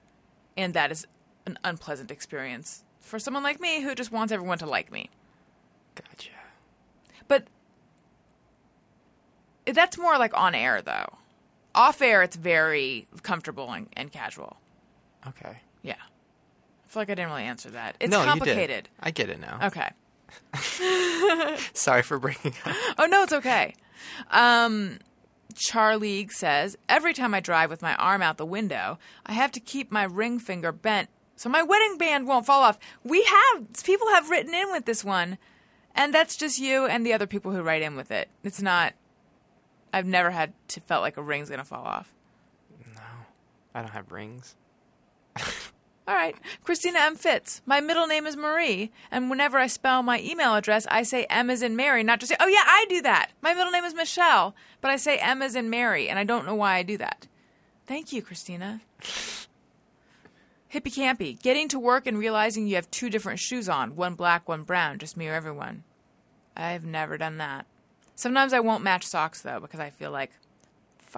and 0.57 0.75
that 0.75 0.91
is 0.93 1.07
an 1.47 1.59
unpleasant 1.65 2.11
experience 2.11 2.85
for 3.01 3.19
someone 3.19 3.43
like 3.43 3.61
me 3.61 3.83
who 3.83 3.95
just 3.95 4.13
wants 4.13 4.33
everyone 4.33 4.59
to 4.59 4.67
like 4.67 4.93
me. 4.93 5.11
Gotcha. 5.95 6.31
But 7.27 7.47
that's 9.67 9.99
more 9.99 10.19
like 10.19 10.37
on 10.37 10.55
air, 10.55 10.83
though. 10.83 11.19
Off 11.75 12.01
air, 12.01 12.23
it's 12.23 12.37
very 12.37 13.07
comfortable 13.23 13.71
and, 13.71 13.89
and 13.95 14.13
casual. 14.13 14.57
Okay. 15.27 15.59
I 16.89 16.91
feel 16.91 17.01
like 17.03 17.11
I 17.11 17.15
didn't 17.15 17.31
really 17.31 17.45
answer 17.45 17.69
that. 17.71 17.97
It's 18.01 18.11
no, 18.11 18.25
complicated. 18.25 18.59
You 18.61 18.67
did. 18.67 18.89
I 19.01 19.11
get 19.11 19.29
it 19.29 19.41
now. 19.41 19.59
Okay. 19.65 19.91
Sorry 21.75 22.03
for 22.03 22.19
bringing 22.19 22.55
up. 22.65 22.77
Oh 22.99 23.07
no, 23.07 23.23
it's 23.23 23.33
okay. 23.33 23.75
Um, 24.31 24.99
Charlie 25.55 26.29
says 26.29 26.79
every 26.89 27.13
time 27.13 27.35
I 27.35 27.41
drive 27.41 27.69
with 27.69 27.83
my 27.83 27.95
arm 27.97 28.23
out 28.23 28.39
the 28.39 28.47
window, 28.47 28.99
I 29.27 29.35
have 29.35 29.53
to 29.53 29.61
keep 29.61 29.93
my 29.93 30.05
ring 30.05 30.39
finger 30.39 30.73
bent 30.73 31.11
so 31.37 31.49
my 31.49 31.63
wedding 31.63 31.99
band 31.99 32.27
won't 32.27 32.47
fall 32.47 32.63
off. 32.63 32.79
We 33.05 33.23
have 33.23 33.67
people 33.85 34.09
have 34.09 34.31
written 34.31 34.55
in 34.55 34.73
with 34.73 34.87
this 34.87 35.05
one, 35.05 35.39
and 35.95 36.13
that's 36.13 36.37
just 36.37 36.59
you 36.59 36.87
and 36.87 37.07
the 37.07 37.13
other 37.13 37.27
people 37.27 37.53
who 37.53 37.63
write 37.63 37.83
in 37.83 37.97
with 37.97 38.11
it. 38.11 38.29
It's 38.43 38.61
not. 38.61 38.95
I've 39.93 40.07
never 40.07 40.31
had 40.31 40.53
to 40.69 40.81
felt 40.81 41.03
like 41.03 41.17
a 41.17 41.23
ring's 41.23 41.49
gonna 41.49 41.65
fall 41.65 41.85
off. 41.85 42.13
No, 42.95 43.03
I 43.75 43.83
don't 43.83 43.93
have 43.93 44.11
rings. 44.11 44.57
All 46.09 46.15
right. 46.15 46.35
Christina 46.65 47.01
M. 47.01 47.17
Fitz. 47.17 47.61
My 47.67 47.83
middle 47.83 48.07
name 48.07 48.27
is 48.27 48.35
Marie, 48.35 48.91
and 49.11 49.29
whenever 49.29 49.59
I 49.59 49.67
spell 49.67 50.03
my 50.03 50.21
email 50.21 50.55
address, 50.55 50.87
I 50.91 51.03
say 51.03 51.27
M 51.29 51.51
as 51.51 51.61
in 51.61 51.77
Mary, 51.77 52.03
not 52.03 52.19
just 52.19 52.31
say, 52.31 52.37
oh, 52.41 52.47
yeah, 52.47 52.65
I 52.65 52.87
do 52.89 53.03
that. 53.03 53.33
My 53.43 53.53
middle 53.53 53.71
name 53.71 53.85
is 53.85 53.93
Michelle, 53.93 54.57
but 54.81 54.91
I 54.91 54.97
say 54.97 55.19
M 55.19 55.43
as 55.43 55.55
in 55.55 55.69
Mary, 55.69 56.09
and 56.09 56.19
I 56.19 56.25
don't 56.25 56.47
know 56.47 56.55
why 56.55 56.77
I 56.77 56.83
do 56.83 56.97
that. 56.97 57.29
Thank 57.87 58.11
you, 58.11 58.23
Christina. 58.23 58.81
Hippie 60.73 60.95
Campy. 60.95 61.39
Getting 61.43 61.69
to 61.69 61.79
work 61.79 62.07
and 62.07 62.19
realizing 62.19 62.67
you 62.67 62.77
have 62.77 62.91
two 62.91 63.11
different 63.11 63.39
shoes 63.39 63.69
on, 63.69 63.95
one 63.95 64.15
black, 64.15 64.49
one 64.49 64.63
brown, 64.63 64.99
just 64.99 65.15
mirror 65.15 65.37
everyone. 65.37 65.85
I've 66.57 66.87
never 66.87 67.19
done 67.19 67.37
that. 67.37 67.67
Sometimes 68.15 68.55
I 68.55 68.61
won't 68.61 68.83
match 68.83 69.07
socks, 69.07 69.43
though, 69.43 69.61
because 69.61 69.79
I 69.79 69.91
feel 69.91 70.11
like, 70.11 70.31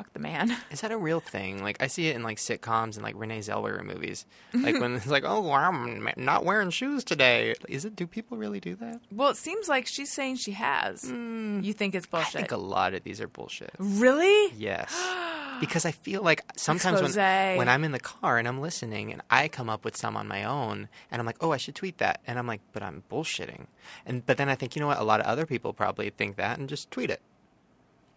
fuck 0.00 0.12
the 0.14 0.18
man. 0.18 0.56
Is 0.70 0.80
that 0.80 0.92
a 0.92 0.96
real 0.96 1.20
thing? 1.20 1.62
Like 1.62 1.82
I 1.82 1.86
see 1.86 2.08
it 2.08 2.16
in 2.16 2.22
like 2.22 2.38
sitcoms 2.38 2.94
and 2.94 3.02
like 3.02 3.14
Renee 3.18 3.40
Zellweger 3.40 3.84
movies. 3.84 4.24
Like 4.60 4.78
when 4.80 4.94
it's 4.94 5.06
like, 5.06 5.24
oh, 5.26 5.50
I'm 5.52 6.08
not 6.16 6.44
wearing 6.44 6.70
shoes 6.70 7.02
today. 7.02 7.54
Is 7.68 7.84
it? 7.84 7.96
Do 7.96 8.06
people 8.06 8.36
really 8.36 8.60
do 8.60 8.74
that? 8.76 9.00
Well, 9.10 9.30
it 9.30 9.36
seems 9.36 9.68
like 9.68 9.86
she's 9.86 10.12
saying 10.12 10.36
she 10.36 10.52
has. 10.52 11.02
Mm. 11.04 11.64
You 11.64 11.72
think 11.72 11.94
it's 11.94 12.06
bullshit? 12.06 12.34
I 12.34 12.38
think 12.40 12.50
a 12.52 12.56
lot 12.56 12.92
of 12.94 13.02
these 13.04 13.20
are 13.20 13.28
bullshit. 13.28 13.72
really? 13.78 14.52
Yes. 14.56 14.90
Because 15.60 15.84
I 15.84 15.90
feel 15.90 16.22
like 16.22 16.42
sometimes 16.56 17.02
when, 17.02 17.58
when 17.58 17.68
I'm 17.68 17.84
in 17.84 17.92
the 17.92 18.00
car 18.00 18.38
and 18.38 18.48
I'm 18.48 18.62
listening 18.62 19.12
and 19.12 19.20
I 19.28 19.46
come 19.48 19.68
up 19.68 19.84
with 19.84 19.94
some 19.94 20.16
on 20.16 20.26
my 20.26 20.42
own 20.42 20.88
and 21.10 21.20
I'm 21.20 21.26
like, 21.26 21.36
oh, 21.42 21.52
I 21.52 21.58
should 21.58 21.74
tweet 21.74 21.98
that. 21.98 22.22
And 22.26 22.38
I'm 22.38 22.46
like, 22.46 22.62
but 22.72 22.82
I'm 22.82 23.02
bullshitting. 23.10 23.66
And 24.06 24.24
But 24.24 24.38
then 24.38 24.48
I 24.48 24.54
think, 24.54 24.74
you 24.74 24.80
know 24.80 24.86
what? 24.86 24.98
A 24.98 25.04
lot 25.04 25.20
of 25.20 25.26
other 25.26 25.44
people 25.44 25.74
probably 25.74 26.08
think 26.08 26.36
that 26.36 26.58
and 26.58 26.66
just 26.66 26.90
tweet 26.90 27.10
it. 27.10 27.20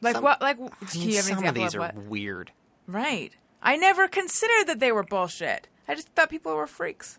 Like 0.03 0.15
Some- 0.15 0.23
what? 0.23 0.41
Like, 0.41 0.57
I 0.59 0.67
can 0.85 0.99
mean, 0.99 1.09
you 1.09 1.15
have 1.15 1.25
an 1.27 1.35
some 1.35 1.37
of 1.45 1.55
example 1.57 1.63
these 1.63 1.73
of 1.75 1.79
are 1.79 1.83
what? 1.83 1.95
weird. 1.95 2.51
Right. 2.87 3.31
I 3.61 3.77
never 3.77 4.07
considered 4.07 4.67
that 4.67 4.79
they 4.79 4.91
were 4.91 5.03
bullshit. 5.03 5.67
I 5.87 5.95
just 5.95 6.09
thought 6.09 6.29
people 6.29 6.55
were 6.55 6.67
freaks. 6.67 7.17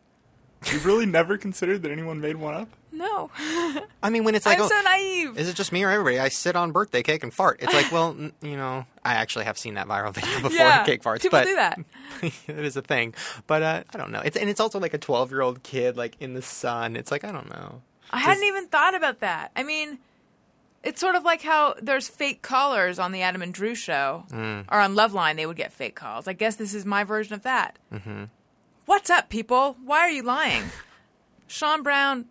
You 0.73 0.79
really 0.81 1.05
never 1.07 1.37
considered 1.37 1.83
that 1.83 1.91
anyone 1.91 2.21
made 2.21 2.37
one 2.37 2.55
up? 2.55 2.69
No, 2.91 3.29
I 4.03 4.09
mean, 4.11 4.25
when 4.25 4.35
it's 4.35 4.47
like, 4.47 4.59
I'm 4.59 4.65
oh, 4.65 4.69
so 4.69 4.81
naive. 4.83 5.37
is 5.37 5.49
it 5.49 5.57
just 5.57 5.73
me 5.73 5.83
or 5.83 5.91
everybody? 5.91 6.19
I 6.21 6.29
sit 6.29 6.55
on 6.55 6.71
birthday 6.71 7.03
cake 7.03 7.23
and 7.25 7.35
fart. 7.35 7.59
It's 7.61 7.75
like, 7.75 7.91
well, 7.91 8.11
n- 8.11 8.33
you 8.41 8.57
know, 8.57 8.87
I 9.05 9.15
actually 9.15 9.47
have 9.47 9.59
seen 9.59 9.75
that 9.75 9.89
viral 9.89 10.15
video 10.15 10.37
before, 10.43 10.53
yeah, 10.53 10.85
cake 10.85 11.03
farts. 11.03 11.23
People 11.23 11.41
but 11.41 11.47
do 11.47 11.57
that. 11.57 11.79
it 12.23 12.65
is 12.65 12.77
a 12.77 12.83
thing. 12.83 13.15
But 13.49 13.63
uh, 13.63 13.83
I 13.93 13.99
don't 13.99 14.13
know. 14.13 14.21
It's 14.25 14.37
and 14.37 14.49
it's 14.49 14.61
also 14.61 14.79
like 14.79 14.95
a 14.95 14.99
12 14.99 15.33
year 15.33 15.41
old 15.43 15.63
kid 15.65 15.97
like 15.97 16.17
in 16.21 16.35
the 16.35 16.43
sun. 16.43 16.95
It's 16.97 17.11
like 17.11 17.25
I 17.25 17.33
don't 17.33 17.51
know. 17.51 17.83
I 18.13 18.19
hadn't 18.21 18.45
even 18.45 18.69
thought 18.69 18.95
about 18.95 19.21
that. 19.21 19.51
I 19.57 19.65
mean, 19.65 19.99
it's 20.85 21.01
sort 21.01 21.15
of 21.17 21.25
like 21.25 21.43
how 21.43 21.75
there's 21.83 22.09
fake 22.09 22.43
callers 22.43 22.99
on 22.99 23.11
the 23.13 23.23
Adam 23.23 23.43
and 23.43 23.53
Drew 23.53 23.75
show 23.75 24.25
Mm. 24.31 24.67
or 24.71 24.79
on 24.81 24.95
Loveline. 24.95 25.37
They 25.37 25.47
would 25.47 25.57
get 25.57 25.73
fake 25.73 25.95
calls. 25.97 26.29
I 26.29 26.33
guess 26.35 26.57
this 26.57 26.75
is 26.75 26.85
my 26.85 27.03
version 27.05 27.35
of 27.35 27.43
that. 27.43 27.79
Mm-hmm. 27.93 28.25
What's 28.87 29.09
up, 29.11 29.29
people? 29.31 29.77
Why 29.85 30.01
are 30.01 30.11
you 30.11 30.23
lying? 30.23 30.65
Sean 31.47 31.83
Brown. 31.83 32.27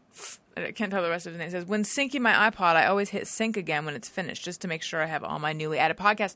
I 0.55 0.71
can't 0.71 0.91
tell 0.91 1.01
the 1.01 1.09
rest 1.09 1.25
of 1.25 1.33
his 1.33 1.39
name. 1.39 1.49
Says 1.49 1.65
when 1.65 1.83
syncing 1.83 2.21
my 2.21 2.49
iPod, 2.49 2.75
I 2.75 2.85
always 2.85 3.09
hit 3.09 3.25
sync 3.27 3.57
again 3.57 3.85
when 3.85 3.95
it's 3.95 4.07
finished, 4.07 4.43
just 4.45 4.61
to 4.61 4.67
make 4.67 4.83
sure 4.83 5.01
I 5.01 5.07
have 5.07 5.23
all 5.23 5.39
my 5.39 5.51
newly 5.51 5.79
added 5.79 5.97
podcasts. 5.97 6.35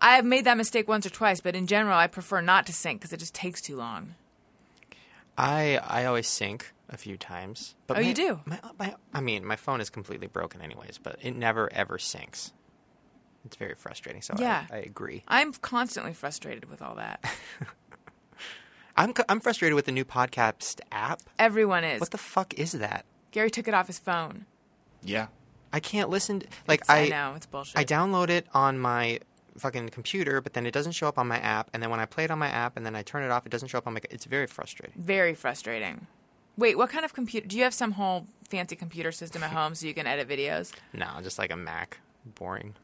I 0.00 0.14
have 0.16 0.24
made 0.24 0.44
that 0.46 0.56
mistake 0.56 0.86
once 0.86 1.04
or 1.04 1.10
twice, 1.10 1.40
but 1.40 1.56
in 1.56 1.66
general, 1.66 1.98
I 1.98 2.06
prefer 2.06 2.40
not 2.40 2.64
to 2.66 2.72
sync 2.72 3.00
because 3.00 3.12
it 3.12 3.18
just 3.18 3.34
takes 3.34 3.60
too 3.60 3.76
long. 3.76 4.14
I 5.36 5.78
I 5.84 6.04
always 6.04 6.28
sync 6.28 6.72
a 6.90 6.96
few 6.96 7.16
times. 7.16 7.74
But 7.86 7.96
Oh, 7.96 8.00
my- 8.00 8.06
you 8.08 8.14
do? 8.14 8.40
My, 8.44 8.60
my, 8.78 8.94
I 9.14 9.20
mean, 9.20 9.44
my 9.44 9.56
phone 9.56 9.80
is 9.80 9.88
completely 9.90 10.26
broken 10.26 10.60
anyways, 10.60 10.98
but 11.02 11.16
it 11.22 11.34
never 11.36 11.72
ever 11.72 11.96
syncs. 11.98 12.52
It's 13.44 13.56
very 13.56 13.74
frustrating. 13.74 14.20
So 14.22 14.34
Yeah. 14.38 14.66
I, 14.70 14.76
I 14.76 14.78
agree. 14.80 15.22
I'm 15.28 15.52
constantly 15.54 16.12
frustrated 16.12 16.68
with 16.68 16.82
all 16.82 16.96
that. 16.96 17.24
I'm 18.96 19.14
c- 19.16 19.22
I'm 19.28 19.40
frustrated 19.40 19.74
with 19.74 19.86
the 19.86 19.92
new 19.92 20.04
podcast 20.04 20.80
app. 20.92 21.22
Everyone 21.38 21.84
is. 21.84 22.00
What 22.00 22.10
the 22.10 22.18
fuck 22.18 22.52
is 22.54 22.72
that? 22.72 23.06
Gary 23.30 23.50
took 23.50 23.68
it 23.68 23.72
off 23.74 23.86
his 23.86 23.98
phone. 23.98 24.44
Yeah. 25.02 25.28
I 25.72 25.80
can't 25.80 26.10
listen. 26.10 26.40
To, 26.40 26.46
like 26.66 26.80
It's- 26.82 26.90
I, 26.90 27.02
I 27.04 27.08
know 27.08 27.34
it's 27.36 27.46
bullshit. 27.46 27.78
I 27.78 27.84
download 27.84 28.28
it 28.28 28.46
on 28.52 28.78
my 28.78 29.20
fucking 29.56 29.88
computer, 29.90 30.40
but 30.40 30.52
then 30.54 30.66
it 30.66 30.72
doesn't 30.72 30.92
show 30.92 31.06
up 31.08 31.18
on 31.18 31.28
my 31.28 31.38
app. 31.38 31.70
And 31.72 31.82
then 31.82 31.90
when 31.90 32.00
I 32.00 32.06
play 32.06 32.24
it 32.24 32.30
on 32.30 32.38
my 32.38 32.48
app 32.48 32.76
and 32.76 32.84
then 32.84 32.94
I 32.96 33.02
turn 33.02 33.22
it 33.22 33.30
off, 33.30 33.46
it 33.46 33.50
doesn't 33.52 33.68
show 33.68 33.78
up 33.78 33.86
on 33.86 33.94
my. 33.94 34.00
It's 34.10 34.24
very 34.24 34.46
frustrating. 34.48 35.00
Very 35.00 35.34
frustrating. 35.34 36.06
Wait, 36.56 36.76
what 36.76 36.90
kind 36.90 37.04
of 37.04 37.14
computer? 37.14 37.46
Do 37.46 37.56
you 37.56 37.62
have 37.64 37.74
some 37.74 37.92
whole 37.92 38.26
fancy 38.48 38.76
computer 38.76 39.12
system 39.12 39.42
at 39.42 39.50
home 39.50 39.74
so 39.74 39.86
you 39.86 39.94
can 39.94 40.06
edit 40.06 40.28
videos? 40.28 40.72
No, 40.92 41.06
just 41.22 41.38
like 41.38 41.50
a 41.50 41.56
Mac. 41.56 41.98
Boring. 42.34 42.74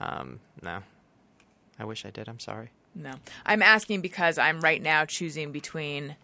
Um, 0.00 0.40
no. 0.62 0.80
I 1.78 1.84
wish 1.84 2.04
I 2.04 2.10
did. 2.10 2.28
I'm 2.28 2.40
sorry. 2.40 2.70
No. 2.94 3.12
I'm 3.44 3.62
asking 3.62 4.00
because 4.00 4.38
I'm 4.38 4.60
right 4.60 4.82
now 4.82 5.04
choosing 5.04 5.52
between 5.52 6.16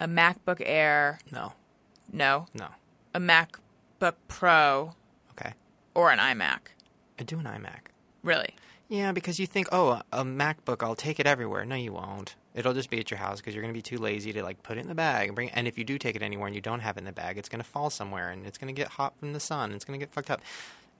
a 0.00 0.06
MacBook 0.06 0.62
Air, 0.64 1.18
No. 1.32 1.52
no, 2.12 2.46
No. 2.54 2.68
a 3.14 3.18
MacBook 3.20 4.14
Pro, 4.28 4.92
Okay. 5.32 5.54
or 5.94 6.10
an 6.12 6.18
iMac. 6.20 6.58
I 7.18 7.24
do 7.24 7.38
an 7.40 7.44
iMac. 7.46 7.90
Really? 8.22 8.54
Yeah, 8.88 9.10
because 9.12 9.38
you 9.40 9.46
think, 9.46 9.66
oh, 9.72 10.00
a 10.12 10.24
MacBook, 10.24 10.82
I'll 10.84 10.94
take 10.94 11.18
it 11.18 11.26
everywhere. 11.26 11.64
No, 11.64 11.74
you 11.74 11.92
won't. 11.92 12.36
It'll 12.54 12.74
just 12.74 12.90
be 12.90 12.98
at 12.98 13.10
your 13.10 13.18
house 13.18 13.38
because 13.38 13.54
you're 13.54 13.62
going 13.62 13.72
to 13.72 13.78
be 13.78 13.82
too 13.82 13.98
lazy 13.98 14.32
to 14.32 14.42
like 14.42 14.62
put 14.62 14.78
it 14.78 14.80
in 14.80 14.88
the 14.88 14.94
bag 14.94 15.28
and 15.28 15.34
bring. 15.34 15.48
It. 15.48 15.54
And 15.56 15.68
if 15.68 15.78
you 15.78 15.84
do 15.84 15.98
take 15.98 16.16
it 16.16 16.22
anywhere 16.22 16.46
and 16.46 16.54
you 16.56 16.62
don't 16.62 16.80
have 16.80 16.96
it 16.96 17.00
in 17.00 17.04
the 17.04 17.12
bag, 17.12 17.38
it's 17.38 17.48
going 17.48 17.62
to 17.62 17.68
fall 17.68 17.90
somewhere 17.90 18.30
and 18.30 18.46
it's 18.46 18.58
going 18.58 18.74
to 18.74 18.78
get 18.78 18.88
hot 18.92 19.14
from 19.18 19.32
the 19.32 19.40
sun. 19.40 19.72
It's 19.72 19.84
going 19.84 19.98
to 19.98 20.04
get 20.04 20.12
fucked 20.12 20.30
up. 20.30 20.40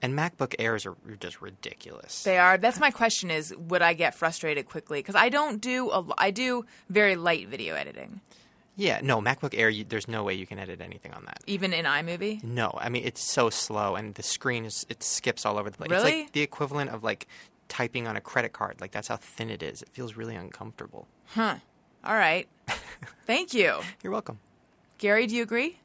And 0.01 0.17
MacBook 0.17 0.55
Airs 0.59 0.85
are 0.85 0.95
just 1.19 1.41
ridiculous. 1.41 2.23
They 2.23 2.37
are. 2.37 2.57
That's 2.57 2.79
my 2.79 2.91
question 2.91 3.29
is 3.29 3.53
would 3.57 3.81
I 3.81 3.93
get 3.93 4.15
frustrated 4.15 4.65
quickly? 4.67 4.99
Because 4.99 5.15
I 5.15 5.27
don't 5.27 5.59
do, 5.59 5.89
a, 5.91 6.05
I 6.17 6.31
do 6.31 6.65
very 6.89 7.15
light 7.17 7.49
video 7.49 7.75
editing, 7.75 8.21
yeah, 8.77 9.01
no, 9.03 9.19
MacBook 9.19 9.53
Air. 9.57 9.69
You, 9.69 9.83
there's 9.83 10.07
no 10.07 10.23
way 10.23 10.35
you 10.35 10.47
can 10.47 10.57
edit 10.57 10.79
anything 10.79 11.11
on 11.13 11.25
that. 11.25 11.41
even 11.47 11.73
in 11.73 11.83
iMovie. 11.83 12.41
No, 12.45 12.71
I 12.79 12.87
mean 12.87 13.03
it's 13.05 13.21
so 13.21 13.49
slow 13.49 13.95
and 13.95 14.15
the 14.15 14.23
screen 14.23 14.63
is 14.63 14.85
it 14.87 15.03
skips 15.03 15.45
all 15.45 15.57
over 15.57 15.69
the 15.69 15.75
place. 15.75 15.91
It's 15.91 16.01
Really? 16.05 16.21
like 16.21 16.31
the 16.31 16.41
equivalent 16.43 16.91
of 16.91 17.03
like 17.03 17.27
typing 17.69 18.07
on 18.07 18.17
a 18.17 18.21
credit 18.21 18.51
card. 18.51 18.81
Like 18.81 18.91
that's 18.91 19.07
how 19.07 19.15
thin 19.17 19.49
it 19.49 19.63
is. 19.63 19.81
It 19.81 19.89
feels 19.89 20.15
really 20.15 20.35
uncomfortable. 20.35 21.07
Huh. 21.27 21.55
All 22.03 22.15
right. 22.15 22.47
Thank 23.25 23.53
you. 23.53 23.77
You're 24.03 24.11
welcome. 24.11 24.39
Gary, 24.97 25.27
do 25.27 25.35
you 25.35 25.43
agree? 25.43 25.79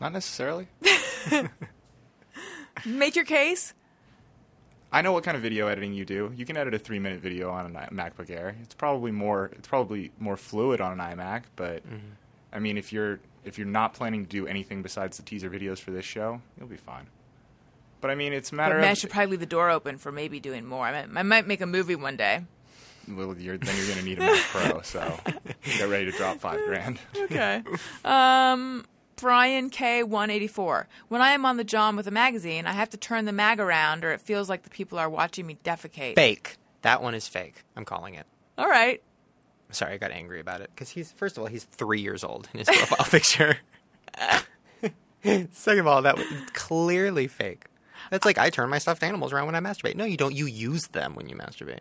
Not 0.00 0.12
necessarily. 0.12 0.68
Make 2.86 3.16
your 3.16 3.24
case. 3.24 3.72
I 4.92 5.02
know 5.02 5.12
what 5.12 5.24
kind 5.24 5.36
of 5.36 5.42
video 5.42 5.66
editing 5.66 5.92
you 5.92 6.04
do. 6.04 6.32
You 6.36 6.44
can 6.44 6.56
edit 6.56 6.74
a 6.74 6.78
three 6.78 6.98
minute 6.98 7.20
video 7.20 7.50
on 7.50 7.74
a 7.74 7.88
MacBook 7.90 8.30
Air. 8.30 8.56
It's 8.62 8.74
probably 8.74 9.10
more 9.10 9.50
it's 9.56 9.66
probably 9.66 10.12
more 10.18 10.36
fluid 10.36 10.80
on 10.80 10.92
an 10.92 10.98
iMac, 10.98 11.44
but 11.56 11.84
mm-hmm. 11.84 11.96
I 12.52 12.58
mean 12.60 12.78
if 12.78 12.92
you're 12.92 13.18
if 13.44 13.58
you're 13.58 13.66
not 13.66 13.94
planning 13.94 14.24
to 14.24 14.30
do 14.30 14.46
anything 14.46 14.82
besides 14.82 15.16
the 15.16 15.22
teaser 15.22 15.50
videos 15.50 15.78
for 15.78 15.90
this 15.90 16.04
show, 16.04 16.40
you'll 16.58 16.68
be 16.68 16.76
fine. 16.76 17.06
But 18.04 18.10
I 18.10 18.16
mean, 18.16 18.34
it's 18.34 18.50
a 18.50 18.52
But 18.52 18.56
matter 18.58 18.74
man, 18.80 18.90
I 18.90 18.92
should 18.92 19.08
probably 19.08 19.30
leave 19.30 19.40
the 19.40 19.46
door 19.46 19.70
open 19.70 19.96
for 19.96 20.12
maybe 20.12 20.38
doing 20.38 20.66
more. 20.66 20.84
I 20.84 21.06
might, 21.06 21.20
I 21.20 21.22
might 21.22 21.46
make 21.46 21.62
a 21.62 21.66
movie 21.66 21.96
one 21.96 22.18
day. 22.18 22.44
well, 23.08 23.34
you're, 23.38 23.56
then 23.56 23.74
you're 23.78 23.86
going 23.86 23.98
to 24.00 24.04
need 24.04 24.18
a 24.18 24.20
Mac 24.20 24.42
Pro. 24.42 24.82
So 24.82 25.18
get 25.78 25.88
ready 25.88 26.04
to 26.04 26.10
drop 26.12 26.38
five 26.38 26.60
grand. 26.66 26.98
Okay. 27.16 27.62
um, 28.04 28.84
Brian 29.16 29.70
K 29.70 30.02
one 30.02 30.28
eighty 30.28 30.48
four. 30.48 30.86
When 31.08 31.22
I 31.22 31.30
am 31.30 31.46
on 31.46 31.56
the 31.56 31.64
John 31.64 31.96
with 31.96 32.06
a 32.06 32.10
magazine, 32.10 32.66
I 32.66 32.72
have 32.72 32.90
to 32.90 32.98
turn 32.98 33.24
the 33.24 33.32
mag 33.32 33.58
around, 33.58 34.04
or 34.04 34.12
it 34.12 34.20
feels 34.20 34.50
like 34.50 34.64
the 34.64 34.70
people 34.70 34.98
are 34.98 35.08
watching 35.08 35.46
me 35.46 35.56
defecate. 35.64 36.14
Fake. 36.14 36.58
That 36.82 37.02
one 37.02 37.14
is 37.14 37.26
fake. 37.26 37.62
I'm 37.74 37.86
calling 37.86 38.16
it. 38.16 38.26
All 38.58 38.68
right. 38.68 39.02
Sorry, 39.70 39.94
I 39.94 39.96
got 39.96 40.10
angry 40.10 40.40
about 40.40 40.60
it 40.60 40.68
because 40.74 40.90
he's 40.90 41.10
first 41.12 41.38
of 41.38 41.42
all 41.42 41.48
he's 41.48 41.64
three 41.64 42.02
years 42.02 42.22
old 42.22 42.50
in 42.52 42.58
his 42.58 42.68
profile 42.76 43.06
picture. 43.06 43.56
Second 45.52 45.78
of 45.80 45.86
all, 45.86 46.02
that 46.02 46.18
was 46.18 46.26
clearly 46.52 47.28
fake. 47.28 47.64
That's 48.10 48.24
like 48.24 48.38
I 48.38 48.50
turn 48.50 48.70
my 48.70 48.78
stuffed 48.78 49.02
animals 49.02 49.32
around 49.32 49.46
when 49.46 49.54
I 49.54 49.60
masturbate. 49.60 49.96
No, 49.96 50.04
you 50.04 50.16
don't. 50.16 50.34
You 50.34 50.46
use 50.46 50.88
them 50.88 51.14
when 51.14 51.28
you 51.28 51.36
masturbate. 51.36 51.80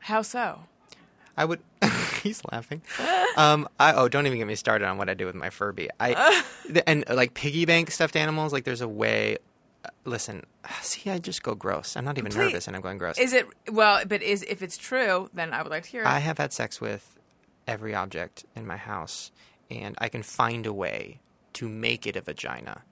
How 0.00 0.22
so? 0.22 0.60
I 1.36 1.44
would. 1.44 1.60
he's 2.22 2.42
laughing. 2.50 2.82
Um. 3.36 3.68
I 3.78 3.92
oh, 3.92 4.08
don't 4.08 4.26
even 4.26 4.38
get 4.38 4.46
me 4.46 4.54
started 4.56 4.86
on 4.86 4.98
what 4.98 5.08
I 5.08 5.14
do 5.14 5.26
with 5.26 5.34
my 5.34 5.50
Furby. 5.50 5.88
I 6.00 6.42
and 6.86 7.04
like 7.08 7.34
piggy 7.34 7.64
bank 7.64 7.90
stuffed 7.90 8.16
animals. 8.16 8.52
Like 8.52 8.64
there's 8.64 8.80
a 8.80 8.88
way. 8.88 9.38
uh, 9.84 9.90
Listen, 10.04 10.44
see, 10.82 11.10
I 11.10 11.18
just 11.18 11.42
go 11.42 11.54
gross. 11.54 11.96
I'm 11.96 12.04
not 12.04 12.18
even 12.18 12.32
Please- 12.32 12.38
nervous, 12.38 12.66
and 12.66 12.74
I'm 12.76 12.82
going 12.82 12.98
gross. 12.98 13.18
Is 13.18 13.32
it 13.32 13.46
well? 13.70 14.02
But 14.06 14.22
is 14.22 14.42
if 14.42 14.62
it's 14.62 14.76
true, 14.76 15.30
then 15.32 15.52
I 15.52 15.62
would 15.62 15.70
like 15.70 15.84
to 15.84 15.90
hear 15.90 16.02
it. 16.02 16.06
I 16.06 16.18
have 16.18 16.38
had 16.38 16.52
sex 16.52 16.80
with 16.80 17.16
every 17.66 17.94
object 17.94 18.44
in 18.56 18.66
my 18.66 18.76
house, 18.76 19.30
and 19.70 19.94
I 19.98 20.08
can 20.08 20.22
find 20.22 20.66
a 20.66 20.72
way 20.72 21.20
to 21.54 21.68
make 21.68 22.06
it 22.06 22.16
a 22.16 22.20
vagina. 22.20 22.82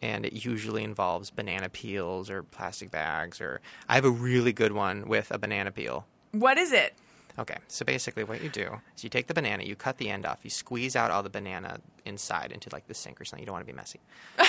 And 0.00 0.24
it 0.24 0.44
usually 0.44 0.84
involves 0.84 1.30
banana 1.30 1.68
peels 1.68 2.30
or 2.30 2.42
plastic 2.42 2.90
bags, 2.90 3.40
or 3.40 3.60
I 3.88 3.96
have 3.96 4.04
a 4.04 4.10
really 4.10 4.52
good 4.52 4.72
one 4.72 5.08
with 5.08 5.30
a 5.30 5.38
banana 5.38 5.70
peel. 5.72 6.06
what 6.32 6.56
is 6.56 6.72
it? 6.72 6.94
Okay, 7.38 7.58
so 7.68 7.84
basically, 7.84 8.24
what 8.24 8.42
you 8.42 8.48
do 8.48 8.80
is 8.96 9.04
you 9.04 9.10
take 9.10 9.28
the 9.28 9.34
banana, 9.34 9.62
you 9.62 9.76
cut 9.76 9.98
the 9.98 10.10
end 10.10 10.26
off, 10.26 10.40
you 10.42 10.50
squeeze 10.50 10.96
out 10.96 11.12
all 11.12 11.22
the 11.22 11.30
banana 11.30 11.78
inside 12.04 12.50
into 12.50 12.68
like 12.72 12.88
the 12.88 12.94
sink 12.94 13.20
or 13.20 13.24
something. 13.24 13.42
You 13.42 13.46
don't 13.46 13.52
want 13.52 13.66
to 13.66 13.72
be 13.72 13.76
messy. 13.76 14.00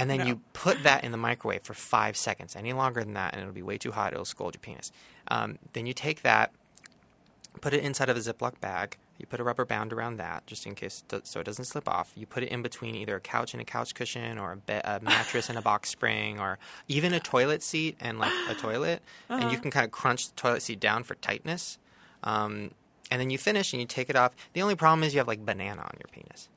And 0.00 0.08
then 0.08 0.26
you 0.26 0.40
put 0.54 0.82
that 0.84 1.04
in 1.04 1.12
the 1.12 1.18
microwave 1.18 1.62
for 1.62 1.74
five 1.74 2.16
seconds. 2.16 2.56
Any 2.56 2.72
longer 2.72 3.04
than 3.04 3.12
that, 3.14 3.34
and 3.34 3.42
it'll 3.42 3.52
be 3.52 3.60
way 3.60 3.76
too 3.76 3.92
hot. 3.92 4.14
It'll 4.14 4.24
scold 4.24 4.54
your 4.54 4.60
penis. 4.60 4.92
Um, 5.28 5.58
then 5.74 5.84
you 5.84 5.92
take 5.92 6.22
that, 6.22 6.52
put 7.60 7.74
it 7.74 7.84
inside 7.84 8.08
of 8.08 8.16
a 8.16 8.20
Ziploc 8.20 8.58
bag. 8.60 8.96
You 9.20 9.26
put 9.26 9.38
a 9.38 9.44
rubber 9.44 9.64
band 9.66 9.92
around 9.92 10.16
that, 10.16 10.46
just 10.46 10.66
in 10.66 10.74
case, 10.74 11.04
so 11.24 11.40
it 11.40 11.44
doesn't 11.44 11.66
slip 11.66 11.86
off. 11.88 12.10
You 12.16 12.26
put 12.26 12.42
it 12.42 12.48
in 12.48 12.62
between 12.62 12.94
either 12.94 13.14
a 13.16 13.20
couch 13.20 13.52
and 13.52 13.60
a 13.60 13.64
couch 13.64 13.94
cushion, 13.94 14.38
or 14.38 14.52
a, 14.52 14.56
be- 14.56 14.72
a 14.72 14.98
mattress 15.02 15.48
and 15.50 15.58
a 15.58 15.62
box 15.62 15.90
spring, 15.90 16.40
or 16.40 16.58
even 16.88 17.12
a 17.12 17.20
toilet 17.20 17.62
seat 17.62 17.96
and 18.00 18.18
like 18.18 18.32
a 18.48 18.54
toilet. 18.54 19.02
And 19.28 19.52
you 19.52 19.58
can 19.58 19.70
kind 19.70 19.84
of 19.84 19.92
crunch 19.92 20.28
the 20.30 20.34
toilet 20.36 20.62
seat 20.62 20.80
down 20.80 21.04
for 21.04 21.14
tightness. 21.16 21.78
Um, 22.24 22.70
and 23.10 23.20
then 23.20 23.28
you 23.30 23.36
finish 23.38 23.72
and 23.72 23.80
you 23.80 23.86
take 23.86 24.08
it 24.08 24.16
off. 24.16 24.32
The 24.54 24.62
only 24.62 24.74
problem 24.74 25.02
is 25.04 25.12
you 25.12 25.18
have 25.20 25.28
like 25.28 25.44
banana 25.44 25.82
on 25.82 25.92
your 25.98 26.08
penis. 26.10 26.48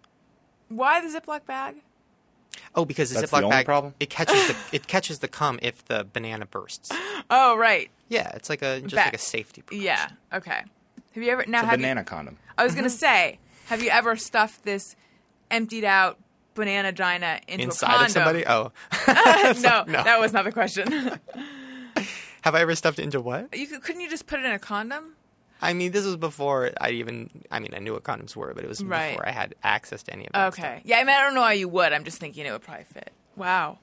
Why 0.69 1.01
the 1.01 1.19
Ziploc 1.19 1.45
bag? 1.45 1.75
Oh, 2.75 2.85
because 2.85 3.09
the 3.11 3.19
That's 3.19 3.31
Ziploc 3.31 3.37
only 3.43 3.49
bag 3.49 3.65
problem? 3.65 3.93
it 3.99 4.09
catches 4.09 4.47
the 4.47 4.55
it 4.71 4.87
catches 4.87 5.19
the 5.19 5.27
cum 5.27 5.59
if 5.61 5.83
the 5.85 6.07
banana 6.13 6.45
bursts. 6.45 6.91
Oh, 7.29 7.57
right. 7.57 7.89
Yeah, 8.09 8.29
it's 8.35 8.49
like 8.49 8.61
a 8.61 8.79
just 8.81 8.93
Ba- 8.95 9.01
like 9.05 9.13
a 9.15 9.17
safety. 9.17 9.61
precaution. 9.63 9.85
Yeah. 9.85 10.07
Okay. 10.37 10.61
Have 11.13 11.23
you 11.23 11.29
ever 11.31 11.45
now 11.47 11.59
It's 11.59 11.63
a 11.65 11.69
have 11.71 11.79
banana 11.79 12.01
you, 12.01 12.05
condom. 12.05 12.37
I 12.57 12.63
was 12.63 12.75
gonna 12.75 12.87
mm-hmm. 12.87 12.95
say, 12.95 13.39
have 13.67 13.83
you 13.83 13.89
ever 13.89 14.15
stuffed 14.15 14.63
this 14.63 14.95
emptied 15.51 15.83
out 15.83 16.19
banana 16.55 16.91
gina 16.91 17.39
into 17.47 17.63
a 17.63 17.65
Inside 17.65 17.87
condom? 17.87 18.05
of 18.05 18.11
somebody? 18.11 18.47
Oh, 18.47 18.71
no, 19.07 19.83
no. 19.87 20.03
that 20.03 20.17
was 20.19 20.33
not 20.33 20.45
the 20.45 20.51
question. 20.51 20.91
have 22.41 22.55
I 22.55 22.61
ever 22.61 22.75
stuffed 22.75 22.99
it 22.99 23.03
into 23.03 23.21
what? 23.21 23.55
you 23.55 23.67
could, 23.67 23.81
couldn't 23.83 24.01
you 24.01 24.09
just 24.09 24.27
put 24.27 24.39
it 24.39 24.45
in 24.45 24.51
a 24.51 24.59
condom? 24.59 25.15
I 25.61 25.71
mean, 25.73 25.93
this 25.93 26.05
was 26.05 26.17
before 26.17 26.71
I 26.81 26.89
even. 26.91 27.29
I 27.49 27.59
mean, 27.59 27.73
I 27.73 27.79
knew 27.79 27.93
what 27.93 28.03
condoms 28.03 28.35
were, 28.35 28.53
but 28.53 28.65
it 28.65 28.67
was 28.67 28.83
Right. 28.83 29.11
before 29.11 29.27
I 29.27 29.31
had 29.31 29.55
access 29.63 30.03
to 30.03 30.13
any 30.13 30.25
of 30.27 30.33
that. 30.33 30.47
Okay. 30.47 30.81
Yeah, 30.83 30.97
I 30.97 31.03
mean, 31.05 31.15
I 31.15 31.21
don't 31.21 31.35
know 31.35 31.41
why 31.41 31.53
you 31.53 31.69
would. 31.69 31.93
I'm 31.93 32.03
just 32.03 32.17
thinking 32.17 32.45
it 32.45 32.51
would 32.51 32.63
probably 32.63 32.83
fit. 32.83 33.13
Wow. 33.37 33.79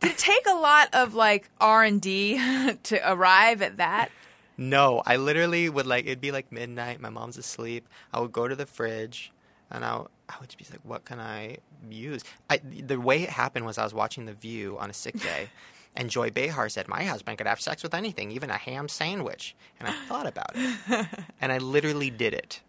Did 0.00 0.10
it 0.10 0.18
take 0.18 0.46
a 0.46 0.54
lot 0.54 0.90
of 0.92 1.14
like 1.14 1.48
R 1.58 1.82
and 1.82 2.02
D 2.02 2.38
to 2.82 3.10
arrive 3.10 3.62
at 3.62 3.78
that? 3.78 4.10
No, 4.58 5.02
I 5.04 5.16
literally 5.16 5.68
would 5.68 5.86
like 5.86 6.06
it'd 6.06 6.20
be 6.20 6.32
like 6.32 6.50
midnight. 6.50 7.00
My 7.00 7.10
mom's 7.10 7.36
asleep. 7.36 7.88
I 8.12 8.20
would 8.20 8.32
go 8.32 8.48
to 8.48 8.56
the 8.56 8.66
fridge, 8.66 9.32
and 9.70 9.84
I 9.84 10.02
I 10.28 10.34
would 10.40 10.48
just 10.48 10.58
be 10.58 10.64
like, 10.70 10.80
"What 10.82 11.04
can 11.04 11.20
I 11.20 11.58
use?" 11.90 12.22
I, 12.48 12.58
the 12.58 12.98
way 12.98 13.22
it 13.22 13.30
happened 13.30 13.66
was 13.66 13.78
I 13.78 13.84
was 13.84 13.92
watching 13.92 14.24
The 14.24 14.32
View 14.32 14.78
on 14.78 14.88
a 14.88 14.94
sick 14.94 15.20
day, 15.20 15.50
and 15.96 16.08
Joy 16.08 16.30
Behar 16.30 16.68
said, 16.68 16.88
"My 16.88 17.04
husband 17.04 17.38
could 17.38 17.46
have 17.46 17.60
sex 17.60 17.82
with 17.82 17.94
anything, 17.94 18.30
even 18.30 18.48
a 18.50 18.56
ham 18.56 18.88
sandwich." 18.88 19.54
And 19.78 19.88
I 19.88 19.92
thought 20.08 20.26
about 20.26 20.52
it, 20.54 21.06
and 21.40 21.52
I 21.52 21.58
literally 21.58 22.10
did 22.10 22.32
it. 22.32 22.60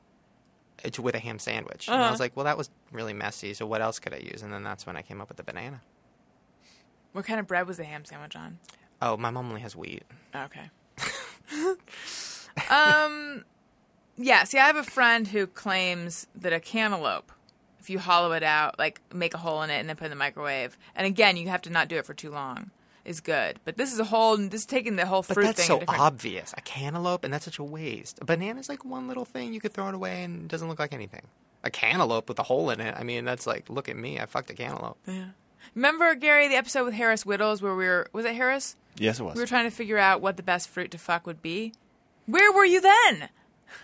It's 0.83 0.99
with 0.99 1.15
a 1.15 1.19
ham 1.19 1.39
sandwich, 1.39 1.87
and 1.87 1.95
I 1.95 2.11
was 2.11 2.19
uh-huh. 2.19 2.25
like, 2.25 2.35
"Well, 2.35 2.45
that 2.45 2.57
was 2.57 2.69
really 2.91 3.13
messy. 3.13 3.53
So 3.53 3.65
what 3.65 3.81
else 3.81 3.99
could 3.99 4.13
I 4.13 4.17
use?" 4.17 4.41
And 4.41 4.51
then 4.51 4.63
that's 4.63 4.85
when 4.85 4.97
I 4.97 5.01
came 5.01 5.21
up 5.21 5.29
with 5.29 5.37
the 5.37 5.43
banana. 5.43 5.81
What 7.13 7.25
kind 7.25 7.39
of 7.39 7.47
bread 7.47 7.65
was 7.65 7.77
the 7.77 7.85
ham 7.85 8.03
sandwich 8.05 8.35
on? 8.35 8.59
Oh, 9.01 9.15
my 9.15 9.29
mom 9.29 9.47
only 9.47 9.61
has 9.61 9.75
wheat. 9.75 10.03
Okay. 10.35 10.69
um, 12.69 13.43
yeah. 14.17 14.43
See, 14.43 14.57
I 14.57 14.65
have 14.67 14.75
a 14.75 14.83
friend 14.83 15.27
who 15.27 15.47
claims 15.47 16.27
that 16.35 16.53
a 16.53 16.59
cantaloupe, 16.59 17.31
if 17.79 17.89
you 17.89 17.99
hollow 17.99 18.31
it 18.33 18.43
out, 18.43 18.77
like 18.79 19.01
make 19.13 19.33
a 19.33 19.37
hole 19.37 19.61
in 19.63 19.69
it 19.69 19.79
and 19.79 19.87
then 19.89 19.95
put 19.95 20.03
it 20.05 20.07
in 20.07 20.09
the 20.11 20.15
microwave, 20.17 20.77
and 20.95 21.05
again, 21.05 21.37
you 21.37 21.49
have 21.49 21.61
to 21.63 21.69
not 21.69 21.87
do 21.87 21.97
it 21.97 22.05
for 22.05 22.13
too 22.13 22.31
long, 22.31 22.71
is 23.05 23.21
good. 23.21 23.59
But 23.65 23.77
this 23.77 23.93
is 23.93 23.99
a 23.99 24.03
whole. 24.05 24.37
This 24.37 24.61
is 24.61 24.65
taking 24.65 24.95
the 24.95 25.05
whole 25.05 25.23
fruit 25.23 25.35
But 25.35 25.43
that's 25.45 25.59
thing. 25.59 25.67
so 25.67 25.77
a 25.77 25.79
different- 25.81 26.01
obvious. 26.01 26.53
A 26.57 26.61
cantaloupe, 26.61 27.23
and 27.23 27.33
that's 27.33 27.45
such 27.45 27.59
a 27.59 27.63
waste. 27.63 28.19
A 28.21 28.25
banana's 28.25 28.69
like 28.69 28.83
one 28.83 29.07
little 29.07 29.25
thing 29.25 29.53
you 29.53 29.59
could 29.61 29.73
throw 29.73 29.87
it 29.89 29.95
away 29.95 30.23
and 30.23 30.43
it 30.43 30.47
doesn't 30.47 30.67
look 30.67 30.79
like 30.79 30.93
anything. 30.93 31.23
A 31.63 31.69
cantaloupe 31.71 32.29
with 32.29 32.39
a 32.39 32.43
hole 32.43 32.69
in 32.69 32.79
it. 32.79 32.95
I 32.97 33.03
mean, 33.03 33.25
that's 33.25 33.47
like, 33.47 33.69
look 33.69 33.89
at 33.89 33.97
me, 33.97 34.19
I 34.19 34.25
fucked 34.25 34.49
a 34.51 34.53
cantaloupe. 34.53 34.97
Yeah. 35.07 35.29
Remember 35.75 36.13
Gary 36.15 36.47
the 36.47 36.55
episode 36.55 36.85
with 36.85 36.93
Harris 36.93 37.23
Wittels 37.23 37.61
where 37.61 37.75
we 37.75 37.85
were 37.85 38.07
was 38.13 38.25
it 38.25 38.35
Harris? 38.35 38.75
Yes, 38.99 39.19
it 39.19 39.23
was. 39.23 39.35
We 39.35 39.41
were 39.41 39.47
trying 39.47 39.69
to 39.69 39.75
figure 39.75 39.97
out 39.97 40.21
what 40.21 40.37
the 40.37 40.43
best 40.43 40.69
fruit 40.69 40.91
to 40.91 40.97
fuck 40.97 41.25
would 41.27 41.41
be. 41.41 41.73
Where 42.25 42.51
were 42.51 42.65
you 42.65 42.81
then? 42.81 43.29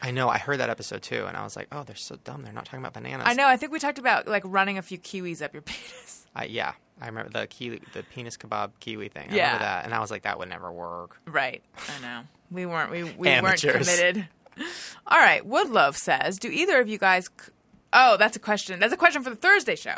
I 0.01 0.11
know. 0.11 0.29
I 0.29 0.37
heard 0.37 0.59
that 0.59 0.69
episode 0.69 1.01
too, 1.01 1.25
and 1.25 1.35
I 1.37 1.43
was 1.43 1.55
like, 1.55 1.67
oh, 1.71 1.83
they're 1.83 1.95
so 1.95 2.15
dumb. 2.23 2.43
They're 2.43 2.53
not 2.53 2.65
talking 2.65 2.79
about 2.79 2.93
bananas. 2.93 3.25
I 3.27 3.33
know. 3.33 3.47
I 3.47 3.57
think 3.57 3.71
we 3.71 3.79
talked 3.79 3.99
about 3.99 4.27
like 4.27 4.43
running 4.45 4.77
a 4.77 4.81
few 4.81 4.97
kiwis 4.97 5.41
up 5.41 5.53
your 5.53 5.61
penis. 5.63 6.25
I, 6.35 6.45
yeah, 6.45 6.73
I 7.01 7.07
remember 7.07 7.29
the 7.31 7.47
kiwi, 7.47 7.81
the 7.93 8.03
penis 8.03 8.37
kebab 8.37 8.71
kiwi 8.79 9.09
thing. 9.09 9.27
I 9.31 9.35
Yeah. 9.35 9.45
remember 9.45 9.65
that, 9.65 9.85
and 9.85 9.93
I 9.93 9.99
was 9.99 10.09
like, 10.09 10.23
that 10.23 10.39
would 10.39 10.49
never 10.49 10.71
work. 10.71 11.19
Right. 11.27 11.61
I 11.97 12.01
know. 12.01 12.21
We 12.49 12.65
weren't. 12.65 12.91
We 12.91 13.03
we 13.03 13.41
weren't 13.41 13.61
committed. 13.61 14.27
All 15.07 15.19
right. 15.19 15.47
Woodlove 15.47 15.95
says, 15.95 16.37
"Do 16.39 16.49
either 16.49 16.79
of 16.79 16.87
you 16.87 16.97
guys?" 16.97 17.25
C- 17.41 17.51
oh, 17.91 18.15
that's 18.17 18.35
a 18.37 18.39
question. 18.39 18.79
That's 18.79 18.93
a 18.93 18.97
question 18.97 19.23
for 19.23 19.31
the 19.31 19.35
Thursday 19.35 19.75
show. 19.75 19.95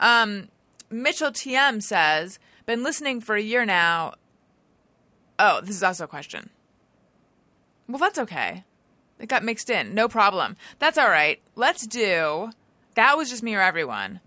Um, 0.00 0.48
Mitchell 0.90 1.30
TM 1.32 1.82
says, 1.82 2.38
"Been 2.66 2.82
listening 2.82 3.20
for 3.20 3.34
a 3.34 3.40
year 3.42 3.64
now." 3.64 4.14
Oh, 5.38 5.60
this 5.60 5.76
is 5.76 5.82
also 5.82 6.04
a 6.04 6.08
question. 6.08 6.50
Well, 7.88 7.98
that's 7.98 8.18
okay. 8.18 8.64
It 9.18 9.28
got 9.28 9.44
mixed 9.44 9.70
in. 9.70 9.94
No 9.94 10.08
problem. 10.08 10.56
That's 10.78 10.98
all 10.98 11.08
right. 11.08 11.40
Let's 11.54 11.86
do. 11.86 12.50
That 12.94 13.16
was 13.16 13.30
just 13.30 13.42
me 13.42 13.54
or 13.54 13.60
everyone. 13.60 14.20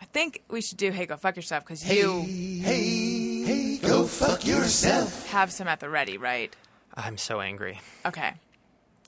I 0.00 0.04
think 0.06 0.42
we 0.48 0.60
should 0.60 0.78
do 0.78 0.90
"Hey, 0.90 1.06
go 1.06 1.16
fuck 1.16 1.36
yourself" 1.36 1.64
because 1.64 1.88
you 1.88 2.22
Hey, 2.22 3.42
hey, 3.42 3.78
go 3.78 4.06
fuck 4.06 4.46
yourself. 4.46 5.28
have 5.28 5.50
some 5.52 5.66
at 5.68 5.80
the 5.80 5.88
ready, 5.88 6.18
right? 6.18 6.54
I'm 6.94 7.16
so 7.18 7.40
angry. 7.40 7.80
Okay. 8.06 8.34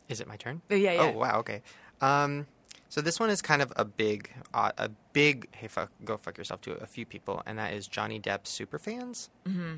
Is 0.09 0.21
it 0.21 0.27
my 0.27 0.37
turn? 0.37 0.63
Yeah, 0.69 0.77
yeah. 0.77 1.13
Oh 1.15 1.19
wow, 1.19 1.39
okay. 1.41 1.63
Um, 2.01 2.47
so 2.89 3.01
this 3.01 3.21
one 3.21 3.31
is 3.31 3.41
kind 3.43 3.63
of 3.63 3.73
a 3.77 3.85
big, 3.85 4.31
uh, 4.53 4.73
a 4.79 4.89
big 5.13 5.49
hey 5.53 5.69
fuck, 5.69 5.91
go 6.05 6.17
fuck 6.17 6.37
yourself 6.39 6.61
to 6.63 6.73
a 6.73 6.87
few 6.87 7.07
people, 7.07 7.43
and 7.47 7.59
that 7.59 7.73
is 7.73 7.87
Johnny 7.87 8.19
Depp 8.21 8.47
super 8.47 8.79
fans. 8.79 9.31
Mm-hmm. 9.47 9.77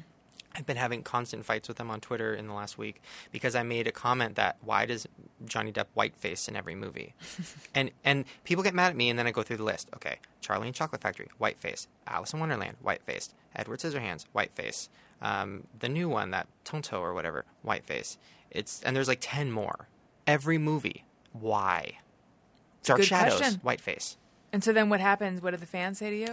I've 0.55 0.67
been 0.67 0.77
having 0.77 1.03
constant 1.03 1.45
fights 1.45 1.69
with 1.69 1.79
them 1.79 1.91
on 1.91 2.01
Twitter 2.01 2.35
in 2.35 2.47
the 2.47 2.55
last 2.55 2.77
week 2.77 3.01
because 3.31 3.55
I 3.55 3.63
made 3.63 3.87
a 3.87 3.93
comment 3.93 4.37
that 4.37 4.57
why 4.61 4.87
does 4.87 5.07
Johnny 5.47 5.73
Depp 5.73 5.87
whiteface 5.97 6.49
in 6.49 6.57
every 6.57 6.75
movie, 6.75 7.15
and 7.75 7.91
and 8.05 8.25
people 8.45 8.63
get 8.63 8.75
mad 8.75 8.91
at 8.91 8.97
me, 8.97 9.09
and 9.09 9.19
then 9.19 9.27
I 9.27 9.31
go 9.31 9.43
through 9.43 9.59
the 9.59 9.65
list. 9.65 9.89
Okay, 9.95 10.19
Charlie 10.41 10.69
and 10.69 10.77
Chocolate 10.77 11.01
Factory, 11.01 11.29
whiteface. 11.39 11.89
Alice 12.07 12.33
in 12.33 12.41
Wonderland, 12.41 12.77
whiteface. 12.83 13.31
Edward 13.55 13.81
Scissorhands, 13.81 14.27
whiteface. 14.35 14.89
Um, 15.21 15.65
the 15.79 15.89
new 15.89 16.09
one, 16.09 16.31
that 16.33 16.49
Tonto 16.65 17.01
or 17.01 17.15
whatever, 17.15 17.45
whiteface. 17.63 18.19
It's 18.51 18.83
and 18.83 18.95
there's 18.95 19.09
like 19.09 19.21
ten 19.21 19.51
more. 19.51 19.89
Every 20.27 20.59
movie, 20.59 21.05
why? 21.33 21.99
Dark 22.85 23.01
good 23.01 23.07
Shadows, 23.07 23.39
question. 23.39 23.61
whiteface. 23.63 24.17
And 24.53 24.63
so 24.63 24.73
then 24.73 24.91
what 24.91 25.01
happens? 25.01 25.41
What 25.41 25.53
do 25.53 25.57
the 25.57 25.67
fans 25.67 25.99
say 25.99 26.11
to 26.11 26.17
you? 26.17 26.29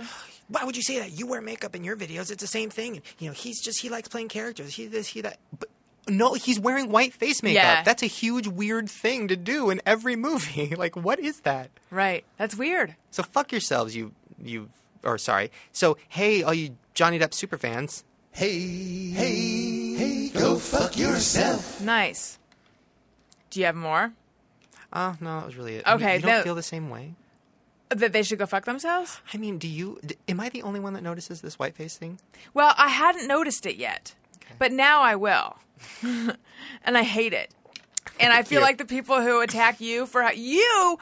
Why 0.49 0.63
would 0.63 0.75
you 0.75 0.83
say 0.83 0.99
that? 0.99 1.17
You 1.17 1.25
wear 1.27 1.41
makeup 1.41 1.75
in 1.75 1.83
your 1.83 1.95
videos. 1.95 2.31
It's 2.31 2.41
the 2.41 2.47
same 2.47 2.69
thing. 2.69 2.97
And, 2.97 3.01
you 3.17 3.27
know, 3.27 3.33
he's 3.33 3.61
just 3.61 3.79
he 3.79 3.89
likes 3.89 4.09
playing 4.09 4.27
characters. 4.27 4.73
He 4.73 4.87
this, 4.87 5.07
he 5.07 5.21
that. 5.21 5.39
But 5.57 5.69
no, 6.07 6.33
he's 6.33 6.59
wearing 6.59 6.91
white 6.91 7.13
face 7.13 7.41
makeup. 7.41 7.63
Yeah. 7.63 7.83
That's 7.83 8.03
a 8.03 8.07
huge 8.07 8.47
weird 8.47 8.89
thing 8.89 9.27
to 9.29 9.37
do 9.37 9.69
in 9.69 9.81
every 9.85 10.15
movie. 10.15 10.75
like, 10.77 10.95
what 10.95 11.19
is 11.19 11.41
that? 11.41 11.69
Right. 11.91 12.25
That's 12.37 12.55
weird. 12.55 12.95
So 13.11 13.23
fuck 13.23 13.51
yourselves, 13.51 13.95
you 13.95 14.11
you 14.43 14.69
or 15.03 15.17
sorry. 15.17 15.51
So 15.71 15.97
hey, 16.09 16.43
all 16.43 16.53
you 16.53 16.75
Johnny 16.93 17.19
Depp 17.19 17.33
super 17.33 17.57
fans, 17.57 18.03
Hey, 18.31 18.59
hey, 19.11 19.93
hey, 19.95 20.29
go 20.29 20.57
fuck 20.57 20.97
yourself. 20.97 21.81
Nice. 21.81 22.37
Do 23.49 23.59
you 23.59 23.65
have 23.65 23.75
more? 23.75 24.13
Oh 24.93 25.15
no, 25.19 25.39
that 25.39 25.45
was 25.45 25.55
really 25.55 25.75
it. 25.75 25.87
Okay, 25.87 26.13
you, 26.13 26.15
you 26.15 26.21
don't 26.21 26.37
no- 26.37 26.43
feel 26.43 26.55
the 26.55 26.63
same 26.63 26.89
way. 26.89 27.13
That 27.89 28.13
they 28.13 28.21
should 28.21 28.37
go 28.37 28.45
fuck 28.45 28.65
themselves? 28.65 29.19
I 29.33 29.37
mean, 29.37 29.57
do 29.57 29.67
you? 29.67 29.99
D- 30.05 30.15
am 30.27 30.39
I 30.39 30.49
the 30.49 30.61
only 30.61 30.79
one 30.79 30.93
that 30.93 31.01
notices 31.03 31.41
this 31.41 31.57
white 31.57 31.75
face 31.75 31.97
thing? 31.97 32.19
Well, 32.53 32.73
I 32.77 32.89
hadn't 32.89 33.27
noticed 33.27 33.65
it 33.65 33.77
yet, 33.77 34.13
but 34.59 34.71
now 34.71 35.01
I 35.01 35.15
will. 35.15 35.57
and 36.03 36.97
I 36.97 37.03
hate 37.03 37.33
it. 37.33 37.51
And 38.19 38.31
I 38.31 38.43
feel 38.43 38.59
you. 38.59 38.65
like 38.65 38.77
the 38.77 38.85
people 38.85 39.21
who 39.21 39.41
attack 39.41 39.81
you 39.81 40.05
for 40.05 40.21
how 40.21 40.31
you. 40.31 40.99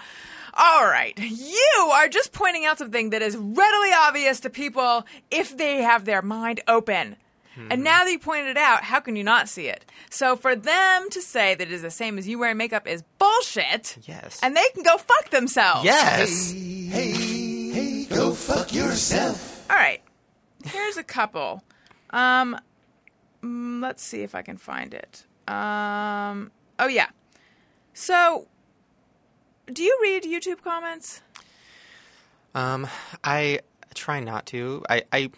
All 0.53 0.85
right, 0.85 1.13
you 1.19 1.91
are 1.93 2.07
just 2.07 2.31
pointing 2.31 2.65
out 2.65 2.79
something 2.79 3.11
that 3.11 3.21
is 3.21 3.37
readily 3.37 3.89
obvious 3.93 4.39
to 4.39 4.49
people 4.49 5.05
if 5.29 5.55
they 5.55 5.83
have 5.83 6.05
their 6.05 6.21
mind 6.21 6.61
open. 6.67 7.15
Hmm. 7.57 7.71
And 7.71 7.83
now 7.83 8.03
that 8.03 8.11
you 8.11 8.19
pointed 8.19 8.49
it 8.49 8.57
out, 8.57 8.83
how 8.83 8.99
can 8.99 9.15
you 9.15 9.23
not 9.23 9.49
see 9.49 9.67
it? 9.67 9.83
So 10.11 10.35
for 10.35 10.55
them 10.55 11.09
to 11.09 11.21
say 11.21 11.55
that 11.55 11.67
it 11.67 11.73
is 11.73 11.81
the 11.81 11.89
same 11.89 12.17
as 12.17 12.27
you 12.27 12.37
wearing 12.37 12.57
makeup 12.57 12.87
is 12.87 13.03
bullshit. 13.17 13.97
Yes. 14.03 14.39
And 14.43 14.55
they 14.55 14.65
can 14.73 14.83
go 14.83 14.97
fuck 14.97 15.29
themselves. 15.31 15.83
Yes. 15.83 16.51
Hey, 16.51 17.11
hey, 17.71 18.05
go 18.05 18.33
fuck 18.33 18.73
yourself. 18.73 19.65
All 19.71 19.75
right. 19.75 20.01
Here's 20.65 20.97
a 20.97 21.03
couple. 21.03 21.63
Um, 22.11 22.59
mm, 23.41 23.81
let's 23.81 24.03
see 24.03 24.21
if 24.21 24.35
I 24.35 24.43
can 24.43 24.57
find 24.57 24.93
it. 24.93 25.25
Um, 25.47 26.51
oh 26.77 26.87
yeah. 26.87 27.07
So, 27.93 28.47
do 29.65 29.81
you 29.81 29.97
read 30.01 30.23
YouTube 30.23 30.61
comments? 30.61 31.21
Um, 32.53 32.87
I 33.23 33.61
try 33.95 34.19
not 34.19 34.45
to. 34.47 34.83
I, 34.89 35.03
I, 35.11 35.31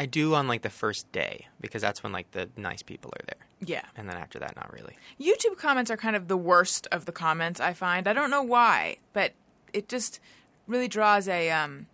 I 0.00 0.06
do 0.06 0.34
on 0.34 0.48
like 0.48 0.62
the 0.62 0.70
first 0.70 1.10
day 1.12 1.46
because 1.60 1.82
that's 1.82 2.02
when 2.02 2.10
like 2.12 2.30
the 2.32 2.48
nice 2.56 2.82
people 2.82 3.10
are 3.20 3.24
there, 3.26 3.46
Yeah. 3.68 3.82
and 3.96 4.08
then 4.08 4.16
after 4.16 4.38
that, 4.38 4.56
not 4.56 4.72
really. 4.72 4.96
YouTube 5.20 5.56
comments 5.58 5.90
are 5.90 5.96
kind 5.96 6.16
of 6.16 6.26
the 6.28 6.36
worst 6.36 6.88
of 6.90 7.04
the 7.04 7.12
comments 7.12 7.60
I 7.60 7.74
find. 7.74 8.08
I 8.08 8.12
don't 8.14 8.30
know 8.30 8.42
why, 8.42 8.96
but 9.12 9.32
it 9.72 9.88
just 9.88 10.18
really 10.66 10.88
draws 10.88 11.28
a 11.28 11.50
um 11.50 11.86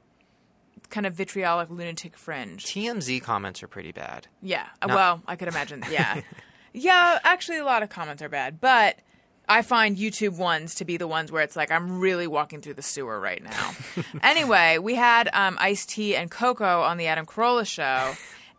kind 0.89 1.05
of 1.05 1.15
vitriolic 1.15 1.69
lunatic 1.69 2.17
fringe. 2.17 2.65
TMZ 2.65 3.21
comments 3.23 3.63
are 3.63 3.69
pretty 3.69 3.91
bad. 3.93 4.29
Yeah. 4.41 4.67
uh, 4.83 4.87
No. 4.87 4.95
Well, 4.95 5.23
I 5.27 5.35
could 5.35 5.49
imagine. 5.49 5.83
Yeah. 5.91 6.21
yeah, 6.73 7.19
actually 7.25 7.59
a 7.59 7.65
lot 7.65 7.83
of 7.83 7.89
comments 7.89 8.23
are 8.23 8.29
bad, 8.29 8.61
but 8.61 9.01
I 9.49 9.63
find 9.63 9.97
YouTube 9.97 10.37
ones 10.37 10.75
to 10.77 10.85
be 10.85 10.97
the 10.97 11.07
ones 11.07 11.31
where 11.31 11.43
it's 11.43 11.57
like 11.57 11.71
I'm 11.71 12.01
really 12.01 12.27
walking 12.27 12.61
through 12.61 12.75
the 12.75 12.83
sewer 12.83 13.21
right 13.21 13.43
now. 13.43 13.73
anyway, 14.23 14.79
we 14.79 14.95
had 14.95 15.29
um, 15.33 15.57
Ice 15.61 15.87
T 15.87 16.17
and 16.17 16.31
Coco 16.31 16.83
on 16.83 16.97
the 16.97 17.07
Adam 17.07 17.27
Carolla 17.27 17.67
show, 17.67 18.15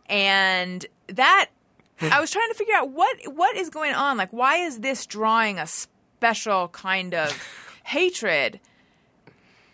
and 0.06 0.86
that 1.08 1.50
I 2.00 2.20
was 2.20 2.30
trying 2.30 2.48
to 2.48 2.54
figure 2.54 2.74
out 2.74 2.90
what 2.90 3.16
what 3.34 3.56
is 3.56 3.70
going 3.70 3.94
on. 3.94 4.16
Like, 4.16 4.32
why 4.32 4.56
is 4.56 4.80
this 4.80 5.04
drawing 5.06 5.58
a 5.58 5.66
special 5.66 6.68
kind 6.68 7.14
of 7.14 7.32
hatred? 7.84 8.60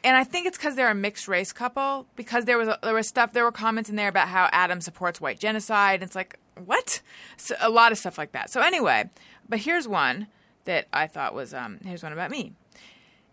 and 0.04 0.18
I 0.18 0.22
think 0.22 0.46
it's 0.46 0.58
because 0.58 0.76
they're 0.76 0.90
a 0.90 0.94
mixed 0.94 1.26
race 1.28 1.52
couple. 1.52 2.06
Because 2.14 2.44
there 2.44 2.58
was 2.58 2.68
a, 2.68 2.78
there 2.82 2.94
was 2.94 3.08
stuff, 3.08 3.32
there 3.32 3.42
were 3.42 3.50
comments 3.50 3.88
in 3.88 3.96
there 3.96 4.08
about 4.08 4.28
how 4.28 4.50
Adam 4.52 4.82
supports 4.82 5.20
white 5.20 5.40
genocide. 5.40 5.94
And 5.94 6.02
It's 6.04 6.14
like 6.14 6.38
what? 6.62 7.00
So, 7.38 7.54
a 7.58 7.70
lot 7.70 7.90
of 7.90 7.98
stuff 7.98 8.18
like 8.18 8.32
that. 8.32 8.50
So 8.50 8.60
anyway, 8.60 9.08
but 9.48 9.60
here's 9.60 9.88
one 9.88 10.28
that 10.64 10.86
I 10.92 11.06
thought 11.06 11.34
was 11.34 11.54
um 11.54 11.78
here's 11.84 12.02
one 12.02 12.12
about 12.12 12.30
me. 12.30 12.52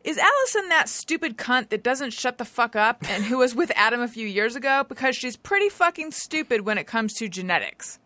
Is 0.03 0.17
Allison 0.17 0.69
that 0.69 0.89
stupid 0.89 1.37
cunt 1.37 1.69
that 1.69 1.83
doesn't 1.83 2.11
shut 2.11 2.39
the 2.39 2.45
fuck 2.45 2.75
up 2.75 3.07
and 3.07 3.25
who 3.25 3.37
was 3.37 3.53
with 3.53 3.71
Adam 3.75 4.01
a 4.01 4.07
few 4.07 4.25
years 4.25 4.55
ago 4.55 4.83
because 4.87 5.15
she's 5.15 5.37
pretty 5.37 5.69
fucking 5.69 6.11
stupid 6.11 6.61
when 6.61 6.79
it 6.79 6.87
comes 6.87 7.13
to 7.15 7.29
genetics? 7.29 7.99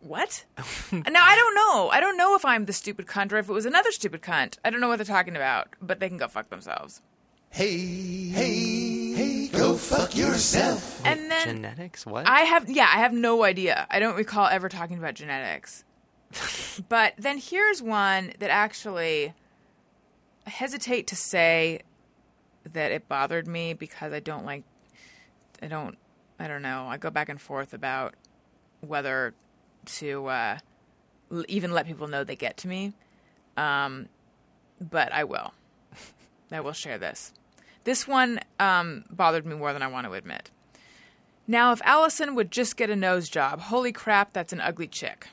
What? 0.00 0.44
now 0.92 1.24
I 1.24 1.34
don't 1.34 1.54
know. 1.56 1.88
I 1.90 1.98
don't 1.98 2.16
know 2.16 2.36
if 2.36 2.44
I'm 2.44 2.66
the 2.66 2.72
stupid 2.72 3.06
cunt 3.06 3.32
or 3.32 3.38
if 3.38 3.48
it 3.48 3.52
was 3.52 3.66
another 3.66 3.90
stupid 3.90 4.22
cunt. 4.22 4.58
I 4.64 4.70
don't 4.70 4.80
know 4.80 4.88
what 4.88 4.96
they're 4.96 5.04
talking 5.04 5.34
about, 5.34 5.68
but 5.82 5.98
they 5.98 6.08
can 6.08 6.18
go 6.18 6.28
fuck 6.28 6.50
themselves. 6.50 7.02
Hey, 7.50 8.28
hey, 8.28 9.12
hey, 9.14 9.48
go 9.48 9.74
fuck 9.74 10.14
yourself. 10.14 11.04
And 11.04 11.30
then 11.30 11.56
Genetics? 11.56 12.04
What? 12.06 12.28
I 12.28 12.42
have, 12.42 12.68
yeah, 12.68 12.88
I 12.94 12.98
have 12.98 13.12
no 13.12 13.42
idea. 13.42 13.86
I 13.90 13.98
don't 13.98 14.16
recall 14.16 14.46
ever 14.46 14.68
talking 14.68 14.98
about 14.98 15.14
genetics. 15.14 15.82
but 16.88 17.14
then 17.18 17.38
here's 17.38 17.82
one 17.82 18.32
that 18.38 18.50
actually 18.50 19.34
I 20.46 20.50
hesitate 20.50 21.06
to 21.08 21.16
say 21.16 21.80
that 22.72 22.90
it 22.90 23.06
bothered 23.06 23.46
me 23.46 23.74
because 23.74 24.14
I 24.14 24.20
don't 24.20 24.46
like, 24.46 24.64
I 25.62 25.66
don't, 25.66 25.98
I 26.38 26.48
don't 26.48 26.62
know. 26.62 26.86
I 26.88 26.96
go 26.96 27.10
back 27.10 27.28
and 27.28 27.38
forth 27.38 27.74
about 27.74 28.14
whether 28.80 29.34
to 29.84 30.26
uh, 30.26 30.58
even 31.48 31.72
let 31.72 31.86
people 31.86 32.08
know 32.08 32.24
they 32.24 32.34
get 32.36 32.56
to 32.58 32.68
me. 32.68 32.94
Um, 33.58 34.08
but 34.80 35.12
I 35.12 35.24
will. 35.24 35.52
I 36.52 36.60
will 36.60 36.72
share 36.72 36.96
this. 36.96 37.32
This 37.84 38.08
one 38.08 38.40
um, 38.58 39.04
bothered 39.10 39.44
me 39.44 39.54
more 39.54 39.74
than 39.74 39.82
I 39.82 39.88
want 39.88 40.06
to 40.06 40.14
admit. 40.14 40.50
Now, 41.46 41.72
if 41.72 41.80
Allison 41.84 42.34
would 42.34 42.50
just 42.50 42.76
get 42.76 42.88
a 42.90 42.96
nose 42.96 43.28
job, 43.28 43.60
holy 43.60 43.92
crap, 43.92 44.32
that's 44.32 44.52
an 44.52 44.60
ugly 44.60 44.86
chick. 44.86 45.26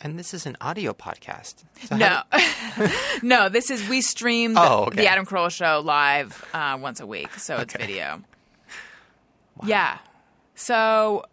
And 0.00 0.18
this 0.18 0.32
is 0.34 0.46
an 0.46 0.56
audio 0.60 0.92
podcast. 0.92 1.64
So 1.84 1.96
No, 1.96 2.22
do- 2.76 2.88
no, 3.26 3.48
this 3.48 3.70
is 3.70 3.88
we 3.88 4.00
stream 4.00 4.54
the, 4.54 4.60
Oh, 4.60 4.84
okay. 4.86 5.02
the 5.02 5.06
Adam 5.08 5.26
Carolla 5.26 5.50
show 5.50 5.80
live 5.84 6.44
uh, 6.54 6.78
once 6.80 7.00
a 7.00 7.06
week, 7.06 7.32
so 7.34 7.56
it's 7.58 7.74
Okay. 7.74 7.84
video. 7.86 8.22
Yeah, 9.64 9.98
so 10.54 11.24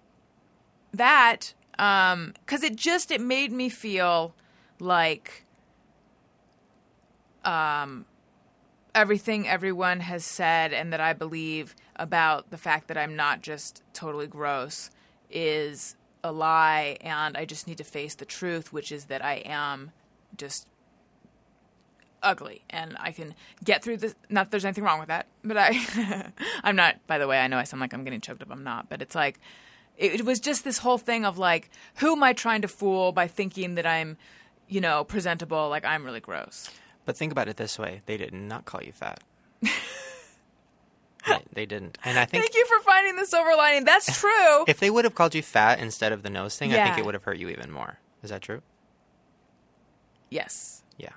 that 0.93 1.53
because 1.77 2.63
it 2.63 2.75
just 2.75 3.11
it 3.11 3.21
made 3.21 3.51
me 3.51 3.69
feel 3.69 4.33
like 4.79 5.45
um 7.43 8.05
everything 8.95 9.47
everyone 9.47 9.99
has 9.99 10.25
said 10.25 10.73
and 10.73 10.91
that 10.93 11.01
I 11.01 11.13
believe 11.13 11.75
about 11.97 12.49
the 12.49 12.57
fact 12.57 12.87
that 12.87 12.97
I'm 12.97 13.15
not 13.15 13.41
just 13.41 13.83
totally 13.93 14.25
gross 14.27 14.89
is 15.29 15.95
a 16.25 16.31
lie 16.31 16.97
and 17.01 17.37
I 17.37 17.45
just 17.45 17.67
need 17.67 17.77
to 17.77 17.83
face 17.83 18.15
the 18.15 18.25
truth 18.25 18.73
which 18.73 18.91
is 18.91 19.05
that 19.05 19.23
I 19.23 19.35
am 19.45 19.91
just 20.35 20.67
ugly 22.23 22.61
and 22.69 22.97
I 22.99 23.11
can 23.11 23.35
get 23.63 23.83
through 23.83 23.97
this 23.97 24.15
not 24.29 24.45
that 24.45 24.51
there's 24.51 24.65
anything 24.65 24.83
wrong 24.83 24.99
with 24.99 25.09
that 25.09 25.27
but 25.43 25.57
I 25.57 26.31
I'm 26.63 26.75
not 26.75 26.95
by 27.07 27.17
the 27.19 27.27
way 27.27 27.39
I 27.39 27.47
know 27.47 27.57
I 27.57 27.63
sound 27.63 27.81
like 27.81 27.93
I'm 27.93 28.03
getting 28.03 28.21
choked 28.21 28.41
up 28.41 28.49
I'm 28.51 28.63
not 28.63 28.89
but 28.89 29.01
it's 29.01 29.15
like 29.15 29.39
it, 29.97 30.15
it 30.15 30.25
was 30.25 30.39
just 30.39 30.63
this 30.63 30.79
whole 30.79 30.97
thing 30.97 31.23
of 31.25 31.37
like 31.37 31.69
who 31.97 32.13
am 32.13 32.23
I 32.23 32.33
trying 32.33 32.63
to 32.63 32.67
fool 32.67 33.11
by 33.11 33.27
thinking 33.27 33.75
that 33.75 33.85
I'm 33.85 34.17
you 34.67 34.81
know 34.81 35.03
presentable 35.03 35.69
like 35.69 35.85
I'm 35.85 36.03
really 36.03 36.19
gross 36.19 36.69
But 37.05 37.15
think 37.15 37.31
about 37.31 37.47
it 37.47 37.57
this 37.57 37.77
way: 37.77 38.01
they 38.07 38.17
did 38.17 38.33
not 38.33 38.65
call 38.65 38.81
you 38.81 38.91
fat. 38.91 39.21
they, 41.53 41.65
didn't, 41.65 41.97
and 42.03 42.17
I 42.19 42.25
think 42.25 42.43
Thank 42.43 42.55
you 42.55 42.65
for 42.65 42.79
finding 42.83 43.15
the 43.15 43.25
silver 43.25 43.55
lining. 43.55 43.83
That's 43.85 44.19
true. 44.19 44.65
if 44.67 44.79
they 44.79 44.89
would 44.89 45.05
have 45.05 45.15
called 45.15 45.33
you 45.35 45.41
fat 45.41 45.79
instead 45.79 46.11
of 46.11 46.23
the 46.23 46.29
nose 46.29 46.57
thing, 46.57 46.71
I 46.71 46.75
think 46.83 46.95
Yeah. 46.95 46.99
it 46.99 47.05
would 47.05 47.13
have 47.15 47.23
hurt 47.23 47.37
you 47.37 47.49
even 47.49 47.71
more. 47.71 47.99
Is 48.23 48.29
that 48.29 48.41
true? 48.41 48.61
yes. 50.29 50.83
Yeah. 50.97 51.09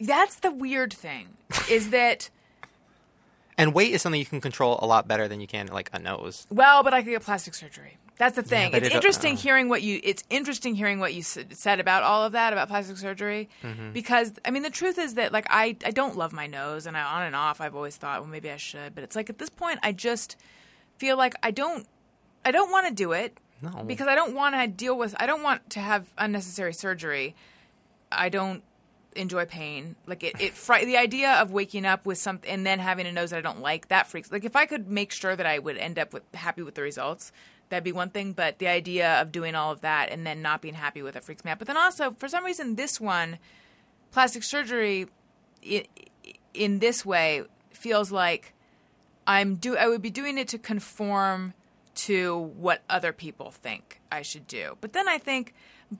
That's 0.00 0.36
the 0.36 0.50
weird 0.50 0.92
thing 0.92 1.28
is 1.70 1.90
that 1.90 2.30
And 3.58 3.74
weight 3.74 3.92
is 3.92 4.00
something 4.00 4.18
you 4.18 4.24
can 4.26 4.40
control 4.40 4.78
a 4.80 4.86
lot 4.86 5.06
better 5.06 5.28
than 5.28 5.40
you 5.40 5.46
can 5.46 5.66
like 5.66 5.90
a 5.92 5.98
nose. 5.98 6.46
well, 6.50 6.82
but 6.82 6.94
I 6.94 7.02
could 7.02 7.10
get 7.10 7.22
plastic 7.22 7.54
surgery. 7.54 7.98
That's 8.20 8.36
the 8.36 8.42
thing. 8.42 8.70
but 8.70 8.82
it's 8.84 8.94
interesting 8.94 9.32
uh. 9.34 9.38
hearing 9.38 9.68
what 9.68 9.80
you. 9.82 9.98
It's 10.04 10.22
interesting 10.30 10.74
hearing 10.74 11.00
what 11.00 11.14
you 11.14 11.20
s- 11.20 11.38
said 11.52 11.80
about 11.80 12.02
all 12.02 12.22
of 12.22 12.32
that 12.32 12.52
about 12.52 12.68
plastic 12.68 12.98
surgery, 12.98 13.48
Mm-hmm. 13.64 13.92
because 13.92 14.34
I 14.44 14.50
mean 14.50 14.62
the 14.62 14.70
truth 14.70 14.98
is 14.98 15.14
that 15.14 15.32
like 15.32 15.46
I 15.50 15.76
I 15.84 15.90
don't 15.90 16.16
love 16.16 16.32
my 16.32 16.46
nose, 16.46 16.86
and 16.86 16.96
I 16.96 17.02
on 17.02 17.22
and 17.22 17.34
off 17.34 17.60
I've 17.60 17.74
always 17.74 17.96
thought 17.96 18.20
well 18.20 18.28
maybe 18.30 18.50
I 18.50 18.56
should, 18.58 18.94
but 18.94 19.02
it's 19.04 19.16
like 19.16 19.30
at 19.30 19.38
this 19.38 19.50
point 19.50 19.78
I 19.82 19.92
just 19.92 20.36
feel 20.98 21.16
like 21.16 21.34
I 21.42 21.50
don't 21.50 21.86
I 22.44 22.50
don't 22.52 22.70
want 22.70 22.86
to 22.88 22.92
do 22.94 23.12
it 23.12 23.38
No. 23.62 23.84
because 23.86 24.06
I 24.06 24.14
don't 24.14 24.34
want 24.34 24.54
to 24.54 24.66
deal 24.68 24.96
with 24.98 25.14
I 25.18 25.26
don't 25.26 25.42
want 25.42 25.68
to 25.70 25.80
have 25.80 26.06
unnecessary 26.18 26.74
surgery. 26.74 27.34
I 28.12 28.28
don't 28.28 28.62
enjoy 29.16 29.44
pain. 29.46 29.96
Like 30.06 30.22
it, 30.22 30.34
it 30.40 30.52
fri- 30.54 30.84
the 30.84 30.96
idea 30.96 31.32
of 31.34 31.52
waking 31.52 31.84
up 31.86 32.06
with 32.06 32.18
something 32.18 32.48
and 32.50 32.66
then 32.66 32.78
having 32.80 33.06
a 33.06 33.12
nose 33.12 33.30
that 33.30 33.38
I 33.38 33.40
don't 33.40 33.60
like 33.60 33.88
that 33.88 34.08
freaks. 34.08 34.30
Like 34.30 34.44
if 34.44 34.54
I 34.56 34.66
could 34.66 34.88
make 34.90 35.10
sure 35.10 35.34
that 35.34 35.46
I 35.46 35.58
would 35.58 35.76
end 35.78 35.98
up 35.98 36.12
with 36.12 36.22
happy 36.34 36.62
with 36.62 36.74
the 36.76 36.82
results, 36.82 37.32
that'd 37.70 37.84
be 37.84 37.92
one 37.92 38.10
thing. 38.10 38.32
But 38.32 38.58
the 38.58 38.68
idea 38.68 39.20
of 39.20 39.32
doing 39.32 39.54
all 39.54 39.72
of 39.72 39.80
that 39.80 40.10
and 40.10 40.26
then 40.26 40.42
not 40.42 40.60
being 40.60 40.74
happy 40.74 41.02
with 41.02 41.16
it 41.16 41.24
freaks 41.24 41.44
me 41.44 41.50
out. 41.50 41.58
But 41.58 41.66
then 41.66 41.76
also 41.76 42.12
for 42.12 42.28
some 42.28 42.44
reason 42.44 42.74
this 42.76 43.00
one, 43.00 43.38
plastic 44.12 44.42
surgery, 44.42 45.06
in 46.54 46.78
this 46.78 47.04
way 47.04 47.44
feels 47.72 48.12
like 48.12 48.52
I'm 49.26 49.56
do 49.56 49.76
I 49.76 49.88
would 49.88 50.02
be 50.02 50.10
doing 50.10 50.38
it 50.38 50.48
to 50.48 50.58
conform 50.58 51.54
to 51.94 52.52
what 52.56 52.82
other 52.88 53.12
people 53.12 53.50
think 53.50 54.00
I 54.10 54.22
should 54.22 54.46
do. 54.46 54.76
But 54.80 54.92
then 54.92 55.08
I 55.08 55.18
think, 55.18 55.54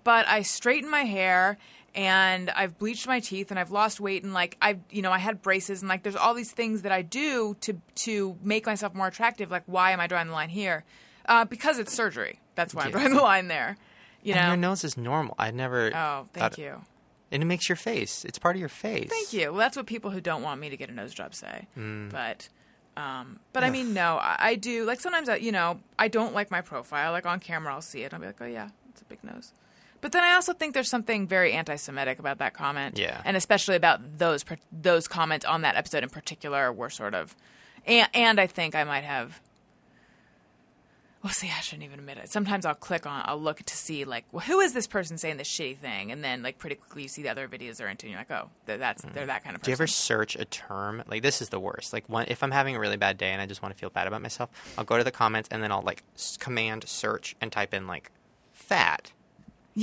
but 0.05 0.27
I 0.29 0.43
straighten 0.43 0.91
my 0.91 1.03
hair 1.03 1.59
and 1.95 2.51
I've 2.51 2.79
bleached 2.79 3.07
my 3.07 3.21
teeth 3.21 3.51
and 3.51 3.59
I've 3.59 3.71
lost 3.71 4.01
weight 4.01 4.23
and 4.23 4.33
like 4.33 4.57
I've 4.63 4.81
you 4.91 5.03
know 5.03 5.11
I 5.11 5.19
had 5.19 5.43
braces 5.43 5.83
and 5.83 5.89
like 5.89 6.03
there's 6.03 6.17
all 6.17 6.35
these 6.35 6.53
things 6.53 6.83
that 6.83 6.93
I 6.93 7.03
do 7.03 7.57
to 7.63 7.81
to 7.97 8.37
make 8.43 8.67
myself 8.67 8.95
more 8.95 9.09
attractive. 9.09 9.51
Like 9.51 9.65
why 9.67 9.91
am 9.91 10.01
I 10.01 10.07
drawing 10.07 10.29
the 10.29 10.33
line 10.33 10.49
here? 10.49 10.85
Uh, 11.27 11.45
because 11.45 11.79
it's 11.79 11.93
surgery. 11.93 12.41
That's 12.55 12.75
why 12.75 12.83
I'm 12.83 12.89
Yeah. 12.89 12.93
drawing 12.93 13.15
the 13.15 13.23
line 13.23 13.49
there. 13.49 13.77
You 14.23 14.35
And 14.35 14.43
know. 14.43 14.49
your 14.49 14.57
nose 14.57 14.85
is 14.85 14.97
normal. 14.97 15.35
I 15.39 15.51
never. 15.51 15.87
oh, 15.95 16.29
thank 16.33 16.53
thought- 16.55 16.59
you. 16.59 16.85
And 17.33 17.43
it 17.43 17.47
makes 17.47 17.69
your 17.69 17.77
face. 17.77 18.25
It's 18.25 18.39
part 18.41 18.57
of 18.57 18.61
your 18.61 18.69
face. 18.69 19.09
Thank 19.09 19.33
you. 19.33 19.51
Well, 19.53 19.59
that's 19.59 19.77
what 19.77 19.87
people 19.87 20.11
who 20.11 20.21
don't 20.21 20.43
want 20.43 20.61
me 20.61 20.69
to 20.69 20.77
get 20.77 20.89
a 20.91 20.93
nose 20.93 21.15
job 21.15 21.33
say. 21.35 21.69
Mm. 21.79 22.11
But, 22.11 22.49
um, 22.97 23.39
but 23.53 23.63
I 23.63 23.71
mean, 23.71 23.95
no, 23.95 24.17
I, 24.17 24.37
I 24.39 24.55
do. 24.57 24.85
Like 24.85 25.01
sometimes, 25.01 25.29
I, 25.29 25.37
you 25.37 25.53
know, 25.53 25.79
I 25.97 26.09
don't 26.09 26.35
like 26.35 26.51
my 26.51 26.61
profile. 26.61 27.13
Like 27.13 27.27
on 27.27 27.39
camera, 27.39 27.73
I'll 27.73 27.83
see 27.83 28.03
it. 28.03 28.13
I'll 28.13 28.19
be 28.19 28.27
like, 28.27 28.41
oh 28.41 28.47
yeah, 28.47 28.71
it's 28.91 29.01
a 29.01 29.05
big 29.05 29.23
nose. 29.23 29.53
But 30.01 30.11
then 30.13 30.25
I 30.25 30.33
also 30.33 30.53
think 30.55 30.75
there's 30.75 30.89
something 30.91 31.29
very 31.29 31.53
anti-Semitic 31.53 32.19
about 32.19 32.39
that 32.39 32.53
comment. 32.53 32.99
Yeah. 32.99 33.21
and 33.25 33.37
especially 33.37 33.77
about 33.77 34.19
those 34.19 34.43
par- 34.43 34.59
those 34.73 35.07
comments 35.07 35.45
on 35.47 35.61
that 35.63 35.77
episode 35.77 36.03
in 36.03 36.09
particular 36.11 36.73
were 36.73 36.91
sort 36.91 37.15
of, 37.15 37.37
and, 37.87 38.09
and 38.13 38.41
I 38.41 38.49
think 38.49 38.75
I 38.75 38.83
might 38.85 39.05
have. 39.05 39.41
Well, 41.23 41.33
see, 41.35 41.49
I 41.55 41.61
shouldn't 41.61 41.85
even 41.85 41.99
admit 41.99 42.17
it. 42.17 42.31
Sometimes 42.33 42.65
I'll 42.65 42.75
click 42.75 43.05
on, 43.05 43.23
I'll 43.27 43.39
look 43.39 43.59
to 43.63 43.77
see 43.77 44.07
like, 44.07 44.25
well, 44.33 44.41
who 44.41 44.61
is 44.61 44.73
this 44.73 44.87
person 44.87 45.19
saying 45.19 45.37
this 45.37 45.49
shitty 45.51 45.77
thing, 45.77 46.11
and 46.13 46.25
then 46.25 46.43
like 46.43 46.57
pretty 46.59 46.77
quickly 46.77 47.03
you 47.03 47.09
see 47.09 47.23
the 47.23 47.29
other 47.29 47.47
videos 47.47 47.77
they're 47.77 47.89
into, 47.89 48.07
and 48.07 48.13
you're 48.13 48.21
like, 48.21 48.31
oh, 48.31 48.49
they're, 48.65 48.79
that's 48.79 49.03
they're 49.13 49.27
that 49.27 49.45
kind 49.45 49.55
of 49.55 49.61
Mm. 49.61 49.65
Do 49.67 49.71
you 49.71 49.75
ever 49.75 49.87
search 49.87 50.35
a 50.37 50.47
term? 50.47 51.03
Like 51.07 51.21
this 51.23 51.43
is 51.43 51.51
the 51.51 51.61
worst. 51.61 51.93
Like 51.93 52.09
one, 52.09 52.25
if 52.29 52.43
I'm 52.43 52.51
having 52.53 52.75
a 52.75 52.81
really 52.81 52.97
bad 52.97 53.19
day 53.19 53.31
and 53.33 53.43
I 53.43 53.45
just 53.47 53.61
want 53.61 53.75
to 53.75 53.79
feel 53.79 53.91
bad 53.91 54.07
about 54.07 54.23
myself, 54.23 54.49
I'll 54.79 54.85
go 54.85 54.97
to 54.97 55.05
the 55.05 55.11
comments 55.11 55.49
and 55.53 55.63
then 55.63 55.71
I'll 55.73 55.83
like 55.83 56.03
s- 56.17 56.39
command 56.39 56.89
search 56.89 57.37
and 57.41 57.53
type 57.53 57.75
in 57.75 57.87
like 57.87 58.11
fat 58.53 59.13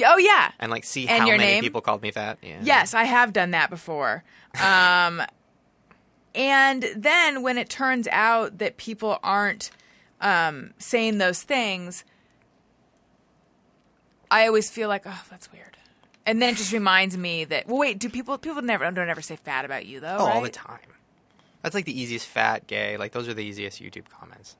oh 0.05 0.17
yeah. 0.17 0.51
and 0.59 0.71
like 0.71 0.83
see 0.85 1.07
And 1.07 1.21
how 1.21 1.27
many 1.27 1.37
name? 1.37 1.63
people 1.63 1.81
called 1.81 2.01
me 2.01 2.09
fat. 2.09 2.39
Yeah. 2.41 2.59
Yes, 2.63 2.95
I 2.95 3.03
have 3.03 3.31
done 3.31 3.51
that 3.51 3.69
before. 3.69 4.23
Um, 4.59 5.21
and 6.35 6.83
then 6.95 7.41
when 7.43 7.57
it 7.57 7.69
turns 7.69 8.07
out 8.11 8.57
that 8.59 8.77
people 8.77 9.19
aren't 9.23 9.69
um, 10.21 10.73
saying 10.77 11.17
those 11.17 11.43
things, 11.43 12.03
I 14.29 14.47
always 14.47 14.69
feel 14.69 14.89
like, 14.89 15.03
oh, 15.05 15.23
that's 15.29 15.51
weird. 15.51 15.77
And 16.25 16.41
then 16.41 16.49
it 16.53 16.57
just 16.57 16.73
reminds 16.73 17.17
me 17.17 17.45
that, 17.45 17.67
well, 17.67 17.77
wait, 17.77 17.99
do 17.99 18.09
people 18.09 18.37
people 18.37 18.61
never 18.61 18.89
don't 18.91 19.09
ever 19.09 19.21
say 19.21 19.37
fat 19.37 19.63
about 19.63 19.85
you 19.85 20.01
though? 20.01 20.17
Oh, 20.19 20.25
all 20.25 20.41
right? 20.41 20.43
the 20.43 20.49
time. 20.49 20.79
That's 21.61 21.73
like 21.73 21.85
the 21.85 21.99
easiest 21.99 22.27
fat, 22.27 22.67
gay. 22.67 22.97
Like 22.97 23.13
those 23.13 23.27
are 23.27 23.33
the 23.33 23.45
easiest 23.45 23.81
YouTube 23.81 24.09
comments. 24.09 24.57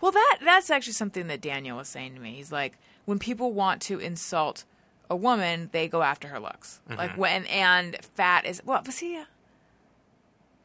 Well, 0.00 0.12
that 0.12 0.38
that's 0.44 0.70
actually 0.70 0.92
something 0.92 1.28
that 1.28 1.40
Daniel 1.40 1.78
was 1.78 1.88
saying 1.88 2.14
to 2.14 2.20
me. 2.20 2.34
He's 2.34 2.52
like, 2.52 2.78
when 3.06 3.18
people 3.18 3.52
want 3.52 3.80
to 3.82 3.98
insult 3.98 4.64
a 5.08 5.16
woman, 5.16 5.70
they 5.72 5.88
go 5.88 6.02
after 6.02 6.28
her 6.28 6.38
looks. 6.38 6.80
Mm-hmm. 6.88 6.98
Like 6.98 7.16
when 7.16 7.46
and 7.46 7.96
fat 8.14 8.44
is 8.44 8.62
well, 8.64 8.82
but 8.84 8.92
see, 8.94 9.16
I'm 9.16 9.26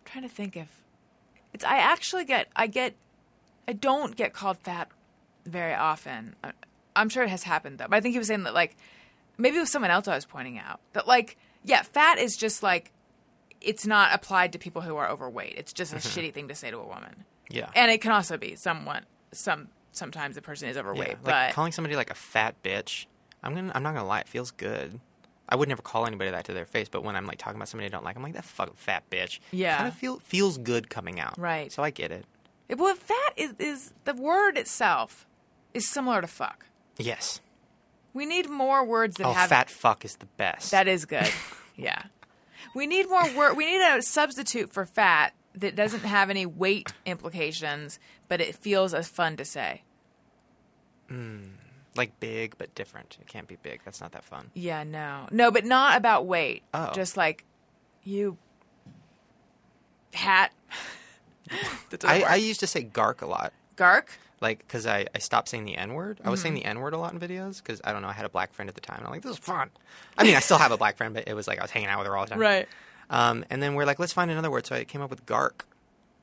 trying 0.06 0.24
to 0.24 0.30
think 0.30 0.58
if 0.58 0.84
it's. 1.54 1.64
I 1.64 1.78
actually 1.78 2.26
get 2.26 2.50
I 2.56 2.68
get 2.68 2.96
I 3.68 3.74
don't 3.74 4.16
get 4.16 4.34
called 4.34 4.58
fat 4.58 4.90
very 5.46 5.74
often. 5.74 6.36
I'm 6.96 7.10
sure 7.10 7.24
it 7.24 7.30
has 7.30 7.44
happened 7.44 7.80
though. 7.80 7.88
But 7.90 7.98
I 7.98 8.02
think 8.02 8.14
he 8.14 8.20
was 8.20 8.28
saying 8.28 8.44
that 8.44 8.54
like 8.54 8.76
maybe 9.38 9.58
it 9.58 9.60
was 9.60 9.72
someone 9.72 9.92
else 9.92 10.08
I 10.08 10.16
was 10.16 10.26
pointing 10.26 10.58
out 10.58 10.80
that 10.94 11.08
like 11.08 11.38
yeah, 11.64 11.82
fat 11.82 12.18
is 12.18 12.38
just 12.38 12.64
like 12.64 12.92
it's 13.60 13.86
not 13.86 14.14
applied 14.14 14.54
to 14.54 14.60
people 14.60 14.82
who 14.82 14.96
are 14.98 15.10
overweight. 15.10 15.56
It's 15.58 15.74
just 15.74 15.94
a 15.94 15.98
mm-hmm. 15.98 16.20
shitty 16.20 16.34
thing 16.34 16.48
to 16.48 16.56
say 16.56 16.72
to 16.72 16.78
a 16.78 16.86
woman 16.86 17.26
Yeah. 17.50 17.70
and 17.76 17.92
it 17.92 18.02
can 18.02 18.12
also 18.12 18.38
be 18.38 18.56
somewhat 18.56 19.04
some 19.32 19.68
sometimes 19.92 20.36
the 20.36 20.42
person 20.42 20.70
is 20.70 20.78
overweight. 20.78 21.08
yeah. 21.08 21.14
Like 21.16 21.50
but 21.50 21.54
calling 21.54 21.72
somebody 21.72 21.96
like 21.96 22.10
a 22.12 22.16
fat 22.16 22.56
bitch. 22.64 23.06
I'm 23.44 23.54
gonna. 23.54 23.72
I'm 23.76 23.84
not 23.84 23.94
gonna 23.94 24.08
lie. 24.08 24.22
It 24.22 24.28
feels 24.28 24.52
good. 24.52 25.00
I 25.50 25.56
would 25.56 25.70
never 25.70 25.82
call 25.82 26.06
anybody 26.06 26.30
that 26.30 26.44
to 26.46 26.54
their 26.54 26.66
face, 26.66 26.90
but 26.90 27.04
when 27.04 27.16
I'm 27.16 27.26
like 27.26 27.38
talking 27.38 27.56
about 27.56 27.70
somebody 27.70 27.86
I 27.86 27.90
don't 27.90 28.04
like, 28.04 28.18
I'm 28.18 28.24
like 28.24 28.34
that 28.34 28.44
fucking 28.44 28.74
fat 28.76 29.10
bitch. 29.10 29.40
Yeah. 29.52 29.78
Kind 29.78 29.88
of 29.88 29.96
feel 29.96 30.20
feels 30.20 30.58
good 30.58 30.90
coming 30.90 31.20
out. 31.20 31.38
Right. 31.38 31.72
So 31.72 31.84
I 31.84 31.90
get 31.92 32.12
it. 32.12 32.26
It, 32.70 32.78
well 32.78 32.96
fat 32.96 33.34
is, 33.36 33.54
is 33.60 33.94
the 34.06 34.14
word 34.14 34.58
itself 34.58 35.26
is 35.74 35.88
similar 35.90 36.22
to 36.22 36.28
fuck 36.28 36.66
Yes. 36.98 37.40
we 38.14 38.26
need 38.26 38.50
more 38.50 38.84
words 38.86 39.18
that 39.18 39.26
Oh, 39.28 39.32
have 39.34 39.50
fat 39.50 39.70
fuck 39.70 40.04
is 40.06 40.16
the 40.18 40.26
best. 40.38 40.72
that 40.72 40.88
is 40.88 41.06
good 41.06 41.30
yeah 41.76 42.04
we 42.76 42.88
need 42.88 43.10
more 43.10 43.30
word 43.36 43.56
we 43.56 43.66
need 43.66 43.82
a 43.82 44.02
substitute 44.02 44.72
for 44.74 44.86
fat 44.86 45.34
that 45.56 45.76
doesn't 45.76 46.04
have 46.04 46.30
any 46.30 46.46
weight 46.46 46.94
implications 47.06 48.00
but 48.28 48.42
it 48.42 48.56
feels 48.56 48.94
as 48.94 49.08
fun 49.08 49.38
to 49.38 49.46
say 49.46 49.82
hmm. 51.08 51.40
like 51.96 52.20
big 52.20 52.56
but 52.58 52.74
different. 52.76 53.18
It 53.22 53.28
can't 53.28 53.48
be 53.48 53.56
big. 53.56 53.82
That's 53.86 54.02
not 54.02 54.12
that 54.12 54.24
fun. 54.24 54.52
yeah 54.54 54.84
no 54.84 55.28
no 55.32 55.50
but 55.52 55.66
not 55.66 55.98
about 55.98 56.26
weight 56.26 56.64
Oh. 56.74 56.92
just 56.94 57.16
like 57.18 57.44
you 58.04 58.38
hat 60.14 60.52
I. 62.04 62.22
I 62.24 62.36
used 62.36 62.60
to 62.62 62.68
say 62.68 62.84
gark 62.84 63.22
a 63.22 63.26
lot. 63.28 63.54
gark 63.76 64.12
Like, 64.42 64.60
because 64.60 64.86
I, 64.86 65.08
I 65.16 65.20
stopped 65.20 65.50
saying 65.50 65.66
the 65.66 65.76
N 65.78 65.94
word. 65.94 66.20
I 66.24 66.30
was 66.30 66.42
saying 66.42 66.56
Mm-hmm. 66.56 66.64
the 66.64 66.70
N 66.70 66.80
word 66.80 66.94
a 66.94 66.98
lot 66.98 67.14
in 67.14 67.20
videos 67.20 67.58
because 67.58 67.82
I 67.84 67.92
don't 67.94 68.02
know. 68.02 68.08
I 68.10 68.14
had 68.14 68.26
a 68.26 68.30
black 68.30 68.54
friend 68.54 68.70
at 68.70 68.76
the 68.76 68.82
time. 68.82 68.98
And 68.98 69.06
I'm 69.08 69.12
like, 69.12 69.22
this 69.24 69.32
is 69.32 69.38
fun. 69.40 69.70
I 70.18 70.24
mean, 70.24 70.36
I 70.36 70.40
still 70.40 70.58
have 70.58 70.72
a 70.72 70.78
black 70.78 70.98
friend, 70.98 71.14
but 71.14 71.28
it 71.28 71.34
was 71.34 71.48
like 71.48 71.60
I 71.60 71.64
was 71.64 71.72
hanging 71.72 71.90
out 71.90 72.00
with 72.00 72.08
her 72.08 72.16
all 72.18 72.26
the 72.26 72.32
time. 72.32 72.40
right 72.40 72.68
Um, 73.10 73.46
and 73.50 73.62
then 73.64 73.74
we're 73.76 73.86
like, 73.86 74.00
let's 74.00 74.14
find 74.14 74.30
another 74.32 74.52
word. 74.52 74.66
So 74.66 74.76
I 74.76 74.84
came 74.84 75.02
up 75.02 75.10
with 75.10 75.26
gark 75.26 75.66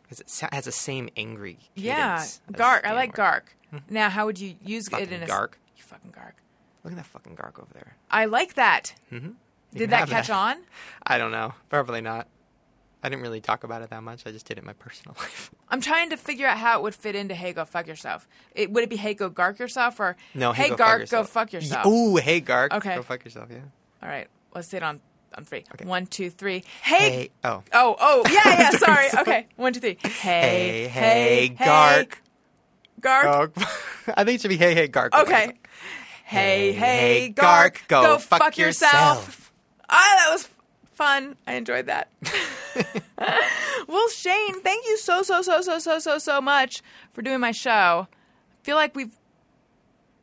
because 0.02 0.20
it 0.20 0.28
sa- 0.30 0.48
has 0.52 0.64
the 0.66 0.72
same 0.72 1.08
angry. 1.16 1.58
Yeah, 1.74 2.24
Gark. 2.52 2.86
I 2.86 2.92
like. 2.92 3.14
Gark. 3.14 3.56
Now, 3.90 4.08
how 4.10 4.26
would 4.26 4.38
you 4.38 4.54
use 4.62 4.86
it 4.92 5.10
in 5.10 5.22
a 5.22 5.26
Gark. 5.26 5.58
You 5.76 5.82
fucking 5.82 6.10
Gark. 6.12 6.36
Look 6.84 6.92
at 6.92 6.96
that 6.96 7.06
fucking 7.06 7.34
gark 7.34 7.58
over 7.58 7.72
there. 7.72 7.96
I 8.10 8.26
like 8.26 8.54
that. 8.54 8.94
You 9.10 9.34
Did 9.74 9.90
that 9.90 10.06
catch 10.08 10.28
on? 10.30 10.58
I 11.06 11.16
don't 11.18 11.32
know. 11.32 11.54
Probably 11.70 12.02
not. 12.02 12.28
I 13.04 13.10
didn't 13.10 13.22
really 13.22 13.40
talk 13.42 13.64
about 13.64 13.82
it 13.82 13.90
that 13.90 14.02
much. 14.02 14.26
I 14.26 14.32
just 14.32 14.46
did 14.46 14.56
it 14.56 14.60
in 14.62 14.66
my 14.66 14.72
personal 14.72 15.14
life. 15.20 15.50
I'm 15.68 15.80
trying 15.82 16.08
to 16.10 16.16
figure 16.16 16.46
out 16.46 16.56
how 16.58 16.78
it 16.78 16.82
would 16.82 16.94
fit 16.94 17.14
into 17.14 17.34
Hey 17.34 17.52
Go 17.52 17.64
Fuck 17.66 17.86
Yourself. 17.86 18.26
It, 18.54 18.70
would 18.72 18.82
it 18.82 18.88
be 18.90 18.96
Hey 18.96 19.12
Go 19.14 19.28
Gark 19.28 19.58
Yourself 19.58 20.00
or 20.00 20.16
No, 20.34 20.52
Hey, 20.52 20.70
go 20.70 20.76
Gark 20.76 21.00
fuck 21.02 21.10
Go. 21.10 21.24
Fuck 21.24 21.52
Yourself? 21.52 21.86
Ooh, 21.86 22.16
hey 22.16 22.40
gark. 22.40 22.72
Okay. 22.72 22.96
Go 22.96 23.02
fuck 23.02 23.22
yourself. 23.24 23.48
Yeah. 23.50 23.58
All 24.02 24.08
right, 24.08 24.26
let's 24.54 24.68
say 24.68 24.78
it 24.78 24.82
on 24.82 25.00
on 25.36 25.44
three. 25.44 25.64
Okay. 25.74 25.84
One, 25.84 26.06
two, 26.06 26.30
three. 26.30 26.64
Hey. 26.82 27.10
Hey. 27.10 27.30
Oh. 27.44 27.62
Oh, 27.72 27.96
oh, 27.98 28.22
yeah, 28.30 28.40
yeah. 28.58 28.70
Sorry. 28.78 29.06
Okay, 29.18 29.46
one, 29.56 29.72
two, 29.72 29.80
three. 29.80 29.98
Hey, 30.02 30.88
Hey, 30.88 30.88
hey, 30.88 31.48
gark. 31.48 32.22
Gark. 33.00 33.52
Oh, 33.58 33.66
I 34.16 34.24
think 34.24 34.36
it 34.36 34.40
should 34.40 34.48
be 34.48 34.56
hey, 34.56 34.74
hey, 34.74 34.88
gark. 34.88 35.14
Okay. 35.14 35.52
Hey, 36.24 36.72
hey, 36.72 36.72
hey, 36.72 37.28
Gark, 37.28 37.84
Gark, 37.88 38.02
go 38.06 38.18
fuck, 38.18 38.38
fuck 38.40 38.58
yourself. 38.58 38.92
yourself. 39.26 39.52
Ah, 39.90 40.14
that 40.24 40.32
was 40.32 40.48
fun. 40.94 41.36
I 41.46 41.54
enjoyed 41.54 41.86
that. 41.86 42.08
well, 43.88 44.08
Shane, 44.08 44.60
thank 44.60 44.86
you 44.86 44.96
so, 44.98 45.22
so, 45.22 45.42
so, 45.42 45.60
so, 45.60 45.78
so, 45.78 45.98
so, 45.98 46.18
so 46.18 46.40
much 46.40 46.82
for 47.12 47.22
doing 47.22 47.40
my 47.40 47.52
show. 47.52 48.08
I 48.10 48.64
feel 48.64 48.76
like 48.76 48.94
we've 48.94 49.16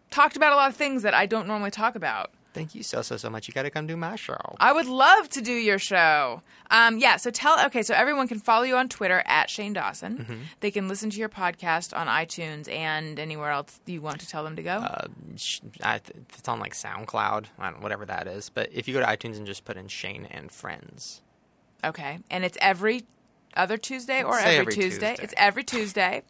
talked 0.10 0.36
about 0.36 0.54
a 0.54 0.56
lot 0.56 0.70
of 0.70 0.76
things 0.76 1.04
that 1.04 1.14
I 1.14 1.26
don't 1.26 1.48
normally 1.48 1.72
talk 1.72 1.96
about. 1.96 2.32
Thank 2.54 2.76
you 2.76 2.84
so 2.84 3.02
so 3.02 3.18
so 3.18 3.30
much. 3.30 3.48
You 3.48 3.54
got 3.54 3.64
to 3.64 3.70
come 3.70 3.88
do 3.88 3.96
my 3.96 4.16
show. 4.16 4.38
I 4.60 4.74
would 4.74 4.88
love 4.88 5.30
to 5.30 5.42
do 5.42 5.54
your 5.54 5.80
show. 5.80 6.42
Um, 6.70 7.00
yeah, 7.00 7.18
so 7.18 7.32
tell, 7.32 7.66
okay, 7.66 7.84
so 7.84 7.94
everyone 7.94 8.30
can 8.30 8.40
follow 8.40 8.64
you 8.64 8.78
on 8.78 8.88
Twitter 8.88 9.22
at 9.26 9.50
Shane 9.50 9.74
Dawson. 9.74 10.20
Mm-hmm. 10.20 10.42
They 10.62 10.72
can 10.72 10.88
listen 10.88 11.10
to 11.10 11.20
your 11.20 11.28
podcast 11.28 11.96
on 11.98 12.08
iTunes 12.08 12.72
and 12.72 13.20
anywhere 13.20 13.52
else 13.52 13.80
you 13.86 14.02
want 14.02 14.22
to 14.22 14.28
tell 14.28 14.46
them 14.46 14.56
to 14.56 14.64
go. 14.64 14.72
Uh, 14.72 15.08
I, 15.84 15.96
it's 15.96 16.48
on 16.48 16.60
like 16.60 16.74
SoundCloud, 16.74 17.48
whatever 17.82 18.06
that 18.06 18.28
is. 18.28 18.50
But 18.50 18.70
if 18.72 18.88
you 18.88 18.94
go 18.94 19.02
to 19.02 19.06
iTunes 19.06 19.36
and 19.36 19.46
just 19.46 19.66
put 19.66 19.76
in 19.76 19.90
Shane 19.90 20.26
and 20.32 20.50
Friends, 20.50 21.22
Okay. 21.84 22.20
And 22.30 22.46
it's 22.46 22.58
every 22.62 23.04
other 23.56 23.78
Tuesday 23.78 24.24
or 24.24 24.38
every, 24.38 24.58
every 24.58 24.74
Tuesday? 24.74 25.12
Tuesday. 25.12 25.24
It's 25.24 25.34
every 25.38 25.64
Tuesday. 25.64 26.24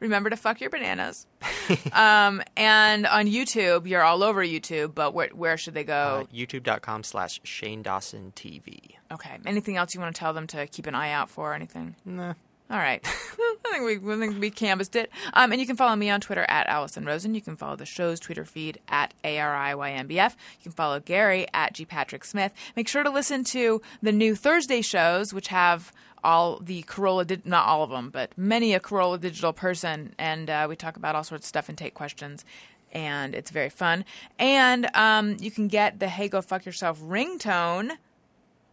Remember 0.00 0.30
to 0.30 0.36
fuck 0.36 0.60
your 0.60 0.70
bananas. 0.70 1.26
um, 1.92 2.42
and 2.56 3.06
on 3.06 3.26
YouTube, 3.26 3.86
you're 3.86 4.02
all 4.02 4.22
over 4.22 4.44
YouTube, 4.44 4.94
but 4.94 5.14
where, 5.14 5.28
where 5.28 5.56
should 5.56 5.74
they 5.74 5.82
uh, 5.82 6.22
go? 6.22 6.28
youtube.com 6.34 7.02
slash 7.02 7.40
Shane 7.44 7.82
Dawson 7.82 8.32
TV. 8.34 8.94
okay. 9.12 9.38
Anything 9.44 9.76
else 9.76 9.94
you 9.94 10.00
want 10.00 10.14
to 10.14 10.18
tell 10.18 10.32
them 10.32 10.46
to 10.48 10.66
keep 10.66 10.86
an 10.86 10.94
eye 10.94 11.12
out 11.12 11.30
for 11.30 11.52
or 11.52 11.54
anything? 11.54 11.96
Nah. 12.04 12.34
All 12.68 12.78
right. 12.78 13.00
I 13.06 13.56
think 13.78 14.02
we, 14.02 14.12
I 14.12 14.18
think 14.18 14.40
we 14.40 14.50
canvassed 14.50 14.96
it. 14.96 15.10
Um, 15.34 15.52
and 15.52 15.60
you 15.60 15.66
can 15.66 15.76
follow 15.76 15.94
me 15.94 16.10
on 16.10 16.20
Twitter 16.20 16.44
at 16.48 16.66
Allison 16.66 17.04
Rosen. 17.04 17.34
You 17.34 17.40
can 17.40 17.56
follow 17.56 17.76
the 17.76 17.86
show's 17.86 18.18
Twitter 18.18 18.44
feed 18.44 18.78
at 18.88 19.14
ARIYMBF. 19.22 20.30
You 20.30 20.62
can 20.62 20.72
follow 20.72 20.98
Gary 20.98 21.46
at 21.54 21.74
G. 21.74 21.84
Patrick 21.84 22.24
Smith. 22.24 22.52
Make 22.74 22.88
sure 22.88 23.04
to 23.04 23.10
listen 23.10 23.44
to 23.44 23.80
the 24.02 24.12
new 24.12 24.34
Thursday 24.34 24.82
shows, 24.82 25.32
which 25.32 25.48
have 25.48 25.92
all 26.24 26.58
the 26.60 26.82
Carolla, 26.84 27.44
not 27.44 27.66
all 27.66 27.82
of 27.82 27.90
them, 27.90 28.10
but 28.10 28.36
many 28.36 28.74
a 28.74 28.80
Carolla 28.80 29.20
digital 29.20 29.52
person. 29.52 30.14
And 30.18 30.50
uh, 30.50 30.66
we 30.68 30.76
talk 30.76 30.96
about 30.96 31.14
all 31.14 31.24
sorts 31.24 31.46
of 31.46 31.48
stuff 31.48 31.68
and 31.68 31.76
take 31.76 31.94
questions. 31.94 32.44
And 32.92 33.34
it's 33.34 33.50
very 33.50 33.68
fun. 33.68 34.04
And 34.38 34.88
um, 34.94 35.36
you 35.40 35.50
can 35.50 35.68
get 35.68 35.98
the 35.98 36.08
Hey 36.08 36.28
Go 36.28 36.40
Fuck 36.40 36.64
Yourself 36.64 37.00
ringtone 37.00 37.92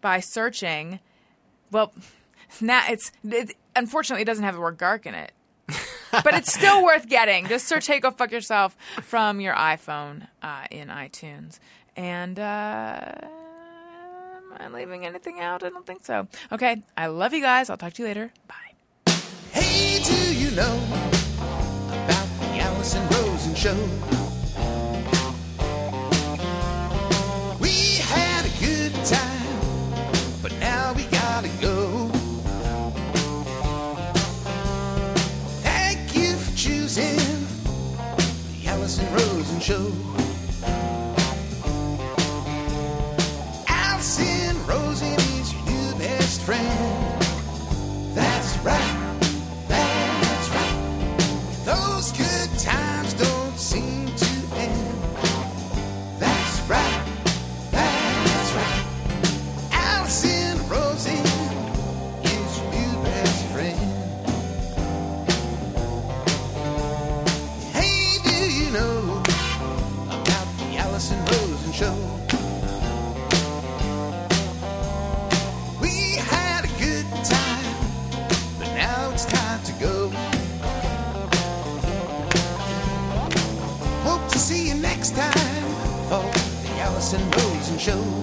by 0.02 0.20
searching. 0.20 1.00
Well, 1.72 1.94
now 2.62 2.84
it's 2.88 3.12
it, 3.24 3.56
unfortunately 3.76 4.22
it 4.22 4.26
doesn't 4.26 4.44
have 4.44 4.56
the 4.56 4.62
word 4.62 4.78
gark 4.78 5.06
in 5.06 5.14
it. 5.14 5.32
but 6.12 6.36
it's 6.36 6.54
still 6.54 6.84
worth 6.84 7.08
getting. 7.08 7.48
Just 7.48 7.68
search 7.68 7.88
"Hey 7.88 8.00
Go 8.00 8.12
Fuck 8.12 8.32
Yourself" 8.32 8.78
from 9.02 9.42
your 9.42 9.56
iPhone 9.56 10.28
uh, 10.42 10.66
in 10.70 10.90
iTunes. 10.90 11.60
And 11.96 12.40
uh, 12.40 13.14
am 14.60 14.76
I 14.76 14.80
leaving 14.80 15.06
anything 15.06 15.40
out? 15.40 15.64
I 15.64 15.70
don't 15.70 15.86
think 15.86 16.06
so. 16.06 16.28
Okay, 16.52 16.84
I 16.98 17.08
love 17.08 17.34
you 17.34 17.42
guys. 17.42 17.70
I'll 17.70 17.78
talk 17.78 17.94
to 17.94 18.02
you 18.02 18.08
later. 18.08 18.32
Bye. 18.48 19.14
Hey, 19.52 20.02
do 20.04 20.36
you 20.36 20.52
know 20.52 20.80
about 21.88 22.28
the 22.40 22.60
Allison 22.60 23.08
Rosen 23.10 23.56
show? 23.56 23.76
We 27.60 27.98
had 28.02 28.46
a 28.46 28.54
good 28.60 28.94
time, 29.06 30.42
but 30.42 30.52
now 30.60 30.94
we 30.94 31.04
gotta 31.06 31.50
go. 31.62 32.08
Thank 35.62 36.16
you 36.16 36.36
for 36.36 36.56
choosing 36.58 37.18
the 38.52 38.68
Allison 38.68 39.06
Rosen 39.14 39.60
show. 39.60 39.92
Time 85.16 85.64
for 86.10 86.24
the 86.64 86.80
Allison 86.80 87.22
Rosen 87.32 87.78
Show. 87.78 88.23